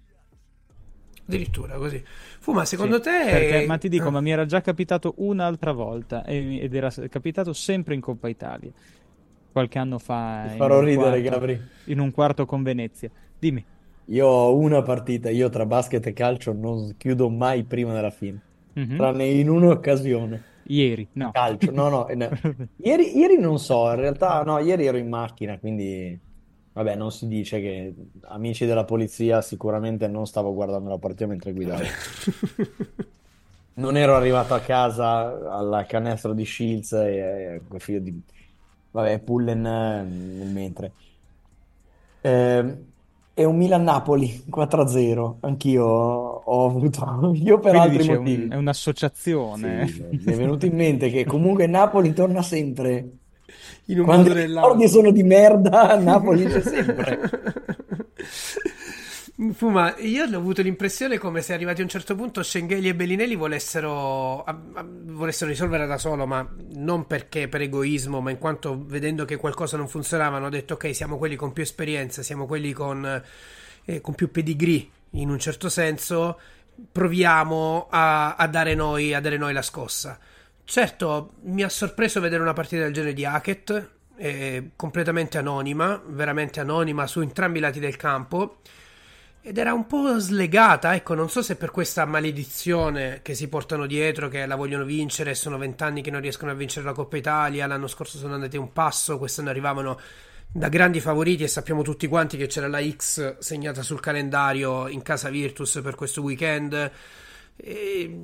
Addirittura 1.26 1.76
così. 1.76 2.03
Fu, 2.05 2.53
ma 2.53 2.64
secondo 2.64 2.97
sì, 2.97 3.03
te... 3.03 3.30
Perché, 3.30 3.66
ma 3.66 3.78
ti 3.78 3.88
dico, 3.88 4.09
ah. 4.09 4.11
ma 4.11 4.20
mi 4.20 4.30
era 4.30 4.47
già 4.47 4.61
capitato 4.62 5.14
un'altra 5.18 5.72
volta 5.72 6.24
ed 6.24 6.74
era 6.74 6.91
capitato 7.09 7.53
sempre 7.53 7.95
in 7.95 8.01
Coppa 8.01 8.28
Italia, 8.28 8.72
qualche 9.53 9.78
anno 9.78 9.99
fa. 9.99 10.47
Ti 10.49 10.57
farò 10.57 10.80
ridere, 10.80 11.20
quarto, 11.20 11.38
Gabri. 11.38 11.61
In 11.84 12.01
un 12.01 12.11
quarto 12.11 12.47
con 12.47 12.62
Venezia. 12.62 13.11
Dimmi. 13.38 13.64
Io 14.11 14.27
ho 14.27 14.57
una 14.57 14.83
partita, 14.83 15.31
io 15.31 15.49
tra 15.51 15.65
basket 15.67 16.05
e 16.05 16.13
calcio 16.13 16.53
non 16.53 16.95
chiudo 16.97 17.29
mai 17.29 17.63
prima 17.63 17.93
della 17.93 18.11
fine, 18.11 18.41
mm-hmm. 18.79 18.97
tranne 18.97 19.25
in 19.27 19.49
un'occasione. 19.49 20.43
Ieri, 20.65 21.07
no. 21.13 21.31
Calcio, 21.31 21.71
no, 21.71 21.89
no. 21.89 22.07
no. 22.13 22.29
Ieri, 22.77 23.17
ieri, 23.17 23.39
non 23.39 23.59
so, 23.61 23.89
in 23.91 23.97
realtà 23.97 24.43
no, 24.43 24.59
ieri 24.59 24.87
ero 24.87 24.97
in 24.97 25.09
macchina, 25.09 25.59
quindi 25.59 26.19
vabbè, 26.73 26.97
non 26.97 27.13
si 27.13 27.29
dice 27.29 27.61
che 27.61 27.95
amici 28.23 28.67
della 28.67 28.85
polizia 28.85 29.43
sicuramente 29.43 30.09
non 30.09 30.27
stavo 30.27 30.55
guardando 30.55 30.89
la 30.89 30.99
partita 30.99 31.27
mentre 31.27 31.53
guidavo. 31.53 31.83
non 33.75 33.97
ero 33.97 34.17
arrivato 34.17 34.55
a 34.55 34.61
casa 34.61 35.57
alla 35.57 35.85
canestro 35.87 36.33
di 36.33 36.45
Shields 36.45 36.93
e, 36.93 37.61
e 37.71 37.79
figlio 37.79 38.01
di... 38.01 38.21
Vabbè, 38.91 39.21
Pullen 39.21 39.65
eh, 39.65 40.03
nel 40.03 40.49
mentre. 40.49 40.93
Eh, 42.21 42.89
è 43.41 43.45
un 43.45 43.57
Milan-Napoli 43.57 44.45
4-0. 44.51 45.36
Anch'io 45.41 45.84
ho 45.86 46.66
avuto. 46.66 47.32
Io 47.43 47.59
per 47.59 47.70
Quindi 47.72 47.88
altri 47.88 47.99
dice, 47.99 48.18
motivi. 48.18 48.43
un- 48.45 48.51
è 48.51 48.57
un'associazione. 48.57 49.86
Sì, 49.88 50.05
mi 50.11 50.32
è 50.32 50.36
venuto 50.36 50.66
in 50.66 50.74
mente 50.76 51.11
che 51.11 51.24
comunque 51.24 51.66
Napoli 51.66 52.12
torna 52.12 52.43
sempre. 52.43 53.11
In 53.86 53.99
un 54.01 54.05
Quando 54.05 54.30
i 54.30 54.45
ricordi 54.47 54.88
sono 54.88 55.11
di 55.11 55.22
merda, 55.22 55.97
Napoli 56.01 56.45
c'è 56.45 56.61
sempre. 56.61 57.18
Fuma, 59.55 59.97
io 60.01 60.24
ho 60.24 60.36
avuto 60.36 60.61
l'impressione 60.61 61.16
come 61.16 61.41
se 61.41 61.55
arrivati 61.55 61.80
a 61.80 61.84
un 61.84 61.88
certo 61.88 62.14
punto 62.14 62.43
Schengelli 62.43 62.88
e 62.88 62.95
Bellinelli 62.95 63.36
volessero, 63.36 64.45
a- 64.45 64.61
a- 64.74 64.86
volessero 64.86 65.49
risolvere 65.49 65.86
da 65.86 65.97
solo, 65.97 66.26
ma 66.26 66.47
non 66.74 67.07
perché 67.07 67.49
per 67.49 67.62
egoismo, 67.62 68.20
ma 68.20 68.30
in 68.30 68.36
quanto 68.36 68.84
vedendo 68.84 69.24
che 69.24 69.36
qualcosa 69.36 69.78
non 69.78 69.88
funzionava 69.88 70.36
hanno 70.36 70.51
detto 70.51 70.74
ok, 70.74 70.95
siamo 70.95 71.16
quelli 71.16 71.36
con 71.36 71.55
più 71.55 71.62
esperienza, 71.62 72.22
siamo 72.22 72.45
quelli 72.45 72.72
con, 72.72 73.22
eh, 73.86 74.01
con 74.03 74.14
più 74.14 74.30
pedigree 74.30 74.86
in 75.12 75.30
un 75.30 75.38
certo 75.38 75.70
senso, 75.70 76.38
proviamo 76.93 77.86
a, 77.91 78.34
a 78.36 78.47
dare 78.47 78.74
noi, 78.74 79.14
a 79.14 79.20
dare 79.20 79.38
noi 79.38 79.55
la 79.55 79.62
scossa. 79.62 80.18
certo, 80.64 81.32
mi 81.45 81.62
ha 81.62 81.68
sorpreso 81.70 82.20
vedere 82.20 82.43
una 82.43 82.53
partita 82.53 82.82
del 82.82 82.93
genere 82.93 83.14
di 83.14 83.24
Hackett, 83.24 83.91
eh, 84.16 84.70
completamente 84.76 85.38
anonima, 85.38 86.01
veramente 86.07 86.61
anonima 86.61 87.07
su 87.07 87.20
entrambi 87.22 87.59
i 87.59 87.61
lati 87.62 87.80
del 87.80 87.97
campo. 87.97 88.59
Ed 89.43 89.57
era 89.57 89.72
un 89.72 89.86
po' 89.86 90.18
slegata, 90.18 90.95
ecco, 90.95 91.14
non 91.14 91.30
so 91.30 91.41
se 91.41 91.57
per 91.57 91.70
questa 91.70 92.05
maledizione 92.05 93.20
che 93.22 93.34
si 93.34 93.49
portano 93.49 93.86
dietro, 93.86 94.28
che 94.28 94.45
la 94.45 94.55
vogliono 94.55 94.84
vincere, 94.84 95.34
sono 95.34 95.57
vent'anni 95.57 96.03
che 96.03 96.11
non 96.11 96.20
riescono 96.20 96.51
a 96.51 96.55
vincere 96.55 96.84
la 96.84 96.93
Coppa 96.93 97.16
Italia, 97.16 97.66
l'anno 97.66 97.86
scorso 97.86 98.18
sono 98.18 98.34
andati 98.34 98.59
un 98.59 98.70
passo, 98.72 99.16
quest'anno 99.16 99.49
arrivavano 99.49 99.99
da 100.53 100.68
grandi 100.68 101.01
favoriti 101.01 101.45
e 101.45 101.49
sappiamo 101.49 101.80
tutti 101.80 102.07
quanti 102.07 102.36
che 102.36 102.49
c'era 102.49 102.68
la 102.68 102.82
X 102.86 103.38
segnata 103.38 103.82
sul 103.82 104.01
calendario 104.01 104.88
in 104.88 105.01
casa 105.01 105.30
Virtus 105.30 105.80
per 105.82 105.95
questo 105.95 106.20
weekend. 106.20 106.91
E... 107.57 108.20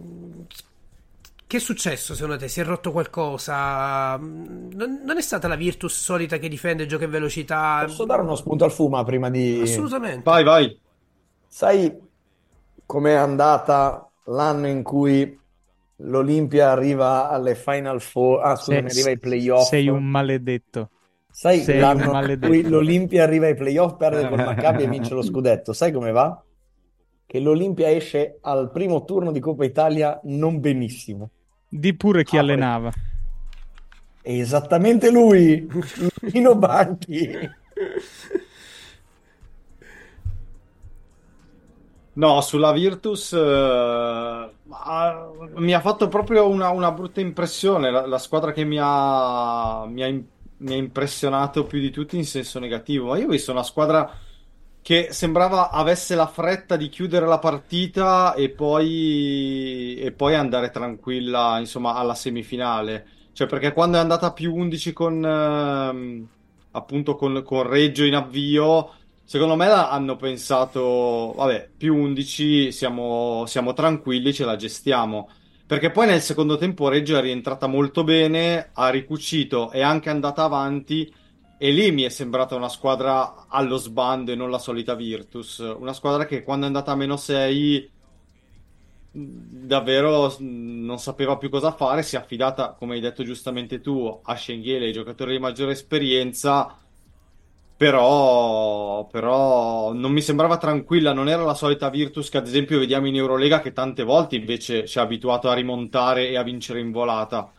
Che 1.48 1.56
è 1.56 1.60
successo 1.60 2.14
secondo 2.14 2.36
te? 2.36 2.48
Si 2.48 2.60
è 2.60 2.64
rotto 2.64 2.90
qualcosa? 2.92 4.16
Non, 4.16 5.00
non, 5.02 5.16
è 5.16 5.22
stata 5.22 5.48
la 5.48 5.54
Virtus 5.54 5.96
solita 5.96 6.38
che 6.38 6.48
difende, 6.48 6.86
gioca 6.86 7.04
in 7.04 7.10
velocità? 7.10 7.84
Posso 7.86 8.04
dare 8.04 8.20
uno 8.20 8.34
spunto 8.34 8.64
al 8.64 8.72
Fuma 8.72 9.02
prima 9.04 9.30
di... 9.30 9.60
Assolutamente. 9.62 10.22
Vai, 10.24 10.42
vai. 10.44 10.84
Sai 11.56 11.90
com'è 12.84 13.12
andata 13.14 14.06
l'anno 14.24 14.66
in 14.66 14.82
cui 14.82 15.40
l'Olimpia 16.00 16.70
arriva 16.70 17.30
alle 17.30 17.54
Final 17.54 18.02
Four? 18.02 18.44
Ah, 18.44 18.56
scusami, 18.56 18.90
arriva 18.90 19.08
ai 19.08 19.18
playoff. 19.18 19.66
Sei 19.66 19.88
un 19.88 20.04
maledetto. 20.04 20.90
Sai 21.30 21.60
Sei 21.60 21.78
l'anno 21.80 22.00
un 22.00 22.04
in 22.08 22.12
maledetto. 22.12 22.46
cui 22.48 22.62
l'Olimpia 22.68 23.22
arriva 23.22 23.46
ai 23.46 23.54
playoff, 23.54 23.96
perde 23.96 24.28
col 24.28 24.36
Maccabi 24.44 24.82
e 24.82 24.88
vince 24.88 25.14
lo 25.14 25.22
scudetto. 25.24 25.72
Sai 25.72 25.92
come 25.92 26.10
va? 26.10 26.44
Che 27.24 27.40
l'Olimpia 27.40 27.90
esce 27.90 28.36
al 28.42 28.70
primo 28.70 29.04
turno 29.06 29.32
di 29.32 29.40
Coppa 29.40 29.64
Italia 29.64 30.20
non 30.24 30.60
benissimo. 30.60 31.30
Di 31.66 31.96
pure 31.96 32.22
chi 32.22 32.36
Ah, 32.36 32.40
allenava. 32.40 32.92
È 34.20 34.30
esattamente 34.30 35.10
lui, 35.10 35.66
Lino 36.20 36.54
Banchi. 36.54 37.30
No, 42.16 42.40
sulla 42.40 42.72
Virtus 42.72 43.32
eh, 43.34 44.50
mi 45.56 45.74
ha 45.74 45.80
fatto 45.80 46.08
proprio 46.08 46.48
una, 46.48 46.70
una 46.70 46.90
brutta 46.90 47.20
impressione. 47.20 47.90
La, 47.90 48.06
la 48.06 48.18
squadra 48.18 48.52
che 48.52 48.64
mi 48.64 48.78
ha, 48.80 49.84
mi 49.86 50.02
ha 50.02 50.22
mi 50.58 50.72
ha 50.72 50.76
impressionato 50.76 51.64
più 51.64 51.80
di 51.80 51.90
tutti 51.90 52.16
in 52.16 52.24
senso 52.24 52.58
negativo. 52.58 53.08
Ma 53.08 53.18
io 53.18 53.26
ho 53.26 53.30
visto 53.30 53.52
una 53.52 53.62
squadra 53.62 54.10
che 54.80 55.08
sembrava 55.10 55.70
avesse 55.70 56.14
la 56.14 56.26
fretta 56.26 56.76
di 56.76 56.88
chiudere 56.88 57.26
la 57.26 57.38
partita 57.38 58.34
e 58.34 58.50
poi, 58.50 59.96
e 59.96 60.12
poi 60.12 60.34
andare 60.34 60.70
tranquilla, 60.70 61.58
insomma, 61.58 61.94
alla 61.94 62.14
semifinale. 62.14 63.06
Cioè, 63.32 63.46
perché 63.48 63.72
quando 63.72 63.98
è 63.98 64.00
andata 64.00 64.32
più 64.32 64.54
11 64.54 64.92
con, 64.92 65.24
ehm, 65.24 66.28
appunto, 66.72 67.16
con, 67.16 67.42
con 67.44 67.68
Reggio 67.68 68.04
in 68.04 68.14
avvio. 68.14 68.92
Secondo 69.28 69.56
me 69.56 69.66
hanno 69.66 70.14
pensato, 70.14 71.32
vabbè, 71.34 71.70
più 71.76 71.96
11, 71.96 72.70
siamo, 72.70 73.44
siamo 73.46 73.72
tranquilli, 73.72 74.32
ce 74.32 74.44
la 74.44 74.54
gestiamo. 74.54 75.28
Perché 75.66 75.90
poi 75.90 76.06
nel 76.06 76.22
secondo 76.22 76.56
tempo 76.56 76.88
Reggio 76.88 77.16
è 77.18 77.20
rientrata 77.20 77.66
molto 77.66 78.04
bene, 78.04 78.70
ha 78.72 78.88
ricucito, 78.88 79.70
è 79.72 79.80
anche 79.82 80.10
andata 80.10 80.44
avanti 80.44 81.12
e 81.58 81.70
lì 81.72 81.90
mi 81.90 82.02
è 82.02 82.08
sembrata 82.08 82.54
una 82.54 82.68
squadra 82.68 83.46
allo 83.48 83.78
sbando 83.78 84.30
e 84.30 84.36
non 84.36 84.48
la 84.48 84.58
solita 84.58 84.94
Virtus. 84.94 85.58
Una 85.58 85.92
squadra 85.92 86.24
che 86.24 86.44
quando 86.44 86.66
è 86.66 86.68
andata 86.68 86.92
a 86.92 86.96
meno 86.96 87.16
6 87.16 87.90
davvero 89.10 90.36
non 90.38 90.98
sapeva 91.00 91.36
più 91.36 91.48
cosa 91.48 91.72
fare, 91.72 92.04
si 92.04 92.14
è 92.14 92.18
affidata, 92.20 92.74
come 92.74 92.94
hai 92.94 93.00
detto 93.00 93.24
giustamente 93.24 93.80
tu, 93.80 94.20
a 94.22 94.36
Schenghele, 94.36 94.86
ai 94.86 94.92
giocatori 94.92 95.32
di 95.32 95.40
maggiore 95.40 95.72
esperienza. 95.72 96.78
Però, 97.76 99.06
però 99.10 99.92
non 99.92 100.10
mi 100.10 100.22
sembrava 100.22 100.56
tranquilla, 100.56 101.12
non 101.12 101.28
era 101.28 101.42
la 101.42 101.52
solita 101.52 101.90
Virtus 101.90 102.30
che 102.30 102.38
ad 102.38 102.46
esempio 102.46 102.78
vediamo 102.78 103.06
in 103.06 103.16
Eurolega 103.16 103.60
che 103.60 103.74
tante 103.74 104.02
volte 104.02 104.36
invece 104.36 104.86
ci 104.86 104.98
ha 104.98 105.02
abituato 105.02 105.50
a 105.50 105.54
rimontare 105.54 106.28
e 106.28 106.38
a 106.38 106.42
vincere 106.42 106.80
in 106.80 106.90
volata. 106.90 107.52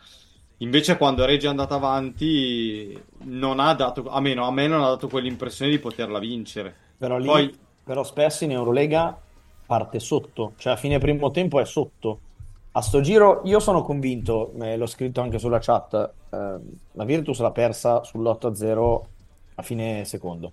Invece 0.62 0.98
quando 0.98 1.24
Reggio 1.24 1.46
è 1.46 1.50
andata 1.50 1.76
avanti 1.76 3.00
non 3.26 3.60
ha 3.60 3.76
dato, 3.76 4.10
a 4.10 4.20
meno, 4.20 4.48
a 4.48 4.52
me 4.52 4.66
non 4.68 4.82
ha 4.82 4.88
dato 4.88 5.08
quell'impressione 5.08 5.70
di 5.70 5.78
poterla 5.78 6.18
vincere. 6.18 6.74
Però 6.98 7.18
lì, 7.20 7.28
Poi, 7.28 7.56
però 7.84 8.04
spesso 8.04 8.44
in 8.44 8.52
Eurolega 8.52 9.16
parte 9.68 10.00
sotto, 10.00 10.54
cioè 10.58 10.74
a 10.74 10.78
fine 10.78 10.98
primo 10.98 11.30
tempo 11.30 11.60
è 11.60 11.66
sotto. 11.66 12.22
A 12.72 12.82
sto 12.82 13.02
giro 13.02 13.42
io 13.44 13.60
sono 13.60 13.84
convinto, 13.84 14.52
eh, 14.62 14.78
l'ho 14.78 14.88
scritto 14.88 15.22
anche 15.22 15.38
sulla 15.38 15.60
chat, 15.60 15.94
eh, 15.94 16.56
la 16.94 17.04
Virtus 17.06 17.40
l'ha 17.40 17.52
persa 17.52 18.02
sull'8-0 18.02 19.02
a 19.58 19.62
fine 19.62 20.06
secondo. 20.06 20.52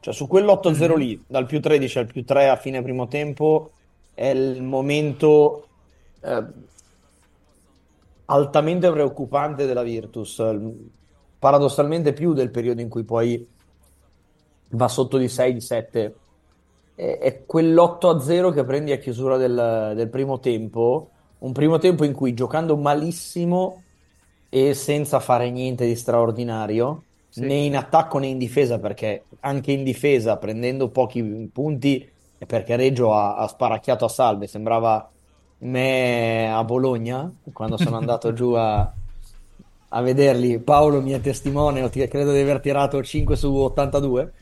Cioè 0.00 0.12
su 0.12 0.26
quell'8-0 0.26 0.96
lì, 0.96 1.22
dal 1.26 1.46
più 1.46 1.60
13 1.60 1.98
al 1.98 2.06
più 2.06 2.24
3 2.24 2.48
a 2.48 2.56
fine 2.56 2.82
primo 2.82 3.08
tempo, 3.08 3.70
è 4.12 4.26
il 4.26 4.62
momento 4.62 5.66
eh, 6.20 6.44
altamente 8.26 8.90
preoccupante 8.90 9.66
della 9.66 9.82
Virtus, 9.82 10.42
paradossalmente 11.38 12.12
più 12.12 12.34
del 12.34 12.50
periodo 12.50 12.82
in 12.82 12.88
cui 12.88 13.04
poi 13.04 13.48
va 14.70 14.88
sotto 14.88 15.16
di 15.16 15.28
6, 15.28 15.52
di 15.54 15.60
7. 15.60 16.14
È, 16.94 17.18
è 17.18 17.44
quell'8-0 17.46 18.52
che 18.52 18.64
prendi 18.64 18.92
a 18.92 18.98
chiusura 18.98 19.38
del, 19.38 19.92
del 19.96 20.08
primo 20.10 20.38
tempo, 20.38 21.10
un 21.38 21.52
primo 21.52 21.78
tempo 21.78 22.04
in 22.04 22.12
cui 22.12 22.34
giocando 22.34 22.76
malissimo 22.76 23.82
e 24.50 24.74
senza 24.74 25.18
fare 25.18 25.50
niente 25.50 25.86
di 25.86 25.96
straordinario, 25.96 27.04
Sì. 27.34 27.40
né 27.40 27.54
in 27.54 27.76
attacco 27.76 28.18
né 28.18 28.28
in 28.28 28.38
difesa, 28.38 28.78
perché 28.78 29.24
anche 29.40 29.72
in 29.72 29.82
difesa 29.82 30.36
prendendo 30.36 30.88
pochi 30.90 31.50
punti 31.52 32.08
è 32.38 32.46
perché 32.46 32.76
Reggio 32.76 33.12
ha, 33.12 33.34
ha 33.34 33.48
sparacchiato 33.48 34.04
a 34.04 34.08
salve, 34.08 34.46
sembrava 34.46 35.10
me 35.58 36.52
a 36.52 36.62
Bologna 36.62 37.28
quando 37.52 37.76
sono 37.76 37.96
andato 37.96 38.32
giù 38.34 38.52
a, 38.52 38.92
a 39.88 40.00
vederli. 40.00 40.60
Paolo 40.60 41.02
mi 41.02 41.10
è 41.10 41.20
testimone, 41.20 41.88
credo 41.90 42.30
di 42.32 42.38
aver 42.38 42.60
tirato 42.60 43.02
5 43.02 43.34
su 43.34 43.52
82. 43.52 44.32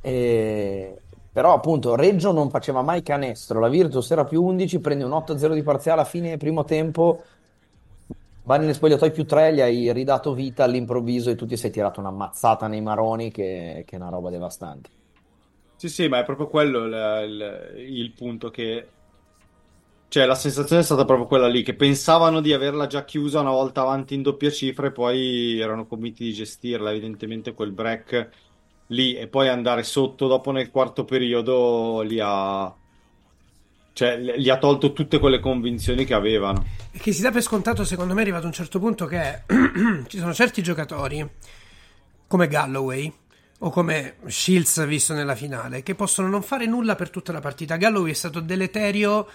E- 0.00 0.96
Però 1.32 1.54
appunto 1.54 1.94
Reggio 1.94 2.32
non 2.32 2.50
faceva 2.50 2.82
mai 2.82 3.02
canestro, 3.02 3.60
la 3.60 3.68
Virtus 3.68 4.10
era 4.10 4.24
più 4.24 4.42
11, 4.42 4.80
prende 4.80 5.04
un 5.04 5.12
8-0 5.12 5.54
di 5.54 5.62
parziale 5.62 6.00
a 6.00 6.04
fine 6.04 6.36
primo 6.36 6.64
tempo, 6.64 7.22
va 8.48 8.56
nelle 8.56 8.74
spogliatoi 8.74 9.10
più 9.12 9.24
3, 9.26 9.52
gli 9.54 9.60
hai 9.60 9.92
ridato 9.92 10.32
vita 10.34 10.64
all'improvviso 10.64 11.30
e 11.30 11.34
tu 11.36 11.46
ti 11.46 11.56
sei 11.56 11.70
tirato 11.70 12.00
una 12.00 12.10
mazzata 12.10 12.66
nei 12.66 12.80
maroni 12.80 13.30
che, 13.30 13.84
che 13.86 13.96
è 13.96 13.98
una 13.98 14.08
roba 14.10 14.30
devastante. 14.30 14.90
sì, 15.74 15.88
sì, 15.88 16.08
ma 16.08 16.18
è 16.18 16.24
proprio 16.24 16.48
quello 16.48 16.84
il, 16.84 16.92
il- 17.76 17.88
il 17.94 18.12
punto 18.12 18.50
che... 18.50 18.94
Cioè, 20.10 20.24
la 20.24 20.34
sensazione 20.34 20.80
è 20.80 20.84
stata 20.84 21.04
proprio 21.04 21.26
quella 21.26 21.48
lì, 21.48 21.62
che 21.62 21.74
pensavano 21.76 22.40
di 22.40 22.54
averla 22.54 22.86
già 22.86 23.04
chiusa 23.04 23.40
una 23.40 23.50
volta 23.50 23.82
avanti 23.82 24.14
in 24.14 24.22
doppia 24.22 24.50
cifra 24.50 24.86
e 24.86 24.92
poi 24.92 25.60
erano 25.60 25.86
convinti 25.86 26.24
di 26.24 26.32
gestirla. 26.32 26.90
Evidentemente 26.90 27.52
quel 27.52 27.72
break 27.72 28.30
lì 28.86 29.14
e 29.16 29.28
poi 29.28 29.48
andare 29.48 29.82
sotto 29.82 30.26
dopo 30.26 30.50
nel 30.50 30.70
quarto 30.70 31.04
periodo 31.04 32.00
li 32.02 32.18
ha... 32.22 32.77
Cioè, 33.98 34.16
gli 34.36 34.48
ha 34.48 34.58
tolto 34.58 34.92
tutte 34.92 35.18
quelle 35.18 35.40
convinzioni 35.40 36.04
che 36.04 36.14
avevano. 36.14 36.64
E 36.92 37.00
che 37.00 37.12
si 37.12 37.20
dà 37.20 37.32
per 37.32 37.42
scontato, 37.42 37.84
secondo 37.84 38.14
me, 38.14 38.20
è 38.20 38.22
arrivato 38.22 38.44
a 38.44 38.46
un 38.46 38.52
certo 38.52 38.78
punto 38.78 39.06
che 39.06 39.40
ci 40.06 40.18
sono 40.18 40.32
certi 40.32 40.62
giocatori, 40.62 41.28
come 42.28 42.46
Galloway 42.46 43.12
o 43.58 43.70
come 43.70 44.14
Shields 44.28 44.86
visto 44.86 45.14
nella 45.14 45.34
finale, 45.34 45.82
che 45.82 45.96
possono 45.96 46.28
non 46.28 46.42
fare 46.42 46.64
nulla 46.66 46.94
per 46.94 47.10
tutta 47.10 47.32
la 47.32 47.40
partita. 47.40 47.74
Galloway 47.74 48.12
è 48.12 48.14
stato 48.14 48.38
deleterio 48.38 49.26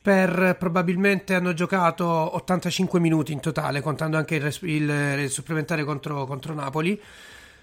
per 0.00 0.56
probabilmente 0.58 1.34
hanno 1.34 1.52
giocato 1.52 2.06
85 2.06 2.98
minuti 2.98 3.32
in 3.34 3.40
totale, 3.40 3.82
contando 3.82 4.16
anche 4.16 4.36
il, 4.36 4.56
il- 4.62 5.18
il 5.24 5.28
supplementare 5.30 5.84
contro, 5.84 6.24
contro 6.24 6.54
Napoli. 6.54 6.98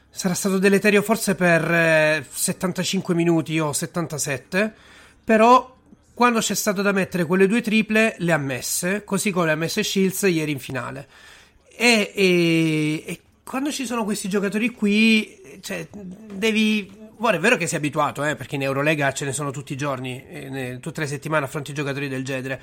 Sarà 0.07 0.35
stato 0.35 0.59
deleterio 0.59 1.01
forse 1.01 1.33
per 1.33 1.63
eh, 1.73 2.23
75 2.29 3.15
minuti 3.15 3.57
o 3.59 3.73
77, 3.73 4.71
però 5.23 5.72
quando 6.13 6.39
c'è 6.39 6.53
stato 6.53 6.81
da 6.81 6.91
mettere 6.91 7.25
quelle 7.25 7.47
due 7.47 7.61
triple 7.61 8.15
le 8.19 8.31
ha 8.31 8.37
messe, 8.37 9.03
così 9.03 9.31
come 9.31 9.47
le 9.47 9.51
ha 9.53 9.55
messe 9.55 9.83
Shields 9.83 10.21
ieri 10.23 10.51
in 10.51 10.59
finale. 10.59 11.07
E, 11.75 12.11
e- 12.13 13.03
e 13.05 13.19
quando 13.43 13.71
ci 13.71 13.85
sono 13.85 14.03
questi 14.03 14.29
giocatori 14.29 14.69
qui, 14.69 15.59
cioè, 15.61 15.87
devi... 15.91 17.01
Ora 17.17 17.37
è 17.37 17.39
vero 17.39 17.57
che 17.57 17.67
sei 17.67 17.77
abituato, 17.77 18.23
eh, 18.23 18.35
perché 18.35 18.55
in 18.55 18.63
Eurolega 18.63 19.11
ce 19.13 19.25
ne 19.25 19.31
sono 19.31 19.51
tutti 19.51 19.73
i 19.73 19.77
giorni, 19.77 20.23
eh, 20.27 20.77
tutte 20.81 21.01
le 21.01 21.07
settimane 21.07 21.45
affronti 21.45 21.71
giocatori 21.73 22.09
del 22.09 22.23
genere. 22.23 22.61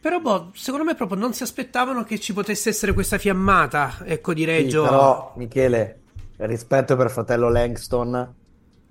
Però, 0.00 0.20
boh, 0.20 0.50
secondo 0.54 0.84
me 0.84 0.94
proprio 0.94 1.18
non 1.18 1.34
si 1.34 1.42
aspettavano 1.42 2.04
che 2.04 2.18
ci 2.18 2.32
potesse 2.32 2.68
essere 2.70 2.92
questa 2.92 3.18
fiammata, 3.18 3.98
ecco, 4.04 4.32
di 4.32 4.40
Sì, 4.40 4.46
Reggio. 4.46 4.82
però 4.82 5.32
Michele, 5.36 6.00
rispetto 6.38 6.96
per 6.96 7.10
fratello 7.10 7.48
Langston, 7.50 8.34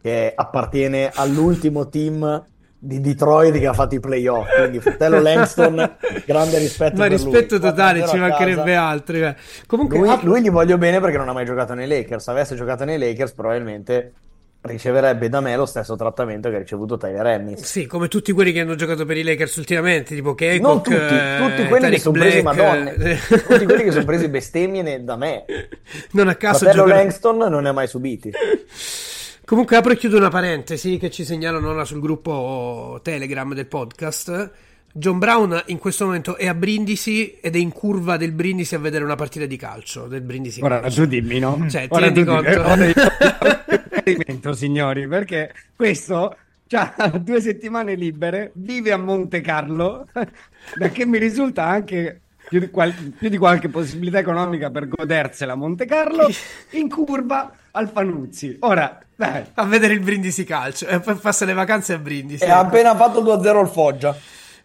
che 0.01 0.31
appartiene 0.35 1.11
all'ultimo 1.13 1.89
team 1.89 2.45
di 2.79 3.01
Detroit 3.01 3.57
che 3.57 3.67
ha 3.67 3.73
fatto 3.73 3.95
i 3.95 3.99
playoff. 3.99 4.47
Quindi 4.55 4.79
fratello 4.79 5.19
Langston, 5.19 5.95
grande 6.25 6.57
rispetto 6.59 6.97
Ma 6.97 7.05
rispetto 7.07 7.55
lui. 7.55 7.63
totale, 7.69 8.01
4-0 8.01 8.07
ci 8.09 8.17
mancherebbe 8.17 8.75
altro. 8.75 9.15
eh. 9.17 9.35
Comunque, 9.65 9.97
Lui, 9.97 10.09
ah, 10.09 10.19
lui 10.23 10.41
gli 10.41 10.49
voglio 10.51 10.77
bene 10.77 10.99
perché 10.99 11.17
non 11.17 11.29
ha 11.29 11.33
mai 11.33 11.45
giocato 11.45 11.73
nei 11.73 11.87
Lakers. 11.87 12.23
Se 12.23 12.31
avesse 12.31 12.55
giocato 12.55 12.85
nei 12.85 12.97
Lakers, 12.99 13.31
probabilmente 13.33 14.13
riceverebbe 14.59 15.29
da 15.29 15.39
me 15.39 15.55
lo 15.55 15.65
stesso 15.65 15.95
trattamento 15.95 16.49
che 16.49 16.55
ha 16.55 16.59
ricevuto 16.59 16.97
Tyler 16.97 17.25
Ennis. 17.27 17.61
Sì, 17.63 17.85
come 17.85 18.07
tutti 18.09 18.31
quelli 18.33 18.51
che 18.51 18.59
hanno 18.61 18.75
giocato 18.75 19.05
per 19.05 19.15
i 19.15 19.23
Lakers 19.23 19.55
ultimamente, 19.55 20.13
tipo 20.13 20.33
Keiko, 20.35 20.67
Non 20.67 20.83
tutti, 20.83 20.97
tutti 20.97 21.67
quelli 21.67 21.89
che 21.91 21.99
sono 21.99 22.17
presi 22.19 22.41
madonne, 22.41 22.95
tutti 23.27 23.63
quelli 23.65 23.83
che 23.83 23.91
sono 23.91 24.03
presi 24.03 24.27
bestemmie 24.27 25.03
da 25.03 25.15
me. 25.15 25.45
non 26.13 26.27
a 26.27 26.35
caso 26.35 26.59
Fratello 26.65 26.83
giocano- 26.83 27.01
Langston 27.01 27.37
non 27.37 27.63
ne 27.63 27.69
ha 27.69 27.73
mai 27.73 27.87
subiti. 27.87 28.31
Comunque 29.47 29.77
apro 29.77 29.93
e 29.93 29.95
chiudo 29.95 30.17
una 30.17 30.27
parentesi 30.27 30.97
che 30.97 31.09
ci 31.09 31.23
segnalano 31.23 31.69
ora 31.69 31.85
sul 31.85 32.01
gruppo 32.01 32.99
Telegram 33.01 33.53
del 33.53 33.65
podcast. 33.65 34.51
John 34.91 35.19
Brown 35.19 35.63
in 35.67 35.77
questo 35.77 36.03
momento 36.03 36.35
è 36.35 36.47
a 36.47 36.53
Brindisi 36.53 37.35
ed 37.39 37.55
è 37.55 37.57
in 37.57 37.71
curva 37.71 38.17
del 38.17 38.33
Brindisi 38.33 38.75
a 38.75 38.79
vedere 38.79 39.05
una 39.05 39.15
partita 39.15 39.45
di 39.45 39.55
calcio. 39.55 40.07
Del 40.07 40.19
Brindisi 40.19 40.59
Ora 40.61 40.81
Calcio. 40.81 41.03
tu 41.03 41.07
dimmi, 41.07 41.39
no? 41.39 41.65
Cioè, 41.69 41.87
ti 41.87 41.93
Ora 41.93 42.05
rendi 42.07 42.25
tu 42.25 42.29
dimmi- 42.29 42.55
conto? 42.55 44.43
ora 44.43 44.53
signori, 44.53 45.07
perché 45.07 45.53
questo 45.73 46.35
ha 46.71 46.93
due 47.17 47.39
settimane 47.39 47.95
libere, 47.95 48.51
vive 48.55 48.91
a 48.91 48.97
Monte 48.97 49.39
Carlo, 49.39 50.07
da 50.75 50.89
che 50.89 51.05
mi 51.05 51.19
risulta 51.19 51.63
anche 51.65 52.19
più 52.47 52.59
di, 52.59 52.69
qual- 52.69 52.93
più 52.93 53.29
di 53.29 53.37
qualche 53.37 53.69
possibilità 53.69 54.19
economica 54.19 54.69
per 54.69 54.87
godersela 54.87 55.53
a 55.53 55.55
Monte 55.55 55.85
Carlo, 55.85 56.27
in 56.71 56.89
curva 56.89 57.51
al 57.71 57.89
Fanuzzi. 57.89 58.57
Ora, 58.61 58.97
dai. 59.15 59.43
A 59.55 59.65
vedere 59.65 59.93
il 59.93 59.99
Brindisi 59.99 60.43
Calcio. 60.43 60.87
E 60.87 60.99
poi 60.99 61.15
passa 61.15 61.45
le 61.45 61.53
vacanze 61.53 61.93
a 61.93 61.97
Brindisi. 61.97 62.43
E 62.43 62.49
ha 62.49 62.59
appena 62.59 62.95
fatto 62.95 63.21
2-0 63.23 63.61
il 63.61 63.67
Foggia. 63.67 64.15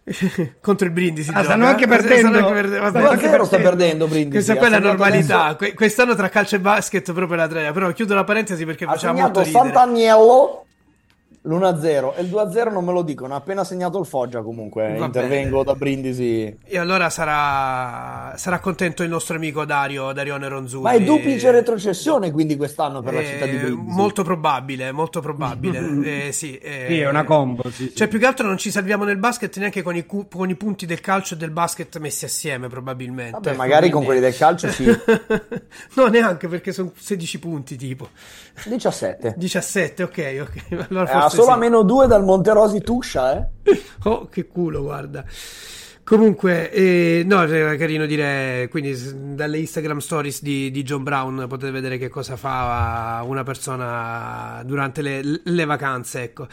Contro 0.61 0.85
il 0.85 0.91
Brindisi. 0.91 1.31
Ah, 1.33 1.43
stanno 1.43 1.65
anche 1.65 1.85
Stanno 1.85 2.01
perdendo. 2.01 2.37
anche 2.37 2.51
perde- 2.51 2.77
vabbè. 2.79 2.89
Stanno 2.89 3.09
anche 3.09 3.29
2-0 3.29 3.43
sta 3.45 3.57
perdendo 3.59 4.07
Brindisi. 4.07 4.31
Questa 4.31 4.55
qua 4.57 4.67
è 4.67 4.69
la 4.69 4.79
normalità. 4.79 5.55
Que- 5.55 5.73
Quest'anno 5.73 6.13
tra 6.15 6.29
calcio 6.29 6.55
e 6.55 6.59
basket 6.59 7.13
proprio 7.13 7.37
la 7.37 7.47
traia. 7.47 7.71
Però 7.71 7.89
chiudo 7.91 8.13
la 8.13 8.23
parentesi 8.23 8.65
perché 8.65 8.83
Ha 8.85 8.89
faceva 8.91 9.13
molto 9.13 9.43
segnato 9.43 9.63
ridere. 9.63 9.75
Sant'Agnello 9.79 10.65
l'1-0 11.45 12.13
e 12.15 12.21
il 12.21 12.29
2-0 12.29 12.71
non 12.71 12.85
me 12.85 12.93
lo 12.93 13.01
dicono, 13.01 13.33
ha 13.33 13.37
appena 13.37 13.63
segnato 13.65 13.99
il 13.99 14.05
Foggia 14.05 14.41
comunque. 14.41 14.95
Va 14.97 15.05
Intervengo 15.05 15.63
da 15.63 15.75
Brindisi. 15.75 16.57
E 16.63 16.77
allora 16.77 17.09
sarà, 17.09 18.33
sarà 18.37 18.59
contento 18.59 19.03
il 19.03 19.09
nostro 19.09 19.35
amico 19.35 19.65
Dario, 19.65 20.13
Darione 20.13 20.47
Ronzulli. 20.47 20.83
Ma 20.83 20.91
è 20.91 21.01
duplice 21.01 21.51
retrocessione 21.51 22.31
quindi 22.31 22.55
quest'anno 22.55 23.01
per 23.01 23.13
la 23.13 23.19
Eh, 23.21 23.25
città 23.25 23.45
di 23.45 23.57
Brindisi. 23.57 23.93
Molto 23.95 24.23
probabile, 24.23 24.91
molto 24.91 25.19
probabile. 25.19 25.81
Eh, 26.13 26.31
sì, 26.31 26.57
eh, 26.57 26.85
Sì, 26.87 26.99
è 26.99 27.07
una 27.09 27.23
combo, 27.23 27.63
sì, 27.69 27.87
sì. 27.87 27.95
Cioè, 27.95 28.07
più 28.07 28.19
che 28.19 28.25
altro 28.25 28.47
non 28.47 28.57
ci 28.57 28.71
salviamo 28.71 29.03
nel 29.03 29.17
basket 29.17 29.55
neanche 29.57 29.81
con 29.81 29.95
i, 29.95 30.05
cu- 30.05 30.27
con 30.33 30.49
i 30.49 30.55
punti 30.55 30.85
del 30.85 31.01
calcio 31.01 31.33
e 31.33 31.37
del 31.37 31.51
basket 31.51 31.97
messi 31.99 32.25
assieme, 32.25 32.67
probabilmente. 32.67 33.31
Vabbè, 33.39 33.55
magari 33.55 33.89
con 33.89 34.03
quelli 34.03 34.19
del 34.19 34.35
calcio 34.35 34.69
sì. 34.69 34.85
no, 35.95 36.07
neanche 36.07 36.47
perché 36.47 36.71
sono 36.71 36.91
16 36.95 37.39
punti, 37.39 37.75
tipo. 37.75 38.09
17. 38.65 39.33
17, 39.37 40.03
ok, 40.03 40.37
ok. 40.41 40.87
Allora 40.89 41.09
Eh, 41.09 41.19
forse 41.21 41.32
solo 41.33 41.47
sì. 41.47 41.53
a 41.53 41.57
meno 41.57 41.83
2 41.83 42.07
dal 42.07 42.23
Monterosi 42.23 42.81
Tuscia, 42.81 43.37
eh? 43.37 43.47
Oh, 44.03 44.27
che 44.27 44.47
culo, 44.47 44.81
guarda. 44.81 45.23
Comunque, 46.03 46.69
eh, 46.69 47.23
no, 47.25 47.43
era 47.43 47.77
carino 47.77 48.05
dire, 48.05 48.67
quindi 48.69 49.35
dalle 49.35 49.59
Instagram 49.59 49.99
stories 49.99 50.41
di, 50.41 50.69
di 50.69 50.83
John 50.83 51.01
Brown 51.01 51.45
potete 51.47 51.71
vedere 51.71 51.97
che 51.97 52.09
cosa 52.09 52.35
fa 52.35 53.23
una 53.25 53.43
persona 53.43 54.61
durante 54.65 55.01
le, 55.01 55.21
le 55.41 55.65
vacanze, 55.65 56.23
ecco. 56.23 56.47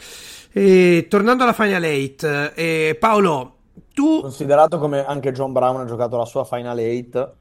E, 0.53 1.07
tornando 1.09 1.43
alla 1.43 1.51
Final 1.51 1.83
8, 1.83 2.53
eh, 2.55 2.97
Paolo, 2.97 3.55
tu... 3.93 4.21
Considerato 4.21 4.79
come 4.79 5.05
anche 5.05 5.33
John 5.33 5.51
Brown 5.51 5.81
ha 5.81 5.85
giocato 5.85 6.17
la 6.17 6.25
sua 6.25 6.45
Final 6.45 6.77
8. 6.77 7.35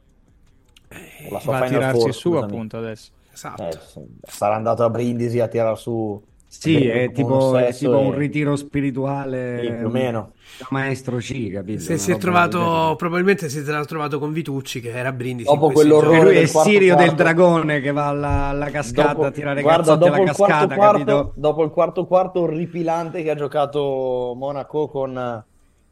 La 1.30 1.38
sua 1.38 1.53
Va 1.53 1.59
a 1.59 1.66
Final 1.66 1.68
tirarsi 1.68 2.01
Four, 2.01 2.14
su 2.14 2.32
appunto 2.32 2.76
adesso. 2.76 3.11
Esatto. 3.32 3.62
Eh, 3.62 3.78
sarà 4.22 4.57
andato 4.57 4.82
a 4.82 4.91
Brindisi 4.91 5.38
a 5.38 5.49
tirar 5.49 5.78
su. 5.78 6.20
Sì, 6.53 6.84
è 6.84 7.12
tipo, 7.12 7.57
è 7.57 7.72
tipo 7.72 7.92
e- 7.92 8.05
un 8.07 8.12
ritiro 8.12 8.57
spirituale 8.57 9.61
Sì, 9.62 9.72
più 9.72 9.86
o 9.86 9.90
meno. 9.90 10.32
da 10.59 10.66
maestro 10.70 11.18
C, 11.18 11.48
capito? 11.53 11.80
Se 11.80 11.96
si 11.96 12.11
è 12.11 12.16
trovato, 12.18 12.59
del 12.88 12.96
probabilmente 12.96 13.48
si 13.48 13.62
sarà 13.62 13.84
trovato 13.84 14.18
con 14.18 14.32
Vitucci 14.32 14.80
che 14.80 14.90
era 14.90 15.11
a 15.11 15.12
Brindisi. 15.12 15.48
Dopo 15.48 15.70
quell'orrore. 15.70 16.18
Che 16.18 16.24
lui 16.24 16.34
è 16.34 16.38
del 16.40 16.51
quarto 16.51 16.70
Sirio 16.70 16.96
del 16.96 17.14
dragone 17.14 17.80
che 17.80 17.92
va 17.92 18.09
alla, 18.09 18.46
alla 18.48 18.68
cascata 18.70 19.12
Dopo- 19.12 19.24
a 19.26 19.30
tirare 19.30 19.62
guarda, 19.62 19.82
cazzotti 19.94 19.98
dopo 20.09 20.12
alla 20.20 20.30
il, 20.30 20.36
quarto 20.36 20.55
cascata, 20.55 20.74
quarto, 20.74 20.98
capito? 20.98 21.32
dopo 21.36 21.62
il 21.64 21.70
quarto 21.70 22.07
quarto 22.07 22.40
orripilante 22.40 23.22
che 23.22 23.30
ha 23.30 23.34
giocato 23.36 24.32
Monaco 24.36 24.88
con, 24.88 25.44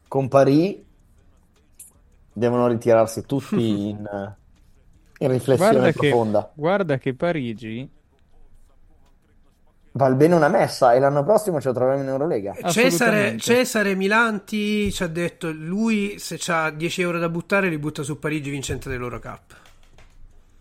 con 0.09 0.27
Paris, 0.27 0.75
devono 2.33 2.67
ritirarsi 2.67 3.23
tutti 3.25 3.55
in, 3.89 4.35
in 5.19 5.31
riflessione 5.31 5.71
Guarda 5.71 5.91
che, 5.91 6.09
profonda. 6.09 6.51
guarda 6.53 6.97
che 6.97 7.13
Parigi 7.13 7.89
Val 9.91 10.15
bene 10.15 10.35
una 10.35 10.47
messa 10.49 10.93
e 10.93 10.99
l'anno 10.99 11.23
prossimo 11.23 11.59
ce 11.59 11.69
lo 11.69 11.73
troviamo 11.73 12.01
in 12.01 12.07
Eurolega. 12.09 12.53
Cesare, 12.53 12.87
Assolutamente. 12.87 13.37
Cesare 13.39 13.95
Milanti 13.95 14.91
ci 14.91 15.03
ha 15.03 15.07
detto 15.07 15.51
lui 15.51 16.19
se 16.19 16.39
ha 16.51 16.69
10 16.69 17.01
euro 17.01 17.19
da 17.19 17.27
buttare 17.29 17.69
li 17.69 17.77
butta 17.77 18.03
su 18.03 18.19
Parigi 18.19 18.49
vincente 18.49 18.89
dell'Eurocup. 18.89 19.57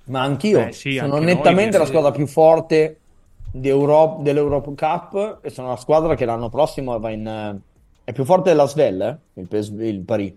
Ma 0.04 0.22
anch'io 0.22 0.64
Beh, 0.64 0.72
sì, 0.72 0.96
sono 0.96 1.14
anche 1.16 1.26
noi, 1.26 1.34
nettamente 1.34 1.76
la 1.76 1.84
sì. 1.84 1.90
squadra 1.90 2.10
più 2.10 2.26
forte 2.26 3.00
Euro- 3.60 4.18
dell'Europa 4.22 4.70
Cup 4.74 5.38
e 5.42 5.50
sono 5.50 5.68
la 5.68 5.76
squadra 5.76 6.14
che 6.14 6.24
l'anno 6.24 6.48
prossimo 6.48 6.98
va 6.98 7.10
in... 7.10 7.26
eh, 7.26 7.60
è 8.04 8.12
più 8.12 8.24
forte 8.24 8.50
della 8.50 8.66
Svel, 8.66 9.00
eh? 9.02 9.40
il, 9.40 9.46
PS 9.46 9.68
il 9.78 10.00
Paris. 10.00 10.32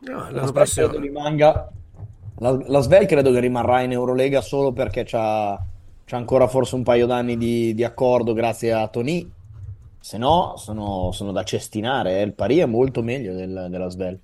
No, 0.00 0.30
La 0.30 0.30
l'anno 0.30 0.52
prossimo 0.52 0.88
credo 0.88 1.02
rimanga... 1.02 1.70
La, 2.38 2.58
la 2.66 2.80
Svel 2.80 3.06
credo 3.06 3.30
che 3.30 3.38
rimarrà 3.38 3.82
in 3.82 3.92
Eurolega 3.92 4.40
solo 4.40 4.72
perché 4.72 5.04
c'ha, 5.04 5.62
c'ha 6.04 6.16
ancora 6.16 6.46
forse 6.48 6.74
un 6.74 6.82
paio 6.82 7.06
d'anni 7.06 7.36
di, 7.36 7.74
di 7.74 7.84
accordo 7.84 8.32
grazie 8.32 8.72
a 8.72 8.86
Tony. 8.88 9.30
Se 10.00 10.18
no, 10.18 10.54
sono, 10.58 11.12
sono 11.12 11.32
da 11.32 11.44
cestinare. 11.44 12.20
eh. 12.20 12.22
Il 12.24 12.34
Paris 12.34 12.60
è 12.60 12.66
molto 12.66 13.02
meglio 13.02 13.34
del- 13.34 13.68
della 13.70 13.88
Svel. 13.88 14.18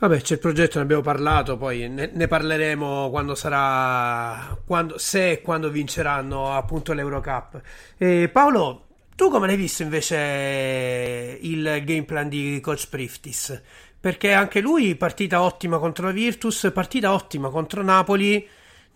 Vabbè, 0.00 0.20
c'è 0.20 0.34
il 0.34 0.38
progetto, 0.40 0.78
ne 0.78 0.84
abbiamo 0.84 1.02
parlato, 1.02 1.56
poi 1.56 1.88
ne, 1.88 2.10
ne 2.12 2.26
parleremo 2.28 3.10
quando 3.10 3.34
sarà, 3.34 4.56
quando, 4.64 4.96
se 4.96 5.32
e 5.32 5.40
quando 5.40 5.70
vinceranno 5.70 6.52
appunto 6.52 6.92
l'Eurocup. 6.92 7.60
E 7.96 8.28
Paolo, 8.32 8.86
tu 9.16 9.28
come 9.28 9.48
l'hai 9.48 9.56
visto 9.56 9.82
invece 9.82 11.38
il 11.40 11.82
game 11.84 12.04
plan 12.04 12.28
di 12.28 12.60
Coach 12.60 12.88
Priftis? 12.88 13.60
Perché 14.00 14.32
anche 14.32 14.60
lui 14.60 14.94
partita 14.94 15.42
ottima 15.42 15.78
contro 15.78 16.06
la 16.06 16.12
Virtus, 16.12 16.70
partita 16.72 17.12
ottima 17.12 17.48
contro 17.50 17.82
Napoli, 17.82 18.46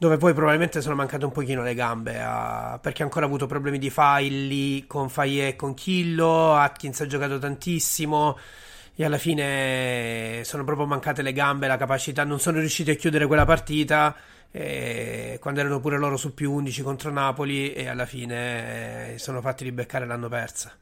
dove 0.03 0.17
poi 0.17 0.35
probabilmente 0.35 0.81
sono 0.81 0.97
mancate 0.97 1.25
un 1.25 1.31
pochino 1.31 1.63
le 1.63 1.75
gambe, 1.75 2.21
a- 2.21 2.77
perché 2.83 3.03
ha 3.03 3.05
ancora 3.05 3.25
avuto 3.27 3.47
problemi 3.47 3.79
di 3.79 3.89
falli 3.89 4.85
con 4.89 5.09
Fayet 5.09 5.53
e 5.53 5.57
con 5.57 5.75
Chillo, 5.75 6.55
Atkins 6.55 7.01
ha 7.03 7.07
giocato 7.07 7.39
tantissimo 7.39 8.37
e 8.97 9.05
alla 9.05 9.19
fine 9.19 10.41
sono 10.45 10.65
proprio 10.65 10.87
mancate 10.87 11.23
le 11.23 11.33
gambe, 11.33 11.69
la 11.69 11.77
capacità, 11.77 12.25
non 12.25 12.41
sono 12.41 12.59
riusciti 12.59 12.91
a 12.91 12.95
chiudere 12.97 13.27
quella 13.29 13.45
partita 13.45 14.17
eh, 14.51 15.39
quando 15.41 15.61
erano 15.61 15.79
pure 15.81 15.97
loro 15.99 16.17
su 16.17 16.35
più 16.35 16.53
11 16.53 16.83
contro 16.83 17.11
Napoli 17.13 17.73
e 17.73 17.87
alla 17.89 18.05
fine 18.07 19.15
eh, 19.15 19.19
sono 19.19 19.41
fatti 19.41 19.63
ribeccare 19.65 20.05
e 20.05 20.07
l'hanno 20.09 20.29
persa. 20.29 20.73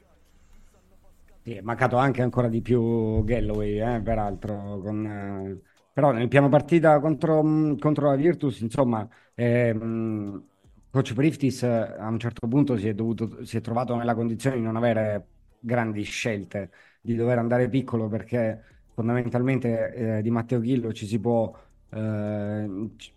Sì, 1.43 1.55
è 1.55 1.61
mancato 1.63 1.97
anche 1.97 2.21
ancora 2.23 2.49
di 2.49 2.61
più 2.61 3.25
Galloway, 3.25 3.79
eh, 3.97 4.01
peraltro. 4.03 4.79
Con, 4.81 5.07
eh, 5.07 5.70
però 5.93 6.13
nel 6.13 6.29
piano 6.29 6.49
partita 6.49 6.99
contro, 7.01 7.43
contro 7.79 8.09
la 8.09 8.17
Virtus, 8.17 8.61
insomma, 8.61 9.07
ehm, 9.35 10.45
Coach 10.91 11.15
Priftis 11.15 11.63
eh, 11.63 11.69
a 11.69 12.09
un 12.09 12.19
certo 12.19 12.47
punto 12.49 12.77
si 12.77 12.89
è, 12.89 12.95
dovuto, 12.95 13.45
si 13.45 13.57
è 13.57 13.61
trovato 13.61 13.95
nella 13.97 14.15
condizione 14.15 14.57
di 14.57 14.63
non 14.63 14.77
avere 14.77 15.27
grandi 15.61 16.03
scelte, 16.03 16.71
di 17.01 17.15
dover 17.15 17.39
andare 17.39 17.69
piccolo 17.69 18.09
perché 18.09 18.63
fondamentalmente 18.95 20.19
eh, 20.19 20.23
di 20.23 20.31
Matteo 20.31 20.61
Ghillo 20.61 20.93
ci 20.93 21.07
si 21.07 21.19
può... 21.21 21.53
eh, 21.91 22.91
ci, 22.97 23.13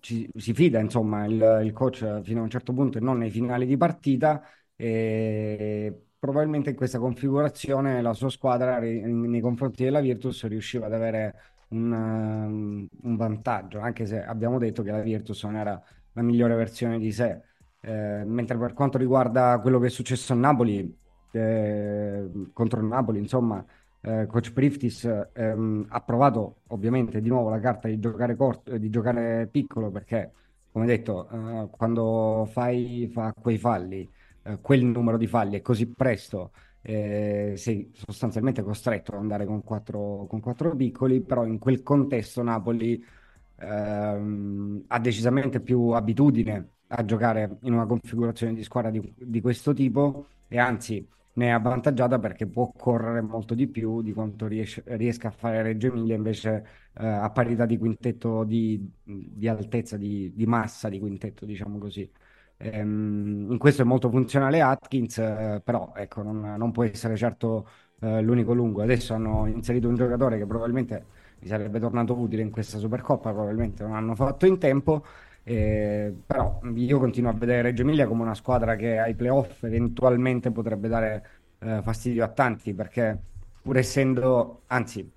ci- 0.00 0.28
si 0.36 0.52
fida 0.54 0.78
insomma 0.80 1.24
il, 1.26 1.60
il 1.64 1.72
coach 1.72 2.20
fino 2.22 2.40
a 2.40 2.42
un 2.44 2.50
certo 2.50 2.72
punto 2.72 2.98
e 2.98 3.00
non 3.00 3.18
nei 3.18 3.30
finali 3.30 3.66
di 3.66 3.76
partita 3.76 4.42
e 4.76 6.06
probabilmente 6.18 6.70
in 6.70 6.76
questa 6.76 6.98
configurazione 6.98 8.00
la 8.02 8.12
sua 8.12 8.30
squadra 8.30 8.78
nei 8.78 9.40
confronti 9.40 9.84
della 9.84 10.00
Virtus 10.00 10.44
riusciva 10.46 10.86
ad 10.86 10.92
avere 10.94 11.34
un, 11.68 11.92
um, 11.92 12.88
un 13.02 13.16
vantaggio, 13.16 13.80
anche 13.80 14.06
se 14.06 14.22
abbiamo 14.22 14.58
detto 14.58 14.82
che 14.82 14.90
la 14.90 15.00
Virtus 15.00 15.44
non 15.44 15.56
era 15.56 15.82
la 16.12 16.22
migliore 16.22 16.54
versione 16.54 16.98
di 16.98 17.12
sé. 17.12 17.40
Eh, 17.80 18.22
mentre 18.24 18.58
per 18.58 18.72
quanto 18.72 18.98
riguarda 18.98 19.58
quello 19.60 19.78
che 19.78 19.86
è 19.86 19.90
successo 19.90 20.32
a 20.32 20.36
Napoli, 20.36 20.96
eh, 21.32 22.30
contro 22.52 22.82
Napoli, 22.82 23.18
insomma, 23.18 23.64
eh, 24.00 24.26
Coach 24.26 24.52
Priftis 24.52 25.04
ehm, 25.32 25.86
ha 25.88 26.00
provato 26.00 26.62
ovviamente 26.68 27.20
di 27.20 27.28
nuovo 27.28 27.50
la 27.50 27.60
carta 27.60 27.88
di 27.88 27.98
giocare 27.98 28.36
corto, 28.36 28.76
di 28.76 28.90
giocare 28.90 29.48
piccolo 29.50 29.90
perché, 29.90 30.32
come 30.72 30.86
detto, 30.86 31.28
eh, 31.30 31.68
quando 31.70 32.48
fai 32.50 33.08
fa 33.12 33.32
quei 33.40 33.58
falli, 33.58 34.08
eh, 34.42 34.58
quel 34.60 34.84
numero 34.84 35.16
di 35.16 35.26
falli 35.26 35.56
e 35.56 35.62
così 35.62 35.86
presto 35.92 36.52
eh, 36.88 37.52
sei 37.56 37.90
sostanzialmente 37.92 38.62
costretto 38.62 39.12
ad 39.12 39.18
andare 39.18 39.44
con 39.44 39.62
quattro, 39.62 40.24
con 40.26 40.40
quattro 40.40 40.74
piccoli, 40.74 41.20
però 41.20 41.44
in 41.44 41.58
quel 41.58 41.82
contesto 41.82 42.42
Napoli 42.42 43.04
ehm, 43.56 44.84
ha 44.86 44.98
decisamente 44.98 45.60
più 45.60 45.90
abitudine 45.90 46.68
a 46.88 47.04
giocare 47.04 47.58
in 47.62 47.74
una 47.74 47.84
configurazione 47.84 48.54
di 48.54 48.62
squadra 48.62 48.90
di, 48.90 49.14
di 49.18 49.40
questo 49.42 49.74
tipo 49.74 50.28
e 50.48 50.58
anzi 50.58 51.06
ne 51.34 51.46
è 51.46 51.50
avvantaggiata 51.50 52.18
perché 52.18 52.46
può 52.46 52.72
correre 52.72 53.20
molto 53.20 53.54
di 53.54 53.68
più 53.68 54.00
di 54.00 54.12
quanto 54.14 54.46
riesce, 54.46 54.82
riesca 54.86 55.28
a 55.28 55.30
fare 55.30 55.60
Reggio 55.62 55.88
Emilia 55.88 56.16
invece 56.16 56.66
eh, 56.94 57.06
a 57.06 57.30
parità 57.30 57.66
di 57.66 57.76
quintetto 57.76 58.44
di, 58.44 58.80
di 59.02 59.46
altezza, 59.46 59.96
di, 59.98 60.32
di, 60.34 60.46
massa 60.46 60.88
di 60.88 60.98
quintetto, 60.98 61.44
diciamo 61.44 61.78
così. 61.78 62.10
Ehm, 62.60 63.46
in 63.50 63.58
questo 63.58 63.82
è 63.82 63.84
molto 63.84 64.10
funzionale 64.10 64.60
Atkins, 64.60 65.18
eh, 65.18 65.60
però 65.64 65.92
ecco, 65.94 66.22
non, 66.22 66.54
non, 66.56 66.72
può 66.72 66.82
essere 66.84 67.16
certo 67.16 67.68
eh, 68.00 68.20
l'unico 68.20 68.52
lungo. 68.52 68.82
Adesso 68.82 69.14
hanno 69.14 69.46
inserito 69.46 69.88
un 69.88 69.94
giocatore 69.94 70.38
che 70.38 70.46
probabilmente 70.46 71.04
mi 71.40 71.46
sarebbe 71.48 71.78
tornato 71.78 72.16
utile 72.18 72.42
in 72.42 72.50
questa 72.50 72.78
Supercoppa, 72.78 73.32
probabilmente 73.32 73.82
non 73.84 73.94
hanno 73.94 74.14
fatto 74.14 74.46
in 74.46 74.58
tempo. 74.58 75.04
Eh, 75.44 76.14
però 76.26 76.60
io 76.74 76.98
continuo 76.98 77.30
a 77.30 77.34
vedere 77.34 77.62
Reggio 77.62 77.82
Emilia 77.82 78.06
come 78.06 78.22
una 78.22 78.34
squadra 78.34 78.76
che 78.76 78.98
ai 78.98 79.14
playoff 79.14 79.62
eventualmente 79.62 80.50
potrebbe 80.50 80.88
dare 80.88 81.26
eh, 81.60 81.80
fastidio 81.82 82.22
a 82.22 82.28
tanti 82.28 82.74
perché 82.74 83.18
pur 83.62 83.78
essendo, 83.78 84.62
anzi, 84.66 85.10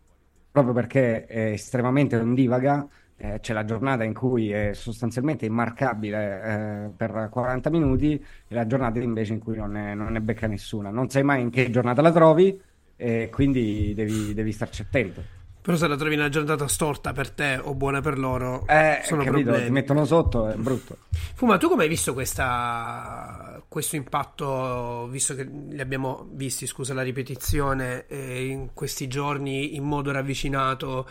proprio 0.52 0.74
perché 0.74 1.26
è 1.26 1.52
estremamente 1.52 2.16
ondivaga, 2.18 2.88
eh, 3.22 3.39
c'è 3.39 3.53
la 3.53 3.63
giornata 3.63 4.03
in 4.03 4.13
cui 4.13 4.51
è 4.51 4.74
sostanzialmente 4.74 5.45
immarcabile 5.45 6.41
eh, 6.43 6.89
per 6.95 7.30
40 7.30 7.69
minuti 7.69 8.13
e 8.13 8.55
la 8.55 8.65
giornata 8.65 8.99
invece 8.99 9.34
in 9.34 9.39
cui 9.39 9.55
non 9.55 9.72
ne, 9.72 9.93
non 9.93 10.11
ne 10.11 10.22
becca 10.22 10.47
nessuna. 10.47 10.89
Non 10.89 11.09
sai 11.09 11.22
mai 11.22 11.41
in 11.41 11.51
che 11.51 11.69
giornata 11.69 12.01
la 12.01 12.11
trovi 12.11 12.59
e 12.95 13.30
quindi 13.32 13.93
devi, 13.93 14.34
devi 14.34 14.51
starci 14.51 14.82
attento. 14.82 15.39
Però 15.61 15.78
se 15.78 15.88
la 15.88 15.95
trovi 15.95 16.15
una 16.15 16.30
giornata 16.30 16.67
storta 16.67 17.13
per 17.13 17.30
te 17.30 17.59
o 17.61 17.76
buona 17.76 18.01
per 18.01 18.17
loro, 18.17 18.65
eh, 18.65 19.01
sono 19.03 19.24
capito, 19.24 19.43
problemi. 19.43 19.65
Ti 19.67 19.72
mettono 19.72 20.05
sotto, 20.05 20.49
è 20.49 20.55
brutto. 20.55 20.97
Fuma, 21.36 21.57
tu 21.57 21.69
come 21.69 21.84
hai 21.84 21.89
visto 21.89 22.13
questa, 22.13 23.61
questo 23.67 23.95
impatto, 23.95 25.07
visto 25.11 25.36
che 25.36 25.43
li 25.43 25.80
abbiamo 25.80 26.28
visti, 26.32 26.65
scusa 26.65 26.95
la 26.95 27.03
ripetizione, 27.03 28.07
eh, 28.07 28.47
in 28.47 28.69
questi 28.74 29.07
giorni 29.07 29.76
in 29.76 29.84
modo 29.84 30.11
ravvicinato, 30.11 31.07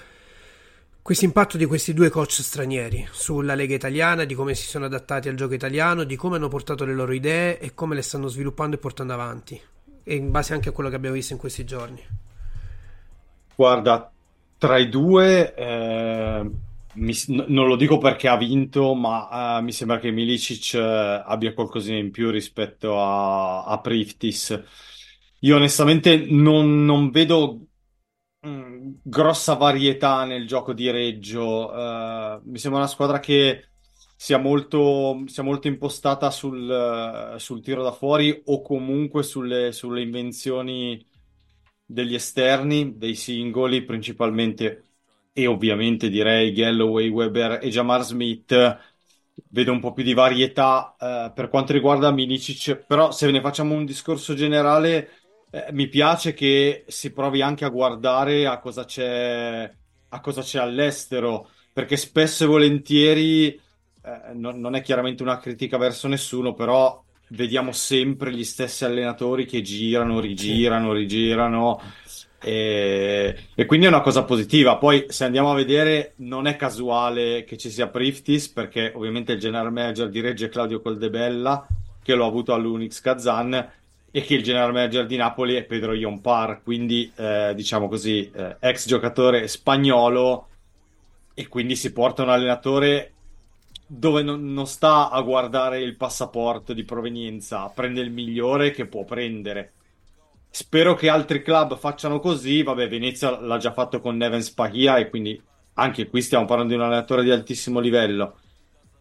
questo 1.03 1.25
impatto 1.25 1.57
di 1.57 1.65
questi 1.65 1.95
due 1.95 2.11
coach 2.11 2.43
stranieri 2.43 3.09
sulla 3.11 3.55
Lega 3.55 3.75
italiana, 3.75 4.25
di 4.25 4.35
come 4.35 4.55
si 4.55 4.67
sono 4.67 4.85
adattati 4.85 5.29
al 5.29 5.35
gioco 5.35 5.55
italiano, 5.55 6.05
di 6.05 6.17
come 6.17 6.37
hanno 6.37 6.49
portato 6.49 6.85
le 6.85 6.95
loro 6.95 7.13
idee 7.13 7.59
e 7.59 7.75
come 7.75 7.95
le 7.95 8.03
stanno 8.03 8.29
sviluppando 8.29 8.77
e 8.77 8.79
portando 8.79 9.13
avanti, 9.13 9.61
e 10.05 10.15
in 10.15 10.31
base 10.31 10.53
anche 10.53 10.69
a 10.69 10.73
quello 10.73 10.91
che 10.91 10.97
abbiamo 10.97 11.15
visto 11.15 11.33
in 11.33 11.39
questi 11.39 11.65
giorni. 11.65 12.03
Guarda, 13.57 14.11
tra 14.59 14.79
i 14.79 14.89
due, 14.89 15.55
eh, 15.55 16.51
mi, 16.95 17.15
non 17.29 17.67
lo 17.67 17.77
dico 17.77 17.99
perché 17.99 18.29
ha 18.29 18.37
vinto, 18.37 18.95
ma 18.95 19.59
uh, 19.59 19.63
mi 19.63 19.73
sembra 19.73 19.99
che 19.99 20.11
Milicic 20.11 20.73
uh, 20.75 21.23
abbia 21.25 21.55
qualcosina 21.55 21.97
in 21.97 22.11
più 22.11 22.31
rispetto 22.31 23.01
a, 23.01 23.65
a 23.65 23.79
Priftis. 23.81 24.63
Io 25.41 25.57
onestamente 25.57 26.27
non, 26.29 26.85
non 26.85 27.11
vedo 27.11 27.61
mm, 28.47 28.93
grossa 29.03 29.55
varietà 29.55 30.25
nel 30.25 30.47
gioco 30.47 30.73
di 30.73 30.91
Reggio. 30.91 31.71
Uh, 31.71 32.41
mi 32.45 32.59
sembra 32.59 32.81
una 32.81 32.89
squadra 32.89 33.21
che 33.21 33.71
sia 34.17 34.39
molto, 34.39 35.23
sia 35.27 35.43
molto 35.43 35.67
impostata 35.69 36.31
sul, 36.31 37.37
sul, 37.39 37.63
tiro 37.63 37.83
da 37.83 37.93
fuori 37.93 38.43
o 38.47 38.61
comunque 38.61 39.23
sulle, 39.23 39.73
sulle 39.73 40.03
invenzioni 40.03 41.03
degli 41.85 42.15
esterni, 42.15 42.97
dei 42.99 43.15
singoli 43.15 43.83
principalmente, 43.83 44.85
e 45.33 45.47
ovviamente 45.47 46.09
direi 46.09 46.53
Galloway, 46.53 47.09
Weber 47.09 47.61
e 47.63 47.71
Jamar 47.71 48.03
Smith. 48.03 48.55
Vedo 49.49 49.73
un 49.73 49.81
po' 49.81 49.93
più 49.93 50.05
di 50.05 50.13
varietà 50.13 50.95
eh, 51.01 51.33
per 51.35 51.49
quanto 51.49 51.73
riguarda 51.73 52.11
Milicic, 52.11 52.77
però 52.87 53.11
se 53.11 53.31
ne 53.31 53.41
facciamo 53.41 53.75
un 53.75 53.85
discorso 53.87 54.35
generale, 54.35 55.20
eh, 55.51 55.67
mi 55.73 55.89
piace 55.89 56.33
che 56.33 56.85
si 56.87 57.13
provi 57.13 57.43
anche 57.43 57.65
a 57.65 57.71
guardare 57.71 58.47
a 58.47 58.59
cosa 58.59 58.85
c'è, 58.85 59.71
a 60.09 60.21
cosa 60.21 60.43
c'è 60.43 60.61
all'estero, 60.61 61.49
perché 61.73 61.97
spesso 61.97 62.45
e 62.45 62.47
volentieri, 62.47 63.47
eh, 63.49 64.33
non, 64.35 64.61
non 64.61 64.75
è 64.75 64.83
chiaramente 64.83 65.23
una 65.23 65.39
critica 65.39 65.77
verso 65.77 66.09
nessuno, 66.09 66.55
però 66.55 67.03
vediamo 67.31 67.73
sempre 67.73 68.33
gli 68.33 68.45
stessi 68.45 68.85
allenatori 68.85 69.47
che 69.47 69.61
girano, 69.63 70.21
rigirano, 70.21 70.93
rigirano. 70.93 71.81
E, 72.43 73.37
e, 73.55 73.67
quindi 73.67 73.87
è 73.87 73.89
una 73.89 74.01
cosa 74.01 74.25
positiva. 74.25 74.79
Poi, 74.79 75.07
se 75.09 75.25
andiamo 75.25 75.51
a 75.51 75.55
vedere, 75.55 76.15
non 76.17 76.47
è 76.47 76.57
casuale 76.57 77.45
che 77.45 77.57
ci 77.57 77.71
sia 77.71 77.89
Priftis, 77.89 78.49
perché 78.49 78.93
ovviamente 78.95 79.33
il 79.33 79.41
general 79.41 79.73
manager 79.73 80.09
di 80.09 80.21
Reggio 80.21 80.47
è 80.47 80.49
Claudio 80.49 80.81
Coldebella, 80.81 81.67
che 82.03 82.15
l'ho 82.15 82.27
avuto 82.27 82.55
all'Unix 82.55 83.01
Kazan, 83.01 83.69
e 84.11 84.23
che 84.23 84.35
il 84.35 84.43
general 84.43 84.73
manager 84.73 85.07
di 85.07 85.17
Napoli 85.17 85.55
è 85.55 85.65
Pedro 85.65 85.95
Iompar, 85.95 86.63
quindi 86.63 87.11
eh, 87.17 87.53
diciamo 87.55 87.89
così, 87.89 88.31
eh, 88.35 88.57
ex 88.59 88.87
giocatore 88.87 89.47
spagnolo, 89.47 90.49
e 91.35 91.49
quindi 91.49 91.77
si 91.77 91.93
porta 91.93 92.23
un 92.23 92.29
allenatore 92.29 93.13
dove 93.87 94.23
non, 94.23 94.53
non, 94.53 94.67
sta 94.67 95.11
a 95.11 95.21
guardare 95.23 95.81
il 95.81 95.97
passaporto 95.97 96.73
di 96.73 96.85
provenienza, 96.85 97.67
prende 97.75 98.01
il 98.01 98.11
migliore 98.11 98.71
che 98.71 98.87
può 98.87 99.05
prendere. 99.05 99.73
Spero 100.51 100.95
che 100.95 101.09
altri 101.09 101.43
club 101.43 101.79
facciano 101.79 102.21
così. 102.21 102.63
Vabbè, 102.63 102.89
Venezia 102.89 103.41
l'ha 103.41 103.57
già 103.57 103.73
fatto 103.73 104.01
con 104.01 104.17
Neven 104.17 104.43
Spahia 104.43 104.99
e 104.99 105.09
quindi 105.09 105.41
anche 105.75 106.09
qui 106.09 106.23
stiamo 106.23 106.45
parlando 106.45 106.73
di 106.73 106.79
un 106.79 106.85
allenatore 106.85 107.23
di 107.23 107.31
altissimo 107.31 107.81
livello. 107.81 108.37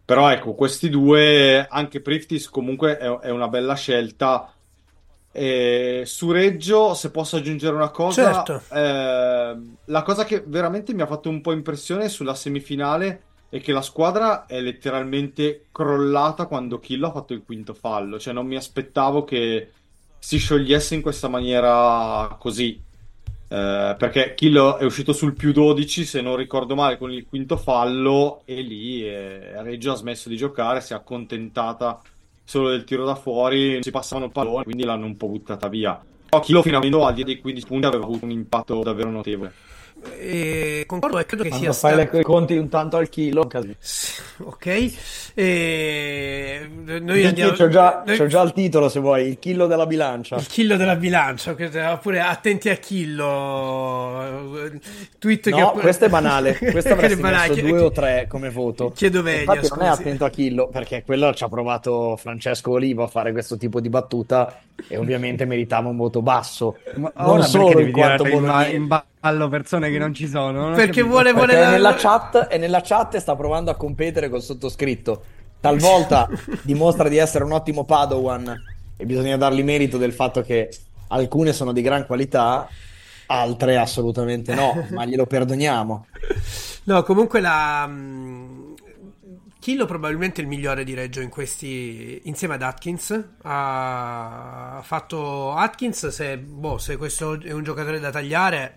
Però 0.04 0.28
ecco, 0.30 0.54
questi 0.54 0.88
due, 0.88 1.66
anche 1.68 2.00
Priftis 2.00 2.48
comunque 2.48 2.98
è, 2.98 3.06
è 3.06 3.30
una 3.30 3.48
bella 3.48 3.74
scelta. 3.74 4.52
E 5.32 6.02
su 6.06 6.32
Reggio, 6.32 6.94
se 6.94 7.10
posso 7.10 7.36
aggiungere 7.36 7.74
una 7.74 7.90
cosa, 7.90 8.42
certo. 8.44 8.74
eh, 8.74 9.56
la 9.84 10.02
cosa 10.02 10.24
che 10.24 10.42
veramente 10.44 10.92
mi 10.92 11.02
ha 11.02 11.06
fatto 11.06 11.28
un 11.28 11.40
po' 11.40 11.52
impressione 11.52 12.08
sulla 12.08 12.34
semifinale 12.34 13.22
è 13.48 13.60
che 13.60 13.72
la 13.72 13.82
squadra 13.82 14.46
è 14.46 14.60
letteralmente 14.60 15.66
crollata 15.72 16.46
quando 16.46 16.78
Killo 16.78 17.08
ha 17.08 17.12
fatto 17.12 17.32
il 17.32 17.42
quinto 17.44 17.74
fallo. 17.74 18.18
Cioè, 18.18 18.32
non 18.32 18.46
mi 18.46 18.56
aspettavo 18.56 19.24
che 19.24 19.70
si 20.18 20.38
sciogliesse 20.38 20.94
in 20.94 21.02
questa 21.02 21.28
maniera 21.28 22.36
così. 22.38 22.80
Eh, 23.52 23.96
perché 23.98 24.34
Killo 24.34 24.78
è 24.78 24.84
uscito 24.84 25.12
sul 25.12 25.34
più 25.34 25.52
12, 25.52 26.04
se 26.04 26.20
non 26.20 26.36
ricordo 26.36 26.76
male, 26.76 26.98
con 26.98 27.12
il 27.12 27.26
quinto 27.26 27.56
fallo, 27.56 28.42
e 28.44 28.60
lì 28.60 29.04
eh, 29.04 29.60
Reggio 29.62 29.92
ha 29.92 29.96
smesso 29.96 30.28
di 30.28 30.36
giocare, 30.36 30.80
si 30.80 30.92
è 30.92 30.96
accontentata 30.96 32.00
solo 32.50 32.70
del 32.70 32.82
tiro 32.82 33.04
da 33.04 33.14
fuori, 33.14 33.78
si 33.80 33.92
passavano 33.92 34.26
il 34.26 34.32
pallone, 34.32 34.64
quindi 34.64 34.82
l'hanno 34.82 35.06
un 35.06 35.16
po' 35.16 35.28
buttata 35.28 35.68
via. 35.68 36.00
Però 36.28 36.42
Killo 36.42 36.62
fino 36.62 36.78
a 36.78 36.80
quando 36.80 37.06
al 37.06 37.14
di 37.14 37.22
dei 37.22 37.40
15 37.40 37.64
punti 37.64 37.86
aveva 37.86 38.02
avuto 38.02 38.24
un 38.24 38.32
impatto 38.32 38.82
davvero 38.82 39.08
notevole. 39.08 39.52
E 40.18 40.84
concordo 40.86 41.18
e 41.18 41.26
credo 41.26 41.42
che 41.42 41.50
Quando 41.50 41.72
sia 41.72 41.88
fai 41.88 42.00
stato... 42.00 42.16
le 42.16 42.22
conti 42.22 42.56
un 42.56 42.68
tanto 42.68 42.96
al 42.96 43.08
chilo 43.08 43.48
ok. 44.44 44.92
E 45.34 46.68
noi 47.00 47.26
andiamo 47.26 47.52
c'ho, 47.52 47.68
già, 47.68 48.02
noi... 48.06 48.16
c'ho 48.16 48.26
già 48.26 48.42
il 48.42 48.52
titolo 48.52 48.88
se 48.88 49.00
vuoi 49.00 49.28
il 49.28 49.38
chilo 49.38 49.66
della 49.66 49.86
bilancia. 49.86 50.36
Il 50.36 50.46
chilo 50.46 50.76
della 50.76 50.96
bilancia 50.96 51.54
oppure 51.92 52.20
attenti 52.20 52.68
a 52.68 52.76
chillo 52.76 54.58
tweet 55.18 55.48
no 55.48 55.72
che... 55.72 55.80
questo 55.80 56.06
è 56.06 56.08
banale 56.08 56.56
questo 56.70 56.92
avresti 56.92 57.20
banale, 57.20 57.48
messo 57.48 57.60
chiedo, 57.60 57.68
due 57.68 57.80
o 57.80 57.90
tre 57.90 58.26
come 58.28 58.50
voto. 58.50 58.92
Chiedo 58.94 59.22
meglio 59.22 59.40
infatti 59.40 59.66
scusi. 59.66 59.78
non 59.78 59.88
è 59.88 59.90
attento 59.90 60.24
a 60.24 60.30
chillo 60.30 60.68
perché 60.68 61.02
quello 61.04 61.34
ci 61.34 61.44
ha 61.44 61.48
provato 61.48 62.16
Francesco 62.16 62.72
Olivo 62.72 63.02
a 63.02 63.06
fare 63.08 63.32
questo 63.32 63.56
tipo 63.56 63.80
di 63.80 63.88
battuta 63.88 64.60
e 64.88 64.96
ovviamente 64.96 65.44
meritava 65.44 65.88
un 65.88 65.96
voto 65.96 66.22
basso. 66.22 66.76
Ma 66.96 67.12
non 67.16 67.42
solo 67.42 67.80
in 67.80 67.92
quanto 67.92 68.24
tirare 68.24 68.70
in, 68.70 68.86
ba- 68.86 69.04
Ballo 69.20 69.48
persone 69.48 69.90
che 69.90 69.98
non 69.98 70.14
ci 70.14 70.26
sono 70.26 70.68
non 70.68 70.74
perché 70.74 71.02
vuole, 71.02 71.32
vuole 71.32 71.52
perché 71.52 71.60
la- 71.60 71.68
è 71.68 71.72
nella 71.72 71.94
chat 71.94 72.38
è 72.46 72.56
nella 72.56 72.80
chat 72.82 73.16
e 73.16 73.20
sta 73.20 73.36
provando 73.36 73.70
a 73.70 73.74
competere 73.74 74.30
col 74.30 74.40
sottoscritto. 74.42 75.22
Talvolta 75.60 76.26
dimostra 76.62 77.06
di 77.08 77.18
essere 77.18 77.44
un 77.44 77.52
ottimo 77.52 77.84
Padawan 77.84 78.62
e 78.96 79.04
bisogna 79.04 79.36
dargli 79.36 79.62
merito 79.62 79.98
del 79.98 80.14
fatto 80.14 80.40
che 80.40 80.70
alcune 81.08 81.52
sono 81.52 81.72
di 81.72 81.82
gran 81.82 82.06
qualità 82.06 82.66
altre 83.26 83.76
assolutamente 83.76 84.54
no 84.54 84.86
ma 84.92 85.04
glielo 85.04 85.26
perdoniamo. 85.26 86.06
No 86.84 87.02
comunque 87.02 87.40
la 87.40 87.86
mh, 87.86 88.74
Killo 89.60 89.84
probabilmente 89.84 90.40
il 90.40 90.46
migliore 90.46 90.82
di 90.84 90.94
Reggio 90.94 91.20
in 91.20 91.28
questi 91.28 92.22
insieme 92.24 92.54
ad 92.54 92.62
Atkins. 92.62 93.22
Ha 93.42 94.80
fatto 94.82 95.52
Atkins 95.52 96.08
se, 96.08 96.38
boh, 96.38 96.78
se 96.78 96.96
questo 96.96 97.38
è 97.38 97.52
un 97.52 97.62
giocatore 97.62 98.00
da 98.00 98.08
tagliare 98.10 98.76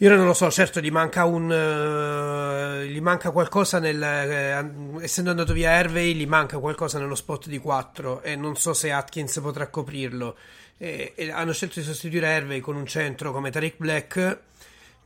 io 0.00 0.14
non 0.14 0.26
lo 0.26 0.32
so, 0.34 0.50
certo 0.50 0.80
gli 0.80 0.90
manca 0.90 1.24
un 1.24 1.50
uh, 1.50 2.84
gli 2.84 3.00
manca 3.00 3.30
qualcosa 3.30 3.78
nel 3.80 4.00
eh, 4.02 5.02
essendo 5.02 5.30
andato 5.30 5.52
via 5.52 5.70
Hervey, 5.72 6.14
gli 6.14 6.26
manca 6.26 6.58
qualcosa 6.58 6.98
nello 6.98 7.16
spot 7.16 7.48
di 7.48 7.58
4 7.58 8.22
e 8.22 8.36
non 8.36 8.56
so 8.56 8.72
se 8.74 8.92
Atkins 8.92 9.40
potrà 9.40 9.66
coprirlo. 9.68 10.36
e, 10.78 11.12
e 11.16 11.30
hanno 11.30 11.52
scelto 11.52 11.80
di 11.80 11.84
sostituire 11.84 12.28
Hervey 12.28 12.60
con 12.60 12.76
un 12.76 12.86
centro 12.86 13.32
come 13.32 13.50
Tariq 13.50 13.74
Black. 13.76 14.38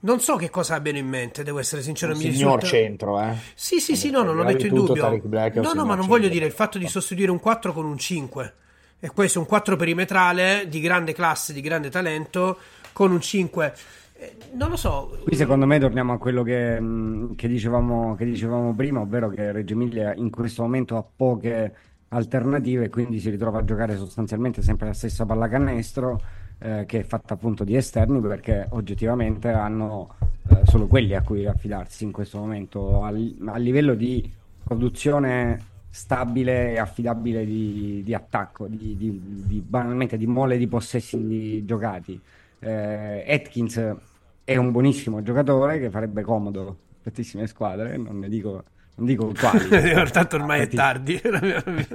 Non 0.00 0.20
so 0.20 0.36
che 0.36 0.50
cosa 0.50 0.74
abbiano 0.74 0.98
in 0.98 1.06
mente, 1.06 1.44
devo 1.44 1.58
essere 1.60 1.80
sincero. 1.80 2.12
Un 2.12 2.18
mi 2.18 2.24
signor 2.32 2.60
risulta- 2.60 2.66
centro, 2.66 3.20
eh. 3.20 3.34
Sì, 3.54 3.78
sì, 3.78 3.96
sì, 3.96 4.10
no, 4.10 4.22
non 4.22 4.34
lo 4.36 4.42
metto 4.44 4.66
in 4.66 4.74
dubbio. 4.74 5.20
Black 5.22 5.54
No, 5.54 5.72
no, 5.74 5.84
ma 5.84 5.94
non 5.94 6.06
voglio 6.08 6.28
dire 6.28 6.44
il 6.44 6.52
fatto 6.52 6.76
di 6.76 6.88
sostituire 6.88 7.30
un 7.30 7.38
4 7.38 7.72
con 7.72 7.84
un 7.84 7.96
5. 7.96 8.54
E 8.98 9.10
questo 9.10 9.38
è 9.38 9.40
un 9.40 9.46
4 9.46 9.76
perimetrale 9.76 10.66
di 10.68 10.80
grande 10.80 11.12
classe, 11.12 11.52
di 11.52 11.60
grande 11.60 11.88
talento, 11.88 12.58
con 12.92 13.12
un 13.12 13.20
5. 13.20 13.74
Eh, 14.22 14.36
Non 14.52 14.70
lo 14.70 14.76
so. 14.76 15.18
Qui 15.24 15.34
secondo 15.34 15.66
me 15.66 15.80
torniamo 15.80 16.12
a 16.12 16.18
quello 16.18 16.44
che, 16.44 16.80
che 17.34 17.48
dicevamo, 17.48 18.14
che 18.14 18.24
dicevamo 18.24 18.72
prima, 18.72 19.00
ovvero 19.00 19.28
che 19.28 19.50
Reggio 19.50 19.74
Emilia 19.74 20.14
in 20.14 20.30
questo 20.30 20.62
momento 20.62 20.96
ha 20.96 21.02
poche 21.04 21.74
alternative 22.08 22.84
e 22.84 22.88
quindi 22.88 23.18
si 23.18 23.30
ritrova 23.30 23.58
a 23.60 23.64
giocare 23.64 23.96
sostanzialmente 23.96 24.62
sempre 24.62 24.86
la 24.86 24.92
stessa 24.92 25.24
pallacanestro 25.24 26.20
eh, 26.58 26.84
che 26.86 27.00
è 27.00 27.02
fatta 27.02 27.34
appunto 27.34 27.64
di 27.64 27.74
esterni 27.74 28.20
perché 28.20 28.66
oggettivamente 28.70 29.48
hanno 29.48 30.14
eh, 30.50 30.60
solo 30.64 30.86
quelli 30.86 31.14
a 31.14 31.22
cui 31.22 31.46
affidarsi 31.46 32.04
in 32.04 32.12
questo 32.12 32.38
momento 32.38 33.02
al- 33.02 33.34
a 33.46 33.56
livello 33.56 33.94
di 33.94 34.30
produzione 34.62 35.58
stabile 35.88 36.72
e 36.72 36.78
affidabile 36.78 37.44
di, 37.46 38.02
di 38.04 38.14
attacco, 38.14 38.66
di, 38.68 38.94
di- 38.96 39.20
di- 39.46 39.64
banalmente 39.66 40.16
di 40.18 40.26
mole 40.26 40.58
di 40.58 40.68
possessi 40.68 41.64
giocati. 41.64 42.20
Eh, 42.60 43.24
Atkins 43.26 43.94
è 44.44 44.56
un 44.56 44.70
buonissimo 44.70 45.22
giocatore 45.22 45.78
che 45.78 45.90
farebbe 45.90 46.22
comodo 46.22 46.76
tantissime 47.02 47.46
squadre, 47.46 47.96
non 47.96 48.18
ne 48.18 48.28
dico, 48.28 48.64
non 48.96 49.06
dico 49.06 49.32
quali. 49.38 49.68
Tanto 50.10 50.36
ormai 50.36 50.62
è 50.62 50.68
Tanti- 50.68 51.20
tardi. 51.20 51.20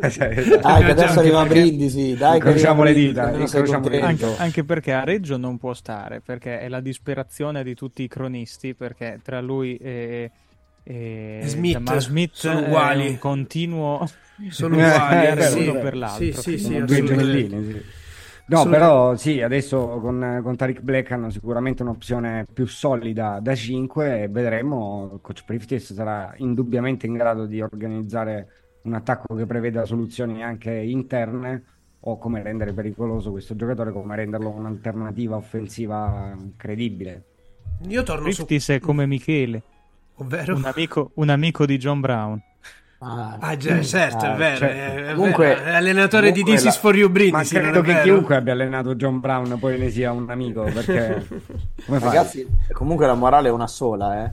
Esatto. 0.02 0.60
Dai, 0.68 0.84
che 0.86 0.91
adesso 0.91 1.20
arriva 1.20 1.45
Brindisi, 1.45 2.16
dai, 2.16 2.36
Incrociamo 2.38 2.84
le 2.84 2.93
dita, 2.93 3.32
incrociamo 3.32 3.88
le. 3.89 4.02
Anche, 4.02 4.36
anche 4.38 4.64
perché 4.64 4.93
a 4.93 5.04
Reggio 5.04 5.38
non 5.38 5.58
può 5.58 5.74
stare, 5.74 6.22
perché 6.22 6.60
è 6.60 6.68
la 6.70 6.80
disperazione 6.82 7.64
di 7.64 7.74
tutti 7.76 8.04
i 8.04 8.08
cronisti, 8.08 8.74
perché 8.74 9.20
tra 9.24 9.39
lui 9.41 9.76
e, 9.78 10.32
e 10.84 11.41
Smith 11.45 11.74
Jamal 11.78 12.02
Smith 12.02 12.32
sono 12.34 12.60
è 12.60 12.66
uguali. 12.68 13.08
un 13.08 13.18
continuo 13.18 14.08
Sono 14.50 14.76
uguali, 14.76 15.39
Eh, 15.39 15.41
sì. 15.43 15.60
uno 15.68 15.80
per 15.80 15.95
l'altro. 15.98 16.41
Sì, 16.41 16.58
sì, 16.58 16.58
sì, 16.58 16.84
due 16.84 17.04
gemellini, 17.04 17.72
sì. 17.72 17.82
No, 18.50 18.66
però 18.66 19.16
sì, 19.18 19.41
adesso 19.41 20.00
con, 20.00 20.39
con 20.41 20.56
Tariq 20.56 20.80
Black 20.80 21.12
hanno 21.12 21.30
sicuramente 21.30 21.82
un'opzione 21.82 22.45
più 22.52 22.66
solida 22.66 23.39
da 23.41 23.54
5 23.54 24.24
e 24.24 24.28
vedremo. 24.30 25.20
Coach 25.22 25.43
Priftis 25.43 25.93
sarà 25.93 26.34
indubbiamente 26.38 27.06
in 27.06 27.14
grado 27.14 27.45
di 27.45 27.62
organizzare 27.62 28.48
un 28.84 28.93
attacco 28.93 29.36
che 29.36 29.45
preveda 29.45 29.84
soluzioni 29.84 30.43
anche 30.43 30.72
interne 30.72 31.64
o 32.00 32.18
come 32.18 32.41
rendere 32.41 32.72
pericoloso 32.72 33.32
questo 33.32 33.54
giocatore, 33.56 33.91
come 33.91 34.16
renderlo 34.16 34.50
un'alternativa 34.50 35.36
offensiva 35.36 36.34
credibile. 36.56 37.24
Io 37.89 38.04
torno 38.04 38.32
su. 38.32 38.45
Riftis 38.45 38.70
è 38.70 38.80
come 38.80 39.06
Michele, 39.06 39.62
Ovvero? 40.16 40.56
un 40.56 40.64
amico, 40.64 41.12
un 41.16 41.28
amico 41.30 41.66
di 41.66 41.78
John 41.78 42.00
Brown. 42.00 42.41
Ah, 43.00 43.56
già, 43.58 43.82
certo, 43.84 44.26
è 44.26 44.30
Ah, 44.30 44.36
vero. 44.36 44.58
certo. 44.58 44.76
È, 44.76 45.10
è 45.12 45.14
Comunque- 45.14 45.45
vero. 45.48 45.62
È 45.64 45.74
allenatore 45.76 46.32
di 46.32 46.41
comunque 46.41 46.54
This 46.56 46.64
la- 46.64 46.70
is 46.70 46.78
for 46.78 46.95
you 46.95 47.08
Ma 47.08 47.14
Brindisi, 47.14 47.54
non 47.54 47.64
credo 47.64 47.80
è 47.80 47.82
che 47.84 47.91
vero? 47.93 48.04
chiunque 48.04 48.36
abbia 48.36 48.54
allenato 48.54 48.95
John 48.95 49.20
Brown 49.20 49.58
poi 49.60 49.78
ne 49.78 49.89
sia 49.91 50.12
un 50.12 50.30
amico, 50.30 50.64
perché? 50.64 51.28
Ragazzi, 51.86 52.48
comunque 52.72 53.06
la 53.06 53.14
morale 53.14 53.50
è 53.50 53.52
una 53.52 53.68
sola, 53.68 54.24
eh. 54.26 54.32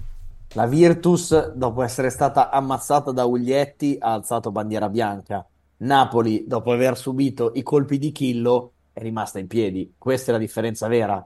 La 0.54 0.66
Virtus, 0.66 1.52
dopo 1.52 1.82
essere 1.82 2.10
stata 2.10 2.50
ammazzata 2.50 3.10
da 3.12 3.24
Uglietti, 3.24 3.96
ha 4.00 4.12
alzato 4.12 4.50
bandiera 4.52 4.88
bianca. 4.88 5.44
Napoli, 5.78 6.44
dopo 6.46 6.70
aver 6.72 6.96
subito 6.96 7.50
i 7.54 7.62
colpi 7.62 7.98
di 7.98 8.12
Chillo, 8.12 8.70
è 8.92 9.00
rimasta 9.00 9.40
in 9.40 9.48
piedi. 9.48 9.92
Questa 9.98 10.30
è 10.30 10.32
la 10.32 10.38
differenza 10.40 10.86
vera. 10.86 11.22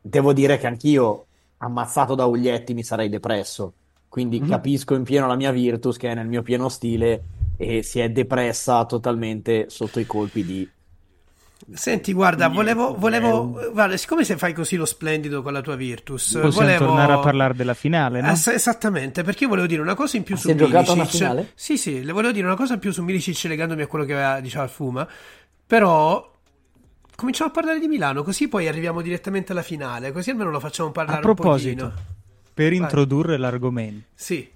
Devo 0.00 0.32
dire 0.32 0.56
che 0.58 0.68
anch'io, 0.68 1.26
ammazzato 1.58 2.14
da 2.14 2.24
Uglietti, 2.24 2.72
mi 2.72 2.84
sarei 2.84 3.08
depresso. 3.08 3.72
Quindi 4.12 4.40
Mhm. 4.40 4.48
capisco 4.48 4.94
in 4.94 5.04
pieno 5.04 5.26
la 5.26 5.36
mia 5.36 5.50
Virtus, 5.52 5.96
che 5.96 6.10
è 6.10 6.14
nel 6.14 6.26
mio 6.26 6.42
pieno 6.42 6.68
stile, 6.68 7.22
e 7.56 7.82
si 7.82 7.98
è 7.98 8.10
depressa 8.10 8.84
totalmente 8.84 9.70
sotto 9.70 10.00
i 10.00 10.04
colpi 10.04 10.44
di 10.44 10.68
Senti, 11.72 12.12
guarda, 12.12 12.48
volevo, 12.48 12.94
volevo 12.98 13.70
guarda, 13.72 13.96
siccome 13.96 14.24
se 14.24 14.36
fai 14.36 14.52
così 14.52 14.76
lo 14.76 14.84
splendido 14.84 15.40
con 15.40 15.54
la 15.54 15.62
tua 15.62 15.76
Virtus, 15.76 16.32
Possiamo 16.32 16.50
volevo... 16.50 16.84
tornare 16.86 17.12
a 17.14 17.18
parlare 17.20 17.54
della 17.54 17.72
finale, 17.72 18.20
no? 18.20 18.26
Ass- 18.28 18.48
esattamente, 18.48 19.22
perché 19.22 19.44
io 19.44 19.48
volevo 19.48 19.66
dire 19.66 19.80
una 19.80 19.94
cosa 19.94 20.18
in 20.18 20.24
più 20.24 20.34
Ma 20.34 20.40
su 20.42 20.48
si 20.48 20.52
è 20.52 20.56
giocata 20.58 20.92
una 20.92 21.02
Milicic. 21.04 21.18
finale? 21.20 21.50
Sì, 21.54 21.78
sì, 21.78 22.04
le 22.04 22.12
volevo 22.12 22.34
dire 22.34 22.44
una 22.46 22.56
cosa 22.56 22.74
in 22.74 22.80
più 22.80 22.92
su 22.92 23.02
Milicic 23.02 23.44
legandomi 23.44 23.80
a 23.80 23.86
quello 23.86 24.04
che 24.04 24.12
aveva, 24.12 24.40
diceva 24.40 24.66
Fuma, 24.68 25.08
però 25.66 26.30
cominciamo 27.16 27.48
a 27.48 27.52
parlare 27.54 27.78
di 27.78 27.86
Milano, 27.88 28.22
così 28.24 28.48
poi 28.48 28.68
arriviamo 28.68 29.00
direttamente 29.00 29.52
alla 29.52 29.62
finale, 29.62 30.12
così 30.12 30.28
almeno 30.30 30.50
lo 30.50 30.60
facciamo 30.60 30.90
parlare 30.90 31.18
A 31.18 31.22
proposito, 31.22 31.84
un 31.84 31.90
pochino. 31.90 32.10
Per 32.52 32.70
Vai. 32.70 32.78
introdurre 32.78 33.36
l'argomento, 33.36 34.06
Sì, 34.14 34.48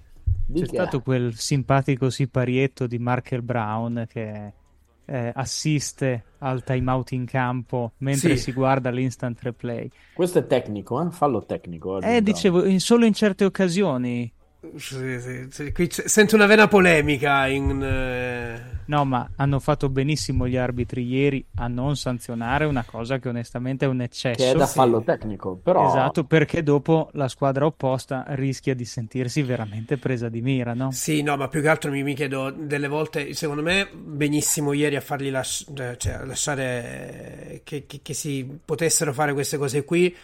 c'è 0.53 0.59
che? 0.59 0.65
stato 0.65 1.01
quel 1.01 1.35
simpatico 1.35 2.09
siparietto 2.09 2.87
di 2.87 2.97
Markel 2.99 3.41
Brown 3.41 4.05
che 4.07 4.53
eh, 5.09 5.31
assiste 5.33 6.23
al 6.39 6.63
timeout 6.65 7.11
in 7.13 7.25
campo 7.25 7.93
mentre 7.99 8.35
Sì. 8.35 8.43
si 8.43 8.51
guarda 8.51 8.89
l'instant 8.89 9.39
replay. 9.41 9.89
Questo 10.13 10.39
è 10.39 10.45
tecnico, 10.47 11.01
eh? 11.01 11.09
Fallo 11.11 11.45
tecnico. 11.45 12.01
Eh, 12.01 12.21
dicevo, 12.21 12.65
in- 12.65 12.81
solo 12.81 13.05
in 13.05 13.13
certe 13.13 13.45
occasioni. 13.45 14.29
Sì, 14.75 15.19
sì, 15.19 15.47
sì, 15.49 15.71
qui 15.71 15.87
c'è- 15.87 16.07
sento 16.07 16.35
una 16.35 16.45
vena 16.45 16.67
polemica 16.67 17.47
in... 17.47 17.81
eh, 17.81 18.75
No, 18.85 19.03
ma 19.03 19.29
hanno 19.35 19.59
fatto 19.59 19.89
benissimo 19.89 20.47
gli 20.47 20.55
arbitri 20.55 21.05
ieri 21.05 21.45
a 21.55 21.67
non 21.67 21.97
sanzionare 21.97 22.63
una 22.65 22.85
cosa 22.85 23.19
che 23.19 23.27
onestamente 23.27 23.85
è 23.85 23.87
un 23.89 24.01
eccesso. 24.01 24.41
che 24.43 24.51
è 24.51 24.55
da 24.55 24.65
Sì. 24.65 24.75
fallo 24.79 25.03
tecnico, 25.03 25.57
però 25.61 25.87
Esatto, 25.89 26.23
perché 26.23 26.63
dopo 26.63 27.09
la 27.13 27.27
squadra 27.27 27.65
opposta 27.65 28.23
rischia 28.29 28.73
di 28.75 28.85
sentirsi 28.85 29.41
veramente 29.41 29.97
presa 29.97 30.29
di 30.29 30.41
mira, 30.41 30.73
no? 30.73 30.91
Sì, 30.91 31.21
no, 31.21 31.35
ma 31.35 31.49
più 31.49 31.61
che 31.61 31.67
altro 31.67 31.91
mi, 31.91 32.01
mi 32.01 32.15
chiedo 32.15 32.49
delle 32.49 32.87
volte, 32.87 33.33
secondo 33.33 33.61
me, 33.61 33.89
benissimo 33.93 34.71
ieri 34.71 34.95
a 34.95 35.01
farli 35.01 35.29
lasci- 35.31 35.65
cioè, 35.97 36.23
lasciare 36.23 37.61
che, 37.63 37.85
che- 37.87 37.99
che 38.01 38.13
si 38.13 38.47
potessero 38.63 39.11
fare 39.13 39.33
queste 39.33 39.57
cose 39.57 39.83
qui. 39.83 40.15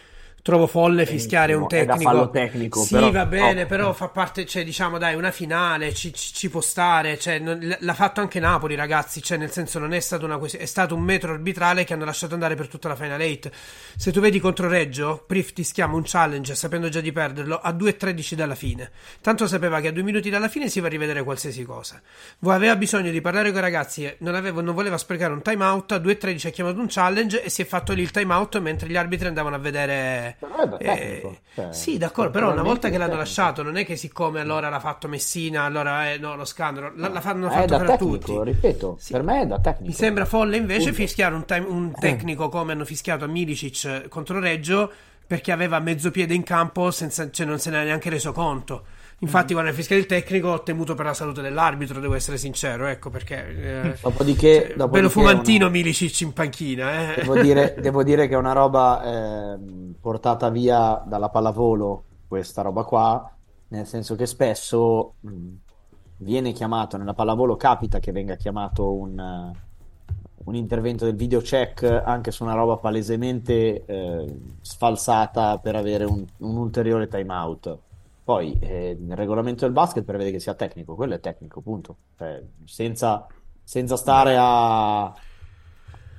Trovo 0.44 0.66
folle 0.66 1.06
fischiare 1.06 1.54
un 1.54 1.66
tecnico. 1.66 2.28
tecnico, 2.28 2.82
Sì, 2.82 2.92
però- 2.92 3.10
va 3.10 3.24
bene, 3.24 3.62
oh. 3.62 3.66
però 3.66 3.92
fa 3.94 4.08
parte, 4.08 4.44
cioè, 4.44 4.62
diciamo, 4.62 4.98
dai, 4.98 5.14
una 5.14 5.30
finale 5.30 5.94
ci, 5.94 6.12
ci- 6.12 6.50
può 6.50 6.60
stare. 6.60 7.18
Cioè, 7.18 7.38
non- 7.38 7.76
l'ha 7.78 7.94
fatto 7.94 8.20
anche 8.20 8.40
Napoli, 8.40 8.74
ragazzi. 8.74 9.22
Cioè, 9.22 9.38
nel 9.38 9.50
senso, 9.50 9.78
non 9.78 9.94
è 9.94 10.00
stato 10.00 10.26
una 10.26 10.36
questione, 10.36 10.66
è 10.66 10.68
stato 10.68 10.94
un 10.94 11.00
metro 11.00 11.32
arbitrale 11.32 11.84
che 11.84 11.94
hanno 11.94 12.04
lasciato 12.04 12.34
andare 12.34 12.56
per 12.56 12.68
tutta 12.68 12.88
la 12.88 12.94
Final 12.94 13.22
8. 13.22 13.50
Se 13.96 14.12
tu 14.12 14.20
vedi 14.20 14.38
contro 14.38 14.68
Reggio, 14.68 15.24
Prif 15.26 15.54
ti 15.54 15.64
schiama 15.64 15.94
un 15.94 16.02
challenge 16.04 16.54
sapendo 16.54 16.90
già 16.90 17.00
di 17.00 17.10
perderlo 17.10 17.58
a 17.58 17.72
2.13 17.72 18.34
dalla 18.34 18.54
fine. 18.54 18.90
Tanto 19.22 19.46
sapeva 19.46 19.80
che 19.80 19.88
a 19.88 19.92
due 19.92 20.02
minuti 20.02 20.28
dalla 20.28 20.48
fine 20.48 20.68
si 20.68 20.78
va 20.78 20.88
a 20.88 20.90
rivedere 20.90 21.22
qualsiasi 21.22 21.64
cosa. 21.64 22.02
Aveva 22.44 22.76
bisogno 22.76 23.10
di 23.10 23.22
parlare 23.22 23.48
con 23.48 23.60
i 23.60 23.62
ragazzi, 23.62 24.14
non, 24.18 24.34
aveva- 24.34 24.60
non 24.60 24.74
voleva 24.74 24.98
sprecare 24.98 25.32
un 25.32 25.40
timeout. 25.40 25.92
A 25.92 25.96
2.13 25.96 26.48
ha 26.48 26.50
chiamato 26.50 26.80
un 26.80 26.86
challenge 26.90 27.42
e 27.42 27.48
si 27.48 27.62
è 27.62 27.64
fatto 27.64 27.94
lì 27.94 28.02
il 28.02 28.10
timeout 28.10 28.58
mentre 28.60 28.88
gli 28.90 28.96
arbitri 28.98 29.26
andavano 29.28 29.56
a 29.56 29.58
vedere. 29.58 30.32
Però 30.38 30.56
è 30.56 30.68
da 30.68 30.76
eh, 30.78 30.84
tecnico, 30.84 31.36
cioè, 31.54 31.72
sì, 31.72 31.98
d'accordo, 31.98 32.30
però 32.30 32.52
una 32.52 32.62
volta 32.62 32.88
che 32.88 32.98
l'hanno 32.98 33.12
tecnico. 33.16 33.18
lasciato, 33.18 33.62
non 33.62 33.76
è 33.76 33.84
che 33.84 33.96
siccome 33.96 34.40
allora 34.40 34.68
l'ha 34.68 34.80
fatto 34.80 35.08
Messina, 35.08 35.62
allora 35.64 36.10
eh, 36.12 36.18
no, 36.18 36.36
lo 36.36 36.44
scandalo, 36.44 36.92
la, 36.96 37.08
la 37.08 37.20
fanno 37.20 37.48
da 37.48 37.64
per 37.78 37.86
tecnico, 37.86 38.18
tutti. 38.18 38.38
ripeto, 38.42 38.96
Sì. 38.98 39.12
per 39.12 39.22
me 39.22 39.40
è 39.42 39.46
da 39.46 39.58
tecnico. 39.60 39.86
Mi 39.86 39.92
sembra 39.92 40.24
folle 40.24 40.56
invece 40.56 40.88
Punto. 40.90 40.94
fischiare 40.96 41.34
un, 41.34 41.44
time- 41.44 41.66
un 41.66 41.92
tecnico 41.98 42.48
come 42.48 42.72
hanno 42.72 42.84
fischiato 42.84 43.24
a 43.24 43.28
Milicic 43.28 44.08
contro 44.08 44.38
Reggio 44.40 44.90
perché 45.26 45.52
aveva 45.52 45.78
mezzo 45.78 46.10
piede 46.10 46.34
in 46.34 46.42
campo 46.42 46.90
senza, 46.90 47.30
cioè 47.30 47.46
non 47.46 47.58
se 47.58 47.70
ne 47.70 47.76
era 47.76 47.84
neanche 47.86 48.10
reso 48.10 48.32
conto. 48.32 48.84
Infatti, 49.20 49.52
Mm. 49.52 49.56
quando 49.56 49.70
è 49.70 49.74
fischiato 49.74 50.00
il 50.00 50.06
tecnico, 50.06 50.48
ho 50.48 50.62
temuto 50.62 50.94
per 50.94 51.06
la 51.06 51.14
salute 51.14 51.40
dell'arbitro, 51.40 52.00
devo 52.00 52.14
essere 52.14 52.36
sincero, 52.36 52.86
ecco 52.86 53.10
perché. 53.10 53.46
eh, 53.92 53.96
Dopodiché, 54.02 54.54
cioè, 54.54 54.76
dopodiché 54.76 54.86
bello 54.88 55.08
fumantino 55.08 55.64
una- 55.66 55.74
Milicic 55.74 56.20
in 56.20 56.32
panchina, 56.32 57.14
eh. 57.14 57.20
Devo 57.22 57.40
dire, 57.40 57.74
devo 57.80 58.02
dire 58.02 58.26
che 58.28 58.34
è 58.34 58.36
una 58.38 58.52
roba 58.52 59.54
ehm, 59.54 59.94
portata 60.00 60.50
via 60.50 61.02
dalla 61.06 61.28
pallavolo, 61.30 62.04
questa 62.28 62.62
roba 62.62 62.82
qua, 62.84 63.30
nel 63.68 63.86
senso 63.86 64.14
che 64.16 64.26
spesso 64.26 65.14
mh, 65.20 65.48
viene 66.18 66.52
chiamato, 66.52 66.96
nella 66.96 67.14
pallavolo 67.14 67.56
capita 67.56 67.98
che 68.00 68.12
venga 68.12 68.34
chiamato 68.36 68.92
un, 68.92 69.18
eh, 69.18 69.52
un 70.44 70.54
intervento 70.54 71.04
del 71.06 71.14
video 71.16 71.40
check 71.40 71.82
anche 71.84 72.30
su 72.30 72.42
una 72.44 72.54
roba 72.54 72.76
palesemente 72.76 73.84
eh, 73.86 74.36
sfalsata 74.60 75.58
per 75.58 75.76
avere 75.76 76.04
un, 76.04 76.24
un 76.38 76.56
ulteriore 76.56 77.08
timeout. 77.08 77.78
Poi 78.24 78.58
eh, 78.60 78.96
il 78.98 79.14
regolamento 79.14 79.64
del 79.66 79.72
basket 79.74 80.02
prevede 80.02 80.30
che 80.30 80.40
sia 80.40 80.54
tecnico, 80.54 80.94
quello 80.94 81.14
è 81.14 81.20
tecnico, 81.20 81.60
punto. 81.60 81.96
Cioè, 82.16 82.42
senza, 82.64 83.26
senza 83.62 83.96
stare 83.96 84.34
a... 84.38 85.12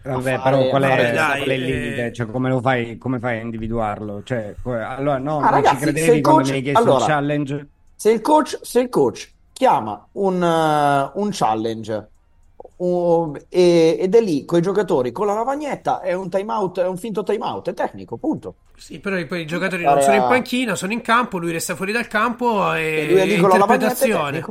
Vabbè, 0.03 0.33
a 0.33 0.41
però 0.41 0.57
fare- 0.57 0.69
qual 0.69 0.83
è, 0.83 0.87
fare- 0.87 1.11
dai, 1.11 1.37
qual 1.37 1.49
è 1.49 1.53
il 1.53 1.63
eh. 1.63 1.65
limite? 1.65 2.13
Cioè, 2.13 2.27
come 2.27 2.49
lo 2.49 2.61
fai, 2.61 2.97
come 2.99 3.17
fai 3.17 3.39
a 3.39 3.41
individuarlo? 3.41 4.21
Cioè, 4.21 4.53
allora, 4.63 5.17
no, 5.17 5.37
Ah, 5.37 5.41
non 5.41 5.49
ragazzi, 5.49 5.75
ci 5.77 5.81
credevi 5.81 6.21
quando 6.21 6.39
coach- 6.41 6.49
mi 6.51 6.55
hai 6.57 6.61
chiesto 6.61 6.81
allora- 6.81 6.99
il 6.99 7.05
challenge? 7.05 7.69
Se 7.95 8.11
il 8.11 8.21
coach, 8.21 8.59
se 8.61 8.79
il 8.81 8.89
coach 8.89 9.33
chiama 9.51 10.07
un, 10.11 10.43
eh, 10.43 11.11
un 11.19 11.29
challenge 11.31 12.09
e- 13.49 13.97
ed 13.99 14.15
è 14.15 14.21
lì 14.21 14.45
con 14.45 14.59
i 14.59 14.61
giocatori, 14.61 15.11
con 15.11 15.27
la 15.27 15.33
lavagnetta, 15.33 16.01
è 16.01 16.13
un 16.13 16.29
time 16.29 16.51
out, 16.51 16.79
è 16.79 16.87
un 16.87 16.97
finto 16.97 17.23
time 17.23 17.43
out, 17.45 17.69
è 17.69 17.73
tecnico, 17.73 18.17
punto. 18.17 18.55
Sì, 18.75 18.99
però 18.99 19.23
poi 19.25 19.41
i 19.41 19.45
giocatori 19.45 19.83
non 19.83 20.01
sono 20.01 20.15
in 20.15 20.21
panchina, 20.27 20.75
sono 20.75 20.91
in 20.91 21.01
campo, 21.01 21.37
lui 21.37 21.51
resta 21.51 21.75
fuori 21.75 21.93
dal 21.93 22.07
campo 22.07 22.73
e, 22.73 22.81
E 22.81 23.09
lui 23.09 23.19
è 23.19 23.25
lì 23.25 23.37
con 23.39 23.49
la 23.49 23.55
interpretazione. 23.55 24.43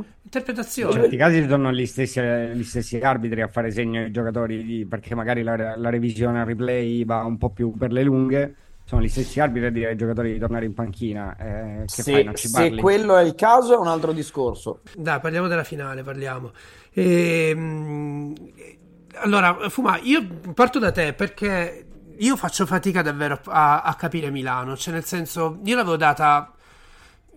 In 0.97 1.01
certi 1.01 1.17
casi 1.17 1.47
sono 1.47 1.71
gli 1.71 1.85
stessi, 1.85 2.19
gli 2.19 2.63
stessi 2.63 2.97
arbitri 2.97 3.41
a 3.41 3.47
fare 3.47 3.71
segno 3.71 4.01
ai 4.01 4.11
giocatori 4.11 4.63
di- 4.63 4.85
perché 4.85 5.13
magari 5.13 5.43
la, 5.43 5.75
la 5.77 5.89
revisione 5.89 6.39
al 6.39 6.45
replay 6.47 7.05
va 7.05 7.23
un 7.23 7.37
po' 7.37 7.51
più 7.51 7.71
per 7.77 7.91
le 7.91 8.03
lunghe. 8.03 8.55
Sono 8.85 9.01
gli 9.01 9.09
stessi 9.09 9.39
arbitri 9.39 9.67
a 9.67 9.71
dire 9.71 9.87
ai 9.87 9.95
giocatori 9.97 10.33
di 10.33 10.39
tornare 10.39 10.65
in 10.65 10.75
panchina. 10.75 11.35
Eh, 11.37 11.85
che 11.85 12.03
Se, 12.03 12.11
fai? 12.11 12.23
Non 12.23 12.35
ci 12.35 12.47
se 12.47 12.75
quello 12.75 13.17
è 13.17 13.23
il 13.23 13.33
caso 13.33 13.73
è 13.73 13.77
un 13.77 13.87
altro 13.87 14.11
discorso. 14.11 14.81
Dai, 14.95 15.19
parliamo 15.19 15.47
della 15.47 15.63
finale, 15.63 16.03
parliamo. 16.03 16.51
Ehm, 16.93 18.35
allora, 19.15 19.69
Fuma, 19.69 19.97
io 20.03 20.23
parto 20.53 20.77
da 20.77 20.91
te 20.91 21.13
perché 21.13 21.87
io 22.15 22.37
faccio 22.37 22.67
fatica 22.67 23.01
davvero 23.01 23.39
a, 23.45 23.81
a 23.81 23.95
capire 23.95 24.29
Milano, 24.29 24.77
cioè 24.77 24.93
nel 24.93 25.03
senso, 25.03 25.59
io 25.63 25.75
l'avevo 25.75 25.97
data 25.97 26.53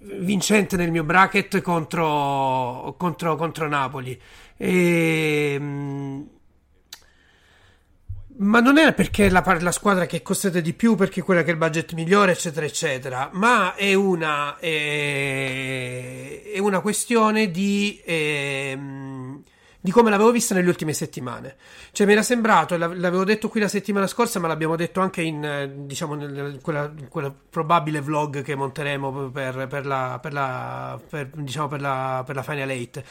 vincente 0.01 0.77
nel 0.77 0.91
mio 0.91 1.03
bracket 1.03 1.61
contro, 1.63 2.95
contro, 2.99 3.37
contro 3.37 3.69
Napoli. 3.69 4.21
Ehm, 4.59 6.29
ma 8.39 8.61
non 8.61 8.79
è 8.79 8.93
perché 8.95 9.29
la, 9.31 9.43
la 9.61 9.73
squadra 9.73 10.07
che 10.07 10.23
costata 10.23 10.61
di 10.61 10.73
più, 10.73 10.95
perché 10.95 11.21
è 11.21 11.23
quella 11.25 11.43
che 11.43 11.51
ha 11.51 11.53
il 11.53 11.59
budget 11.59 11.93
migliore, 11.95 12.33
eccetera, 12.33 12.67
eccetera, 12.67 13.31
ma 13.33 13.75
è 13.75 13.95
una, 13.95 14.59
eh, 14.59 16.43
è 16.55 16.59
una 16.59 16.81
questione 16.81 17.51
di, 17.51 18.01
ehm, 18.05 19.43
di 19.81 19.91
come 19.91 20.11
l'avevo 20.11 20.31
vista 20.31 20.55
nelle 20.55 20.69
ultime 20.69 20.93
settimane. 20.93 21.57
Cioè, 21.91 22.07
mi 22.07 22.13
era 22.13 22.23
sembrato, 22.23 22.77
l'av- 22.77 22.95
l'avevo 22.95 23.25
detto 23.25 23.49
qui 23.49 23.61
la 23.61 23.69
settimana 23.69 24.07
scorsa, 24.07 24.39
ma 24.39 24.47
l'abbiamo 24.47 24.77
detto 24.77 25.01
anche 25.01 25.23
in, 25.23 25.73
diciamo, 25.87 26.17
quella, 26.63 26.93
quella 27.09 27.35
probabile 27.51 28.01
vlog 28.01 28.43
che 28.43 28.55
monteremo 28.55 29.31
per, 29.31 29.67
per 29.67 29.85
la, 29.85 30.19
per 30.23 30.33
la, 30.33 31.01
per, 31.09 31.31
diciamo, 31.35 31.77
la, 31.77 32.23
per 32.25 32.37
la 32.37 32.43
Final 32.43 32.71
8. 32.71 33.03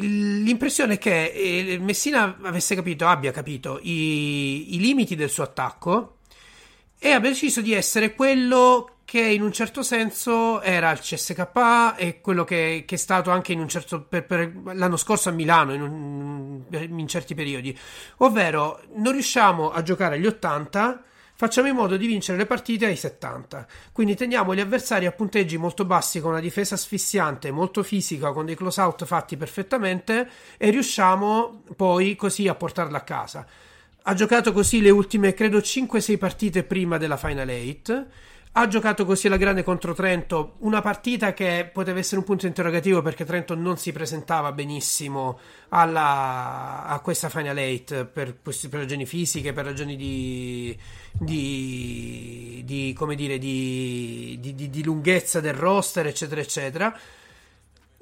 L'impressione 0.00 0.94
è 0.94 0.98
che 0.98 1.26
eh, 1.26 1.78
Messina 1.78 2.36
avesse 2.42 2.74
capito, 2.74 3.06
abbia 3.06 3.30
capito 3.30 3.78
i, 3.80 4.74
i 4.74 4.78
limiti 4.78 5.14
del 5.14 5.30
suo 5.30 5.44
attacco 5.44 6.18
e 6.98 7.12
abbia 7.12 7.30
deciso 7.30 7.60
di 7.60 7.72
essere 7.72 8.14
quello 8.14 8.94
che 9.04 9.20
in 9.20 9.42
un 9.42 9.52
certo 9.52 9.82
senso 9.82 10.60
era 10.60 10.90
il 10.90 10.98
CSKA 10.98 11.96
e 11.96 12.20
quello 12.20 12.44
che, 12.44 12.84
che 12.86 12.94
è 12.94 12.98
stato 12.98 13.30
anche 13.30 13.52
in 13.52 13.60
un 13.60 13.68
certo 13.68 14.02
per, 14.02 14.26
per 14.26 14.52
l'anno 14.72 14.96
scorso 14.96 15.28
a 15.28 15.32
Milano 15.32 15.72
in, 15.72 15.82
un- 15.82 16.62
in 16.70 17.06
certi 17.08 17.34
periodi, 17.34 17.76
ovvero 18.18 18.80
non 18.94 19.12
riusciamo 19.12 19.70
a 19.70 19.82
giocare 19.82 20.16
agli 20.16 20.26
80 20.26 21.02
facciamo 21.34 21.68
in 21.68 21.74
modo 21.74 21.96
di 21.96 22.06
vincere 22.06 22.38
le 22.38 22.46
partite 22.46 22.86
ai 22.86 22.96
70. 22.96 23.66
Quindi 23.92 24.14
teniamo 24.14 24.54
gli 24.54 24.60
avversari 24.60 25.06
a 25.06 25.12
punteggi 25.12 25.56
molto 25.56 25.84
bassi 25.84 26.20
con 26.20 26.30
una 26.30 26.40
difesa 26.40 26.74
asfissiante, 26.74 27.50
molto 27.50 27.82
fisica, 27.82 28.32
con 28.32 28.46
dei 28.46 28.56
close 28.56 28.80
out 28.80 29.04
fatti 29.04 29.36
perfettamente 29.36 30.28
e 30.56 30.70
riusciamo 30.70 31.62
poi 31.76 32.16
così 32.16 32.48
a 32.48 32.54
portarla 32.54 32.98
a 32.98 33.02
casa. 33.02 33.46
Ha 34.06 34.14
giocato 34.14 34.52
così 34.52 34.82
le 34.82 34.90
ultime, 34.90 35.32
credo, 35.32 35.58
5-6 35.58 36.18
partite 36.18 36.62
prima 36.62 36.98
della 36.98 37.16
Final 37.16 37.48
8. 37.48 38.06
Ha 38.56 38.68
giocato 38.68 39.04
così 39.04 39.26
alla 39.26 39.36
grande 39.36 39.64
contro 39.64 39.94
Trento, 39.94 40.54
una 40.60 40.80
partita 40.80 41.34
che 41.34 41.68
poteva 41.72 41.98
essere 41.98 42.18
un 42.18 42.24
punto 42.24 42.46
interrogativo 42.46 43.02
perché 43.02 43.24
Trento 43.24 43.56
non 43.56 43.78
si 43.78 43.90
presentava 43.90 44.52
benissimo 44.52 45.40
alla- 45.70 46.84
a 46.86 47.00
questa 47.00 47.28
Final 47.28 47.56
8 47.58 48.06
per, 48.06 48.36
per 48.36 48.54
ragioni 48.70 49.06
fisiche, 49.06 49.52
per 49.52 49.64
ragioni 49.64 49.96
di, 49.96 50.78
di, 51.10 52.62
di, 52.64 52.94
dire, 53.16 53.38
di, 53.38 54.38
di- 54.40 54.54
di- 54.54 54.70
di 54.70 54.84
lunghezza 54.84 55.40
del 55.40 55.54
roster, 55.54 56.06
eccetera, 56.06 56.40
eccetera. 56.40 56.96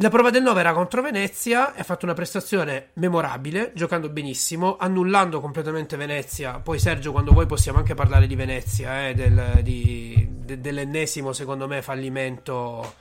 La 0.03 0.11
prova 0.11 0.31
del 0.31 0.43
9 0.43 0.59
era 0.59 0.73
contro 0.73 1.01
Venezia 1.01 1.75
e 1.75 1.81
ha 1.81 1.85
fatto 1.85 2.07
una 2.07 2.15
prestazione 2.15 2.89
memorabile, 2.95 3.71
giocando 3.73 4.09
benissimo, 4.09 4.77
annullando 4.77 5.41
completamente 5.41 5.97
Venezia. 5.97 6.59
Poi 6.59 6.81
Sergio, 6.81 7.13
quando 7.13 7.31
vuoi 7.31 7.47
possiamo 7.47 7.79
anche 7.79 7.95
parlare 7.95 8.27
di 8.27 8.35
Venezia, 8.35 9.07
eh, 9.07 9.15
del- 9.15 9.61
di- 9.63 10.27
de- 10.29 10.61
dell'ennesimo, 10.61 11.33
secondo 11.33 11.69
me, 11.69 11.83
fallimento 11.83 12.95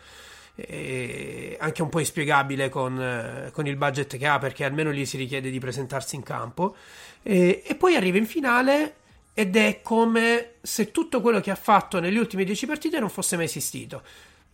eh, 0.53 1.57
anche 1.59 1.81
un 1.81 1.89
po' 1.89 1.97
inspiegabile 1.97 2.69
con, 2.69 3.01
eh, 3.01 3.49
con 3.51 3.65
il 3.65 3.77
budget 3.77 4.17
che 4.17 4.27
ha, 4.27 4.37
perché 4.37 4.63
almeno 4.63 4.91
gli 4.91 5.05
si 5.07 5.17
richiede 5.17 5.49
di 5.49 5.57
presentarsi 5.57 6.15
in 6.15 6.21
campo. 6.21 6.75
E, 7.23 7.75
poi 7.79 7.95
arriva 7.95 8.19
in 8.19 8.27
finale 8.27 8.93
ed 9.33 9.55
è 9.55 9.79
come 9.81 10.51
se 10.61 10.91
tutto 10.91 11.19
quello 11.19 11.39
che 11.39 11.49
ha 11.49 11.55
fatto 11.55 11.99
nelle 11.99 12.19
ultime 12.19 12.43
10 12.43 12.67
partite 12.67 12.99
non 12.99 13.09
fosse 13.09 13.37
mai 13.37 13.45
esistito. 13.45 14.03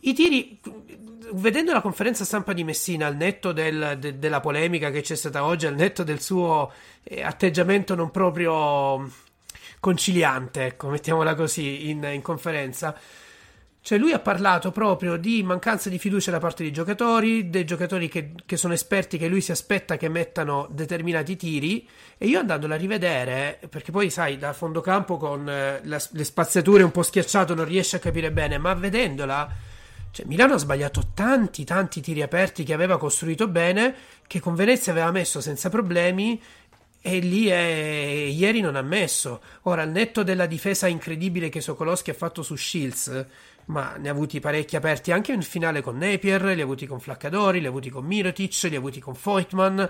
I 0.00 0.12
tiri, 0.14 0.60
vedendo 1.32 1.72
la 1.72 1.80
conferenza 1.80 2.24
stampa 2.24 2.52
di 2.52 2.64
Messina, 2.64 3.06
al 3.06 3.16
netto 3.16 3.52
del- 3.52 3.96
de- 3.98 4.18
della 4.18 4.40
polemica 4.40 4.90
che 4.90 5.00
c'è 5.00 5.16
stata 5.16 5.44
oggi, 5.44 5.66
al 5.66 5.74
netto 5.74 6.04
del 6.04 6.20
suo 6.20 6.70
eh, 7.02 7.22
atteggiamento 7.22 7.94
non 7.94 8.10
proprio 8.10 9.10
conciliante, 9.80 10.66
ecco, 10.66 10.88
mettiamola 10.88 11.34
così, 11.34 11.88
in, 11.90 12.04
in 12.12 12.22
conferenza. 12.22 12.96
Cioè, 13.80 13.96
lui 13.96 14.12
ha 14.12 14.18
parlato 14.18 14.70
proprio 14.70 15.16
di 15.16 15.42
mancanza 15.42 15.88
di 15.88 15.98
fiducia 15.98 16.30
da 16.30 16.38
parte 16.38 16.62
dei 16.62 16.72
giocatori, 16.72 17.48
dei 17.48 17.64
giocatori 17.64 18.08
che, 18.08 18.32
che 18.44 18.56
sono 18.58 18.74
esperti, 18.74 19.16
che 19.16 19.28
lui 19.28 19.40
si 19.40 19.50
aspetta 19.50 19.96
che 19.96 20.08
mettano 20.08 20.68
determinati 20.70 21.36
tiri. 21.36 21.88
E 22.18 22.26
io 22.26 22.38
andandola 22.38 22.74
a 22.74 22.78
rivedere, 22.78 23.58
perché 23.70 23.90
poi 23.90 24.10
sai, 24.10 24.36
da 24.36 24.52
fondo 24.52 24.80
campo 24.80 25.16
con 25.16 25.48
eh, 25.48 25.80
la- 25.84 26.02
le 26.10 26.24
spaziature 26.24 26.82
un 26.82 26.90
po' 26.90 27.02
schiacciato 27.02 27.54
non 27.54 27.64
riesce 27.64 27.96
a 27.96 28.00
capire 28.00 28.30
bene, 28.30 28.58
ma 28.58 28.74
vedendola, 28.74 29.48
cioè, 30.18 30.26
Milano 30.26 30.54
ha 30.54 30.58
sbagliato 30.58 31.10
tanti, 31.14 31.62
tanti 31.62 32.00
tiri 32.00 32.22
aperti 32.22 32.64
che 32.64 32.72
aveva 32.72 32.98
costruito 32.98 33.46
bene, 33.46 33.94
che 34.26 34.40
con 34.40 34.56
Venezia 34.56 34.90
aveva 34.90 35.12
messo 35.12 35.40
senza 35.40 35.68
problemi. 35.68 36.42
E 37.00 37.18
lì 37.20 37.46
è... 37.46 38.26
ieri 38.28 38.60
non 38.60 38.74
ha 38.74 38.82
messo. 38.82 39.40
Ora, 39.62 39.82
al 39.82 39.90
netto 39.90 40.24
della 40.24 40.46
difesa 40.46 40.88
incredibile 40.88 41.48
che 41.48 41.60
Sokolowski 41.60 42.10
ha 42.10 42.14
fatto 42.14 42.42
su 42.42 42.56
Shields, 42.56 43.26
ma 43.66 43.94
ne 43.96 44.08
ha 44.08 44.10
avuti 44.10 44.40
parecchi 44.40 44.74
aperti 44.74 45.12
anche 45.12 45.32
nel 45.32 45.44
finale 45.44 45.82
con 45.82 45.96
Napier, 45.96 46.42
li 46.42 46.60
ha 46.60 46.64
avuti 46.64 46.88
con 46.88 46.98
Flaccadori, 46.98 47.60
li 47.60 47.66
ha 47.66 47.68
avuti 47.68 47.88
con 47.88 48.04
Mirotic, 48.04 48.60
li 48.64 48.74
ha 48.74 48.78
avuti 48.78 48.98
con 48.98 49.14
Voigtman. 49.22 49.88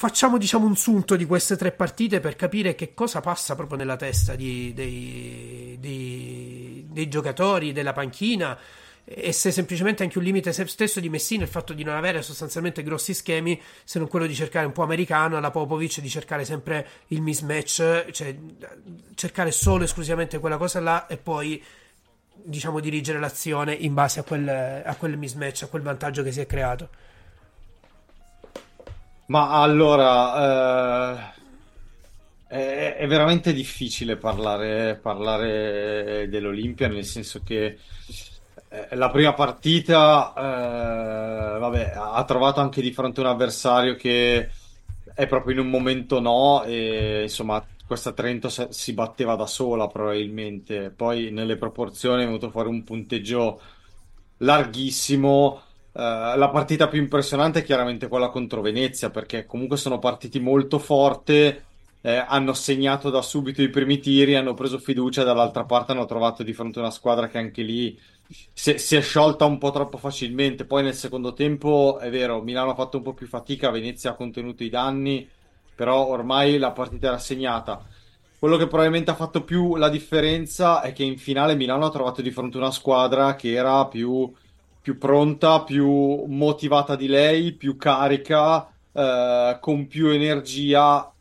Facciamo 0.00 0.38
diciamo 0.38 0.64
un 0.64 0.76
sunto 0.76 1.14
di 1.14 1.26
queste 1.26 1.58
tre 1.58 1.72
partite 1.72 2.20
per 2.20 2.34
capire 2.34 2.74
che 2.74 2.94
cosa 2.94 3.20
passa 3.20 3.54
proprio 3.54 3.76
nella 3.76 3.96
testa 3.96 4.34
di- 4.34 4.72
dei, 4.72 5.76
dei- 5.78 6.86
dei 6.88 7.06
giocatori, 7.06 7.72
della 7.72 7.92
panchina 7.92 8.58
e 9.04 9.30
se 9.32 9.50
semplicemente 9.50 10.02
anche 10.02 10.16
un 10.16 10.24
limite 10.24 10.54
stesso 10.54 11.00
di 11.00 11.10
Messina 11.10 11.42
il 11.42 11.50
fatto 11.50 11.74
di 11.74 11.84
non 11.84 11.96
avere 11.96 12.22
sostanzialmente 12.22 12.82
grossi 12.82 13.12
schemi 13.12 13.60
se 13.84 13.98
non 13.98 14.08
quello 14.08 14.24
di 14.24 14.34
cercare 14.34 14.64
un 14.64 14.72
po' 14.72 14.84
americano 14.84 15.36
alla 15.36 15.50
Popovic 15.50 16.00
di 16.00 16.08
cercare 16.08 16.46
sempre 16.46 16.86
il 17.08 17.20
mismatch 17.20 18.10
cioè 18.10 18.34
cercare 19.14 19.50
solo 19.50 19.84
esclusivamente 19.84 20.38
quella 20.38 20.56
cosa 20.56 20.80
là 20.80 21.08
e 21.08 21.18
poi 21.18 21.62
diciamo 22.42 22.80
dirigere 22.80 23.18
l'azione 23.18 23.74
in 23.74 23.92
base 23.92 24.20
a 24.20 24.22
quel, 24.22 24.48
a 24.48 24.96
quel 24.96 25.18
mismatch 25.18 25.64
a 25.64 25.66
quel 25.66 25.82
vantaggio 25.82 26.22
che 26.22 26.32
si 26.32 26.40
è 26.40 26.46
creato 26.46 26.88
Ma 29.30 29.60
allora, 29.62 31.32
eh, 32.48 32.56
è, 32.56 32.96
è 32.96 33.06
veramente 33.06 33.52
difficile 33.52 34.16
parlare, 34.16 34.98
parlare 35.00 36.28
dell'Olimpia, 36.28 36.88
nel 36.88 37.04
senso 37.04 37.40
che 37.44 37.78
eh, 38.68 38.96
la 38.96 39.08
prima 39.10 39.32
partita, 39.32 40.32
eh, 40.36 41.58
vabbè, 41.60 41.92
ha 41.94 42.24
trovato 42.24 42.58
anche 42.58 42.82
di 42.82 42.90
fronte 42.90 43.20
un 43.20 43.26
avversario 43.26 43.94
che 43.94 44.50
è 45.14 45.26
proprio 45.28 45.54
in 45.54 45.60
un 45.60 45.70
momento 45.70 46.18
no, 46.18 46.64
e 46.64 47.22
insomma, 47.22 47.64
questa 47.86 48.12
Trento 48.12 48.48
si 48.48 48.92
batteva 48.94 49.36
da 49.36 49.46
sola 49.46 49.86
probabilmente. 49.86 50.90
Poi 50.90 51.30
nelle 51.30 51.56
proporzioni 51.56 52.22
è 52.22 52.26
venuto 52.26 52.50
fuori 52.50 52.68
un 52.68 52.82
punteggio 52.82 53.60
larghissimo. 54.38 55.62
Eh, 55.92 56.36
la 56.36 56.48
partita 56.50 56.88
più 56.88 57.00
impressionante 57.00 57.60
è 57.60 57.64
chiaramente 57.64 58.08
quella 58.08 58.28
contro 58.28 58.60
Venezia, 58.60 59.10
perché 59.10 59.46
comunque 59.46 59.76
sono 59.76 59.98
partiti 59.98 60.38
molto 60.38 60.78
forte, 60.78 61.64
eh, 62.02 62.16
hanno 62.16 62.52
segnato 62.54 63.10
da 63.10 63.22
subito 63.22 63.62
i 63.62 63.68
primi 63.68 63.98
tiri, 63.98 64.36
hanno 64.36 64.54
preso 64.54 64.78
fiducia, 64.78 65.24
dall'altra 65.24 65.64
parte 65.64 65.92
hanno 65.92 66.06
trovato 66.06 66.42
di 66.42 66.52
fronte 66.52 66.78
una 66.78 66.90
squadra 66.90 67.28
che 67.28 67.38
anche 67.38 67.62
lì 67.62 67.98
si, 68.52 68.78
si 68.78 68.96
è 68.96 69.00
sciolta 69.00 69.44
un 69.44 69.58
po' 69.58 69.70
troppo 69.70 69.98
facilmente. 69.98 70.64
Poi 70.64 70.82
nel 70.82 70.94
secondo 70.94 71.32
tempo, 71.32 71.98
è 71.98 72.10
vero, 72.10 72.40
Milano 72.42 72.70
ha 72.70 72.74
fatto 72.74 72.98
un 72.98 73.02
po' 73.02 73.14
più 73.14 73.26
fatica, 73.26 73.70
Venezia 73.70 74.10
ha 74.10 74.14
contenuto 74.14 74.62
i 74.62 74.68
danni, 74.68 75.28
però 75.74 76.06
ormai 76.06 76.58
la 76.58 76.70
partita 76.72 77.08
era 77.08 77.18
segnata. 77.18 77.84
Quello 78.38 78.56
che 78.56 78.68
probabilmente 78.68 79.10
ha 79.10 79.14
fatto 79.14 79.42
più 79.44 79.76
la 79.76 79.90
differenza 79.90 80.80
è 80.80 80.92
che 80.92 81.02
in 81.02 81.18
finale 81.18 81.54
Milano 81.56 81.86
ha 81.86 81.90
trovato 81.90 82.22
di 82.22 82.30
fronte 82.30 82.56
una 82.56 82.70
squadra 82.70 83.34
che 83.34 83.52
era 83.52 83.86
più 83.86 84.32
più 84.80 84.98
pronta, 84.98 85.62
più 85.62 86.24
motivata 86.26 86.96
di 86.96 87.06
lei, 87.06 87.52
più 87.52 87.76
carica, 87.76 88.70
eh, 88.92 89.58
con 89.60 89.86
più 89.86 90.08
energia. 90.08 91.12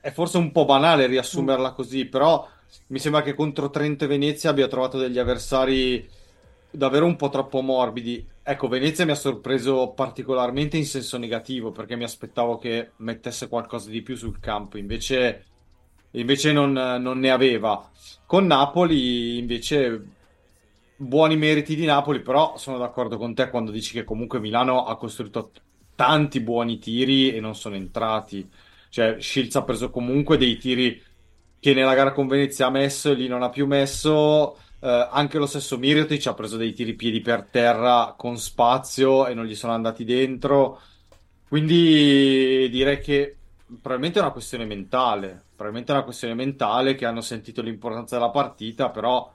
È 0.00 0.10
forse 0.10 0.38
un 0.38 0.52
po' 0.52 0.64
banale 0.64 1.06
riassumerla 1.06 1.72
così, 1.72 2.06
però 2.06 2.46
mi 2.88 2.98
sembra 2.98 3.22
che 3.22 3.34
contro 3.34 3.70
Trento 3.70 4.04
e 4.04 4.08
Venezia 4.08 4.50
abbia 4.50 4.68
trovato 4.68 4.98
degli 4.98 5.18
avversari 5.18 6.08
davvero 6.70 7.06
un 7.06 7.16
po' 7.16 7.28
troppo 7.28 7.60
morbidi. 7.60 8.26
Ecco, 8.42 8.68
Venezia 8.68 9.04
mi 9.04 9.10
ha 9.10 9.14
sorpreso 9.14 9.88
particolarmente 9.88 10.76
in 10.76 10.86
senso 10.86 11.18
negativo 11.18 11.70
perché 11.70 11.96
mi 11.96 12.04
aspettavo 12.04 12.56
che 12.56 12.92
mettesse 12.96 13.48
qualcosa 13.48 13.90
di 13.90 14.00
più 14.00 14.16
sul 14.16 14.40
campo, 14.40 14.78
invece, 14.78 15.44
invece 16.12 16.52
non, 16.52 16.72
non 16.72 17.18
ne 17.18 17.30
aveva. 17.30 17.90
Con 18.24 18.46
Napoli, 18.46 19.36
invece, 19.38 20.02
buoni 21.00 21.36
meriti 21.36 21.76
di 21.76 21.84
Napoli, 21.84 22.20
però 22.20 22.56
sono 22.56 22.76
d'accordo 22.76 23.16
con 23.16 23.32
te 23.34 23.48
quando 23.50 23.70
dici 23.70 23.92
che 23.92 24.04
comunque 24.04 24.40
Milano 24.40 24.84
ha 24.84 24.96
costruito 24.96 25.52
tanti 25.94 26.40
buoni 26.40 26.78
tiri 26.78 27.32
e 27.34 27.40
non 27.40 27.54
sono 27.54 27.76
entrati. 27.76 28.48
Cioè, 28.90 29.16
Shields 29.20 29.56
ha 29.56 29.62
preso 29.62 29.90
comunque 29.90 30.36
dei 30.36 30.56
tiri 30.56 31.00
che 31.60 31.74
nella 31.74 31.94
gara 31.94 32.12
con 32.12 32.26
Venezia 32.26 32.66
ha 32.66 32.70
messo 32.70 33.10
e 33.10 33.14
lì 33.14 33.28
non 33.28 33.42
ha 33.42 33.48
più 33.50 33.66
messo. 33.66 34.58
Eh, 34.80 35.08
anche 35.10 35.38
lo 35.38 35.46
stesso 35.46 35.78
Mirotic 35.78 36.26
ha 36.26 36.34
preso 36.34 36.56
dei 36.56 36.72
tiri 36.72 36.94
piedi 36.94 37.20
per 37.20 37.44
terra 37.50 38.14
con 38.16 38.36
spazio 38.38 39.26
e 39.26 39.34
non 39.34 39.46
gli 39.46 39.54
sono 39.54 39.72
andati 39.72 40.04
dentro. 40.04 40.80
Quindi 41.48 42.68
direi 42.70 43.00
che 43.00 43.36
probabilmente 43.66 44.18
è 44.18 44.22
una 44.22 44.32
questione 44.32 44.64
mentale. 44.64 45.44
Probabilmente 45.54 45.92
è 45.92 45.94
una 45.94 46.04
questione 46.04 46.34
mentale 46.34 46.94
che 46.94 47.06
hanno 47.06 47.20
sentito 47.20 47.62
l'importanza 47.62 48.16
della 48.16 48.30
partita, 48.30 48.90
però 48.90 49.32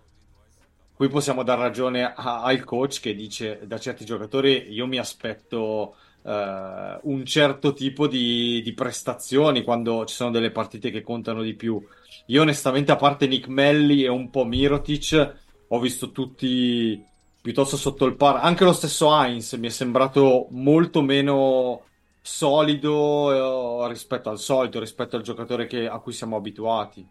qui 1.03 1.09
possiamo 1.09 1.43
dar 1.43 1.57
ragione 1.59 2.03
a- 2.03 2.41
al 2.43 2.63
coach 2.63 2.99
che 2.99 3.13
dice 3.15 3.61
da 3.65 3.77
certi 3.79 4.05
giocatori 4.05 4.67
io 4.71 4.87
mi 4.87 4.97
aspetto 4.97 5.95
eh, 6.23 6.99
un 7.03 7.25
certo 7.25 7.73
tipo 7.73 8.07
di, 8.07 8.61
di 8.61 8.73
prestazioni 8.73 9.63
quando 9.63 10.05
ci 10.05 10.15
sono 10.15 10.31
delle 10.31 10.51
partite 10.51 10.89
che 10.91 11.01
contano 11.01 11.41
di 11.41 11.53
più. 11.55 11.81
Io 12.27 12.41
onestamente, 12.41 12.91
a 12.91 12.95
parte 12.95 13.27
Nick 13.27 13.47
Melli 13.47 14.03
e 14.03 14.07
un 14.07 14.29
po' 14.29 14.45
Mirotic, 14.45 15.35
ho 15.67 15.79
visto 15.79 16.11
tutti 16.11 17.05
piuttosto 17.41 17.75
sotto 17.77 18.05
il 18.05 18.15
par. 18.15 18.37
Anche 18.37 18.63
lo 18.63 18.71
stesso 18.73 19.13
Heinz 19.13 19.53
mi 19.53 19.67
è 19.67 19.69
sembrato 19.69 20.47
molto 20.51 21.01
meno 21.01 21.83
solido 22.21 23.83
eh, 23.85 23.87
rispetto 23.89 24.29
al 24.29 24.39
solito, 24.39 24.79
rispetto 24.79 25.15
al 25.17 25.23
giocatore 25.23 25.67
che- 25.67 25.87
a 25.87 25.99
cui 25.99 26.13
siamo 26.13 26.37
abituati. 26.37 27.05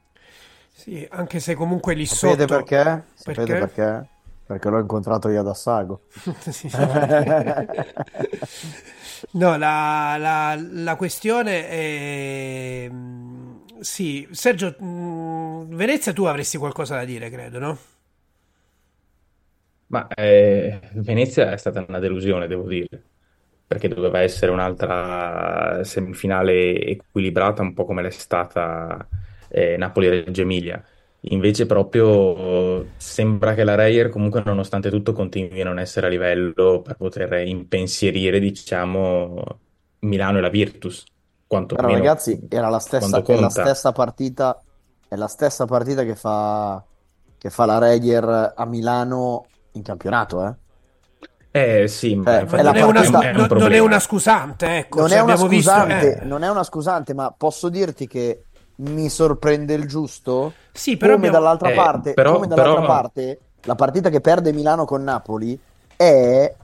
Sì, 0.73 1.07
anche 1.11 1.39
se 1.41 1.55
comunque 1.55 1.95
lì 1.95 2.05
Sapete 2.05 2.47
sotto... 2.47 2.47
perché? 2.47 3.11
Sapete 3.15 3.57
Perché? 3.57 3.57
perché? 3.57 4.09
Perché 4.45 4.69
l'ho 4.69 4.79
incontrato 4.81 5.29
io 5.31 5.41
ad 5.41 5.49
Assago. 5.49 6.05
Sì. 6.53 6.69
No, 9.35 9.57
la, 9.57 10.17
la- 10.19 10.57
la 10.57 10.97
questione 10.97 11.69
è... 11.69 12.89
mm, 12.91 13.57
Sì, 13.81 14.27
Sergio, 14.31 14.77
mm, 14.83 15.75
Venezia 15.75 16.13
tu 16.13 16.25
avresti 16.25 16.59
qualcosa 16.59 16.97
da 16.97 17.05
dire, 17.05 17.31
credo, 17.31 17.59
no? 17.59 17.79
Ma 19.87 20.07
eh, 20.09 20.81
Venezia 20.95 21.53
è 21.53 21.57
stata 21.59 21.85
una 21.87 21.99
delusione, 21.99 22.47
devo 22.47 22.67
dire, 22.67 23.11
perché 23.67 23.89
doveva 23.89 24.21
essere 24.21 24.51
un'altra 24.51 25.85
semifinale 25.85 26.81
equilibrata, 26.81 27.61
un 27.63 27.75
po' 27.75 27.85
come 27.85 28.01
l'è 28.03 28.09
stata 28.11 29.07
eh, 29.53 29.77
Napoli-Reggio 29.77 30.43
Emilia. 30.43 30.83
Invece 31.27 31.67
proprio 31.67 32.87
sembra 32.97 33.55
che 33.55 33.63
la 33.63 33.77
Reyer 33.77 34.09
comunque 34.09 34.43
nonostante 34.45 34.91
tutto 34.91 35.13
continui 35.13 35.61
a 35.61 35.65
non 35.65 35.79
essere 35.79 36.07
a 36.07 36.11
livello 36.11 36.83
per 36.83 36.97
poter 36.97 37.47
impensierire, 37.47 38.41
diciamo, 38.41 39.45
Milano 40.01 40.39
e 40.39 40.41
la 40.41 40.49
Virtus, 40.49 41.05
Però 41.05 41.17
quantomeno 41.47 41.99
ragazzi, 41.99 42.41
era 42.49 42.69
la 42.69 42.81
stessa, 42.81 43.23
è 43.23 43.39
la 43.39 43.49
stessa 43.51 43.93
partita, 43.93 44.61
è 45.07 45.15
la 45.15 45.29
stessa 45.29 45.65
partita 45.65 46.03
che 46.03 46.17
fa, 46.17 46.83
che 47.39 47.51
fa 47.51 47.67
la 47.67 47.79
Reyer 47.79 48.55
a 48.57 48.65
Milano 48.67 49.47
in 49.73 49.83
campionato, 49.83 50.45
eh? 50.45 50.55
Eh 51.55 51.87
sì, 51.87 52.17
ma 52.17 52.41
infatti 52.41 52.63
è 52.63 52.65
Non 52.65 52.77
è 52.77 52.83
una, 52.83 53.03
è 53.03 53.07
un 53.07 53.37
non- 53.37 53.59
non 53.59 53.73
è 53.73 53.79
una 53.79 54.01
scusante, 54.01 54.79
ecco, 54.79 55.01
Non 55.01 55.09
cioè, 55.09 55.19
è 55.19 55.21
una 55.21 55.33
abbiamo 55.35 55.49
visto... 55.49 55.71
scusante, 55.71 56.21
eh. 56.21 56.25
non 56.25 56.43
è 56.43 56.51
una 56.51 56.65
scusante, 56.65 57.15
ma 57.15 57.33
posso 57.37 57.69
dirti 57.69 58.09
che 58.09 58.45
mi 58.77 59.09
sorprende 59.09 59.75
il 59.75 59.87
giusto? 59.87 60.53
Sì, 60.73 60.97
però 60.97 61.15
come 61.15 61.27
abbiamo- 61.29 61.45
dall'altra 61.45 61.71
Eh, 61.71 61.75
parte, 61.75 62.13
però- 62.15 62.35
come 62.35 62.47
dall'altra 62.47 62.75
però- 62.81 62.87
parte, 62.87 63.41
la 63.63 63.75
partita 63.75 64.11
che 64.11 64.21
perde 64.21 64.53
Milano 64.53 64.85
con 64.85 65.03
Napoli 65.03 65.59
è 65.97 66.55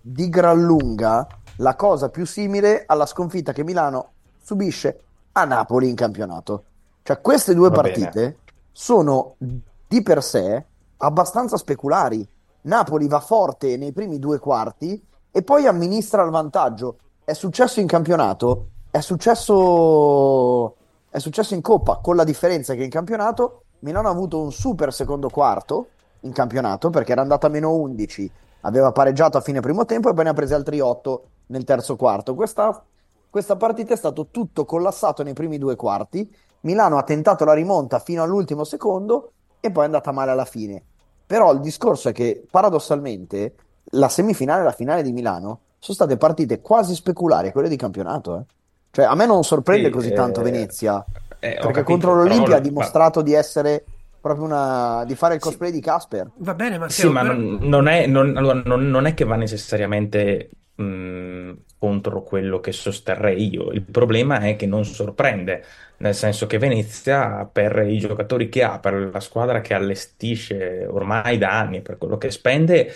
di 0.00 0.28
gran 0.28 0.60
lunga 0.62 1.26
la 1.56 1.74
cosa 1.76 2.08
più 2.08 2.24
simile 2.26 2.84
alla 2.86 3.06
sconfitta 3.06 3.52
che 3.52 3.64
Milano 3.64 4.10
subisce 4.42 5.00
a 5.32 5.44
Napoli 5.44 5.88
in 5.88 5.94
campionato. 5.94 6.62
Cioè, 7.02 7.20
queste 7.20 7.54
due 7.54 7.68
Va 7.68 7.76
partite 7.76 8.38
sono 8.72 9.34
di 9.38 10.02
per 10.02 10.22
sé 10.22 10.64
abbastanza 10.98 11.56
speculari. 11.56 12.26
Napoli 12.62 13.06
va 13.08 13.20
forte 13.20 13.76
nei 13.76 13.92
primi 13.92 14.18
due 14.18 14.38
quarti 14.38 15.00
e 15.30 15.42
poi 15.42 15.66
amministra 15.66 16.22
il 16.24 16.30
vantaggio. 16.30 16.98
È 17.24 17.32
successo 17.34 17.80
in 17.80 17.86
campionato, 17.86 18.68
è 18.90 19.00
successo, 19.00 20.74
è 21.18 21.20
successo 21.20 21.54
in 21.54 21.60
Coppa, 21.60 21.96
con 21.96 22.16
la 22.16 22.24
differenza 22.24 22.74
che 22.74 22.84
in 22.84 22.90
campionato 22.90 23.64
Milano 23.80 24.08
ha 24.08 24.12
avuto 24.12 24.40
un 24.40 24.50
super 24.50 24.92
secondo 24.92 25.28
quarto 25.28 25.88
in 26.20 26.32
campionato 26.32 26.90
perché 26.90 27.12
era 27.12 27.20
andata 27.20 27.46
a 27.46 27.50
meno 27.50 27.74
11, 27.74 28.30
aveva 28.62 28.90
pareggiato 28.90 29.36
a 29.36 29.40
fine 29.40 29.60
primo 29.60 29.84
tempo 29.84 30.08
e 30.08 30.14
poi 30.14 30.24
ne 30.24 30.30
ha 30.30 30.34
presi 30.34 30.54
altri 30.54 30.80
8 30.80 31.22
nel 31.46 31.64
terzo 31.64 31.96
quarto. 31.96 32.34
Questa, 32.34 32.82
questa 33.30 33.56
partita 33.56 33.94
è 33.94 33.96
stato 33.96 34.28
tutto 34.30 34.64
collassato 34.64 35.22
nei 35.22 35.34
primi 35.34 35.58
due 35.58 35.76
quarti. 35.76 36.34
Milano 36.62 36.98
ha 36.98 37.04
tentato 37.04 37.44
la 37.44 37.52
rimonta 37.52 38.00
fino 38.00 38.22
all'ultimo 38.22 38.64
secondo 38.64 39.32
e 39.60 39.70
poi 39.70 39.82
è 39.82 39.86
andata 39.86 40.10
male 40.10 40.32
alla 40.32 40.44
fine. 40.44 40.82
Però 41.24 41.52
il 41.52 41.60
discorso 41.60 42.08
è 42.08 42.12
che 42.12 42.44
paradossalmente 42.50 43.54
la 43.92 44.08
semifinale 44.08 44.62
e 44.62 44.64
la 44.64 44.72
finale 44.72 45.02
di 45.02 45.12
Milano 45.12 45.60
sono 45.78 45.94
state 45.94 46.16
partite 46.16 46.60
quasi 46.60 46.94
speculari, 46.94 47.52
quelle 47.52 47.68
di 47.68 47.76
campionato. 47.76 48.38
eh. 48.38 48.57
Cioè, 48.90 49.04
a 49.04 49.14
me 49.14 49.26
non 49.26 49.44
sorprende 49.44 49.88
Sì, 49.88 49.90
così 49.90 50.10
eh, 50.10 50.12
tanto 50.12 50.42
Venezia, 50.42 51.04
eh, 51.38 51.58
perché 51.60 51.82
capito, 51.82 51.82
contro 51.82 52.14
l'Olimpia 52.14 52.56
ha 52.56 52.60
dimostrato 52.60 53.22
di 53.22 53.32
essere 53.34 53.84
proprio 54.20 54.44
una... 54.46 55.04
di 55.06 55.14
fare 55.14 55.34
il 55.34 55.40
cosplay 55.40 55.70
di 55.70 55.80
Casper. 55.80 56.30
Va 56.36 56.54
bene, 56.54 56.78
Matteo, 56.78 56.88
Sì, 56.90 57.08
ma 57.08 57.22
però- 57.22 57.34
non, 57.34 57.58
non 57.62 57.88
è, 57.88 58.06
non- 58.06 58.36
allora, 58.36 58.62
non- 58.64 58.88
non 58.88 59.06
è 59.06 59.14
che 59.14 59.24
va 59.24 59.36
necessariamente 59.36 60.50
mh, 60.74 61.52
contro 61.78 62.22
quello 62.22 62.60
che 62.60 62.72
sosterrei 62.72 63.48
io. 63.52 63.70
Il 63.72 63.82
problema 63.82 64.38
è 64.40 64.56
che 64.56 64.66
non 64.66 64.84
sorprende, 64.84 65.64
nel 65.98 66.14
senso 66.14 66.46
che 66.46 66.58
Venezia, 66.58 67.44
per 67.50 67.78
i 67.88 67.98
giocatori 67.98 68.48
che 68.48 68.62
ha, 68.62 68.78
per 68.78 69.10
la 69.12 69.20
squadra 69.20 69.60
che 69.60 69.74
allestisce 69.74 70.86
ormai 70.88 71.38
da 71.38 71.58
anni, 71.58 71.82
per 71.82 71.98
quello 71.98 72.16
che 72.18 72.30
spende, 72.30 72.92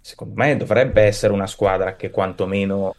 secondo 0.00 0.34
me 0.36 0.56
dovrebbe 0.56 1.02
essere 1.02 1.32
una 1.32 1.46
squadra 1.46 1.96
che 1.96 2.10
quantomeno 2.10 2.94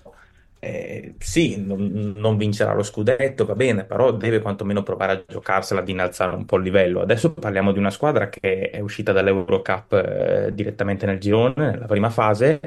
eh, 0.66 1.16
sì, 1.20 1.58
non, 1.64 2.14
non 2.18 2.38
vincerà 2.38 2.74
lo 2.74 2.84
scudetto, 2.84 3.46
va 3.46 3.54
bene, 3.56 3.86
però 3.86 4.12
deve 4.12 4.40
quantomeno 4.42 4.84
provare 4.84 5.12
a 5.14 5.24
giocarsela, 5.28 5.82
ad 5.82 5.90
innalzare 5.90 6.36
un 6.36 6.46
po' 6.46 6.58
il 6.58 6.64
livello. 6.64 7.02
Adesso 7.02 7.34
parliamo 7.34 7.72
di 7.72 7.80
una 7.80 7.92
squadra 7.92 8.30
che 8.30 8.70
è 8.72 8.80
uscita 8.80 9.12
dall'Eurocup 9.12 9.94
eh, 9.94 10.52
direttamente 10.54 11.06
nel 11.06 11.20
girone, 11.20 11.72
nella 11.72 11.86
prima 11.86 12.10
fase, 12.10 12.60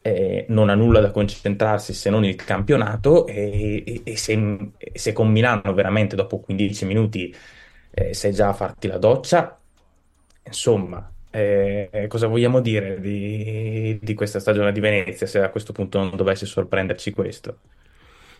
eh, 0.00 0.46
non 0.48 0.68
ha 0.70 0.74
nulla 0.74 1.00
da 1.00 1.10
concentrarsi 1.10 1.92
se 1.92 2.10
non 2.10 2.24
il 2.24 2.36
campionato 2.36 3.26
e, 3.26 3.82
e- 3.86 4.00
e 4.04 4.16
se, 4.16 4.70
se 4.92 5.12
con 5.12 5.30
Milano 5.30 5.74
veramente 5.74 6.16
dopo 6.16 6.40
15 6.40 6.84
minuti 6.84 7.34
eh, 7.90 8.14
sei 8.14 8.32
già 8.32 8.48
a 8.48 8.52
farti 8.52 8.86
la 8.88 8.98
doccia, 8.98 9.58
insomma, 10.44 11.10
eh, 11.36 12.06
cosa 12.08 12.26
vogliamo 12.26 12.60
dire 12.60 13.00
di, 13.00 13.98
di 14.00 14.14
questa 14.14 14.40
stagione 14.40 14.72
di 14.72 14.80
Venezia 14.80 15.26
se 15.26 15.40
a 15.40 15.50
questo 15.50 15.72
punto 15.72 15.98
non 15.98 16.16
dovesse 16.16 16.46
sorprenderci 16.46 17.12
questo? 17.12 17.58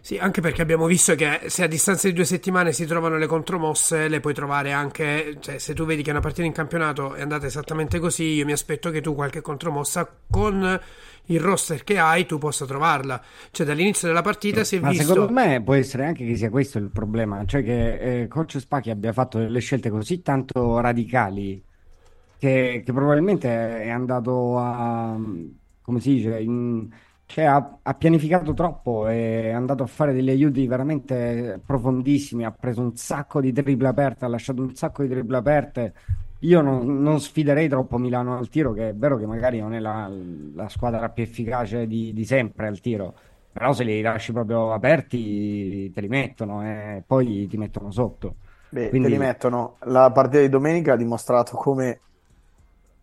Sì, 0.07 0.19
anche 0.19 0.41
perché 0.41 0.63
abbiamo 0.63 0.87
visto 0.87 1.17
che 1.17 1.41
se 1.47 1.65
a 1.65 1.67
distanza 1.67 2.07
di 2.07 2.15
due 2.15 2.25
settimane 2.25 2.73
si 2.73 2.87
trovano 2.87 3.19
le 3.19 3.27
contromosse, 3.27 4.07
le 4.07 4.21
puoi 4.21 4.35
trovare 4.35 4.71
anche, 4.71 5.37
cioè 5.41 5.59
se 5.59 5.75
tu 5.75 5.85
vedi 5.85 6.05
che 6.05 6.11
una 6.11 6.21
partita 6.21 6.47
in 6.47 6.53
campionato 6.53 7.15
è 7.15 7.23
andata 7.23 7.47
esattamente 7.47 7.99
così, 7.99 8.35
io 8.35 8.45
mi 8.45 8.53
aspetto 8.53 8.91
che 8.91 9.01
tu 9.01 9.17
qualche 9.17 9.41
contromossa 9.41 10.09
con 10.31 10.81
il 11.25 11.41
roster 11.41 11.83
che 11.83 11.99
hai 11.99 12.25
tu 12.25 12.39
possa 12.39 12.67
trovarla. 12.67 13.21
Cioè 13.51 13.67
dall'inizio 13.67 14.07
della 14.07 14.23
partita 14.23 14.63
si 14.63 14.77
è 14.77 14.81
Ma 14.81 14.91
visto... 14.91 15.07
secondo 15.07 15.33
me 15.33 15.61
può 15.61 15.75
essere 15.75 16.05
anche 16.05 16.25
che 16.25 16.37
sia 16.37 16.51
questo 16.51 16.79
il 16.79 16.91
problema, 16.91 17.45
cioè 17.45 17.65
che 17.65 18.21
eh, 18.21 18.29
Coach 18.29 18.61
Spacchi 18.61 18.91
abbia 18.91 19.13
fatto 19.13 19.39
delle 19.39 19.59
scelte 19.59 19.91
così 19.91 20.23
tanto 20.23 20.79
radicali 20.79 21.61
che, 22.39 22.83
che 22.85 22.93
probabilmente 22.93 23.83
è 23.83 23.89
andato 23.91 24.59
a, 24.59 25.17
come 25.83 26.01
si 26.01 26.15
dice, 26.15 26.41
in- 26.41 26.89
cioè 27.27 27.45
ha, 27.45 27.79
ha 27.83 27.95
pianificato 27.95 28.55
troppo, 28.55 29.07
è 29.09 29.51
andato 29.51 29.83
a 29.83 29.87
fare 29.87 30.13
degli 30.13 30.31
aiuti 30.31 30.67
veramente 30.67 31.61
profondissimi, 31.65 32.45
ha 32.45 32.53
preso 32.53 32.83
un 32.83 32.95
sacco 32.97 33.41
di 33.41 33.53
triple 33.53 33.89
aperte, 33.89 34.25
ha 34.25 34.29
lasciato 34.29 34.63
un 34.63 34.75
sacco 34.75 35.03
di 35.03 35.09
triple 35.09 35.37
aperte 35.37 35.95
io 36.41 36.61
non, 36.61 37.01
non 37.03 37.21
sfiderei 37.21 37.69
troppo 37.69 37.97
Milano 37.99 38.37
al 38.37 38.49
tiro, 38.49 38.73
che 38.73 38.91
è 38.91 38.95
vero 38.95 39.17
che 39.17 39.27
magari 39.27 39.59
non 39.59 39.73
è 39.73 39.79
la, 39.81 40.11
la 40.55 40.69
squadra 40.69 41.09
più 41.09 41.23
efficace 41.23 41.87
di, 41.87 42.13
di 42.13 42.25
sempre 42.25 42.67
al 42.67 42.79
tiro, 42.81 43.15
però 43.51 43.73
se 43.73 43.85
li 43.85 44.03
lasci 44.03 44.33
proprio 44.33 44.73
aperti 44.73 45.91
te 45.91 46.01
li 46.01 46.09
mettono 46.09 46.63
e 46.63 47.03
poi 47.07 47.47
ti 47.49 47.57
mettono 47.57 47.91
sotto. 47.91 48.35
Beh, 48.69 48.91
Quindi- 48.91 49.09
te 49.09 49.15
li 49.15 49.19
mettono. 49.19 49.77
La 49.85 50.11
partita 50.13 50.41
di 50.43 50.49
domenica 50.49 50.93
ha 50.93 50.97
dimostrato 50.97 51.57
come 51.57 52.01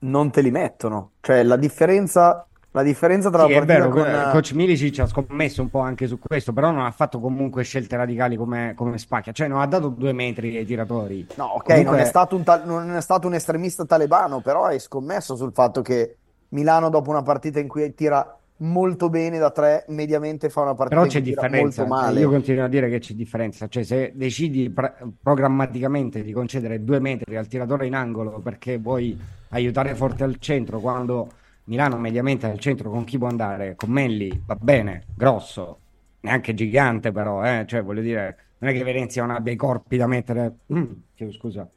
non 0.03 0.31
te 0.31 0.41
li 0.41 0.51
mettono. 0.51 1.11
Cioè, 1.21 1.43
la 1.43 1.55
differenza, 1.55 2.45
la 2.71 2.83
differenza 2.83 3.29
tra 3.29 3.43
Sì, 3.45 3.49
la 3.49 3.53
è 3.53 3.57
partita 3.65 3.87
vero, 3.87 3.89
con... 3.89 4.03
co- 4.03 4.29
coach 4.31 4.51
Milicic 4.53 4.99
ha 4.99 5.07
scommesso 5.07 5.61
un 5.61 5.69
po' 5.69 5.79
anche 5.79 6.07
su 6.07 6.19
questo, 6.19 6.53
però 6.53 6.71
non 6.71 6.85
ha 6.85 6.91
fatto 6.91 7.19
comunque 7.19 7.63
scelte 7.63 7.95
radicali 7.95 8.35
come, 8.35 8.73
come 8.75 8.97
Spacchia, 8.97 9.31
cioè 9.31 9.47
non 9.47 9.61
ha 9.61 9.67
dato 9.67 9.89
due 9.89 10.13
metri 10.13 10.55
ai 10.57 10.65
tiratori. 10.65 11.25
No, 11.35 11.45
ok, 11.45 11.63
Comunque- 11.65 11.91
non 11.91 11.99
è 11.99 12.05
stato 12.05 12.35
un, 12.35 12.43
tal- 12.43 12.65
non 12.65 12.95
è 12.95 13.01
stato 13.01 13.27
un 13.27 13.33
estremista 13.35 13.85
talebano, 13.85 14.41
però 14.41 14.65
hai 14.65 14.79
scommesso 14.79 15.35
sul 15.35 15.53
fatto 15.53 15.81
che 15.81 16.17
Milano, 16.49 16.89
dopo 16.89 17.09
una 17.09 17.23
partita 17.23 17.59
in 17.59 17.67
cui 17.67 17.93
tira 17.95 18.37
molto 18.57 19.09
bene 19.09 19.37
da 19.37 19.51
tre, 19.51 19.85
mediamente 19.89 20.49
fa 20.49 20.61
una 20.61 20.73
partita 20.75 20.99
Però 21.01 21.07
c'è 21.11 21.21
differenza, 21.21 21.83
molto 21.83 21.95
male. 21.95 22.19
io 22.19 22.29
continuo 22.29 22.63
a 22.63 22.67
dire 22.67 22.89
che 22.89 22.99
c'è 22.99 23.13
differenza, 23.13 23.67
cioè 23.67 23.83
se 23.83 24.11
decidi 24.15 24.69
pra- 24.69 24.95
programmaticamente 25.21 26.23
di 26.23 26.31
concedere 26.31 26.83
due 26.83 26.99
metri 26.99 27.35
al 27.35 27.47
tiratore 27.47 27.87
in 27.87 27.95
angolo 27.95 28.39
perché 28.39 28.77
vuoi 28.77 29.17
aiutare 29.49 29.95
forte 29.95 30.23
al 30.23 30.37
centro, 30.39 30.79
quando 30.79 31.31
Milano 31.65 31.97
mediamente 31.97 32.45
al 32.45 32.59
centro 32.59 32.89
con 32.89 33.03
chi 33.05 33.17
può 33.17 33.27
andare? 33.27 33.75
Con 33.75 33.89
Melli, 33.89 34.41
va 34.45 34.55
bene, 34.55 35.03
grosso, 35.15 35.79
neanche 36.21 36.53
gigante 36.53 37.11
però, 37.11 37.43
eh? 37.43 37.65
Cioè 37.67 37.81
voglio 37.83 38.01
dire, 38.01 38.37
non 38.59 38.69
è 38.69 38.73
che 38.73 38.83
Venezia 38.83 39.25
non 39.25 39.35
abbia 39.35 39.53
i 39.53 39.55
corpi 39.55 39.97
da 39.97 40.07
mettere, 40.07 40.57
Mm, 40.73 40.91
scusa, 41.31 41.69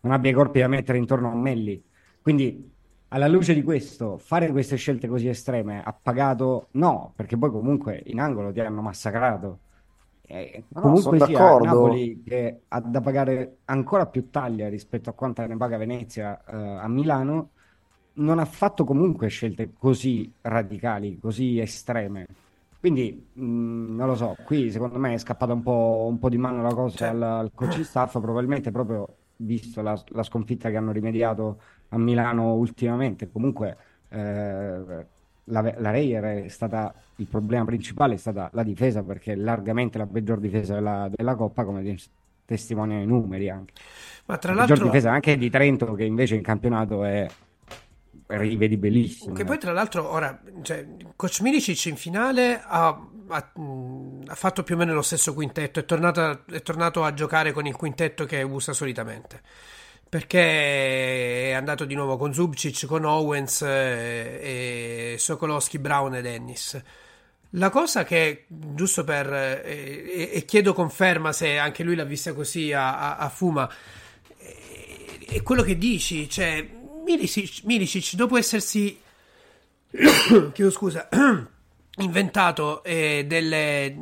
non 0.00 0.12
abbia 0.12 0.30
i 0.30 0.34
corpi 0.34 0.60
da 0.60 0.68
mettere 0.68 0.98
intorno 0.98 1.30
a 1.30 1.34
Melli, 1.34 1.82
quindi 2.20 2.71
alla 3.12 3.28
luce 3.28 3.52
di 3.54 3.62
questo, 3.62 4.16
fare 4.18 4.50
queste 4.50 4.76
scelte 4.76 5.06
così 5.06 5.28
estreme 5.28 5.82
ha 5.82 5.92
pagato? 5.92 6.68
No, 6.72 7.12
perché 7.14 7.36
poi 7.36 7.50
comunque 7.50 8.02
in 8.06 8.18
angolo 8.20 8.52
ti 8.52 8.60
hanno 8.60 8.80
massacrato. 8.80 9.58
E 10.22 10.64
No, 10.68 10.80
no, 10.80 10.80
comunque 10.80 11.18
sia, 11.20 11.26
d'accordo. 11.26 11.64
Napoli 11.66 12.22
che 12.22 12.62
ha 12.68 12.80
da 12.80 13.00
pagare 13.02 13.58
ancora 13.66 14.06
più 14.06 14.30
taglia 14.30 14.68
rispetto 14.68 15.10
a 15.10 15.12
quanta 15.12 15.46
ne 15.46 15.56
paga 15.58 15.76
Venezia 15.76 16.42
eh, 16.44 16.56
a 16.56 16.88
Milano, 16.88 17.50
non 18.14 18.38
ha 18.38 18.44
fatto 18.46 18.84
comunque 18.84 19.28
scelte 19.28 19.72
così 19.74 20.32
radicali, 20.40 21.18
così 21.18 21.58
estreme. 21.58 22.26
Quindi 22.78 23.28
mh, 23.34 23.94
non 23.94 24.06
lo 24.06 24.14
so, 24.16 24.34
qui 24.42 24.70
secondo 24.70 24.98
me 24.98 25.14
è 25.14 25.18
scappata 25.18 25.52
un 25.52 25.62
po', 25.62 26.06
un 26.08 26.18
po' 26.18 26.28
di 26.30 26.38
mano 26.38 26.62
la 26.62 26.72
cosa 26.74 27.10
al, 27.10 27.22
al 27.22 27.52
coaching 27.54 27.84
staff, 27.84 28.18
probabilmente 28.20 28.70
proprio 28.70 29.18
visto 29.36 29.82
la, 29.82 30.00
la 30.08 30.22
sconfitta 30.22 30.70
che 30.70 30.76
hanno 30.76 30.92
rimediato 30.92 31.60
a 31.92 31.98
Milano 31.98 32.54
ultimamente. 32.54 33.30
Comunque 33.30 33.76
eh, 34.08 35.06
la, 35.44 35.74
la 35.76 35.90
Reyer 35.90 36.44
è 36.44 36.48
stata 36.48 36.92
il 37.16 37.26
problema 37.26 37.64
principale, 37.64 38.14
è 38.14 38.18
stata 38.18 38.50
la 38.52 38.62
difesa 38.62 39.02
perché 39.02 39.32
è 39.32 39.36
largamente 39.36 39.98
la 39.98 40.06
peggior 40.06 40.38
difesa 40.38 40.74
della, 40.74 41.08
della 41.12 41.34
Coppa, 41.34 41.64
come 41.64 41.82
tes- 41.82 42.10
testimoniano 42.44 43.02
i 43.02 43.06
numeri 43.06 43.48
anche. 43.48 43.72
Ma 44.26 44.38
tra 44.38 44.52
La 44.52 44.62
peggior 44.62 44.78
l'altro, 44.78 44.86
difesa 44.86 45.12
anche 45.12 45.36
di 45.36 45.50
Trento, 45.50 45.94
che 45.94 46.04
invece 46.04 46.34
in 46.34 46.42
campionato 46.42 47.04
è 47.04 47.26
rivedibilissimo. 48.26 49.34
che 49.34 49.44
poi 49.44 49.58
tra 49.58 49.72
l'altro 49.72 50.10
ora, 50.10 50.40
cioè, 50.62 50.86
coach 51.16 51.40
Milicic 51.42 51.86
in 51.86 51.96
finale 51.96 52.62
ha, 52.64 52.88
ha, 53.28 53.52
ha 54.26 54.34
fatto 54.34 54.62
più 54.62 54.74
o 54.74 54.78
meno 54.78 54.94
lo 54.94 55.02
stesso 55.02 55.34
quintetto, 55.34 55.80
è 55.80 55.84
tornato, 55.84 56.44
è 56.46 56.62
tornato 56.62 57.04
a 57.04 57.12
giocare 57.12 57.52
con 57.52 57.66
il 57.66 57.76
quintetto 57.76 58.24
che 58.24 58.42
usa 58.42 58.72
solitamente. 58.72 59.40
Perché 60.12 61.48
è 61.48 61.52
andato 61.52 61.86
di 61.86 61.94
nuovo 61.94 62.18
con 62.18 62.34
Zubcic, 62.34 62.84
con 62.84 63.06
Owens 63.06 63.62
eh, 63.62 65.14
e 65.14 65.16
Sokolowski, 65.18 65.78
Brown 65.78 66.16
e 66.16 66.20
Dennis. 66.20 66.78
La 67.52 67.70
cosa 67.70 68.04
che, 68.04 68.44
giusto 68.46 69.04
per, 69.04 69.32
eh, 69.32 69.62
e, 69.64 70.30
e 70.34 70.44
chiedo 70.44 70.74
conferma 70.74 71.32
se 71.32 71.56
anche 71.56 71.82
lui 71.82 71.94
l'ha 71.94 72.04
vista 72.04 72.34
così 72.34 72.74
a, 72.74 72.98
a- 72.98 73.16
a 73.16 73.30
Fuma, 73.30 73.66
eh, 74.36 75.18
è 75.28 75.42
quello 75.42 75.62
che 75.62 75.78
dici, 75.78 76.28
cioè 76.28 76.62
Milicic, 77.06 77.62
Milicic 77.64 78.12
dopo 78.12 78.36
essersi, 78.36 79.00
chiedo 80.52 80.70
scusa, 80.70 81.08
inventato 81.96 82.84
eh, 82.84 83.24
delle, 83.26 83.96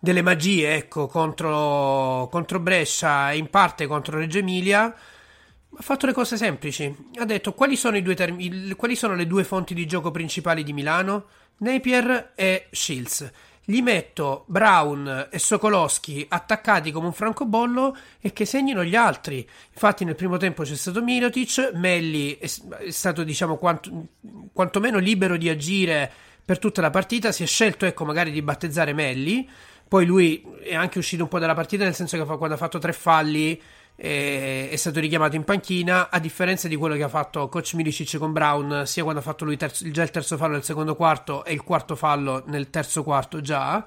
delle 0.00 0.22
magie, 0.22 0.74
ecco, 0.74 1.06
contro, 1.06 2.26
contro 2.32 2.58
Brescia 2.58 3.30
e 3.30 3.36
in 3.36 3.48
parte 3.48 3.86
contro 3.86 4.18
Reggio 4.18 4.38
Emilia, 4.38 4.92
ha 5.74 5.82
fatto 5.82 6.06
le 6.06 6.12
cose 6.12 6.36
semplici. 6.36 6.94
Ha 7.18 7.24
detto 7.24 7.54
quali 7.54 7.76
sono, 7.76 8.00
term- 8.14 8.40
il- 8.40 8.76
quali 8.76 8.94
sono 8.94 9.14
le 9.14 9.26
due 9.26 9.44
fonti 9.44 9.74
di 9.74 9.86
gioco 9.86 10.10
principali 10.10 10.62
di 10.62 10.72
Milano? 10.72 11.26
Napier 11.58 12.32
e 12.34 12.66
Shields. 12.70 13.30
Gli 13.64 13.80
metto 13.80 14.44
Brown 14.48 15.28
e 15.30 15.38
Sokolowski 15.38 16.26
attaccati 16.28 16.90
come 16.90 17.06
un 17.06 17.12
francobollo 17.12 17.96
e 18.20 18.32
che 18.32 18.44
segnino 18.44 18.82
gli 18.82 18.96
altri. 18.96 19.48
Infatti, 19.72 20.04
nel 20.04 20.16
primo 20.16 20.36
tempo 20.36 20.64
c'è 20.64 20.74
stato 20.74 21.00
Mirotic, 21.00 21.70
Melli 21.74 22.36
è, 22.38 22.50
è 22.78 22.90
stato, 22.90 23.22
diciamo, 23.22 23.56
quanto, 23.58 24.08
quantomeno 24.52 24.98
libero 24.98 25.36
di 25.36 25.48
agire 25.48 26.10
per 26.44 26.58
tutta 26.58 26.80
la 26.80 26.90
partita. 26.90 27.30
Si 27.30 27.44
è 27.44 27.46
scelto, 27.46 27.86
ecco, 27.86 28.04
magari 28.04 28.32
di 28.32 28.42
battezzare 28.42 28.92
Melli. 28.92 29.48
Poi 29.86 30.06
lui 30.06 30.42
è 30.62 30.74
anche 30.74 30.98
uscito 30.98 31.22
un 31.22 31.28
po' 31.28 31.38
dalla 31.38 31.54
partita, 31.54 31.84
nel 31.84 31.94
senso 31.94 32.16
che 32.16 32.24
quando 32.24 32.54
ha 32.54 32.58
fatto 32.58 32.78
tre 32.78 32.92
falli 32.92 33.60
eh, 34.04 34.68
è 34.68 34.74
stato 34.74 34.98
richiamato 34.98 35.36
in 35.36 35.44
panchina, 35.44 36.10
a 36.10 36.18
differenza 36.18 36.66
di 36.66 36.74
quello 36.74 36.96
che 36.96 37.04
ha 37.04 37.08
fatto 37.08 37.48
coach 37.48 37.74
Milicic 37.74 38.18
con 38.18 38.32
Brown, 38.32 38.82
sia 38.84 39.04
quando 39.04 39.20
ha 39.20 39.22
fatto 39.22 39.44
lui 39.44 39.56
terzo- 39.56 39.88
già 39.92 40.02
il 40.02 40.10
terzo 40.10 40.36
fallo 40.36 40.54
nel 40.54 40.64
secondo 40.64 40.96
quarto 40.96 41.44
e 41.44 41.52
il 41.52 41.62
quarto 41.62 41.94
fallo 41.94 42.42
nel 42.46 42.68
terzo 42.68 43.04
quarto 43.04 43.40
già. 43.40 43.86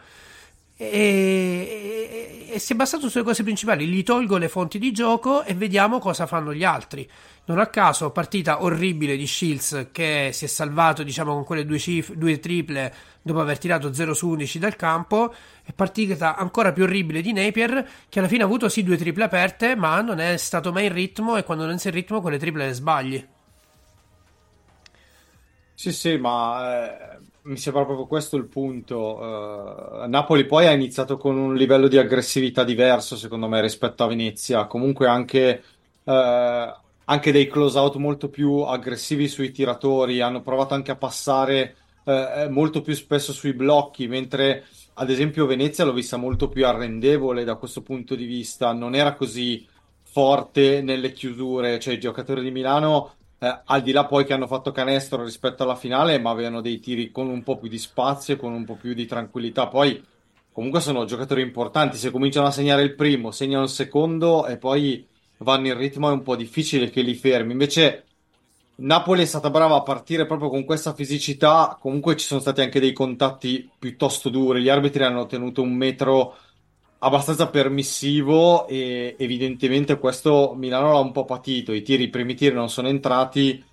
E, 0.77 0.87
e- 0.87 2.47
e 2.49 2.59
si 2.59 2.71
è 2.71 2.75
basato 2.77 3.09
sulle 3.09 3.25
cose 3.25 3.43
principali. 3.43 3.87
Gli 3.87 4.03
tolgo 4.03 4.37
le 4.37 4.47
fonti 4.47 4.79
di 4.79 4.93
gioco 4.93 5.43
e 5.43 5.53
vediamo 5.53 5.99
cosa 5.99 6.25
fanno 6.25 6.53
gli 6.53 6.63
altri. 6.63 7.09
Non 7.47 7.59
a 7.59 7.67
caso, 7.67 8.09
partita 8.09 8.63
orribile 8.63 9.15
di 9.15 9.27
Shields 9.27 9.89
che 9.91 10.31
si 10.33 10.45
è 10.45 10.47
salvato, 10.47 11.03
diciamo, 11.03 11.33
con 11.33 11.43
quelle 11.43 11.63
due, 11.65 11.77
cif- 11.77 12.13
due 12.13 12.39
triple 12.39 12.91
dopo 13.21 13.39
aver 13.39 13.59
tirato 13.59 13.93
0 13.93 14.13
su 14.15 14.29
11 14.29 14.57
dal 14.57 14.75
campo. 14.75 15.31
E 15.63 15.71
partita 15.73 16.35
ancora 16.35 16.73
più 16.73 16.83
orribile 16.83 17.21
di 17.21 17.33
Napier 17.33 17.87
che 18.09 18.19
alla 18.19 18.27
fine 18.27 18.41
ha 18.43 18.45
avuto 18.45 18.67
sì 18.67 18.83
due 18.83 18.97
triple 18.97 19.25
aperte, 19.25 19.75
ma 19.75 20.01
non 20.01 20.19
è 20.19 20.37
stato 20.37 20.71
mai 20.71 20.85
in 20.87 20.93
ritmo. 20.93 21.37
E 21.37 21.43
quando 21.43 21.65
non 21.67 21.77
sei 21.77 21.91
in 21.91 21.97
ritmo, 21.99 22.21
quelle 22.21 22.39
triple 22.39 22.65
le 22.65 22.73
sbagli. 22.73 23.27
Sì, 25.77 25.91
sì, 25.91 26.17
ma 26.17 27.13
eh, 27.15 27.19
mi 27.43 27.57
sembra 27.57 27.83
proprio 27.85 28.07
questo 28.07 28.37
il 28.37 28.45
punto. 28.47 30.03
Eh, 30.03 30.07
Napoli 30.07 30.45
poi 30.45 30.67
ha 30.67 30.71
iniziato 30.71 31.17
con 31.17 31.37
un 31.37 31.55
livello 31.55 31.87
di 31.87 31.97
aggressività 31.97 32.63
diverso, 32.63 33.15
secondo 33.17 33.47
me, 33.47 33.61
rispetto 33.61 34.03
a 34.03 34.07
Venezia. 34.07 34.65
Comunque 34.67 35.07
anche, 35.07 35.63
eh, 36.03 36.73
anche 37.05 37.31
dei 37.31 37.47
close 37.47 37.77
out 37.77 37.95
molto 37.95 38.29
più 38.29 38.61
aggressivi 38.61 39.27
sui 39.27 39.51
tiratori. 39.51 40.21
Hanno 40.21 40.41
provato 40.41 40.73
anche 40.73 40.91
a 40.91 40.95
passare 40.95 41.75
eh, 42.03 42.47
molto 42.49 42.81
più 42.81 42.93
spesso 42.93 43.33
sui 43.33 43.53
blocchi, 43.53 44.07
mentre 44.07 44.65
ad 44.95 45.09
esempio 45.09 45.45
Venezia 45.45 45.83
l'ho 45.83 45.93
vista 45.93 46.17
molto 46.17 46.49
più 46.49 46.65
arrendevole 46.65 47.43
da 47.43 47.55
questo 47.55 47.81
punto 47.81 48.15
di 48.15 48.25
vista. 48.25 48.73
Non 48.73 48.95
era 48.95 49.13
così 49.13 49.65
forte 50.01 50.81
nelle 50.81 51.11
chiusure, 51.11 51.79
cioè 51.79 51.95
i 51.95 51.99
giocatori 51.99 52.41
di 52.41 52.51
Milano 52.51 53.15
eh, 53.37 53.61
al 53.65 53.81
di 53.81 53.91
là 53.91 54.05
poi 54.05 54.25
che 54.25 54.33
hanno 54.33 54.47
fatto 54.47 54.71
canestro 54.71 55.23
rispetto 55.23 55.63
alla 55.63 55.75
finale, 55.75 56.19
ma 56.19 56.29
avevano 56.29 56.61
dei 56.61 56.79
tiri 56.79 57.11
con 57.11 57.27
un 57.29 57.43
po' 57.43 57.57
più 57.57 57.69
di 57.69 57.77
spazio, 57.77 58.37
con 58.37 58.53
un 58.53 58.63
po' 58.65 58.75
più 58.75 58.93
di 58.93 59.05
tranquillità. 59.05 59.67
Poi 59.67 60.01
comunque 60.51 60.79
sono 60.79 61.05
giocatori 61.05 61.41
importanti, 61.41 61.97
se 61.97 62.11
cominciano 62.11 62.47
a 62.47 62.51
segnare 62.51 62.83
il 62.83 62.95
primo, 62.95 63.31
segnano 63.31 63.63
il 63.63 63.69
secondo 63.69 64.47
e 64.47 64.57
poi 64.57 65.05
vanno 65.39 65.67
in 65.67 65.77
ritmo 65.77 66.09
è 66.09 66.13
un 66.13 66.23
po' 66.23 66.35
difficile 66.35 66.89
che 66.89 67.01
li 67.01 67.15
fermi. 67.15 67.51
Invece 67.51 68.05
Napoli 68.77 69.21
è 69.21 69.25
stata 69.25 69.49
brava 69.49 69.77
a 69.77 69.83
partire 69.83 70.25
proprio 70.25 70.49
con 70.49 70.65
questa 70.65 70.93
fisicità, 70.93 71.77
comunque 71.79 72.17
ci 72.17 72.25
sono 72.25 72.41
stati 72.41 72.61
anche 72.61 72.79
dei 72.79 72.91
contatti 72.91 73.69
piuttosto 73.77 74.29
duri, 74.29 74.61
gli 74.61 74.69
arbitri 74.69 75.03
hanno 75.03 75.25
tenuto 75.27 75.61
un 75.61 75.73
metro 75.73 76.35
abbastanza 76.99 77.47
permissivo 77.47 78.67
e 78.67 79.15
evidentemente 79.17 79.97
questo 79.97 80.53
Milano 80.57 80.91
l'ha 80.91 80.99
un 80.99 81.11
po' 81.11 81.23
patito, 81.23 81.71
i 81.71 81.83
tiri, 81.83 82.03
i 82.03 82.09
primi 82.09 82.33
tiri 82.33 82.53
non 82.53 82.69
sono 82.69 82.87
entrati 82.89 83.63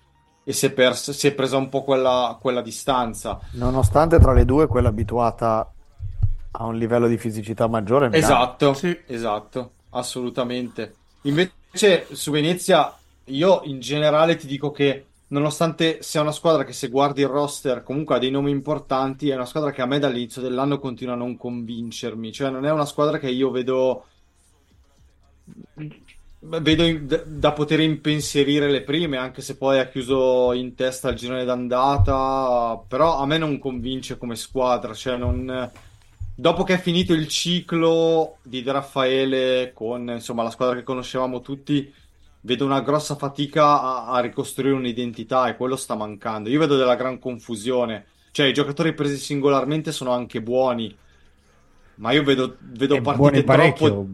e 0.45 0.53
si 0.53 0.67
è, 0.67 0.71
pers- 0.71 1.11
si 1.11 1.27
è 1.27 1.33
presa 1.33 1.57
un 1.57 1.67
po' 1.67 1.83
quella, 1.83 2.37
quella 2.39 2.61
distanza. 2.61 3.39
Nonostante 3.51 4.19
tra 4.19 4.33
le 4.33 4.45
due 4.45 4.67
quella 4.67 4.89
abituata 4.89 5.69
a 6.51 6.65
un 6.65 6.77
livello 6.77 7.07
di 7.07 7.17
fisicità 7.17 7.67
maggiore. 7.67 8.09
Milano. 8.09 8.25
Esatto, 8.25 8.77
esatto, 9.07 9.71
assolutamente. 9.89 10.95
Invece 11.23 12.07
su 12.11 12.31
Venezia 12.31 12.95
io 13.25 13.61
in 13.65 13.79
generale 13.79 14.35
ti 14.35 14.47
dico 14.47 14.71
che 14.71 15.05
nonostante 15.27 16.01
sia 16.01 16.21
una 16.21 16.31
squadra 16.31 16.63
che 16.63 16.73
se 16.73 16.89
guardi 16.89 17.21
il 17.21 17.27
roster 17.27 17.81
comunque 17.83 18.15
ha 18.15 18.19
dei 18.19 18.29
nomi 18.31 18.51
importanti, 18.51 19.29
è 19.29 19.35
una 19.35 19.45
squadra 19.45 19.71
che 19.71 19.81
a 19.81 19.85
me 19.85 19.99
dall'inizio 19.99 20.41
dell'anno 20.41 20.79
continua 20.79 21.13
a 21.13 21.17
non 21.17 21.37
convincermi, 21.37 22.31
cioè 22.31 22.49
non 22.49 22.65
è 22.65 22.71
una 22.71 22.85
squadra 22.85 23.17
che 23.17 23.29
io 23.29 23.49
vedo 23.51 24.05
Vedo 26.45 26.83
in- 26.83 27.07
da 27.25 27.53
poter 27.53 27.79
impensierire 27.79 28.69
le 28.69 28.81
prime, 28.83 29.15
anche 29.15 29.41
se 29.41 29.55
poi 29.55 29.79
ha 29.79 29.87
chiuso 29.87 30.51
in 30.51 30.75
testa 30.75 31.09
il 31.09 31.15
girone 31.15 31.45
d'andata, 31.45 32.83
però 32.85 33.17
a 33.17 33.25
me 33.25 33.37
non 33.37 33.57
convince 33.59 34.17
come 34.17 34.35
squadra, 34.35 34.93
cioè 34.93 35.15
non... 35.15 35.71
Dopo 36.35 36.63
che 36.63 36.73
è 36.75 36.79
finito 36.79 37.13
il 37.13 37.27
ciclo 37.27 38.37
di 38.41 38.63
De 38.63 38.71
Raffaele 38.71 39.71
con, 39.73 40.09
insomma, 40.09 40.43
la 40.43 40.49
squadra 40.49 40.75
che 40.75 40.83
conoscevamo 40.83 41.41
tutti, 41.41 41.93
vedo 42.41 42.65
una 42.65 42.81
grossa 42.81 43.15
fatica 43.15 43.81
a, 43.81 44.07
a 44.07 44.19
ricostruire 44.19 44.75
un'identità 44.75 45.47
e 45.47 45.55
quello 45.55 45.75
sta 45.75 45.95
mancando. 45.95 46.49
Io 46.49 46.59
vedo 46.59 46.75
della 46.75 46.95
gran 46.95 47.19
confusione, 47.19 48.05
cioè 48.31 48.47
i 48.47 48.53
giocatori 48.53 48.93
presi 48.93 49.17
singolarmente 49.17 49.91
sono 49.91 50.11
anche 50.11 50.41
buoni, 50.41 50.95
ma 51.95 52.11
io 52.11 52.23
vedo, 52.23 52.57
vedo 52.59 52.95
E 52.95 53.01
partite 53.01 53.17
buoni 53.17 53.43
parecchio. 53.43 53.87
troppo 53.87 54.09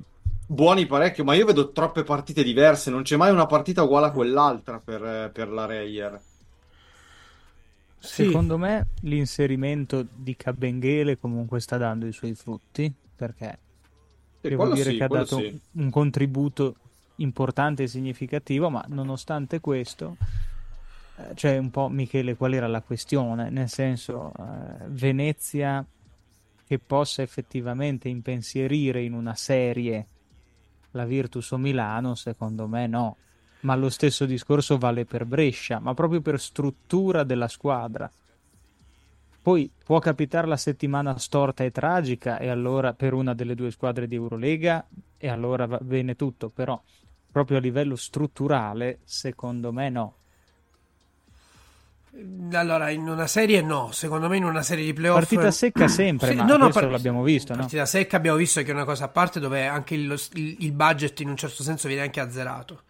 buoni 0.51 0.87
parecchio, 0.87 1.23
ma 1.23 1.35
io 1.35 1.45
vedo 1.45 1.71
troppe 1.71 2.03
partite 2.03 2.43
diverse, 2.43 2.89
non 2.89 3.03
c'è 3.03 3.15
mai 3.15 3.31
una 3.31 3.45
partita 3.45 3.83
uguale 3.83 4.07
a 4.07 4.11
quell'altra 4.11 4.79
per, 4.79 5.29
per 5.31 5.47
la 5.49 5.65
Reyer. 5.65 6.19
Secondo 7.99 8.57
me 8.57 8.87
l'inserimento 9.01 10.05
di 10.13 10.35
Cabengele 10.35 11.17
comunque 11.17 11.59
sta 11.59 11.77
dando 11.77 12.07
i 12.07 12.11
suoi 12.11 12.33
frutti, 12.33 12.91
perché 13.15 13.59
Sì, 14.41 14.49
devo 14.49 14.71
dire 14.73 14.91
sì, 14.91 14.97
che 14.97 15.03
ha 15.03 15.07
dato 15.07 15.37
sì. 15.37 15.59
un 15.73 15.89
contributo 15.89 16.75
importante 17.17 17.83
e 17.83 17.87
significativo, 17.87 18.69
ma 18.69 18.83
nonostante 18.87 19.59
questo, 19.59 20.15
cioè 21.33 21.57
un 21.57 21.69
po' 21.69 21.89
Michele, 21.89 22.35
qual 22.35 22.53
era 22.53 22.67
la 22.67 22.81
questione? 22.81 23.49
Nel 23.49 23.69
senso, 23.69 24.31
eh, 24.37 24.85
Venezia 24.87 25.85
che 26.65 26.79
possa 26.79 27.21
effettivamente 27.21 28.07
impensierire 28.07 29.01
in 29.01 29.13
una 29.13 29.35
serie 29.35 30.07
la 30.91 31.05
Virtus 31.05 31.51
o 31.51 31.57
Milano, 31.57 32.15
secondo 32.15 32.67
me 32.67 32.87
no. 32.87 33.17
Ma 33.61 33.75
lo 33.75 33.89
stesso 33.89 34.25
discorso 34.25 34.77
vale 34.77 35.05
per 35.05 35.25
Brescia, 35.25 35.79
ma 35.79 35.93
proprio 35.93 36.21
per 36.21 36.39
struttura 36.39 37.23
della 37.23 37.47
squadra. 37.47 38.09
Poi 39.41 39.69
può 39.83 39.99
capitare 39.99 40.47
la 40.47 40.57
settimana 40.57 41.17
storta 41.17 41.63
e 41.63 41.71
tragica, 41.71 42.39
e 42.39 42.49
allora 42.49 42.93
per 42.93 43.13
una 43.13 43.33
delle 43.33 43.55
due 43.55 43.71
squadre 43.71 44.07
di 44.07 44.15
Eurolega, 44.15 44.85
e 45.17 45.27
allora 45.27 45.65
va 45.65 45.79
bene 45.81 46.15
tutto, 46.15 46.49
però 46.49 46.79
proprio 47.31 47.57
a 47.57 47.61
livello 47.61 47.95
strutturale, 47.95 48.99
secondo 49.03 49.71
me 49.71 49.89
no. 49.89 50.13
Allora, 52.51 52.89
in 52.89 53.07
una 53.07 53.27
serie 53.27 53.61
no, 53.61 53.91
secondo 53.91 54.27
me 54.27 54.37
in 54.37 54.43
una 54.43 54.63
serie 54.63 54.83
di 54.83 54.93
playoff... 54.93 55.19
Partita 55.19 55.51
secca 55.51 55.87
sempre, 55.87 56.31
Sì, 56.31 56.35
ma 56.35 56.43
no, 56.43 56.57
no, 56.57 56.69
par- 56.69 56.89
l'abbiamo 56.89 57.23
visto, 57.23 57.53
no? 57.53 57.59
Partita 57.61 57.85
secca 57.85 58.17
abbiamo 58.17 58.37
visto 58.37 58.61
che 58.61 58.71
è 58.71 58.73
una 58.73 58.83
cosa 58.85 59.05
a 59.05 59.09
parte 59.09 59.39
dove 59.39 59.65
anche 59.67 59.95
il, 59.95 60.19
il- 60.33 60.55
il 60.59 60.71
budget 60.71 61.19
in 61.21 61.29
un 61.29 61.37
certo 61.37 61.63
senso 61.63 61.87
viene 61.87 62.03
anche 62.03 62.19
azzerato. 62.19 62.81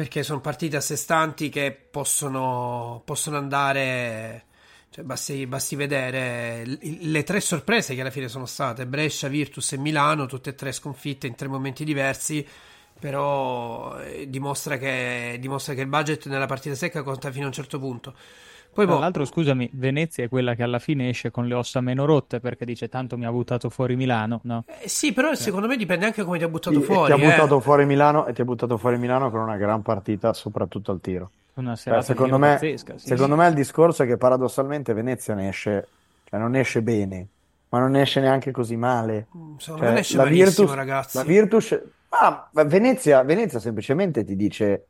Perché 0.00 0.22
sono 0.22 0.40
partite 0.40 0.78
a 0.78 0.80
sé 0.80 0.96
stanti 0.96 1.50
che 1.50 1.72
possono, 1.72 3.02
possono 3.04 3.36
andare... 3.36 4.46
Cioè, 4.88 5.04
basti, 5.04 5.46
basti 5.46 5.76
vedere 5.76 6.64
le 6.80 7.22
tre 7.22 7.38
sorprese 7.38 7.94
che 7.94 8.00
alla 8.00 8.08
fine 8.08 8.26
sono 8.26 8.46
state 8.46 8.86
Brescia, 8.86 9.28
Virtus 9.28 9.72
e 9.72 9.76
Milano, 9.76 10.24
tutte 10.24 10.50
e 10.50 10.54
tre 10.54 10.72
sconfitte 10.72 11.26
in 11.26 11.34
tre 11.34 11.48
momenti 11.48 11.84
diversi. 11.84 12.48
Però 12.98 14.00
eh, 14.00 14.26
dimostra 14.30 14.78
che, 14.78 15.36
dimostra 15.38 15.74
che 15.74 15.82
il 15.82 15.86
budget 15.86 16.28
nella 16.28 16.46
partita 16.46 16.74
secca 16.74 17.02
conta 17.02 17.30
fino 17.30 17.44
a 17.44 17.48
un 17.48 17.52
certo 17.52 17.78
punto. 17.78 18.14
Poi 18.72 18.86
Tra 18.86 18.94
boh, 18.94 19.00
l'altro, 19.00 19.24
scusami, 19.24 19.68
Venezia 19.74 20.24
è 20.24 20.28
quella 20.28 20.54
che 20.54 20.62
alla 20.62 20.78
fine 20.78 21.08
esce 21.08 21.30
con 21.30 21.46
le 21.46 21.54
ossa 21.54 21.80
meno 21.80 22.04
rotte 22.04 22.40
perché 22.40 22.64
dice 22.64 22.88
tanto 22.88 23.16
mi 23.18 23.26
ha 23.26 23.30
buttato 23.30 23.68
fuori 23.68 23.96
Milano, 23.96 24.40
no? 24.44 24.64
eh, 24.66 24.88
sì, 24.88 25.12
però 25.12 25.34
secondo 25.34 25.66
me 25.66 25.76
dipende 25.76 26.06
anche 26.06 26.22
come 26.24 26.38
ti 26.38 26.44
ha 26.44 26.48
buttato 26.48 26.80
Sì, 26.80 26.84
fuori. 26.86 27.12
ti 27.12 27.20
ha 27.20 27.22
eh. 27.22 27.30
buttato 27.30 27.60
fuori 27.60 27.84
Milano 27.84 28.26
e 28.26 28.32
ti 28.32 28.40
ha 28.40 28.44
buttato 28.44 28.78
fuori 28.78 28.96
Milano 28.98 29.30
con 29.30 29.40
una 29.40 29.56
gran 29.56 29.82
partita, 29.82 30.32
soprattutto 30.32 30.92
al 30.92 31.00
tiro. 31.00 31.30
Una 31.54 31.76
serata 31.76 32.02
secondo 32.02 32.36
di 32.36 32.42
me, 32.42 32.52
pazzesca, 32.54 32.96
sì, 32.96 33.06
secondo 33.06 33.34
sì. 33.34 33.40
me 33.40 33.48
il 33.48 33.54
discorso 33.54 34.02
è 34.04 34.06
che 34.06 34.16
paradossalmente 34.16 34.92
Venezia 34.94 35.34
ne 35.34 35.48
esce, 35.48 35.88
cioè 36.24 36.38
non 36.38 36.54
esce 36.54 36.80
bene, 36.82 37.28
ma 37.70 37.78
non 37.80 37.96
esce 37.96 38.20
neanche 38.20 38.50
così 38.52 38.76
male. 38.76 39.26
Secondo 39.58 39.84
me 39.86 39.92
ne 39.92 39.96
Cioè, 39.96 39.98
esce 39.98 40.16
la 40.16 40.24
malissimo, 40.24 40.68
Virtus, 40.68 40.74
ragazzi. 40.74 41.16
la 41.16 41.24
Virtus, 41.24 41.82
ma 42.08 42.48
Venezia, 42.64 43.22
Venezia 43.24 43.58
semplicemente 43.58 44.24
ti 44.24 44.36
dice 44.36 44.86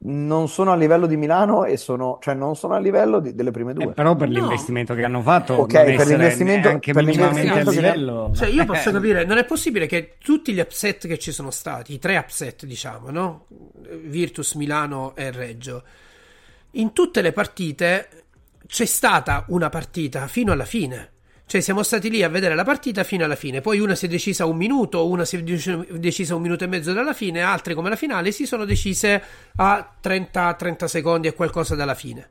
non 0.00 0.48
sono 0.48 0.70
a 0.70 0.76
livello 0.76 1.06
di 1.06 1.16
Milano 1.16 1.64
e 1.64 1.76
sono, 1.76 2.18
cioè 2.22 2.34
non 2.34 2.54
sono 2.54 2.74
a 2.74 2.78
livello 2.78 3.18
di- 3.18 3.34
delle 3.34 3.50
prime 3.50 3.72
due. 3.74 3.84
Eh, 3.84 3.88
però 3.92 4.14
per 4.14 4.28
No. 4.28 4.34
l'investimento 4.34 4.94
che 4.94 5.02
hanno 5.02 5.20
fatto, 5.22 5.54
Ok, 5.54 5.72
non 5.74 5.84
per 5.84 5.92
essere 5.94 6.08
l'investimento- 6.10 6.68
neanche 6.68 6.92
per 6.92 7.04
minimamente 7.04 7.40
a 7.50 7.54
l'investimento 7.56 7.70
che- 7.90 7.96
livello. 7.96 8.30
Cioè, 8.34 8.48
io 8.48 8.62
Eh, 8.62 8.66
posso 8.66 8.92
capire, 8.92 9.24
non 9.24 9.38
è 9.38 9.44
possibile 9.44 9.86
che 9.86 10.14
tutti 10.22 10.52
gli 10.52 10.60
upset 10.60 11.06
che 11.08 11.18
ci 11.18 11.32
sono 11.32 11.50
stati, 11.50 11.94
i 11.94 11.98
tre 11.98 12.16
upset, 12.16 12.64
diciamo, 12.64 13.10
no? 13.10 13.46
Virtus, 14.04 14.54
Milano 14.54 15.16
e 15.16 15.32
Reggio, 15.32 15.82
in 16.72 16.92
tutte 16.92 17.20
le 17.20 17.32
partite 17.32 18.08
c'è 18.68 18.84
stata 18.84 19.44
una 19.48 19.68
partita 19.68 20.26
fino 20.28 20.52
alla 20.52 20.64
fine. 20.66 21.10
Cioè, 21.48 21.62
siamo 21.62 21.82
stati 21.82 22.10
lì 22.10 22.22
a 22.22 22.28
vedere 22.28 22.54
la 22.54 22.62
partita 22.62 23.04
fino 23.04 23.24
alla 23.24 23.34
fine. 23.34 23.62
Poi 23.62 23.78
una 23.80 23.94
si 23.94 24.04
è 24.04 24.08
decisa 24.08 24.44
un 24.44 24.58
minuto, 24.58 25.08
una 25.08 25.24
si 25.24 25.36
è 25.36 25.42
dec- 25.42 25.92
decisa 25.92 26.34
un 26.34 26.42
minuto 26.42 26.64
e 26.64 26.66
mezzo 26.66 26.92
dalla 26.92 27.14
fine, 27.14 27.40
altre 27.40 27.72
come 27.72 27.88
la 27.88 27.96
finale 27.96 28.32
si 28.32 28.44
sono 28.44 28.66
decise 28.66 29.22
a 29.56 29.96
30-30 30.02 30.84
secondi 30.84 31.26
e 31.26 31.32
qualcosa 31.32 31.74
dalla 31.74 31.94
fine. 31.94 32.28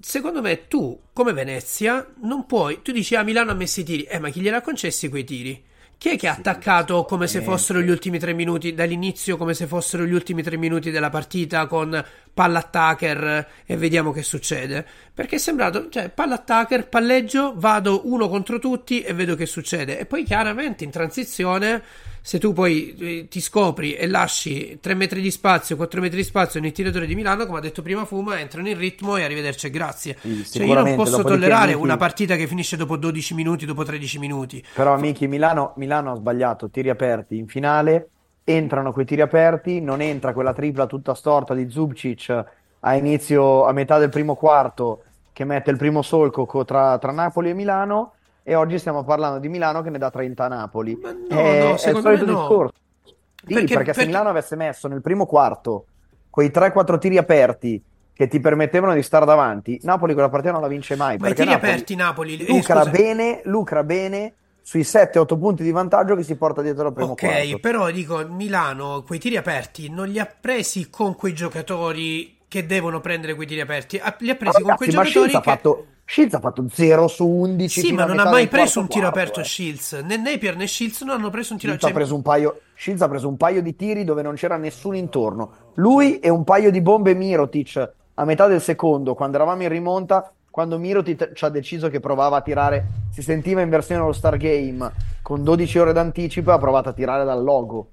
Secondo 0.00 0.40
me 0.40 0.66
tu 0.66 1.00
come 1.12 1.32
Venezia 1.32 2.04
non 2.22 2.46
puoi 2.46 2.82
tu 2.82 2.90
dici 2.90 3.14
a 3.14 3.22
Milano 3.22 3.52
ha 3.52 3.54
messo 3.54 3.78
i 3.78 3.84
tiri. 3.84 4.02
Eh 4.02 4.18
ma 4.18 4.30
chi 4.30 4.40
gliel'ha 4.40 4.60
concessi 4.60 5.08
quei 5.08 5.22
tiri 5.22 5.62
chi 6.02 6.08
è 6.08 6.16
che 6.18 6.26
ha 6.26 6.32
attaccato 6.32 7.04
come 7.04 7.28
se 7.28 7.42
fossero 7.42 7.80
gli 7.80 7.88
ultimi 7.88 8.18
tre 8.18 8.32
minuti 8.32 8.74
dall'inizio 8.74 9.36
come 9.36 9.54
se 9.54 9.68
fossero 9.68 10.04
gli 10.04 10.12
ultimi 10.12 10.42
tre 10.42 10.56
minuti 10.56 10.90
della 10.90 11.10
partita 11.10 11.68
con 11.68 12.04
palla 12.34 12.58
attacker 12.58 13.48
e 13.64 13.76
vediamo 13.76 14.10
che 14.10 14.24
succede. 14.24 14.84
Perché 15.14 15.36
è 15.36 15.38
sembrato 15.38 15.88
cioè 15.90 16.08
palla 16.08 16.34
attacker 16.34 16.88
palleggio 16.88 17.52
vado 17.54 18.00
uno 18.06 18.28
contro 18.28 18.58
tutti 18.58 19.02
e 19.02 19.14
vedo 19.14 19.36
che 19.36 19.46
succede. 19.46 20.00
E 20.00 20.04
poi 20.04 20.24
chiaramente 20.24 20.82
in 20.82 20.90
transizione 20.90 21.80
se 22.22 22.38
tu 22.38 22.52
poi 22.52 22.94
eh, 22.98 23.28
ti 23.28 23.40
scopri 23.40 23.94
e 23.94 24.06
lasci 24.06 24.78
3 24.80 24.94
metri 24.94 25.20
di 25.20 25.30
spazio, 25.32 25.74
4 25.74 26.00
metri 26.00 26.18
di 26.18 26.22
spazio 26.22 26.60
nei 26.60 26.70
tiratori 26.70 27.06
di 27.06 27.16
Milano, 27.16 27.46
come 27.46 27.58
ha 27.58 27.60
detto 27.60 27.82
prima 27.82 28.04
Fuma, 28.04 28.38
entrano 28.38 28.68
in 28.68 28.78
ritmo 28.78 29.16
e 29.16 29.24
arrivederci 29.24 29.66
e 29.66 29.70
grazie. 29.70 30.16
Sì, 30.20 30.44
Cioè 30.44 30.66
io 30.66 30.74
non 30.74 30.94
posso 30.94 31.24
tollerare 31.24 31.74
una 31.74 31.96
partita 31.96 32.36
che 32.36 32.46
finisce 32.46 32.76
dopo 32.76 32.96
12 32.96 33.34
minuti, 33.34 33.66
dopo 33.66 33.82
13 33.82 34.18
minuti. 34.20 34.64
Però, 34.72 34.94
amici, 34.94 35.26
Milano, 35.26 35.72
Milano 35.76 36.12
ha 36.12 36.14
sbagliato 36.14 36.70
tiri 36.70 36.90
aperti 36.90 37.36
in 37.36 37.48
finale. 37.48 38.08
Entrano 38.44 38.92
quei 38.92 39.04
tiri 39.04 39.20
aperti, 39.20 39.80
non 39.80 40.00
entra 40.00 40.32
quella 40.32 40.52
tripla 40.52 40.86
tutta 40.86 41.14
storta 41.14 41.54
di 41.54 41.68
Zubcic 41.68 42.44
a 42.84 42.94
inizio, 42.94 43.64
a 43.66 43.72
metà 43.72 43.98
del 43.98 44.08
primo 44.08 44.34
quarto, 44.34 45.02
che 45.32 45.44
mette 45.44 45.70
il 45.70 45.76
primo 45.76 46.02
solco 46.02 46.46
co- 46.46 46.64
tra, 46.64 46.98
tra 46.98 47.12
Napoli 47.12 47.50
e 47.50 47.54
Milano. 47.54 48.12
E 48.44 48.54
oggi 48.54 48.78
stiamo 48.78 49.04
parlando 49.04 49.38
di 49.38 49.48
Milano 49.48 49.82
che 49.82 49.90
ne 49.90 49.98
dà 49.98 50.10
30 50.10 50.44
a 50.44 50.48
Napoli. 50.48 50.98
no, 51.00 51.08
è, 51.10 51.60
no, 51.60 51.68
è 51.68 51.72
il 51.72 51.78
solito 51.78 52.24
no. 52.24 52.38
discorso. 52.38 52.74
Sì, 53.04 53.14
Perché- 53.54 53.74
perché, 53.74 53.92
se 53.92 53.92
perché- 53.92 54.06
Milano 54.06 54.28
avesse 54.28 54.56
messo 54.56 54.88
nel 54.88 55.00
primo 55.00 55.26
quarto 55.26 55.86
quei 56.30 56.50
3-4 56.50 56.98
tiri 56.98 57.18
aperti 57.18 57.82
che 58.14 58.28
ti 58.28 58.40
permettevano 58.40 58.94
di 58.94 59.02
stare 59.02 59.24
davanti, 59.24 59.78
Napoli 59.82 60.12
quella 60.12 60.28
partita 60.28 60.52
non 60.52 60.60
la 60.60 60.68
vince 60.68 60.96
mai. 60.96 61.18
Ma 61.18 61.28
i 61.28 61.34
tiri 61.34 61.48
Napoli 61.50 61.70
aperti 61.70 61.94
Napoli, 61.96 62.36
eh, 62.38 62.46
lucra 62.52 62.84
bene, 62.84 63.40
lucra 63.44 63.82
bene 63.84 64.34
sui 64.60 64.82
7-8 64.82 65.36
punti 65.38 65.62
di 65.64 65.72
vantaggio 65.72 66.14
che 66.14 66.22
si 66.22 66.36
porta 66.36 66.62
dietro 66.62 66.86
al 66.88 66.92
primo 66.92 67.12
Ok, 67.12 67.20
quarto. 67.20 67.58
però 67.58 67.90
dico 67.90 68.24
Milano 68.28 69.02
quei 69.04 69.18
tiri 69.18 69.36
aperti 69.36 69.88
non 69.90 70.06
li 70.08 70.20
ha 70.20 70.26
presi 70.40 70.88
con 70.88 71.16
quei 71.16 71.32
giocatori 71.34 72.38
che 72.46 72.64
devono 72.66 73.00
prendere 73.00 73.34
quei 73.34 73.46
tiri 73.46 73.60
aperti, 73.60 74.00
li 74.18 74.30
ha 74.30 74.34
presi 74.36 74.62
con 74.62 74.76
quei 74.76 74.90
Ragazzi, 74.90 74.94
ma 74.96 75.02
giocatori 75.02 75.10
Shields 75.10 75.34
ha 75.34 75.40
che 75.40 75.50
fatto, 75.50 75.86
Shields 76.12 76.34
ha 76.34 76.40
fatto 76.40 76.66
0 76.68 77.08
su 77.08 77.26
11 77.26 77.80
Sì, 77.80 77.92
ma 77.94 78.04
non 78.04 78.18
ha 78.18 78.28
mai 78.28 78.46
preso 78.46 78.80
un 78.80 78.86
tiro 78.86 79.10
quarto, 79.10 79.18
aperto 79.18 79.40
eh. 79.40 79.44
Shields. 79.44 79.92
Né 80.04 80.18
Napier 80.18 80.56
né 80.56 80.66
Shields 80.66 81.00
non 81.00 81.16
hanno 81.16 81.30
preso 81.30 81.54
un 81.54 81.58
tiro 81.58 81.72
ha 81.72 81.78
cioè, 81.78 82.20
paio, 82.20 82.60
Shields 82.74 83.00
ha 83.00 83.08
preso 83.08 83.28
un 83.28 83.38
paio 83.38 83.62
di 83.62 83.74
tiri 83.74 84.04
dove 84.04 84.20
non 84.20 84.34
c'era 84.34 84.58
nessuno 84.58 84.94
intorno. 84.94 85.70
Lui 85.76 86.18
e 86.18 86.28
un 86.28 86.44
paio 86.44 86.70
di 86.70 86.82
bombe 86.82 87.14
Mirotic 87.14 87.92
a 88.12 88.24
metà 88.26 88.46
del 88.46 88.60
secondo, 88.60 89.14
quando 89.14 89.36
eravamo 89.36 89.62
in 89.62 89.70
rimonta, 89.70 90.30
quando 90.50 90.78
Mirotic 90.78 91.32
ci 91.32 91.46
ha 91.46 91.48
deciso 91.48 91.88
che 91.88 91.98
provava 91.98 92.36
a 92.36 92.42
tirare, 92.42 92.88
si 93.10 93.22
sentiva 93.22 93.62
in 93.62 93.70
versione 93.70 94.02
All 94.02 94.10
Star 94.10 94.36
Game 94.36 94.92
con 95.22 95.42
12 95.42 95.78
ore 95.78 95.92
d'anticipo 95.94 96.50
e 96.50 96.52
ha 96.52 96.58
provato 96.58 96.90
a 96.90 96.92
tirare 96.92 97.24
dal 97.24 97.42
logo. 97.42 97.88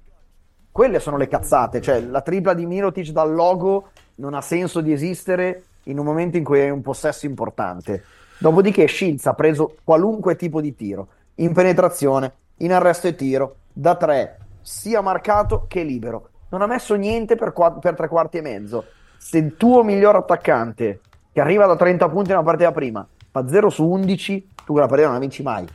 Quelle 0.70 1.00
sono 1.00 1.16
le 1.16 1.26
cazzate, 1.26 1.80
cioè 1.80 2.02
la 2.02 2.20
tripla 2.20 2.52
di 2.52 2.66
Mirotic 2.66 3.12
dal 3.12 3.32
logo 3.32 3.92
non 4.16 4.34
ha 4.34 4.42
senso 4.42 4.82
di 4.82 4.92
esistere 4.92 5.62
in 5.84 5.98
un 5.98 6.04
momento 6.04 6.36
in 6.36 6.44
cui 6.44 6.60
hai 6.60 6.70
un 6.70 6.82
possesso 6.82 7.26
importante. 7.26 8.04
Dopodiché 8.38 8.86
Shields 8.86 9.26
ha 9.26 9.34
preso 9.34 9.76
qualunque 9.84 10.36
tipo 10.36 10.60
di 10.60 10.74
tiro, 10.74 11.08
in 11.36 11.52
penetrazione, 11.52 12.32
in 12.58 12.72
arresto 12.72 13.06
e 13.06 13.14
tiro, 13.14 13.56
da 13.72 13.94
tre, 13.96 14.38
sia 14.62 15.00
marcato 15.00 15.66
che 15.68 15.82
libero. 15.82 16.28
Non 16.50 16.62
ha 16.62 16.66
messo 16.66 16.94
niente 16.94 17.36
per, 17.36 17.52
qua- 17.52 17.72
per 17.72 17.94
tre 17.94 18.08
quarti 18.08 18.38
e 18.38 18.42
mezzo. 18.42 18.84
Se 19.16 19.38
il 19.38 19.56
tuo 19.56 19.82
miglior 19.82 20.16
attaccante, 20.16 21.00
che 21.32 21.40
arriva 21.40 21.66
da 21.66 21.76
30 21.76 22.08
punti 22.08 22.30
nella 22.30 22.42
partita 22.42 22.72
prima, 22.72 23.06
fa 23.30 23.46
0 23.46 23.70
su 23.70 23.86
11, 23.86 24.48
tu 24.64 24.72
quella 24.72 24.86
partita 24.86 25.08
non 25.08 25.14
la 25.14 25.20
vinci 25.20 25.42
mai. 25.42 25.66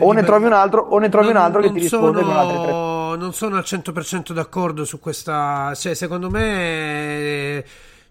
O 0.00 0.12
ne 0.12 0.22
trovi 0.22 0.46
un 0.46 0.52
altro, 0.52 0.80
o 0.82 0.98
ne 0.98 1.08
trovi 1.08 1.28
un 1.28 1.36
altro 1.36 1.60
che 1.60 1.66
non 1.66 1.74
ti 1.76 1.82
risponde 1.82 2.20
sono- 2.20 2.30
con 2.30 2.36
altri 2.36 2.62
tre. 2.62 2.72
Non 3.18 3.34
sono 3.34 3.56
al 3.56 3.64
100% 3.66 4.32
d'accordo 4.32 4.84
su 4.86 4.98
questa. 4.98 5.74
Cioè, 5.74 5.94
secondo 5.94 6.30
me. 6.30 7.64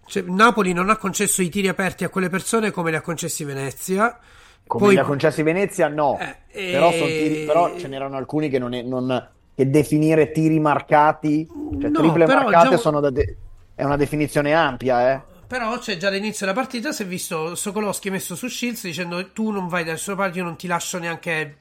Cioè, 0.06 0.22
Napoli 0.26 0.72
non 0.72 0.88
ha 0.90 0.96
concesso 0.96 1.42
i 1.42 1.48
tiri 1.48 1.68
aperti 1.68 2.04
a 2.04 2.08
quelle 2.08 2.28
persone 2.28 2.70
come 2.70 2.90
li 2.90 2.96
ha 2.96 3.00
concessi 3.00 3.44
Venezia. 3.44 4.18
Come 4.66 4.84
Poi- 4.84 4.94
li 4.94 5.00
ha 5.00 5.04
concessi 5.04 5.42
Venezia, 5.42 5.88
no. 5.88 6.18
eh, 6.20 6.70
però, 6.72 6.90
son 6.92 7.06
tiri- 7.06 7.44
però 7.46 7.76
ce 7.78 7.88
n'erano 7.88 8.16
alcuni 8.16 8.48
che 8.50 8.58
non, 8.58 8.74
è- 8.74 8.82
non- 8.82 9.28
che 9.54 9.70
definire 9.70 10.30
tiri 10.30 10.60
marcati, 10.60 11.46
cioè 11.80 11.90
No, 11.90 11.98
triple 12.00 12.26
marcate, 12.26 12.70
già- 12.70 12.76
sono 12.76 13.00
da 13.00 13.10
de- 13.10 13.36
è 13.74 13.82
una 13.84 13.96
definizione 13.96 14.52
ampia, 14.52 15.12
eh. 15.12 15.20
Però 15.46 15.78
c'è 15.78 15.96
già 15.96 16.08
all'inizio 16.08 16.44
della 16.44 16.58
partita 16.58 16.92
si 16.92 17.02
è 17.02 17.06
visto 17.06 17.54
Sokolowski 17.54 18.10
messo 18.10 18.36
su 18.36 18.46
Shields 18.48 18.82
dicendo 18.82 19.32
tu 19.32 19.50
non 19.50 19.68
vai 19.68 19.84
da 19.84 19.92
nessuna 19.92 20.16
parte, 20.16 20.36
io 20.38 20.44
non 20.44 20.56
ti 20.56 20.66
lascio 20.66 20.98
neanche, 20.98 21.56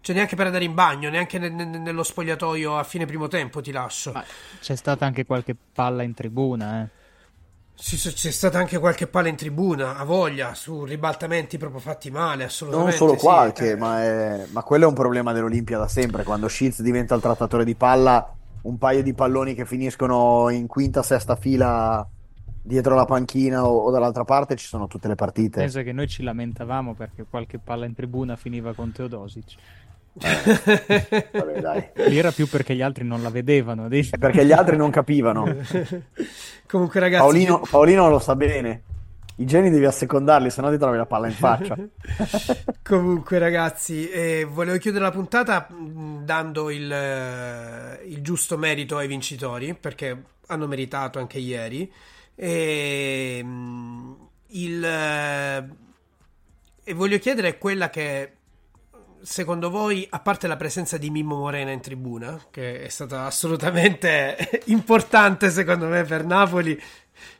cioè 0.00 0.14
neanche 0.14 0.36
per 0.36 0.46
andare 0.46 0.64
in 0.64 0.74
bagno, 0.74 1.10
neanche 1.10 1.38
ne- 1.38 1.48
ne- 1.48 1.78
nello 1.78 2.02
spogliatoio 2.02 2.76
a 2.76 2.84
fine 2.84 3.06
primo 3.06 3.28
tempo 3.28 3.60
ti 3.60 3.72
lascio. 3.72 4.12
C'è 4.60 4.76
stata 4.76 5.04
anche 5.06 5.24
qualche 5.24 5.54
palla 5.72 6.02
in 6.02 6.14
tribuna, 6.14 6.82
eh. 6.82 6.98
Sì, 7.74 7.96
c'è 7.96 8.30
stata 8.30 8.58
anche 8.58 8.78
qualche 8.78 9.06
palla 9.06 9.28
in 9.28 9.36
tribuna, 9.36 9.96
a 9.96 10.04
voglia, 10.04 10.52
su 10.54 10.84
ribaltamenti 10.84 11.56
proprio 11.56 11.80
fatti 11.80 12.10
male, 12.10 12.36
Non 12.36 12.44
assolutamente. 12.46 12.96
solo 12.96 13.12
sì. 13.12 13.18
qualche, 13.24 13.76
ma, 13.76 14.02
è- 14.02 14.46
ma 14.50 14.62
quello 14.62 14.84
è 14.84 14.88
un 14.88 14.94
problema 14.94 15.32
dell'Olimpia 15.32 15.78
da 15.78 15.88
sempre. 15.88 16.22
Quando 16.22 16.46
Shields 16.46 16.82
diventa 16.82 17.14
il 17.14 17.22
trattatore 17.22 17.64
di 17.64 17.74
palla, 17.74 18.34
un 18.62 18.76
paio 18.76 19.02
di 19.02 19.14
palloni 19.14 19.54
che 19.54 19.64
finiscono 19.64 20.50
in 20.50 20.66
quinta, 20.66 21.02
sesta 21.02 21.36
fila 21.36 22.06
dietro 22.62 22.94
la 22.94 23.06
panchina 23.06 23.64
o, 23.64 23.84
o 23.84 23.90
dall'altra 23.90 24.24
parte 24.24 24.56
ci 24.56 24.66
sono 24.66 24.86
tutte 24.86 25.08
le 25.08 25.14
partite. 25.14 25.60
Pensa 25.60 25.80
che 25.82 25.92
noi 25.92 26.06
ci 26.06 26.22
lamentavamo 26.22 26.92
perché 26.94 27.24
qualche 27.28 27.58
palla 27.58 27.86
in 27.86 27.94
tribuna 27.94 28.36
finiva 28.36 28.74
con 28.74 28.92
Teodosic. 28.92 29.54
Vabbè, 30.12 31.60
dai. 31.60 31.88
Lì 32.08 32.18
era 32.18 32.32
più 32.32 32.48
perché 32.48 32.74
gli 32.74 32.82
altri 32.82 33.04
non 33.04 33.22
la 33.22 33.30
vedevano. 33.30 33.88
perché 33.88 34.44
gli 34.44 34.52
altri 34.52 34.76
non 34.76 34.90
capivano. 34.90 35.44
Comunque 36.66 37.00
ragazzi, 37.00 37.22
Paolino, 37.22 37.62
Paolino 37.68 38.08
lo 38.08 38.18
sa 38.18 38.34
bene. 38.36 38.82
I 39.36 39.46
geni 39.46 39.70
devi 39.70 39.86
assecondarli, 39.86 40.50
se 40.50 40.60
no 40.60 40.70
ti 40.70 40.76
trovi 40.76 40.98
la 40.98 41.06
palla 41.06 41.26
in 41.26 41.32
faccia. 41.32 41.74
Comunque, 42.84 43.38
ragazzi, 43.38 44.10
eh, 44.10 44.44
volevo 44.44 44.76
chiudere 44.76 45.04
la 45.04 45.10
puntata 45.10 45.66
mh, 45.70 46.24
dando 46.24 46.68
il, 46.70 46.92
eh, 46.92 48.04
il 48.06 48.20
giusto 48.20 48.58
merito 48.58 48.98
ai 48.98 49.08
vincitori 49.08 49.74
perché 49.74 50.24
hanno 50.48 50.66
meritato 50.66 51.18
anche 51.18 51.38
ieri. 51.38 51.90
E, 52.34 53.42
mh, 53.42 54.16
il, 54.48 54.84
eh, 54.84 55.68
e 56.84 56.92
voglio 56.92 57.18
chiedere 57.18 57.56
quella 57.56 57.88
che 57.88 58.32
secondo 59.22 59.70
voi, 59.70 60.06
a 60.10 60.20
parte 60.20 60.46
la 60.46 60.56
presenza 60.56 60.96
di 60.96 61.10
Mimmo 61.10 61.36
Morena 61.36 61.70
in 61.70 61.80
tribuna, 61.80 62.40
che 62.50 62.82
è 62.82 62.88
stata 62.88 63.26
assolutamente 63.26 64.62
importante 64.66 65.50
secondo 65.50 65.86
me 65.86 66.04
per 66.04 66.24
Napoli, 66.24 66.80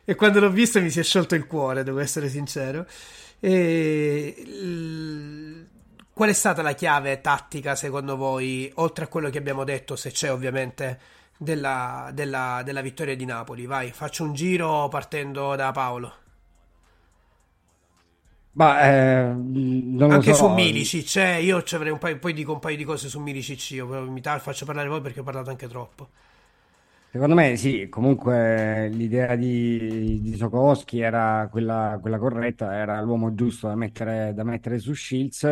e 0.03 0.15
quando 0.15 0.39
l'ho 0.39 0.49
visto 0.51 0.81
mi 0.81 0.89
si 0.89 0.99
è 0.99 1.03
sciolto 1.03 1.35
il 1.35 1.47
cuore, 1.47 1.83
devo 1.83 1.99
essere 1.99 2.29
sincero. 2.29 2.85
E, 3.39 4.35
qual 6.13 6.29
è 6.29 6.33
stata 6.33 6.61
la 6.61 6.73
chiave 6.73 7.21
tattica 7.21 7.75
secondo 7.75 8.15
voi, 8.15 8.71
oltre 8.75 9.05
a 9.05 9.07
quello 9.07 9.29
che 9.29 9.37
abbiamo 9.37 9.63
detto, 9.63 9.95
se 9.95 10.11
c'è 10.11 10.31
ovviamente, 10.31 10.99
della, 11.37 12.11
della- 12.13 12.61
della 12.63 12.81
vittoria 12.81 13.15
di 13.15 13.25
Napoli? 13.25 13.65
Vai, 13.65 13.91
faccio 13.91 14.23
un 14.23 14.33
giro 14.33 14.87
partendo 14.89 15.55
da 15.55 15.71
Paolo. 15.71 16.20
Ma 18.53 18.81
eh, 18.83 19.33
Anche 20.05 20.33
so. 20.33 20.33
su 20.33 20.47
Milicic, 20.49 21.15
eh, 21.15 21.41
io 21.41 21.63
ci 21.63 21.75
avrei 21.75 21.91
un 21.91 21.97
paio, 21.97 22.19
poi 22.19 22.33
dico 22.33 22.51
un 22.53 22.59
paio 22.59 22.75
di 22.75 22.83
cose 22.83 23.07
su 23.07 23.19
Milicic, 23.19 23.71
io 23.71 23.87
però 23.87 24.03
mi 24.03 24.21
faccio 24.21 24.65
parlare 24.65 24.89
voi 24.89 25.01
perché 25.01 25.21
ho 25.21 25.23
parlato 25.23 25.49
anche 25.49 25.67
troppo. 25.67 26.09
Secondo 27.13 27.35
me 27.35 27.57
sì, 27.57 27.89
comunque 27.89 28.87
l'idea 28.87 29.35
di, 29.35 30.21
di 30.21 30.35
Sokolowski 30.37 31.01
era 31.01 31.45
quella, 31.51 31.97
quella 31.99 32.17
corretta, 32.17 32.73
era 32.73 33.01
l'uomo 33.01 33.33
giusto 33.33 33.67
da 33.67 33.75
mettere, 33.75 34.33
da 34.33 34.45
mettere 34.45 34.79
su 34.79 34.93
Shields. 34.93 35.43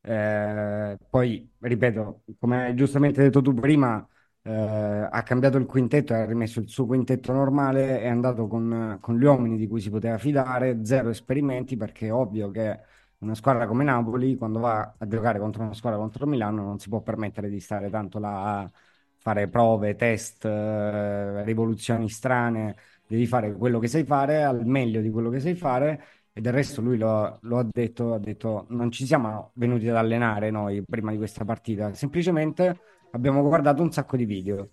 Eh, 0.00 0.98
poi, 1.08 1.48
ripeto, 1.60 2.24
come 2.40 2.64
hai 2.64 2.74
giustamente 2.74 3.22
detto 3.22 3.40
tu 3.42 3.54
prima, 3.54 4.04
eh, 4.48 5.08
ha 5.10 5.22
cambiato 5.22 5.58
il 5.58 5.66
quintetto, 5.66 6.14
ha 6.14 6.24
rimesso 6.24 6.60
il 6.60 6.68
suo 6.68 6.86
quintetto 6.86 7.32
normale, 7.32 8.00
è 8.00 8.08
andato 8.08 8.46
con, 8.46 8.96
con 9.00 9.18
gli 9.18 9.24
uomini 9.24 9.58
di 9.58 9.66
cui 9.66 9.80
si 9.80 9.90
poteva 9.90 10.16
fidare, 10.16 10.84
zero 10.84 11.10
esperimenti, 11.10 11.76
perché 11.76 12.06
è 12.06 12.12
ovvio 12.12 12.50
che 12.50 12.80
una 13.18 13.34
squadra 13.34 13.66
come 13.66 13.84
Napoli, 13.84 14.36
quando 14.36 14.60
va 14.60 14.94
a 14.96 15.06
giocare 15.06 15.38
contro 15.38 15.62
una 15.64 15.74
squadra 15.74 15.98
contro 15.98 16.26
Milano, 16.26 16.62
non 16.62 16.78
si 16.78 16.88
può 16.88 17.00
permettere 17.02 17.50
di 17.50 17.60
stare 17.60 17.90
tanto 17.90 18.18
là 18.18 18.60
a 18.60 18.70
fare 19.16 19.48
prove, 19.48 19.96
test, 19.96 20.44
eh, 20.46 21.44
rivoluzioni 21.44 22.08
strane, 22.08 22.76
devi 23.06 23.26
fare 23.26 23.52
quello 23.54 23.78
che 23.78 23.88
sai 23.88 24.04
fare 24.04 24.44
al 24.44 24.64
meglio 24.66 25.00
di 25.00 25.10
quello 25.10 25.28
che 25.30 25.40
sai 25.40 25.54
fare 25.54 26.02
e 26.32 26.40
del 26.40 26.52
resto 26.52 26.80
lui 26.80 26.96
lo, 26.96 27.38
lo 27.42 27.58
ha 27.58 27.66
detto, 27.68 28.14
ha 28.14 28.18
detto 28.18 28.66
non 28.70 28.90
ci 28.90 29.04
siamo 29.04 29.50
venuti 29.54 29.88
ad 29.88 29.96
allenare 29.96 30.50
noi 30.50 30.82
prima 30.88 31.10
di 31.10 31.16
questa 31.16 31.44
partita, 31.44 31.92
semplicemente 31.94 32.78
abbiamo 33.12 33.42
guardato 33.42 33.82
un 33.82 33.92
sacco 33.92 34.16
di 34.16 34.24
video. 34.24 34.70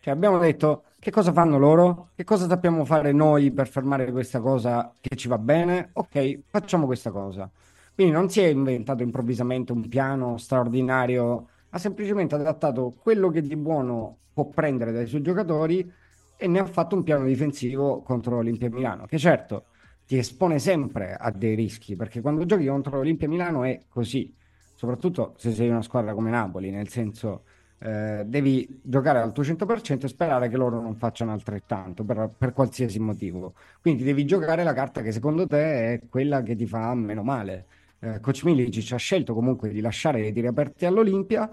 Cioè 0.00 0.14
abbiamo 0.14 0.38
detto 0.38 0.84
che 0.98 1.10
cosa 1.10 1.32
fanno 1.32 1.58
loro, 1.58 2.10
che 2.14 2.24
cosa 2.24 2.46
sappiamo 2.46 2.84
fare 2.84 3.12
noi 3.12 3.50
per 3.50 3.68
fermare 3.68 4.10
questa 4.12 4.40
cosa 4.40 4.92
che 5.00 5.16
ci 5.16 5.28
va 5.28 5.38
bene, 5.38 5.90
ok, 5.92 6.40
facciamo 6.46 6.86
questa 6.86 7.10
cosa. 7.10 7.50
Quindi 7.94 8.12
non 8.12 8.28
si 8.28 8.40
è 8.40 8.46
inventato 8.46 9.02
improvvisamente 9.02 9.72
un 9.72 9.88
piano 9.88 10.36
straordinario, 10.36 11.48
ha 11.70 11.78
semplicemente 11.78 12.34
adattato 12.34 12.94
quello 13.00 13.30
che 13.30 13.42
di 13.42 13.56
buono 13.56 14.18
può 14.32 14.46
prendere 14.48 14.92
dai 14.92 15.06
suoi 15.06 15.22
giocatori 15.22 15.90
e 16.36 16.46
ne 16.46 16.58
ha 16.58 16.66
fatto 16.66 16.94
un 16.94 17.02
piano 17.02 17.24
difensivo 17.24 18.02
contro 18.02 18.36
l'Olimpia 18.36 18.70
Milano, 18.70 19.06
che 19.06 19.18
certo 19.18 19.66
ti 20.06 20.18
espone 20.18 20.58
sempre 20.58 21.14
a 21.14 21.30
dei 21.32 21.54
rischi, 21.54 21.96
perché 21.96 22.20
quando 22.20 22.44
giochi 22.44 22.66
contro 22.66 22.96
l'Olimpia 22.96 23.28
Milano 23.28 23.64
è 23.64 23.80
così, 23.88 24.32
soprattutto 24.74 25.34
se 25.38 25.52
sei 25.52 25.68
una 25.68 25.82
squadra 25.82 26.14
come 26.14 26.30
Napoli, 26.30 26.70
nel 26.70 26.88
senso 26.88 27.44
eh, 27.78 28.22
devi 28.26 28.80
giocare 28.82 29.20
al 29.20 29.32
tuo 29.32 29.42
100% 29.42 30.04
e 30.04 30.08
sperare 30.08 30.48
che 30.48 30.56
loro 30.56 30.80
non 30.80 30.94
facciano 30.94 31.32
altrettanto 31.32 32.04
per, 32.04 32.30
per 32.36 32.52
qualsiasi 32.52 32.98
motivo. 32.98 33.54
Quindi 33.80 34.02
devi 34.02 34.24
giocare 34.24 34.62
la 34.62 34.72
carta 34.72 35.02
che 35.02 35.12
secondo 35.12 35.46
te 35.46 35.92
è 35.94 36.00
quella 36.08 36.42
che 36.42 36.56
ti 36.56 36.66
fa 36.66 36.94
meno 36.94 37.22
male. 37.22 37.66
Eh, 37.98 38.20
Coach 38.20 38.44
Milicic 38.44 38.92
ha 38.92 38.96
scelto 38.96 39.34
comunque 39.34 39.68
di 39.70 39.80
lasciare 39.80 40.26
i 40.26 40.32
tiri 40.32 40.46
aperti 40.46 40.86
all'Olimpia, 40.86 41.50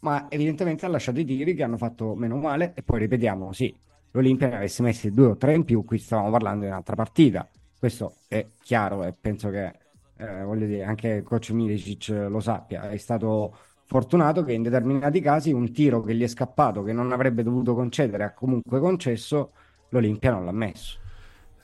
ma 0.00 0.26
evidentemente 0.30 0.86
ha 0.86 0.88
lasciato 0.88 1.20
i 1.20 1.24
tiri 1.24 1.54
che 1.54 1.62
hanno 1.62 1.76
fatto 1.76 2.14
meno 2.14 2.36
male. 2.36 2.72
E 2.74 2.82
poi 2.82 3.00
ripetiamo, 3.00 3.52
sì, 3.52 3.74
l'Olimpia 4.12 4.48
ne 4.48 4.56
avesse 4.56 4.82
messi 4.82 5.10
due 5.10 5.26
o 5.26 5.36
tre 5.36 5.54
in 5.54 5.64
più, 5.64 5.84
qui 5.84 5.98
stavamo 5.98 6.30
parlando 6.30 6.64
di 6.64 6.70
un'altra 6.70 6.94
partita. 6.94 7.48
Questo 7.78 8.14
è 8.28 8.46
chiaro 8.62 9.04
e 9.04 9.12
penso 9.20 9.50
che, 9.50 9.72
eh, 10.16 10.42
voglio 10.44 10.66
dire, 10.66 10.84
anche 10.84 11.22
Coach 11.22 11.50
Milicic 11.50 12.08
lo 12.08 12.40
sappia. 12.40 12.88
È 12.88 12.96
stato 12.96 13.56
fortunato 13.86 14.42
che 14.44 14.52
in 14.52 14.62
determinati 14.62 15.20
casi 15.20 15.52
un 15.52 15.72
tiro 15.72 16.00
che 16.02 16.14
gli 16.14 16.22
è 16.22 16.26
scappato, 16.26 16.82
che 16.82 16.92
non 16.92 17.12
avrebbe 17.12 17.42
dovuto 17.42 17.74
concedere, 17.74 18.24
ha 18.24 18.32
comunque 18.32 18.80
concesso, 18.80 19.52
l'Olimpia 19.90 20.30
non 20.32 20.44
l'ha 20.44 20.52
messo. 20.52 20.98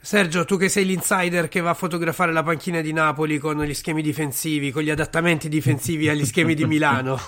Sergio, 0.02 0.46
tu 0.46 0.56
che 0.56 0.70
sei 0.70 0.86
l'insider 0.86 1.48
che 1.48 1.60
va 1.60 1.70
a 1.70 1.74
fotografare 1.74 2.32
la 2.32 2.42
panchina 2.42 2.80
di 2.80 2.90
Napoli 2.90 3.36
con 3.36 3.62
gli 3.62 3.74
schemi 3.74 4.00
difensivi, 4.00 4.70
con 4.70 4.82
gli 4.82 4.88
adattamenti 4.88 5.50
difensivi 5.50 6.08
agli 6.08 6.24
schemi 6.24 6.54
di 6.54 6.64
Milano. 6.64 7.18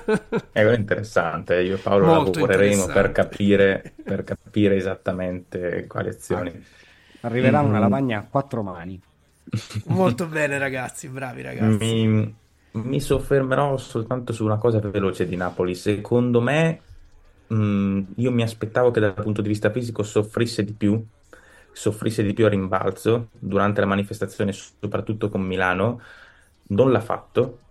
È 0.50 0.62
interessante, 0.62 1.60
io 1.60 1.74
e 1.74 1.78
Paolo 1.78 2.06
Molto 2.06 2.40
lavoreremo 2.40 2.86
per 2.86 3.12
capire, 3.12 3.92
per 4.02 4.24
capire 4.24 4.76
esattamente 4.76 5.86
quali 5.86 6.08
azioni. 6.08 6.64
Arriverà 7.20 7.62
Mm. 7.62 7.66
una 7.66 7.78
lavagna 7.78 8.20
a 8.20 8.26
quattro 8.28 8.62
mani. 8.62 8.98
Molto 9.88 10.26
bene, 10.26 10.56
ragazzi, 10.56 11.08
bravi 11.08 11.42
ragazzi. 11.42 11.84
Mi, 11.84 12.34
mi 12.72 13.00
soffermerò 13.00 13.76
soltanto 13.76 14.32
su 14.32 14.44
una 14.44 14.58
cosa 14.58 14.78
veloce 14.80 15.26
di 15.26 15.36
Napoli. 15.36 15.74
Secondo 15.74 16.40
me, 16.40 16.80
mh, 17.46 18.02
io 18.16 18.30
mi 18.32 18.42
aspettavo 18.42 18.90
che 18.90 19.00
dal 19.00 19.14
punto 19.14 19.42
di 19.42 19.48
vista 19.48 19.70
fisico 19.70 20.02
soffrisse 20.02 20.64
di 20.64 20.74
più, 20.74 21.04
soffrisse 21.72 22.22
di 22.22 22.32
più 22.32 22.46
a 22.46 22.48
rimbalzo 22.48 23.30
durante 23.38 23.80
la 23.80 23.86
manifestazione, 23.86 24.52
soprattutto 24.52 25.28
con 25.28 25.42
Milano. 25.42 26.00
Non 26.68 26.90
l'ha 26.92 27.00
fatto 27.00 27.66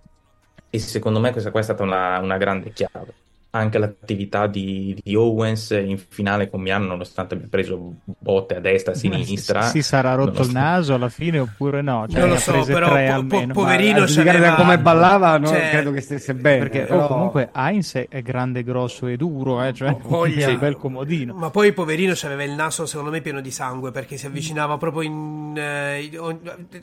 e 0.69 0.79
secondo 0.79 1.19
me 1.19 1.31
questa 1.31 1.51
qua 1.51 1.59
è 1.61 1.63
stata 1.63 1.83
una, 1.83 2.19
una 2.19 2.37
grande 2.37 2.71
chiave. 2.73 3.20
Anche 3.53 3.77
l'attività 3.79 4.47
di, 4.47 4.97
di 5.03 5.13
Owens 5.13 5.71
in 5.71 5.97
finale 5.97 6.49
con 6.49 6.61
Milano, 6.61 6.85
nonostante 6.85 7.33
abbia 7.35 7.47
preso 7.49 7.95
botte 8.05 8.55
a 8.55 8.59
destra, 8.61 8.93
a 8.93 8.95
sinistra. 8.95 9.63
Si 9.63 9.81
sarà 9.81 10.13
rotto 10.13 10.29
il 10.29 10.35
nonostante- 10.37 10.59
naso 10.69 10.93
alla 10.93 11.09
fine 11.09 11.39
oppure 11.39 11.81
no? 11.81 12.05
Cioè, 12.07 12.19
Non 12.21 12.29
lo 12.29 12.37
so, 12.37 12.51
prese 12.53 12.71
però 12.71 12.87
tre 12.87 13.07
po- 13.07 13.13
almeno. 13.13 13.53
po- 13.53 13.59
poverino 13.59 14.03
a 14.03 14.05
giudicare 14.05 14.39
da 14.39 14.45
c'aveva- 14.45 14.55
come 14.55 14.79
ballava, 14.79 15.37
no, 15.37 15.47
cioè- 15.47 15.69
credo 15.69 15.91
che 15.91 15.99
stesse 15.99 16.33
bene. 16.33 16.59
Perché 16.59 16.81
però- 16.83 17.03
oh, 17.03 17.07
comunque 17.07 17.49
Heinz 17.53 18.05
è, 18.07 18.21
grande, 18.21 18.63
grosso 18.63 19.07
e 19.07 19.17
duro, 19.17 19.61
eh, 19.61 19.73
cioè 19.73 19.97
Voglia. 20.01 20.47
è 20.47 20.51
un 20.53 20.59
bel 20.59 20.77
comodino. 20.77 21.33
Ma 21.33 21.49
poi 21.49 21.73
poverino 21.73 22.13
aveva 22.23 22.43
il 22.43 22.51
naso 22.53 22.85
secondo 22.85 23.11
me 23.11 23.19
pieno 23.19 23.41
di 23.41 23.51
sangue 23.51 23.91
perché 23.91 24.15
si 24.15 24.27
avvicinava 24.27 24.77
proprio 24.77 25.01
in... 25.01 25.53
eh, 25.57 26.09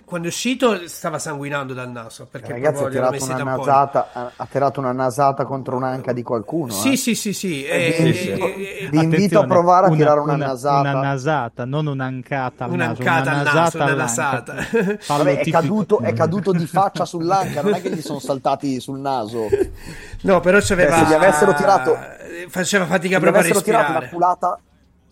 quando 0.05 0.27
è 0.27 0.31
uscito 0.31 0.87
stava 0.87 1.19
sanguinando 1.19 1.73
dal 1.73 1.91
naso 1.91 2.27
perché 2.31 2.53
Ragazzi, 2.53 2.85
ha 2.85 2.89
tirato, 2.89 3.25
una 3.25 3.43
nasata, 3.43 4.09
ha, 4.13 4.33
ha 4.37 4.47
tirato 4.51 4.81
una 4.81 4.93
nasata 4.93 5.45
contro 5.47 5.75
un'anca 5.77 6.13
di 6.13 6.23
qualcuno. 6.23 6.57
Qualcuno. 6.59 6.73
Sì, 6.73 6.93
eh. 6.93 6.97
sì, 6.97 7.15
sì, 7.15 7.33
sì. 7.33 7.65
Eh, 7.65 7.97
eh, 7.99 8.03
vi- 8.11 8.29
eh, 8.29 8.33
eh, 8.85 8.89
vi 8.91 8.99
invito 8.99 9.01
a 9.01 9.01
Attenzione, 9.01 9.47
provare 9.47 9.87
a 9.87 9.89
una- 9.89 9.97
tirare 9.99 10.21
una, 10.21 10.33
una, 10.35 10.47
nasata. 10.47 10.81
una 10.91 11.01
nasata, 11.01 11.65
non 11.65 11.87
un'ancata 11.87 12.65
al 12.65 12.71
naso, 12.73 13.01
Un'ancata 13.03 13.31
una 13.31 13.39
al 13.39 13.55
naso, 13.55 13.79
nasata 13.95 14.55
Vabbè, 15.07 15.39
è 15.39 15.51
caduto, 15.51 16.01
è 16.01 16.13
caduto 16.13 16.53
di 16.53 16.67
faccia 16.67 17.05
sull'anca, 17.05 17.63
non 17.63 17.75
è 17.75 17.81
che 17.83 17.91
gli 17.91 18.01
sono 18.03 18.19
saltati 18.19 18.81
sul 18.81 18.99
naso. 18.99 19.47
No, 20.23 20.41
però 20.41 20.59
c'aveva... 20.61 20.97
Cioè, 20.97 21.05
se 21.05 21.11
gli 21.11 21.15
avessero 21.15 21.55
tirato- 21.55 21.95
eh, 21.97 22.47
Faceva 22.49 22.87
fatica 22.87 23.19
proprio 23.19 23.41
a 23.41 23.45
avessero 23.45 23.63
tirato 23.63 23.91
una 23.91 23.99
respirare. 24.01 24.15
culata, 24.37 24.59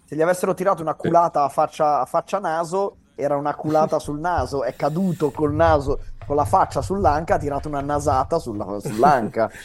se 0.05 0.17
gli 0.17 0.23
avessero 0.23 0.55
tirato 0.55 0.83
una 0.83 0.95
culata 0.95 1.45
a 1.45 1.49
faccia, 1.49 2.01
a 2.01 2.05
faccia 2.05 2.39
naso, 2.39 2.97
era 3.15 3.37
una 3.37 3.55
culata 3.55 3.99
sul 3.99 4.19
naso, 4.21 4.63
è 4.63 4.75
caduto 4.77 5.31
col 5.31 5.53
naso, 5.55 5.99
con 6.27 6.37
la 6.37 6.45
faccia 6.45 6.83
sull'anca, 6.83 7.35
ha 7.35 7.39
tirato 7.39 7.69
una 7.69 7.81
nasata 7.81 8.39
sulla- 8.39 8.79
sull'anca. 8.81 9.51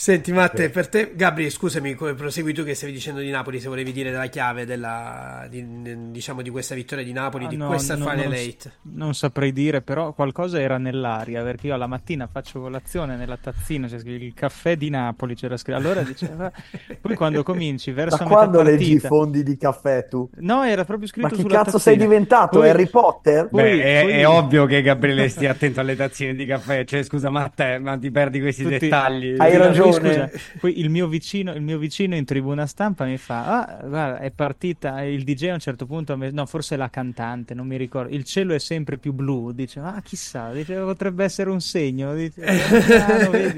Senti 0.00 0.32
Matte, 0.32 0.70
per 0.70 0.88
te, 0.88 1.12
Gabri, 1.14 1.50
scusami, 1.50 1.92
come 1.92 2.14
prosegui 2.14 2.54
tu 2.54 2.64
che 2.64 2.72
stavi 2.74 2.90
dicendo 2.90 3.20
di 3.20 3.28
Napoli, 3.28 3.60
se 3.60 3.68
volevi 3.68 3.92
dire 3.92 4.10
la 4.10 4.28
chiave 4.28 4.64
della, 4.64 5.46
di, 5.50 6.10
diciamo, 6.10 6.40
di 6.40 6.48
questa 6.48 6.74
vittoria 6.74 7.04
di 7.04 7.12
Napoli, 7.12 7.44
Ah, 7.44 7.48
di 7.48 7.56
no, 7.58 7.66
questa 7.66 7.96
no, 7.96 8.06
Final 8.08 8.24
non, 8.24 8.32
Eight. 8.32 8.70
non 8.94 9.12
saprei 9.14 9.52
dire, 9.52 9.82
però 9.82 10.14
qualcosa 10.14 10.58
era 10.58 10.78
nell'aria, 10.78 11.42
perché 11.42 11.66
io 11.66 11.74
alla 11.74 11.86
mattina 11.86 12.26
faccio 12.32 12.60
colazione 12.62 13.16
nella 13.16 13.36
tazzina, 13.36 13.88
c'è 13.88 13.98
scritto 13.98 14.24
il 14.24 14.32
caffè 14.32 14.74
di 14.74 14.88
Napoli, 14.88 15.34
c'era 15.34 15.58
scritto. 15.58 15.76
Allora 15.76 16.00
diceva, 16.00 16.50
poi 16.98 17.14
quando 17.14 17.42
cominci 17.42 17.92
verso 17.92 18.16
metà 18.22 18.26
quando 18.34 18.62
leggi 18.62 18.84
i 18.84 18.86
partita... 18.92 19.08
fondi 19.08 19.42
di 19.42 19.58
caffè 19.58 20.08
tu? 20.08 20.30
No, 20.36 20.62
era 20.64 20.86
proprio 20.86 21.08
Ma 21.12 21.28
scritto 21.28 21.34
chi 21.42 21.42
sulla 21.42 21.62
cazzo 21.62 21.76
sei 21.78 21.96
tazzina. 21.98 22.10
diventato? 22.10 22.58
Poi- 22.58 22.68
Harry 22.70 22.88
Potter? 22.88 23.48
Poi- 23.50 23.62
Beh, 23.62 23.82
è, 23.82 24.02
poi- 24.02 24.12
è 24.12 24.26
ovvio 24.26 24.64
che 24.64 24.80
Gabriele 24.80 25.28
stia 25.28 25.50
attento 25.50 25.80
alle 25.80 25.94
tazzine 25.94 26.34
di 26.34 26.46
caffè. 26.46 26.86
Cioè, 26.86 27.02
scusa, 27.02 27.28
ma 27.28 27.44
a 27.44 27.52
te, 27.54 27.78
ma 27.78 27.98
ti 27.98 28.10
perdi 28.10 28.40
questi 28.40 28.62
Tutti- 28.62 28.78
dettagli. 28.78 29.34
Hai 29.36 29.58
Poi, 29.90 30.08
scusa, 30.10 30.30
poi 30.60 30.80
il 30.80 30.90
mio, 30.90 31.06
vicino, 31.08 31.52
il 31.52 31.62
mio 31.62 31.78
vicino 31.78 32.14
in 32.14 32.24
tribuna 32.24 32.66
stampa 32.66 33.04
mi 33.04 33.16
fa: 33.16 33.44
Ah, 33.66 33.78
guarda, 33.86 34.18
è 34.18 34.30
partita. 34.30 35.02
Il 35.02 35.24
DJ 35.24 35.48
a 35.48 35.52
un 35.54 35.60
certo 35.60 35.86
punto, 35.86 36.16
no, 36.16 36.46
forse 36.46 36.76
la 36.76 36.88
cantante, 36.90 37.54
non 37.54 37.66
mi 37.66 37.76
ricordo. 37.76 38.14
Il 38.14 38.24
cielo 38.24 38.54
è 38.54 38.58
sempre 38.58 38.98
più 38.98 39.12
blu. 39.12 39.52
Dice: 39.52 39.80
Ah, 39.80 40.00
chissà, 40.02 40.52
dice, 40.52 40.74
potrebbe 40.76 41.24
essere 41.24 41.50
un 41.50 41.60
segno. 41.60 42.14
Dice, 42.14 42.40
"Piano, 42.40 43.30
vedi." 43.30 43.54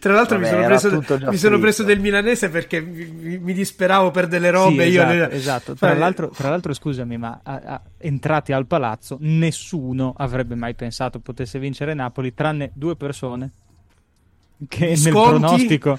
Tra 0.00 0.12
l'altro 0.12 0.38
mi 0.38 0.44
Vabbè, 0.44 0.78
sono, 0.78 0.92
era 0.92 1.00
preso, 1.02 1.30
mi 1.30 1.36
sono 1.36 1.58
preso 1.58 1.82
del 1.82 2.00
milanese 2.00 2.48
perché 2.48 2.80
mi, 2.80 3.04
mi- 3.06 3.38
mi 3.38 3.52
disperavo 3.52 4.10
per 4.10 4.26
delle 4.26 4.50
robe. 4.50 4.84
Sì, 4.84 4.90
io 4.90 5.02
esatto, 5.02 5.12
le- 5.14 5.30
esatto. 5.32 5.74
Tra 5.74 5.94
l'altro, 5.94 6.28
tra 6.28 6.48
l'altro, 6.48 6.72
scusami, 6.72 7.16
ma 7.16 7.40
a- 7.42 7.60
a- 7.64 7.82
entrati 7.98 8.52
al 8.52 8.66
palazzo, 8.66 9.16
nessuno 9.20 10.14
avrebbe 10.16 10.54
mai 10.54 10.74
pensato 10.74 11.18
potesse 11.20 11.58
vincere 11.58 11.94
Napoli, 11.94 12.34
tranne 12.34 12.70
due 12.74 12.96
persone 12.96 13.50
che 14.68 14.86
nel 14.96 15.08
pronostico. 15.10 15.98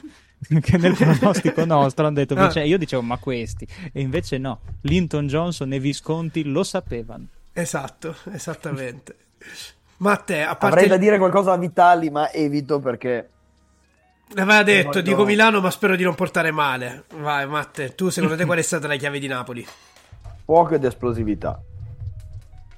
Che 0.61 0.77
nel 0.77 0.94
pronostico 0.95 1.64
nostro 1.64 2.06
hanno 2.06 2.15
detto, 2.15 2.34
Ah. 2.35 2.49
cioè, 2.49 2.64
io 2.64 2.77
dicevo, 2.77 3.02
ma 3.02 3.18
questi, 3.18 3.65
e 3.94 4.02
invece 4.02 4.38
no, 4.38 4.60
Linton 4.81 5.26
Johnson 5.27 5.72
e 5.72 5.80
Visconti 5.80 6.44
lo 6.44 6.64
sapevano. 6.64 7.27
Esatto, 7.53 8.15
esattamente. 8.31 9.15
Matte, 9.98 10.41
a 10.44 10.56
parte... 10.56 10.65
Avrei 10.76 10.88
da 10.90 10.98
dire 10.98 11.18
qualcosa 11.18 11.53
a 11.53 11.57
Vitali, 11.57 12.10
ma 12.10 12.30
evito 12.31 12.80
perché 12.81 13.30
L'aveva 14.35 14.64
detto, 14.64 14.90
voglio- 14.90 15.02
dico 15.02 15.23
Milano, 15.23 15.61
ma 15.61 15.69
spero 15.72 15.95
di 15.95 16.03
non 16.03 16.15
portare 16.15 16.52
male. 16.52 17.06
Vai, 17.19 17.48
Matte, 17.48 17.94
tu 17.95 18.10
secondo 18.10 18.35
te 18.35 18.45
qual 18.45 18.57
è 18.57 18.61
stata 18.64 18.88
la 18.88 18.95
chiave 18.95 19.19
di 19.19 19.27
Napoli? 19.27 19.65
fuoco 20.45 20.76
ed 20.76 20.84
esplosività. 20.84 21.61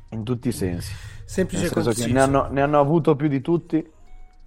In 0.10 0.24
tutti 0.24 0.50
i 0.50 0.52
sensi. 0.52 0.94
Semplice 1.26 1.66
e 1.66 1.70
conciso. 1.70 2.08
ne 2.08 2.20
hanno, 2.22 2.48
ne 2.52 2.62
hanno 2.62 2.80
avuto 2.80 3.16
più 3.16 3.28
di 3.28 3.42
tutti 3.42 3.84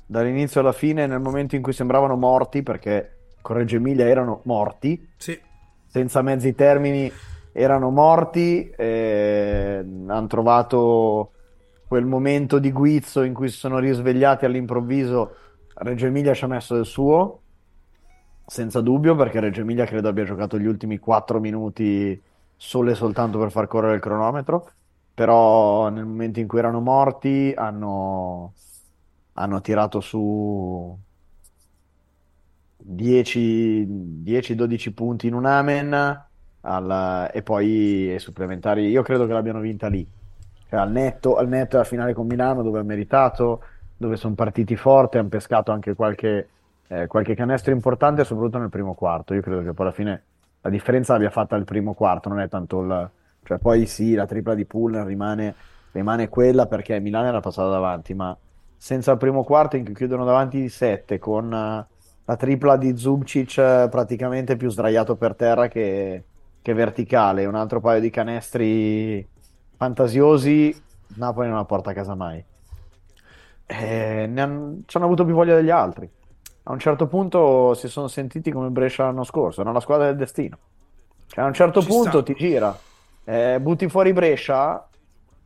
dall'inizio 0.09 0.61
alla 0.61 0.73
fine, 0.73 1.07
nel 1.07 1.21
momento 1.21 1.55
in 1.55 1.63
cui 1.63 1.75
sembravano 1.75 2.17
morti, 2.17 2.63
perché 2.63 3.17
con 3.43 3.57
Reggio 3.57 3.77
Emilia 3.77 4.09
erano 4.09 4.41
morti, 4.45 5.07
Sì. 5.19 5.39
senza 5.87 6.23
mezzi 6.23 6.55
termini 6.55 7.13
erano 7.53 7.91
morti, 7.91 8.73
hanno 8.79 10.27
trovato 10.27 11.33
quel 11.87 12.05
momento 12.07 12.59
di 12.59 12.73
guizzo 12.73 13.23
in 13.23 13.35
cui 13.35 13.49
si 13.49 13.59
sono 13.59 13.79
risvegliati 13.79 14.45
all'improvviso. 14.45 15.35
Reggio 15.75 16.07
Emilia 16.07 16.35
ci 16.35 16.45
ha 16.45 16.49
messo 16.49 16.75
del 16.75 16.87
suo, 16.87 17.41
senza 18.47 18.81
dubbio, 18.81 19.15
perché 19.15 19.41
Reggio 19.41 19.61
Emilia 19.61 19.85
credo 19.85 20.09
abbia 20.09 20.25
giocato 20.25 20.59
gli 20.59 20.67
ultimi 20.67 20.99
4 20.99 21.39
minuti 21.39 22.21
solo 22.57 22.91
e 22.91 22.95
soltanto 22.95 23.39
per 23.39 23.51
far 23.51 23.67
correre 23.67 23.95
il 23.95 24.01
cronometro. 24.01 24.71
Però 25.15 25.89
nel 25.89 26.05
momento 26.05 26.39
in 26.39 26.47
cui 26.47 26.61
erano 26.61 26.81
morti 26.81 27.53
hanno, 27.57 28.53
hanno 29.39 29.61
tirato 29.61 30.01
su 30.01 30.99
10 32.81 33.85
10-12 34.23 34.93
punti 34.93 35.27
in 35.27 35.35
un 35.35 35.45
amen 35.47 35.93
al- 36.61 37.31
e 37.33 37.43
poi 37.43 38.11
ai 38.13 38.19
supplementari. 38.19 38.89
Io 38.89 39.03
credo 39.03 39.27
che 39.27 39.33
l'abbiano 39.33 39.61
vinta 39.61 39.89
lì, 39.89 40.09
Cioè, 40.69 40.81
al 40.81 40.91
netto, 40.91 41.37
al 41.37 41.49
netto 41.49 41.77
della 41.77 41.85
finale 41.89 42.13
con 42.15 42.27
Milano, 42.27 42.63
dove 42.63 42.81
ha 42.81 42.83
meritato, 42.83 43.63
dove 43.97 44.17
sono 44.17 44.35
partiti 44.35 44.77
forte, 44.77 45.19
hanno 45.19 45.29
pescato 45.29 45.73
anche 45.73 45.95
qualche, 45.95 46.53
eh, 46.89 47.07
qualche 47.07 47.35
canestro 47.35 47.73
importante, 47.73 48.25
soprattutto 48.25 48.59
nel 48.59 48.69
primo 48.69 48.95
quarto. 48.95 49.33
Io 49.35 49.41
credo 49.41 49.63
che 49.63 49.73
poi 49.73 49.87
alla 49.87 49.95
fine 49.95 50.25
la 50.61 50.71
differenza 50.71 51.15
l'abbia 51.15 51.31
fatta 51.31 51.57
il 51.57 51.65
primo 51.65 51.95
quarto, 51.95 52.29
non 52.29 52.41
è 52.41 52.49
tanto 52.49 52.81
il. 52.83 53.11
Cioè, 53.43 53.59
poi 53.59 53.87
sì, 53.87 54.15
la 54.15 54.27
tripla 54.27 54.55
di 54.55 54.67
Pullen 54.67 55.07
rimane, 55.07 55.57
rimane 55.93 56.29
quella 56.29 56.67
perché 56.67 57.01
Milano 57.01 57.29
era 57.29 57.41
passata 57.41 57.71
davanti, 57.71 58.13
ma 58.15 58.37
senza 58.79 59.13
il 59.13 59.19
primo 59.19 59.45
quarto 59.45 59.77
in 59.77 59.85
cui 59.85 59.95
chiudono 59.95 60.25
davanti 60.25 60.61
di 60.61 60.69
7 60.71 61.19
con 61.19 61.53
eh, 61.53 61.87
la 62.25 62.37
tripla 62.37 62.77
di 62.77 62.97
Zubcic 62.97 63.59
eh, 63.59 63.89
praticamente 63.91 64.57
più 64.57 64.71
sdraiato 64.71 65.17
per 65.17 65.35
terra 65.35 65.69
che, 65.69 66.27
che 66.63 66.73
verticale, 66.75 67.45
un 67.47 67.55
altro 67.57 67.81
paio 67.81 68.01
di 68.01 68.11
canestri 68.11 69.29
fantasiosi, 69.77 70.75
Napoli 71.17 71.49
non 71.49 71.57
la 71.57 71.65
porta 71.65 71.91
a 71.91 71.95
casa 71.95 72.15
mai. 72.15 72.45
Eh, 73.67 74.27
ne 74.29 74.41
han- 74.41 74.83
ci 74.87 74.97
hanno 74.97 75.07
avuto 75.07 75.25
più 75.25 75.35
voglia 75.35 75.55
degli 75.55 75.71
altri. 75.71 76.11
A 76.65 76.73
un 76.73 76.79
certo 76.79 77.07
punto 77.07 77.75
si 77.75 77.89
sono 77.89 78.09
sentiti 78.09 78.51
come 78.51 78.71
Brescia 78.71 79.05
l'anno 79.05 79.25
scorso, 79.25 79.61
erano 79.61 79.75
la 79.77 79.81
squadra 79.83 80.07
del 80.07 80.17
destino. 80.17 80.59
Cioè, 81.27 81.45
a 81.45 81.47
un 81.47 81.55
certo 81.55 81.83
Ci 81.83 81.87
punto 81.87 82.23
sta. 82.23 82.23
ti 82.23 82.35
gira, 82.35 82.83
eh, 83.25 83.59
butti 83.61 83.89
fuori 83.89 84.13
Brescia, 84.13 84.88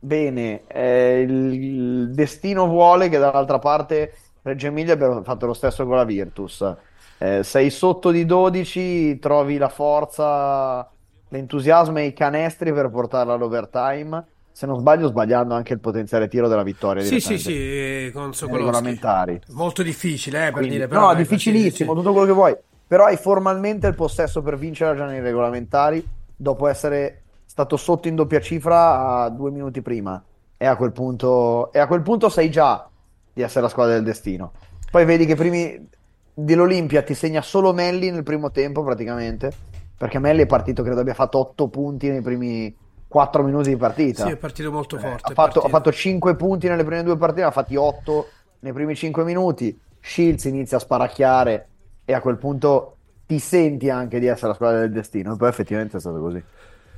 bene, 0.03 0.63
eh, 0.67 1.21
il, 1.21 2.11
destino 2.13 2.67
vuole 2.67 3.07
che 3.07 3.17
dall'altra 3.17 3.59
parte 3.59 4.13
Reggio 4.41 4.67
Emilia 4.67 4.93
abbia 4.93 5.23
fatto 5.23 5.45
lo 5.45 5.53
stesso 5.53 5.85
con 5.85 5.95
la 5.95 6.03
Virtus. 6.03 6.75
Eh, 7.17 7.43
sei 7.43 7.69
sotto 7.69 8.11
di 8.11 8.25
12, 8.25 9.17
trovi 9.19 9.57
la 9.57 9.69
forza, 9.69 10.89
l'entusiasmo 11.29 11.99
e 11.99 12.07
i 12.07 12.13
canestri 12.13 12.73
per 12.73 12.89
portarla 12.89 13.33
all'overtime. 13.33 14.25
Se 14.51 14.65
non 14.67 14.77
sbaglio, 14.77 15.07
sbagliando 15.07 15.53
anche 15.55 15.73
il 15.73 15.79
potenziale 15.79 16.27
tiro 16.27 16.47
della 16.47 16.61
vittoria 16.61 17.01
Sì, 17.01 17.19
sì, 17.19 17.39
sì, 17.39 17.53
eh, 17.53 18.11
con 18.13 18.33
Sokolowski. 18.33 18.65
regolamentari. 18.65 19.41
Molto 19.51 19.81
difficile, 19.81 20.39
eh, 20.39 20.43
per 20.43 20.53
Quindi- 20.53 20.71
dire, 20.75 20.87
però. 20.87 20.99
no, 21.01 21.07
dai, 21.07 21.17
difficilissimo, 21.17 21.95
tutto 21.95 22.11
quello 22.11 22.27
che 22.27 22.33
vuoi. 22.33 22.55
Però 22.85 23.05
hai 23.05 23.17
formalmente 23.17 23.87
il 23.87 23.95
possesso 23.95 24.41
per 24.43 24.57
vincere 24.57 24.95
già 24.95 25.05
nei 25.05 25.21
regolamentari 25.21 26.05
dopo 26.35 26.67
essere 26.67 27.22
stato 27.53 27.77
sotto 27.77 28.07
in 28.07 28.15
doppia 28.15 28.39
cifra 28.41 29.21
a 29.21 29.29
due 29.29 29.51
minuti 29.51 29.83
prima. 29.83 30.21
E 30.57 30.65
a 30.65 30.75
quel 30.75 30.91
punto, 30.91 31.71
e 31.71 31.77
a 31.77 31.85
quel 31.85 32.01
punto 32.01 32.27
sai 32.27 32.49
già 32.49 32.89
di 33.31 33.43
essere 33.43 33.61
la 33.61 33.69
squadra 33.69 33.93
del 33.93 34.03
destino. 34.03 34.53
Poi 34.89 35.05
vedi 35.05 35.27
che 35.27 35.33
i 35.33 35.35
primi 35.35 35.87
dell'Olimpia 36.33 37.03
ti 37.03 37.13
segna 37.13 37.43
solo 37.43 37.71
Melli 37.71 38.09
nel 38.09 38.23
primo 38.23 38.49
tempo 38.49 38.83
praticamente, 38.83 39.51
perché 39.95 40.17
Melli 40.17 40.41
è 40.41 40.45
partito, 40.47 40.81
credo 40.81 41.01
abbia 41.01 41.13
fatto 41.13 41.37
8 41.37 41.67
punti 41.67 42.09
nei 42.09 42.21
primi 42.21 42.75
4 43.07 43.43
minuti 43.43 43.69
di 43.69 43.77
partita. 43.77 44.25
Sì, 44.25 44.31
è 44.31 44.37
partito 44.37 44.71
molto 44.71 44.97
forte. 44.97 45.29
Eh, 45.29 45.31
Ha 45.31 45.33
fatto, 45.35 45.61
ha 45.61 45.69
fatto 45.69 45.91
5 45.91 46.35
punti 46.35 46.67
nelle 46.67 46.83
prime 46.83 47.03
due 47.03 47.17
partite, 47.17 47.43
ha 47.43 47.51
fatti 47.51 47.75
8 47.75 48.27
nei 48.61 48.73
primi 48.73 48.95
5 48.95 49.23
minuti. 49.23 49.79
Shields 49.99 50.45
inizia 50.45 50.77
a 50.77 50.79
sparacchiare 50.79 51.67
e 52.03 52.13
a 52.13 52.19
quel 52.19 52.37
punto 52.37 52.95
ti 53.27 53.37
senti 53.37 53.91
anche 53.91 54.19
di 54.19 54.25
essere 54.25 54.47
la 54.47 54.53
squadra 54.55 54.79
del 54.79 54.91
destino. 54.91 55.33
E 55.33 55.37
poi 55.37 55.49
effettivamente 55.49 55.97
è 55.97 55.99
stato 55.99 56.19
così. 56.19 56.43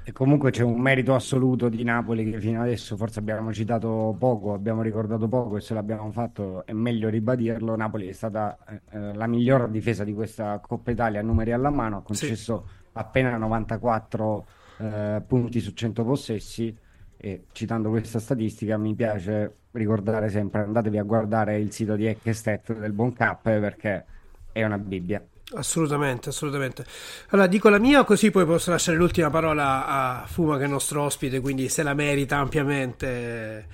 E 0.08 0.12
comunque 0.12 0.52
c'è 0.52 0.62
un 0.62 0.80
merito 0.80 1.16
assoluto 1.16 1.68
di 1.68 1.84
Napoli 1.84 2.30
che 2.30 2.40
fino 2.40 2.62
adesso 2.62 2.96
forse 2.96 3.18
abbiamo 3.18 3.52
citato 3.52 4.16
poco, 4.20 4.54
abbiamo 4.54 4.84
ricordato 4.84 5.28
poco 5.28 5.58
e 5.58 5.62
se 5.62 5.74
l'abbiamo 5.74 6.12
fatto 6.12 6.64
è 6.68 6.74
meglio 6.74 7.10
ribadirlo. 7.10 7.76
Napoli 7.76 8.08
è 8.08 8.12
stata 8.12 8.56
eh, 8.70 8.82
eh, 8.92 9.14
la 9.16 9.26
miglior 9.26 9.68
difesa 9.68 10.04
di 10.04 10.14
questa 10.14 10.60
Coppa 10.60 10.92
Italia 10.92 11.22
a 11.22 11.24
numeri 11.24 11.54
alla 11.54 11.72
mano, 11.72 11.98
ha 11.98 12.02
concesso 12.04 12.68
appena 12.92 13.36
94 13.36 14.46
eh, 14.78 15.24
punti 15.26 15.60
su 15.60 15.74
100 15.74 16.04
possessi 16.04 16.78
e 17.18 17.46
citando 17.52 17.90
questa 17.90 18.20
statistica 18.20 18.78
mi 18.78 18.94
piace 18.94 19.56
ricordare 19.72 20.30
sempre 20.30 20.62
andatevi 20.62 21.00
a 21.00 21.04
guardare 21.04 21.58
il 21.58 21.72
sito 21.72 21.96
di 21.96 22.06
Eckestet 22.06 22.78
del 22.78 22.92
Buon 22.92 23.12
Cap 23.12 23.42
perché 23.42 24.06
è 24.52 24.64
una 24.64 24.78
Bibbia. 24.78 25.26
Assolutamente, 25.54 26.30
assolutamente. 26.30 26.84
Allora 27.30 27.48
dico 27.48 27.70
la 27.70 27.78
mia, 27.78 28.04
così 28.04 28.32
poi 28.32 28.46
posso 28.46 28.72
lasciare 28.72 28.98
l'ultima 28.98 29.30
parola 29.30 29.86
a 29.86 30.26
Fuma, 30.28 30.56
che 30.58 30.64
è 30.64 30.66
il 30.66 30.72
nostro 30.72 31.04
ospite, 31.04 31.40
quindi 31.40 31.70
se 31.70 31.84
la 31.84 31.94
merita 31.94 32.38
ampiamente. 32.38 33.68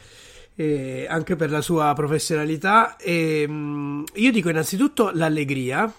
eh, 0.56 1.08
anche 1.10 1.36
per 1.38 1.50
la 1.50 1.62
sua 1.62 1.94
professionalità. 1.94 2.98
E, 2.98 3.48
mh, 3.48 4.04
io 4.16 4.32
dico 4.32 4.50
innanzitutto 4.50 5.10
l'allegria, 5.14 5.92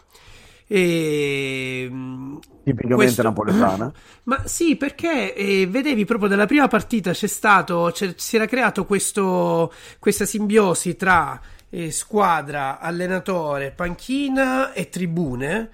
E, 0.68 1.90
Tipicamente 2.64 2.94
questo- 2.94 3.22
napoletana. 3.22 3.92
Ma 4.24 4.42
sì, 4.46 4.76
perché 4.76 5.34
eh, 5.34 5.66
vedevi 5.66 6.04
proprio 6.04 6.28
dalla 6.28 6.46
prima 6.46 6.68
partita 6.68 7.10
c'è 7.12 7.26
stato, 7.26 7.90
c'è- 7.92 8.14
si 8.16 8.36
era 8.36 8.46
creato 8.46 8.84
questo, 8.86 9.72
questa 9.98 10.24
simbiosi 10.24 10.96
tra 10.96 11.38
eh, 11.74 11.90
squadra, 11.90 12.78
allenatore, 12.80 13.70
panchina 13.70 14.72
e 14.74 14.90
tribune. 14.90 15.70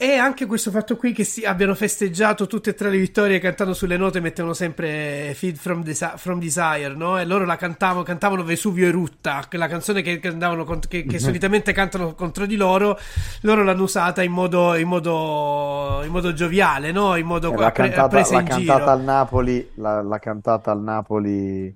E 0.00 0.14
anche 0.16 0.46
questo 0.46 0.70
fatto 0.70 0.96
qui 0.96 1.10
che 1.12 1.24
si 1.24 1.44
abbiano 1.44 1.74
festeggiato 1.74 2.46
tutte 2.46 2.70
e 2.70 2.74
tre 2.74 2.88
le 2.88 2.98
vittorie 2.98 3.40
cantando 3.40 3.74
sulle 3.74 3.96
note 3.96 4.20
mettevano 4.20 4.54
sempre 4.54 5.32
Feed 5.34 5.56
from, 5.56 5.82
Desi- 5.82 6.12
from 6.14 6.38
Desire, 6.38 6.94
no? 6.94 7.18
E 7.18 7.24
loro 7.24 7.44
la 7.44 7.56
cantavano, 7.56 8.04
cantavano 8.04 8.44
Vesuvio 8.44 8.86
e 8.86 8.92
Rutta, 8.92 9.44
la 9.50 9.66
canzone 9.66 10.02
che, 10.02 10.20
cont- 10.20 10.86
che, 10.86 11.02
che 11.02 11.14
Mhm. 11.16 11.20
solitamente 11.20 11.72
cantano 11.72 12.14
contro 12.14 12.46
di 12.46 12.54
loro, 12.54 12.96
loro 13.40 13.64
l'hanno 13.64 13.82
usata 13.82 14.22
in 14.22 14.30
modo, 14.30 14.76
in 14.76 14.86
modo, 14.86 16.00
in 16.04 16.10
modo 16.12 16.32
gioviale, 16.32 16.92
no? 16.92 17.16
In 17.16 17.26
modo 17.26 17.50
la 17.50 17.72
pre- 17.72 17.88
cantata, 17.88 18.06
presa 18.08 18.34
la 18.34 18.40
in 18.42 18.46
cantata 18.46 18.78
giro. 18.78 18.90
al 18.92 19.02
Napoli, 19.02 19.70
la, 19.74 20.00
la 20.02 20.18
cantata 20.20 20.70
al 20.70 20.80
Napoli, 20.80 21.74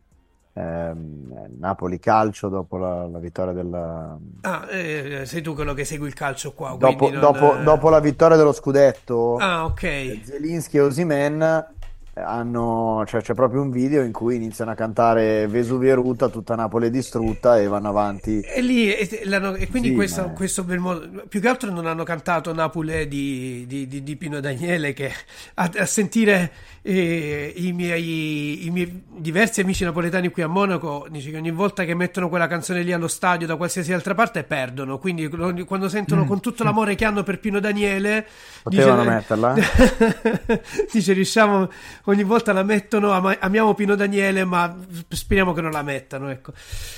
ehm, 0.54 1.56
Napoli 1.58 1.98
calcio 1.98 2.48
dopo 2.48 2.76
la, 2.76 3.06
la 3.06 3.18
vittoria 3.18 3.52
della, 3.52 4.18
Ah, 4.42 4.66
eh, 4.70 5.22
sei 5.26 5.40
tu 5.42 5.54
quello 5.54 5.74
che 5.74 5.84
segui 5.84 6.06
il 6.08 6.14
calcio 6.14 6.52
qua, 6.52 6.74
dopo, 6.78 7.10
non- 7.10 7.20
dopo- 7.20 7.56
dopo 7.62 7.88
la 7.88 8.00
vittoria 8.00 8.36
dello 8.36 8.52
scudetto, 8.52 9.36
Ah, 9.36 9.64
ok. 9.64 10.20
Zelinski 10.24 10.76
e 10.76 10.80
Osimhen 10.80 11.42
eh, 11.42 11.66
hanno, 12.14 13.04
cioè, 13.06 13.22
c'è 13.22 13.32
proprio 13.32 13.62
un 13.62 13.70
video 13.70 14.02
in 14.02 14.12
cui 14.12 14.36
iniziano 14.36 14.70
a 14.70 14.74
cantare 14.74 15.46
Vesuvio 15.46 15.90
e 15.92 15.94
Ruta, 15.94 16.28
tutta 16.28 16.54
Napoli 16.54 16.88
è 16.88 16.90
distrutta 16.90 17.58
e 17.58 17.66
vanno 17.68 17.88
avanti. 17.88 18.40
E 18.40 18.60
lì, 18.60 18.92
e, 18.94 19.08
e 19.22 19.68
quindi 19.68 19.88
Sì, 19.88 19.94
questo, 19.94 20.20
ma- 20.22 20.28
questo 20.32 20.62
bel 20.64 20.78
modo, 20.78 21.24
più 21.28 21.40
che 21.40 21.48
altro 21.48 21.70
non 21.70 21.86
hanno 21.86 22.04
cantato 22.04 22.52
Napoli 22.52 23.08
di, 23.08 23.64
di, 23.66 23.86
di- 23.88 24.02
di 24.02 24.16
Pino 24.16 24.40
Daniele 24.40 24.92
che 24.92 25.10
a, 25.54 25.70
a 25.74 25.86
sentire 25.86 26.52
eh, 26.82 27.52
i, 27.56 27.72
miei, 27.72 28.66
i 28.66 28.70
miei 28.70 29.04
diversi 29.08 29.60
amici 29.62 29.84
napoletani 29.84 30.28
qui 30.30 30.42
a 30.42 30.48
Monaco 30.48 31.06
dice 31.10 31.30
che 31.30 31.36
ogni 31.38 31.50
volta 31.50 31.84
che 31.84 31.94
mettono 31.94 32.28
quella 32.28 32.46
canzone 32.46 32.82
lì 32.82 32.92
allo 32.92 33.08
stadio 33.08 33.46
da 33.46 33.56
qualsiasi 33.56 33.92
altra 33.92 34.14
parte 34.14 34.42
perdono, 34.44 34.98
quindi 34.98 35.28
quando 35.64 35.88
sentono 35.88 36.24
Mm. 36.24 36.26
con 36.26 36.40
tutto 36.40 36.62
l'amore 36.62 36.94
che 36.94 37.04
hanno 37.06 37.22
per 37.22 37.38
Pino 37.40 37.58
Daniele 37.58 38.26
Potevano 38.62 39.02
dice- 39.02 39.14
metterla? 39.14 39.54
dice 40.92 41.12
riusciamo 41.14 41.70
ogni 42.04 42.24
volta 42.24 42.52
la 42.52 42.62
mettono 42.62 43.12
ama- 43.12 43.38
amiamo 43.38 43.74
Pino 43.74 43.94
Daniele 43.94 44.44
ma 44.44 44.76
speriamo 45.08 45.52
che 45.52 45.60
non 45.60 45.70
la 45.72 45.82
mettano 45.82 46.30
ecco. 46.30 46.52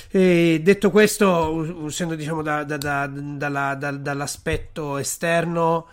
E 0.09 0.59
detto 0.63 0.89
questo 0.91 1.51
uscendo 1.79 2.15
diciamo 2.15 2.41
da- 2.41 2.63
da- 2.63 2.77
da- 2.77 3.07
dalla- 3.07 3.75
dal- 3.75 4.01
dall'aspetto 4.01 4.97
esterno 4.97 5.87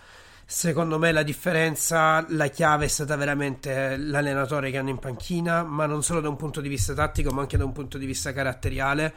secondo 0.45 0.99
me 0.99 1.11
la 1.11 1.23
differenza 1.23 2.25
la 2.29 2.47
chiave 2.47 2.85
è 2.85 2.87
stata 2.87 3.15
veramente 3.15 3.95
l'allenatore 3.97 4.71
che 4.71 4.77
hanno 4.77 4.89
in 4.89 4.99
panchina 4.99 5.63
ma 5.63 5.85
non 5.85 6.03
solo 6.03 6.19
da 6.19 6.29
un 6.29 6.35
punto 6.35 6.61
di 6.61 6.67
vista 6.69 6.93
tattico 6.93 7.31
ma 7.31 7.41
anche 7.41 7.57
da 7.57 7.65
un 7.65 7.71
punto 7.71 7.97
di 7.97 8.05
vista 8.05 8.33
caratteriale 8.33 9.13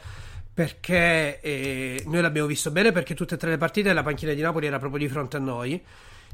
perché 0.53 1.39
eh, 1.41 2.03
noi 2.07 2.21
l'abbiamo 2.21 2.47
visto 2.47 2.71
bene 2.71 2.91
perché 2.91 3.13
tutte 3.13 3.35
e 3.35 3.37
tre 3.37 3.51
le 3.51 3.57
partite 3.57 3.93
la 3.93 4.01
panchina 4.01 4.33
di 4.33 4.41
Napoli 4.41 4.65
era 4.65 4.79
proprio 4.79 4.99
di 5.05 5.07
fronte 5.09 5.37
a 5.37 5.39
noi 5.39 5.83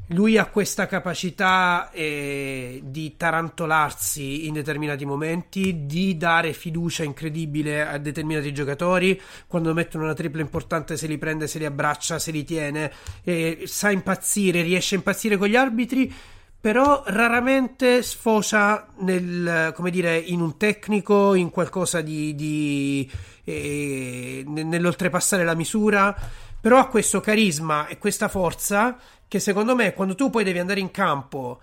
lui 0.08 0.36
ha 0.36 0.44
questa 0.46 0.86
capacità 0.86 1.90
eh, 1.90 2.82
di 2.84 3.16
tarantolarsi 3.16 4.46
in 4.46 4.52
determinati 4.52 5.06
momenti, 5.06 5.86
di 5.86 6.18
dare 6.18 6.52
fiducia 6.52 7.04
incredibile 7.04 7.86
a 7.86 7.96
determinati 7.96 8.52
giocatori. 8.52 9.18
Quando 9.46 9.72
mettono 9.72 10.04
una 10.04 10.12
tripla 10.12 10.42
importante, 10.42 10.98
se 10.98 11.06
li 11.06 11.16
prende, 11.16 11.46
se 11.46 11.58
li 11.58 11.64
abbraccia, 11.64 12.18
se 12.18 12.32
li 12.32 12.44
tiene, 12.44 12.92
eh, 13.22 13.62
sa 13.64 13.90
impazzire, 13.90 14.60
riesce 14.60 14.94
a 14.94 14.98
impazzire 14.98 15.38
con 15.38 15.48
gli 15.48 15.56
arbitri. 15.56 16.12
Però 16.60 17.02
raramente 17.06 18.02
sfocia 18.02 18.86
nel, 19.00 19.72
come 19.74 19.90
dire, 19.90 20.16
in 20.16 20.40
un 20.40 20.56
tecnico, 20.56 21.34
in 21.34 21.50
qualcosa 21.50 22.00
di, 22.00 22.34
di 22.34 23.10
eh, 23.44 24.44
nell'oltrepassare 24.46 25.44
la 25.44 25.54
misura. 25.54 26.14
Però 26.60 26.78
ha 26.78 26.88
questo 26.88 27.20
carisma 27.20 27.86
e 27.86 27.98
questa 27.98 28.28
forza 28.28 28.96
che 29.34 29.40
secondo 29.40 29.74
me 29.74 29.94
quando 29.94 30.14
tu 30.14 30.30
poi 30.30 30.44
devi 30.44 30.60
andare 30.60 30.78
in 30.78 30.92
campo 30.92 31.60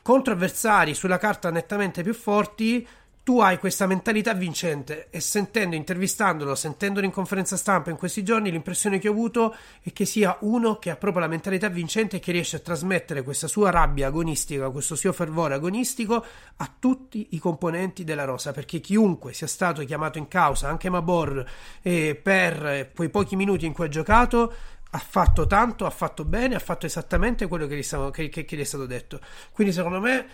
contro 0.00 0.32
avversari 0.32 0.94
sulla 0.94 1.18
carta 1.18 1.50
nettamente 1.50 2.04
più 2.04 2.14
forti, 2.14 2.86
tu 3.24 3.40
hai 3.40 3.58
questa 3.58 3.88
mentalità 3.88 4.32
vincente. 4.32 5.08
E 5.10 5.18
sentendo, 5.18 5.74
intervistandolo, 5.74 6.54
sentendolo 6.54 7.04
in 7.04 7.10
conferenza 7.10 7.56
stampa 7.56 7.90
in 7.90 7.96
questi 7.96 8.22
giorni, 8.22 8.52
l'impressione 8.52 9.00
che 9.00 9.08
ho 9.08 9.10
avuto 9.10 9.56
è 9.82 9.92
che 9.92 10.04
sia 10.04 10.36
uno 10.42 10.78
che 10.78 10.90
ha 10.90 10.96
proprio 10.96 11.22
la 11.22 11.28
mentalità 11.28 11.68
vincente 11.68 12.18
e 12.18 12.20
che 12.20 12.30
riesce 12.30 12.56
a 12.56 12.60
trasmettere 12.60 13.24
questa 13.24 13.48
sua 13.48 13.70
rabbia 13.70 14.06
agonistica, 14.06 14.70
questo 14.70 14.94
suo 14.94 15.12
fervore 15.12 15.54
agonistico 15.54 16.24
a 16.58 16.72
tutti 16.78 17.26
i 17.30 17.38
componenti 17.38 18.04
della 18.04 18.24
rosa, 18.24 18.52
perché 18.52 18.78
chiunque 18.78 19.32
sia 19.32 19.48
stato 19.48 19.84
chiamato 19.84 20.18
in 20.18 20.28
causa, 20.28 20.68
anche 20.68 20.88
Mabor, 20.88 21.44
eh, 21.82 22.14
per 22.14 22.92
quei 22.94 23.08
pochi 23.08 23.34
minuti 23.34 23.66
in 23.66 23.72
cui 23.72 23.86
ha 23.86 23.88
giocato, 23.88 24.54
ha 24.90 24.98
fatto 24.98 25.46
tanto, 25.46 25.86
ha 25.86 25.90
fatto 25.90 26.24
bene, 26.24 26.54
ha 26.56 26.58
fatto 26.60 26.86
esattamente 26.86 27.46
quello 27.46 27.66
che 27.66 27.76
gli, 27.76 27.82
stavo- 27.82 28.10
che- 28.10 28.28
che- 28.28 28.44
che 28.44 28.56
gli 28.56 28.60
è 28.60 28.64
stato 28.64 28.86
detto. 28.86 29.20
Quindi 29.52 29.72
secondo 29.72 30.00
me 30.00 30.26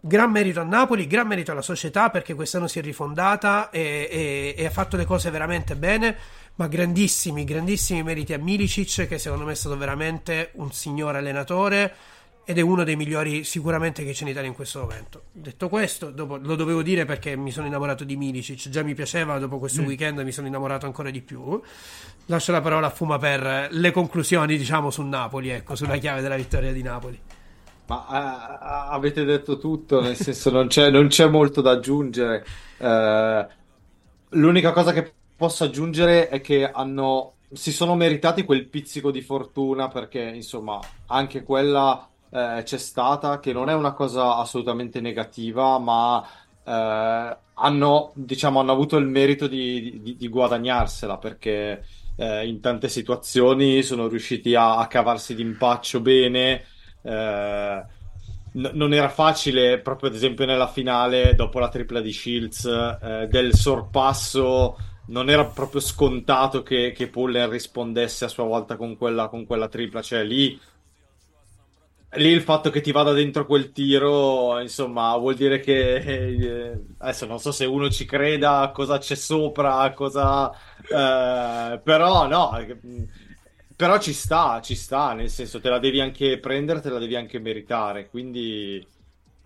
gran 0.00 0.30
merito 0.30 0.60
a 0.60 0.64
Napoli, 0.64 1.06
gran 1.06 1.26
merito 1.26 1.50
alla 1.52 1.62
società 1.62 2.10
perché 2.10 2.34
quest'anno 2.34 2.68
si 2.68 2.78
è 2.78 2.82
rifondata 2.82 3.70
e, 3.70 4.08
e- 4.10 4.54
e 4.56 4.66
ha 4.66 4.70
fatto 4.70 4.96
le 4.96 5.04
cose 5.06 5.30
veramente 5.30 5.74
bene, 5.76 6.16
ma 6.56 6.68
grandissimi, 6.68 7.42
grandissimi 7.44 8.02
meriti 8.02 8.32
a 8.32 8.38
Milicic 8.38 9.08
che 9.08 9.18
secondo 9.18 9.44
me 9.44 9.52
è 9.52 9.56
stato 9.56 9.76
veramente 9.76 10.50
un 10.54 10.70
signor 10.72 11.16
allenatore 11.16 11.94
ed 12.44 12.58
è 12.58 12.60
uno 12.60 12.84
dei 12.84 12.96
migliori 12.96 13.42
sicuramente 13.44 14.04
che 14.04 14.12
c'è 14.12 14.22
in 14.22 14.28
Italia 14.28 14.48
in 14.48 14.54
questo 14.54 14.80
momento. 14.80 15.22
Detto 15.32 15.68
questo, 15.68 16.10
dopo, 16.10 16.36
lo 16.36 16.54
dovevo 16.56 16.82
dire 16.82 17.04
perché 17.04 17.36
mi 17.36 17.50
sono 17.50 17.66
innamorato 17.66 18.04
di 18.04 18.16
Milicic, 18.16 18.68
già 18.68 18.82
mi 18.82 18.94
piaceva, 18.94 19.38
dopo 19.38 19.58
questo 19.58 19.82
Mm. 19.82 19.86
weekend 19.86 20.18
mi 20.20 20.32
sono 20.32 20.46
innamorato 20.46 20.86
ancora 20.86 21.10
di 21.10 21.22
più. 21.22 21.60
Lascio 22.26 22.52
la 22.52 22.60
parola 22.60 22.88
a 22.88 22.90
Fuma 22.90 23.18
per 23.18 23.68
le 23.70 23.90
conclusioni, 23.90 24.56
diciamo, 24.56 24.90
su 24.90 25.02
Napoli, 25.02 25.48
ecco, 25.50 25.74
sulla 25.74 25.96
chiave 25.96 26.20
della 26.20 26.36
vittoria 26.36 26.72
di 26.72 26.82
Napoli. 26.82 27.18
Ma 27.86 28.06
eh, 28.10 28.94
avete 28.94 29.24
detto 29.24 29.58
tutto, 29.58 30.00
nel 30.00 30.16
senso 30.16 30.50
non 30.50 30.68
c'è, 30.68 30.90
non 30.90 31.08
c'è 31.08 31.26
molto 31.28 31.60
da 31.60 31.72
aggiungere. 31.72 32.44
Eh, 32.78 33.46
l'unica 34.30 34.72
cosa 34.72 34.92
che 34.92 35.12
posso 35.36 35.64
aggiungere 35.64 36.28
è 36.28 36.40
che 36.40 36.70
hanno, 36.70 37.34
si 37.52 37.72
sono 37.72 37.94
meritati 37.94 38.44
quel 38.44 38.66
pizzico 38.68 39.10
di 39.10 39.20
fortuna 39.20 39.88
perché 39.88 40.20
insomma 40.20 40.78
anche 41.06 41.42
quella 41.42 42.08
eh, 42.34 42.62
c'è 42.64 42.78
stata, 42.78 43.38
che 43.40 43.52
non 43.52 43.68
è 43.68 43.74
una 43.74 43.92
cosa 43.92 44.36
assolutamente 44.36 45.00
negativa, 45.00 45.78
ma 45.78 46.22
eh, 46.64 47.38
hanno, 47.54 48.12
diciamo, 48.16 48.60
hanno 48.60 48.72
avuto 48.72 48.96
il 48.96 49.06
merito 49.06 49.46
di, 49.46 50.00
di- 50.02 50.16
di 50.16 50.28
guadagnarsela 50.28 51.18
perché 51.18 51.84
eh, 52.16 52.46
in 52.48 52.60
tante 52.60 52.88
situazioni 52.88 53.82
sono 53.82 54.08
riusciti 54.08 54.54
a, 54.54 54.78
a 54.78 54.86
cavarsi 54.88 55.34
d'impaccio 55.34 56.00
bene. 56.00 56.64
eh, 57.02 57.84
non 58.56 58.92
era 58.94 59.08
facile, 59.08 59.80
proprio 59.80 60.08
ad 60.10 60.14
esempio 60.14 60.46
nella 60.46 60.68
finale, 60.68 61.34
dopo 61.34 61.58
la 61.58 61.68
tripla 61.68 62.00
di 62.00 62.12
Shields, 62.12 62.64
eh, 62.66 63.26
del 63.28 63.52
sorpasso, 63.54 64.78
non 65.06 65.28
era 65.28 65.44
proprio 65.50 65.80
scontato 65.80 66.62
che, 66.62 66.92
che 66.92 67.08
Pullen 67.08 67.50
rispondesse 67.50 68.24
a 68.24 68.28
sua 68.28 68.44
volta 68.44 68.76
con 68.76 68.96
quella, 68.96 69.28
con 69.28 69.44
quella 69.44 69.68
tripla, 69.68 70.02
cioè 70.02 70.22
lì, 70.22 70.58
lì 72.16 72.28
il 72.28 72.42
fatto 72.42 72.70
che 72.70 72.80
ti 72.80 72.92
vada 72.92 73.12
dentro 73.12 73.46
quel 73.46 73.72
tiro, 73.72 74.60
insomma, 74.60 75.16
vuol 75.16 75.34
dire 75.34 75.60
che 75.60 75.96
eh, 75.96 76.80
adesso 76.98 77.26
non 77.26 77.38
so 77.38 77.52
se 77.52 77.64
uno 77.64 77.88
ci 77.90 78.04
creda, 78.04 78.70
cosa 78.74 78.98
c'è 78.98 79.14
sopra, 79.14 79.92
cosa... 79.92 80.50
eh, 80.82 81.80
però 81.82 82.26
no, 82.26 82.50
però 83.76 83.98
ci 83.98 84.12
sta, 84.12 84.60
ci 84.62 84.74
sta, 84.74 85.14
nel 85.14 85.30
senso 85.30 85.60
te 85.60 85.68
la 85.68 85.78
devi 85.78 86.00
anche 86.00 86.38
prendere, 86.38 86.80
te 86.80 86.90
la 86.90 86.98
devi 86.98 87.16
anche 87.16 87.38
meritare, 87.38 88.08
quindi 88.08 88.86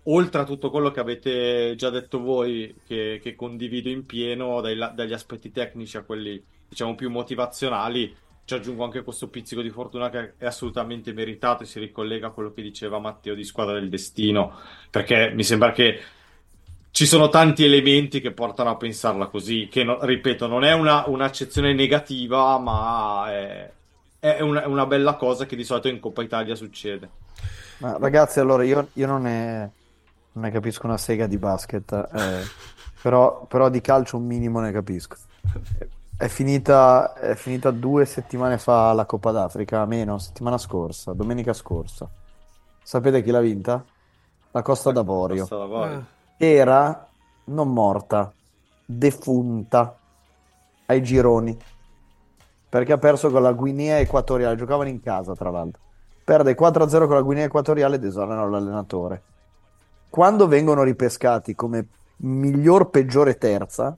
oltre 0.03 0.41
a 0.41 0.45
tutto 0.45 0.69
quello 0.69 0.91
che 0.91 0.99
avete 0.99 1.75
già 1.75 1.89
detto 1.89 2.19
voi, 2.19 2.75
che, 2.85 3.19
che 3.21 3.35
condivido 3.35 3.89
in 3.89 4.05
pieno, 4.05 4.61
dai 4.61 4.77
dagli 4.95 5.13
aspetti 5.13 5.51
tecnici 5.51 5.97
a 5.97 6.03
quelli, 6.03 6.41
diciamo, 6.67 6.95
più 6.95 7.09
motivazionali, 7.09 8.15
ci 8.49 8.55
aggiungo 8.55 8.83
anche 8.83 9.03
questo 9.03 9.27
pizzico 9.27 9.61
di 9.61 9.69
fortuna 9.69 10.09
che 10.09 10.33
è 10.39 10.47
assolutamente 10.47 11.13
meritato 11.13 11.61
e 11.61 11.67
si 11.67 11.79
ricollega 11.79 12.27
a 12.27 12.29
quello 12.31 12.51
che 12.51 12.63
diceva 12.63 12.97
Matteo 12.97 13.35
di 13.35 13.43
Squadra 13.43 13.75
del 13.75 13.89
Destino, 13.89 14.57
perché 14.89 15.31
mi 15.35 15.43
sembra 15.43 15.71
che 15.71 16.01
ci 16.89 17.05
sono 17.05 17.29
tanti 17.29 17.63
elementi 17.63 18.19
che 18.21 18.31
portano 18.31 18.71
a 18.71 18.75
pensarla 18.75 19.27
così, 19.27 19.67
che 19.69 19.83
no- 19.83 20.03
ripeto, 20.03 20.47
non 20.47 20.63
è 20.63 20.73
una, 20.73 21.07
un'accezione 21.07 21.75
negativa, 21.75 22.57
ma 22.57 23.25
è, 23.29 23.71
è 24.17 24.41
una, 24.41 24.63
è 24.63 24.65
una 24.65 24.87
bella 24.87 25.13
cosa 25.13 25.45
che 25.45 25.55
di 25.55 25.63
solito 25.63 25.87
in 25.87 25.99
Coppa 25.99 26.23
Italia 26.23 26.55
succede. 26.55 27.07
Ma 27.77 27.97
ragazzi, 27.99 28.39
allora 28.39 28.63
io, 28.63 28.87
io 28.93 29.05
non 29.05 29.21
ne, 29.21 29.59
non 30.31 30.43
ne 30.45 30.49
capisco 30.49 30.87
una 30.87 30.97
sega 30.97 31.27
di 31.27 31.37
basket, 31.37 31.91
eh, 31.91 32.41
però, 32.99 33.45
però 33.45 33.69
di 33.69 33.79
calcio 33.79 34.17
un 34.17 34.25
minimo 34.25 34.59
ne 34.59 34.71
capisco. 34.71 35.17
È 36.19 36.27
finita, 36.27 37.13
è 37.13 37.33
finita 37.35 37.71
due 37.71 38.03
settimane 38.03 38.57
fa 38.57 38.91
la 38.91 39.05
Coppa 39.05 39.31
d'Africa, 39.31 39.85
meno, 39.85 40.17
settimana 40.17 40.57
scorsa, 40.57 41.13
domenica 41.13 41.53
scorsa. 41.53 42.09
Sapete 42.83 43.23
chi 43.23 43.31
l'ha 43.31 43.39
vinta? 43.39 43.81
La 44.51 44.61
Costa 44.61 44.91
d'Avorio. 44.91 45.39
Costa 45.39 45.55
d'Avorio. 45.55 46.05
Che 46.37 46.55
era 46.55 47.07
non 47.45 47.71
morta, 47.71 48.33
defunta 48.85 49.95
ai 50.87 51.01
gironi. 51.01 51.57
Perché 52.67 52.91
ha 52.91 52.97
perso 52.97 53.31
con 53.31 53.41
la 53.41 53.53
Guinea 53.53 53.99
Equatoriale. 53.99 54.57
Giocavano 54.57 54.89
in 54.89 54.99
casa, 54.99 55.33
tra 55.35 55.49
l'altro. 55.49 55.81
Perde 56.25 56.53
4-0 56.53 57.05
con 57.05 57.15
la 57.15 57.21
Guinea 57.21 57.45
Equatoriale 57.45 57.95
ed 57.95 58.03
esonerano 58.03 58.49
l'allenatore. 58.49 59.23
Quando 60.09 60.49
vengono 60.49 60.83
ripescati 60.83 61.55
come 61.55 61.87
miglior, 62.17 62.89
peggiore 62.89 63.37
terza, 63.37 63.95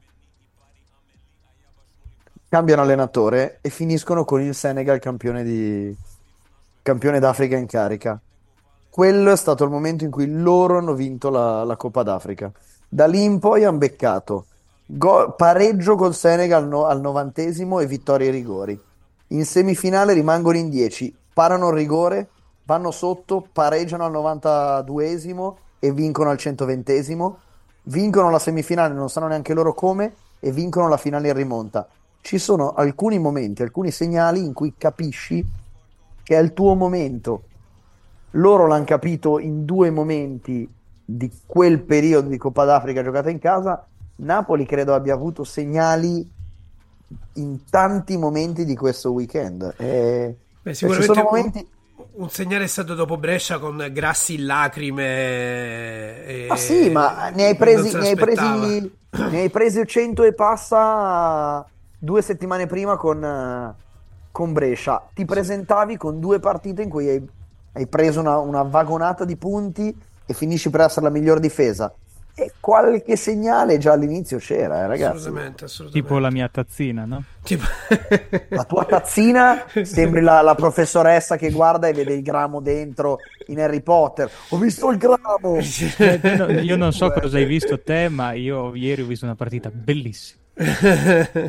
cambiano 2.51 2.81
allenatore 2.81 3.59
e 3.61 3.69
finiscono 3.69 4.25
con 4.25 4.41
il 4.41 4.53
Senegal 4.53 4.99
campione, 4.99 5.41
di... 5.41 5.95
campione 6.81 7.17
d'Africa 7.17 7.55
in 7.55 7.65
carica. 7.65 8.19
Quello 8.89 9.31
è 9.31 9.37
stato 9.37 9.63
il 9.63 9.69
momento 9.69 10.03
in 10.03 10.11
cui 10.11 10.29
loro 10.29 10.77
hanno 10.77 10.93
vinto 10.93 11.29
la, 11.29 11.63
la 11.63 11.77
Coppa 11.77 12.03
d'Africa. 12.03 12.51
Da 12.89 13.07
lì 13.07 13.23
in 13.23 13.39
poi 13.39 13.63
hanno 13.63 13.77
beccato 13.77 14.47
go- 14.85 15.31
pareggio 15.31 15.95
col 15.95 16.13
Senegal 16.13 16.67
no- 16.67 16.87
al 16.87 16.99
novantesimo 16.99 17.79
e 17.79 17.85
vittorie 17.85 18.27
ai 18.27 18.33
rigori. 18.33 18.77
In 19.27 19.45
semifinale 19.45 20.11
rimangono 20.11 20.57
in 20.57 20.69
10, 20.69 21.15
parano 21.33 21.69
il 21.69 21.75
rigore, 21.75 22.27
vanno 22.65 22.91
sotto, 22.91 23.47
pareggiano 23.49 24.03
al 24.03 24.11
92esimo 24.11 25.53
e 25.79 25.93
vincono 25.93 26.29
al 26.31 26.37
120esimo. 26.37 27.35
Vincono 27.83 28.29
la 28.29 28.39
semifinale, 28.39 28.93
non 28.93 29.09
sanno 29.09 29.27
neanche 29.27 29.53
loro 29.53 29.73
come, 29.73 30.13
e 30.41 30.51
vincono 30.51 30.89
la 30.89 30.97
finale 30.97 31.29
in 31.29 31.33
rimonta. 31.33 31.87
Ci 32.21 32.37
sono 32.37 32.73
alcuni 32.73 33.17
momenti, 33.17 33.63
alcuni 33.63 33.91
segnali 33.91 34.45
in 34.45 34.53
cui 34.53 34.73
capisci 34.77 35.45
che 36.23 36.37
è 36.37 36.41
il 36.41 36.53
tuo 36.53 36.75
momento. 36.75 37.43
Loro 38.31 38.67
l'hanno 38.67 38.85
capito 38.85 39.39
in 39.39 39.65
due 39.65 39.89
momenti 39.89 40.69
di 41.03 41.31
quel 41.45 41.81
periodo 41.81 42.29
di 42.29 42.37
Coppa 42.37 42.63
d'Africa 42.63 43.03
giocata 43.03 43.29
in 43.29 43.39
casa. 43.39 43.85
Napoli 44.17 44.65
credo 44.65 44.93
abbia 44.93 45.13
avuto 45.13 45.43
segnali 45.43 46.29
in 47.33 47.59
tanti 47.69 48.17
momenti 48.17 48.65
di 48.65 48.75
questo 48.75 49.11
weekend. 49.11 49.73
E, 49.77 50.37
Beh, 50.61 50.69
e 50.69 50.75
ci 50.75 50.85
sicuramente 50.85 51.19
un, 51.19 51.25
momenti. 51.25 51.67
un 52.13 52.29
segnale 52.29 52.63
è 52.63 52.67
stato 52.67 52.93
dopo 52.93 53.17
Brescia 53.17 53.59
con 53.59 53.85
Grassi 53.91 54.35
in 54.35 54.45
lacrime. 54.45 56.23
E... 56.23 56.45
Ma 56.47 56.55
sì, 56.55 56.89
ma 56.89 57.29
ne 57.29 57.45
hai 57.45 57.55
presi, 57.55 57.97
ne 57.97 58.09
hai 58.09 58.15
presi, 58.15 58.91
ne 59.09 59.39
hai 59.39 59.49
presi 59.49 59.85
100 59.85 60.23
e 60.23 60.33
passa 60.33 61.65
due 62.03 62.23
settimane 62.23 62.65
prima 62.65 62.97
con, 62.97 63.23
eh, 63.23 63.75
con 64.31 64.53
Brescia. 64.53 65.07
Ti 65.13 65.23
presentavi 65.23 65.97
con 65.97 66.19
due 66.19 66.39
partite 66.39 66.81
in 66.81 66.89
cui 66.89 67.07
hai, 67.07 67.29
hai 67.73 67.87
preso 67.87 68.19
una, 68.21 68.39
una 68.39 68.63
vagonata 68.63 69.23
di 69.23 69.35
punti 69.35 69.95
e 70.25 70.33
finisci 70.33 70.71
per 70.71 70.81
essere 70.81 71.05
la 71.05 71.11
miglior 71.11 71.39
difesa. 71.39 71.93
E 72.33 72.53
qualche 72.59 73.17
segnale 73.17 73.77
già 73.77 73.91
all'inizio 73.91 74.39
c'era, 74.39 74.79
eh, 74.79 74.87
ragazzi. 74.87 75.17
Assolutamente, 75.17 75.65
assolutamente. 75.65 76.07
Tipo 76.07 76.19
la 76.19 76.31
mia 76.31 76.49
tazzina, 76.49 77.05
no? 77.05 77.23
La 78.49 78.63
tua 78.63 78.85
tazzina 78.85 79.65
sembri 79.83 80.21
la, 80.21 80.41
la 80.41 80.55
professoressa 80.55 81.35
che 81.35 81.51
guarda 81.51 81.87
e 81.87 81.93
vede 81.93 82.13
il 82.13 82.21
gramo 82.21 82.61
dentro 82.61 83.19
in 83.47 83.59
Harry 83.59 83.81
Potter. 83.81 84.29
Ho 84.49 84.57
visto 84.57 84.89
il 84.89 84.97
gramo! 84.97 85.57
Eh, 85.57 86.19
no- 86.37 86.49
io 86.49 86.77
non 86.77 86.93
so 86.93 87.11
cosa 87.11 87.37
hai 87.37 87.45
visto 87.45 87.79
te, 87.81 88.09
ma 88.09 88.31
io 88.31 88.73
ieri 88.75 89.01
ho 89.01 89.05
visto 89.05 89.25
una 89.25 89.35
partita 89.35 89.69
bellissima. 89.69 90.40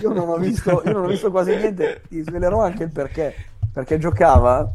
Io 0.01 0.13
non 0.13 0.29
ho 0.29 0.37
visto, 0.37 0.83
io 0.85 0.93
non 0.93 1.05
ho 1.05 1.09
visto 1.09 1.31
quasi 1.31 1.55
niente, 1.55 2.03
ti 2.09 2.23
svelerò 2.23 2.63
anche 2.63 2.85
il 2.85 2.91
perché. 2.91 3.35
Perché 3.73 3.99
giocava 3.99 4.71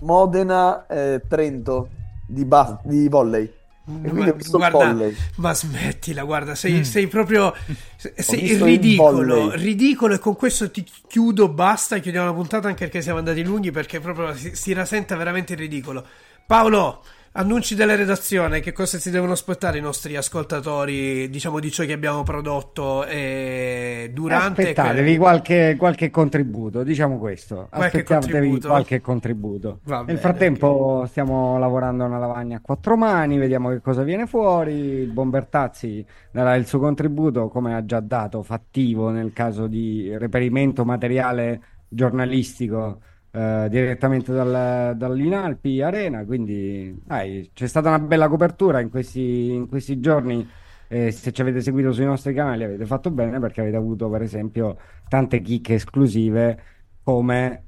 Modena-Trento 0.00 1.88
di, 2.26 2.44
ba- 2.44 2.80
di 2.82 3.08
volley. 3.08 3.52
E 3.84 4.08
quindi 4.10 4.30
ho 4.30 4.34
visto 4.34 4.58
guarda, 4.58 4.78
volley. 4.78 5.14
ma 5.36 5.52
smettila, 5.52 6.22
guarda, 6.22 6.54
sei, 6.54 6.84
sei 6.84 7.08
proprio 7.08 7.52
sei 7.96 8.56
ridicolo, 8.56 9.50
ridicolo 9.54 10.14
e 10.14 10.18
con 10.20 10.36
questo 10.36 10.70
ti 10.70 10.86
chiudo, 11.08 11.48
basta, 11.48 11.98
chiudiamo 11.98 12.26
la 12.26 12.32
puntata 12.32 12.68
anche 12.68 12.84
perché 12.84 13.02
siamo 13.02 13.18
andati 13.18 13.42
lunghi 13.42 13.72
perché 13.72 13.98
proprio 13.98 14.34
si, 14.36 14.54
si 14.54 14.72
rasenta 14.72 15.16
veramente 15.16 15.54
il 15.54 15.58
ridicolo. 15.58 16.06
Paolo, 16.46 17.02
annunci 17.32 17.74
della 17.74 17.94
redazione, 17.94 18.60
che 18.60 18.72
cosa 18.72 18.98
si 18.98 19.10
devono 19.10 19.32
aspettare 19.32 19.78
i 19.78 19.80
nostri 19.80 20.16
ascoltatori, 20.16 21.30
diciamo 21.30 21.60
di 21.60 21.70
ciò 21.70 21.84
che 21.84 21.92
abbiamo 21.92 22.22
prodotto 22.22 23.04
eh, 23.06 24.10
durante... 24.12 24.62
Aspettatevi 24.62 25.16
qualche, 25.16 25.76
qualche 25.78 26.10
contributo, 26.10 26.82
diciamo 26.82 27.18
questo. 27.18 27.68
Qualche 27.70 27.98
Aspettatevi 27.98 28.32
contributo? 28.32 28.68
qualche 28.68 29.00
contributo. 29.00 29.80
Va 29.84 29.96
Nel 29.98 30.04
bene, 30.06 30.18
frattempo 30.18 31.04
stiamo 31.08 31.58
lavorando 31.58 32.04
a 32.04 32.06
una 32.06 32.18
lavagna 32.18 32.58
a 32.58 32.60
quattro 32.60 32.96
mani, 32.96 33.38
vediamo 33.38 33.70
che 33.70 33.80
cosa 33.80 34.02
viene 34.02 34.26
fuori. 34.26 34.72
Il 34.72 35.10
buon 35.10 35.30
Bertazzi 35.30 36.04
darà 36.30 36.54
il 36.56 36.66
suo 36.66 36.78
contributo, 36.78 37.48
come 37.48 37.74
ha 37.74 37.84
già 37.84 38.00
dato, 38.00 38.42
fattivo 38.42 39.08
nel 39.10 39.32
caso 39.32 39.66
di 39.66 40.14
reperimento 40.16 40.84
materiale 40.84 41.60
giornalistico 41.88 43.00
eh, 43.32 43.66
direttamente 43.70 44.32
dal, 44.32 44.94
dall'Inalpi 44.96 45.80
Arena. 45.80 46.24
Quindi 46.24 47.00
dai, 47.04 47.50
c'è 47.54 47.66
stata 47.66 47.88
una 47.88 47.98
bella 47.98 48.28
copertura 48.28 48.80
in 48.80 48.90
questi, 48.90 49.52
in 49.52 49.68
questi 49.68 49.98
giorni. 50.00 50.46
E 50.88 51.10
se 51.10 51.32
ci 51.32 51.40
avete 51.40 51.62
seguito 51.62 51.90
sui 51.92 52.04
nostri 52.04 52.34
canali 52.34 52.64
avete 52.64 52.84
fatto 52.84 53.10
bene 53.10 53.40
perché 53.40 53.62
avete 53.62 53.76
avuto 53.76 54.10
per 54.10 54.20
esempio 54.20 54.76
tante 55.08 55.40
chicche 55.40 55.74
esclusive 55.74 56.58
come, 57.02 57.62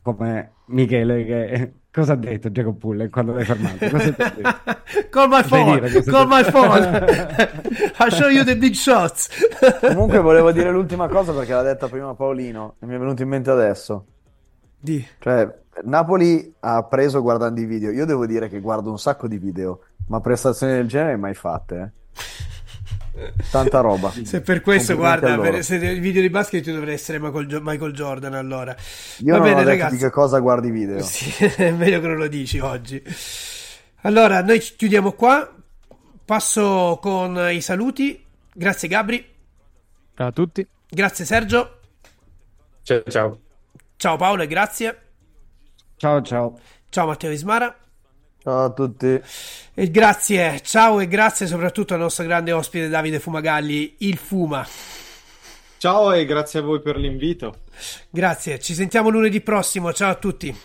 come 0.00 0.52
Michele 0.68 1.24
che 1.26 1.72
cosa 1.92 2.14
ha 2.14 2.16
detto 2.16 2.48
Jacob 2.48 2.78
Pullen 2.78 3.10
quando 3.10 3.34
l'hai 3.34 3.44
fermato? 3.44 3.84
Call 5.10 5.28
my 5.28 5.42
phone, 5.42 5.80
dire 5.80 6.02
call 6.04 6.26
my 6.26 6.44
phone. 6.44 7.04
I'll 8.00 8.10
show 8.10 8.28
you 8.28 8.42
the 8.42 8.56
big 8.56 8.72
shots. 8.72 9.28
Comunque 9.80 10.18
volevo 10.20 10.50
dire 10.50 10.70
l'ultima 10.70 11.08
cosa 11.08 11.34
perché 11.34 11.52
l'ha 11.52 11.62
detta 11.62 11.88
prima 11.88 12.14
Paolino 12.14 12.76
e 12.80 12.86
mi 12.86 12.94
è 12.94 12.98
venuto 12.98 13.20
in 13.20 13.28
mente 13.28 13.50
adesso. 13.50 14.06
Di. 14.86 15.04
Cioè, 15.18 15.52
Napoli 15.82 16.54
ha 16.60 16.84
preso 16.84 17.20
guardando 17.20 17.60
i 17.60 17.64
video. 17.64 17.90
Io 17.90 18.04
devo 18.04 18.24
dire 18.24 18.48
che 18.48 18.60
guardo 18.60 18.88
un 18.90 18.98
sacco 19.00 19.26
di 19.26 19.36
video, 19.36 19.80
ma 20.08 20.20
prestazioni 20.20 20.74
del 20.74 20.86
genere 20.86 21.16
mai 21.16 21.34
fatte. 21.34 21.92
eh. 23.14 23.32
Tanta 23.50 23.80
roba. 23.80 24.12
Se 24.22 24.40
per 24.42 24.60
questo, 24.60 24.94
guarda, 24.94 25.36
per, 25.38 25.64
se 25.64 25.74
i 25.76 25.98
video 25.98 26.22
di 26.22 26.30
basket 26.30 26.62
tu 26.62 26.70
dovrei 26.72 26.94
essere 26.94 27.18
Michael, 27.18 27.60
Michael 27.62 27.92
Jordan 27.92 28.34
allora. 28.34 28.76
Io 29.18 29.32
Va 29.32 29.38
non 29.38 29.48
bene, 29.48 29.60
ho 29.60 29.64
detto 29.64 29.68
ragazzi. 29.70 29.96
di 29.96 30.02
che 30.02 30.10
cosa 30.10 30.38
guardi 30.38 30.68
i 30.68 30.70
video. 30.70 31.02
Sì, 31.02 31.44
è 31.56 31.72
meglio 31.72 32.00
che 32.00 32.06
non 32.06 32.16
lo 32.18 32.28
dici 32.28 32.58
oggi. 32.60 33.02
Allora, 34.02 34.40
noi 34.42 34.60
chiudiamo 34.60 35.12
qua. 35.12 35.52
Passo 36.24 36.98
con 37.00 37.36
i 37.50 37.60
saluti. 37.60 38.24
Grazie 38.52 38.88
Gabri. 38.88 39.24
Ciao 40.14 40.28
a 40.28 40.32
tutti. 40.32 40.64
Grazie 40.88 41.24
Sergio. 41.24 41.78
Ciao, 42.82 43.02
ciao. 43.08 43.40
Ciao 43.96 44.16
Paolo 44.16 44.42
e 44.42 44.46
grazie. 44.46 45.00
Ciao 45.96 46.22
ciao. 46.22 46.58
Ciao 46.88 47.06
Matteo 47.06 47.30
Ismara. 47.30 47.74
Ciao 48.42 48.64
a 48.64 48.70
tutti. 48.70 49.20
E 49.74 49.90
grazie, 49.90 50.60
ciao 50.62 51.00
e 51.00 51.08
grazie 51.08 51.46
soprattutto 51.46 51.94
al 51.94 52.00
nostro 52.00 52.24
grande 52.24 52.52
ospite 52.52 52.88
Davide 52.88 53.18
Fumagalli, 53.18 53.96
il 53.98 54.16
Fuma. 54.18 54.66
Ciao 55.78 56.12
e 56.12 56.24
grazie 56.24 56.60
a 56.60 56.62
voi 56.62 56.80
per 56.80 56.96
l'invito. 56.96 57.62
Grazie, 58.08 58.60
ci 58.60 58.74
sentiamo 58.74 59.08
lunedì 59.08 59.40
prossimo. 59.40 59.92
Ciao 59.92 60.10
a 60.10 60.14
tutti. 60.14 60.56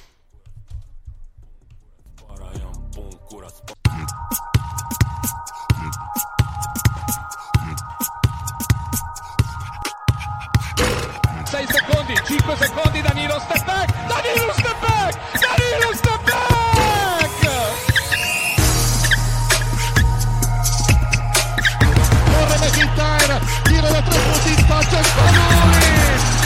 5 12.41 12.57
secondi, 12.57 13.01
Danilo 13.01 13.39
step 13.39 13.63
back, 13.65 13.93
Danilo 14.07 14.51
step 14.53 14.79
back, 14.81 15.13
Danilo 15.39 15.93
step 15.93 16.23
back! 16.25 17.29
Corre 22.25 22.57
McIntyre, 22.57 23.39
tiro 23.63 23.87
da 23.89 24.01
tre 24.01 24.19
punti 24.19 24.49
in 24.49 24.65
faccia, 24.65 25.03
Spanoli! 25.03 25.85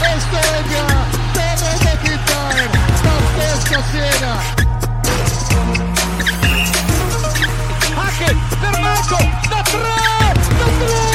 E 0.02 0.20
segna, 0.20 1.06
Terry 1.32 1.78
McIntyre, 1.86 2.70
pazzesca 3.02 3.84
Siena! 3.90 4.34
Hackett, 7.96 8.38
fermato, 8.60 9.18
da 9.48 9.62
tre, 9.62 10.34
da 10.58 10.66
tre! 10.78 11.15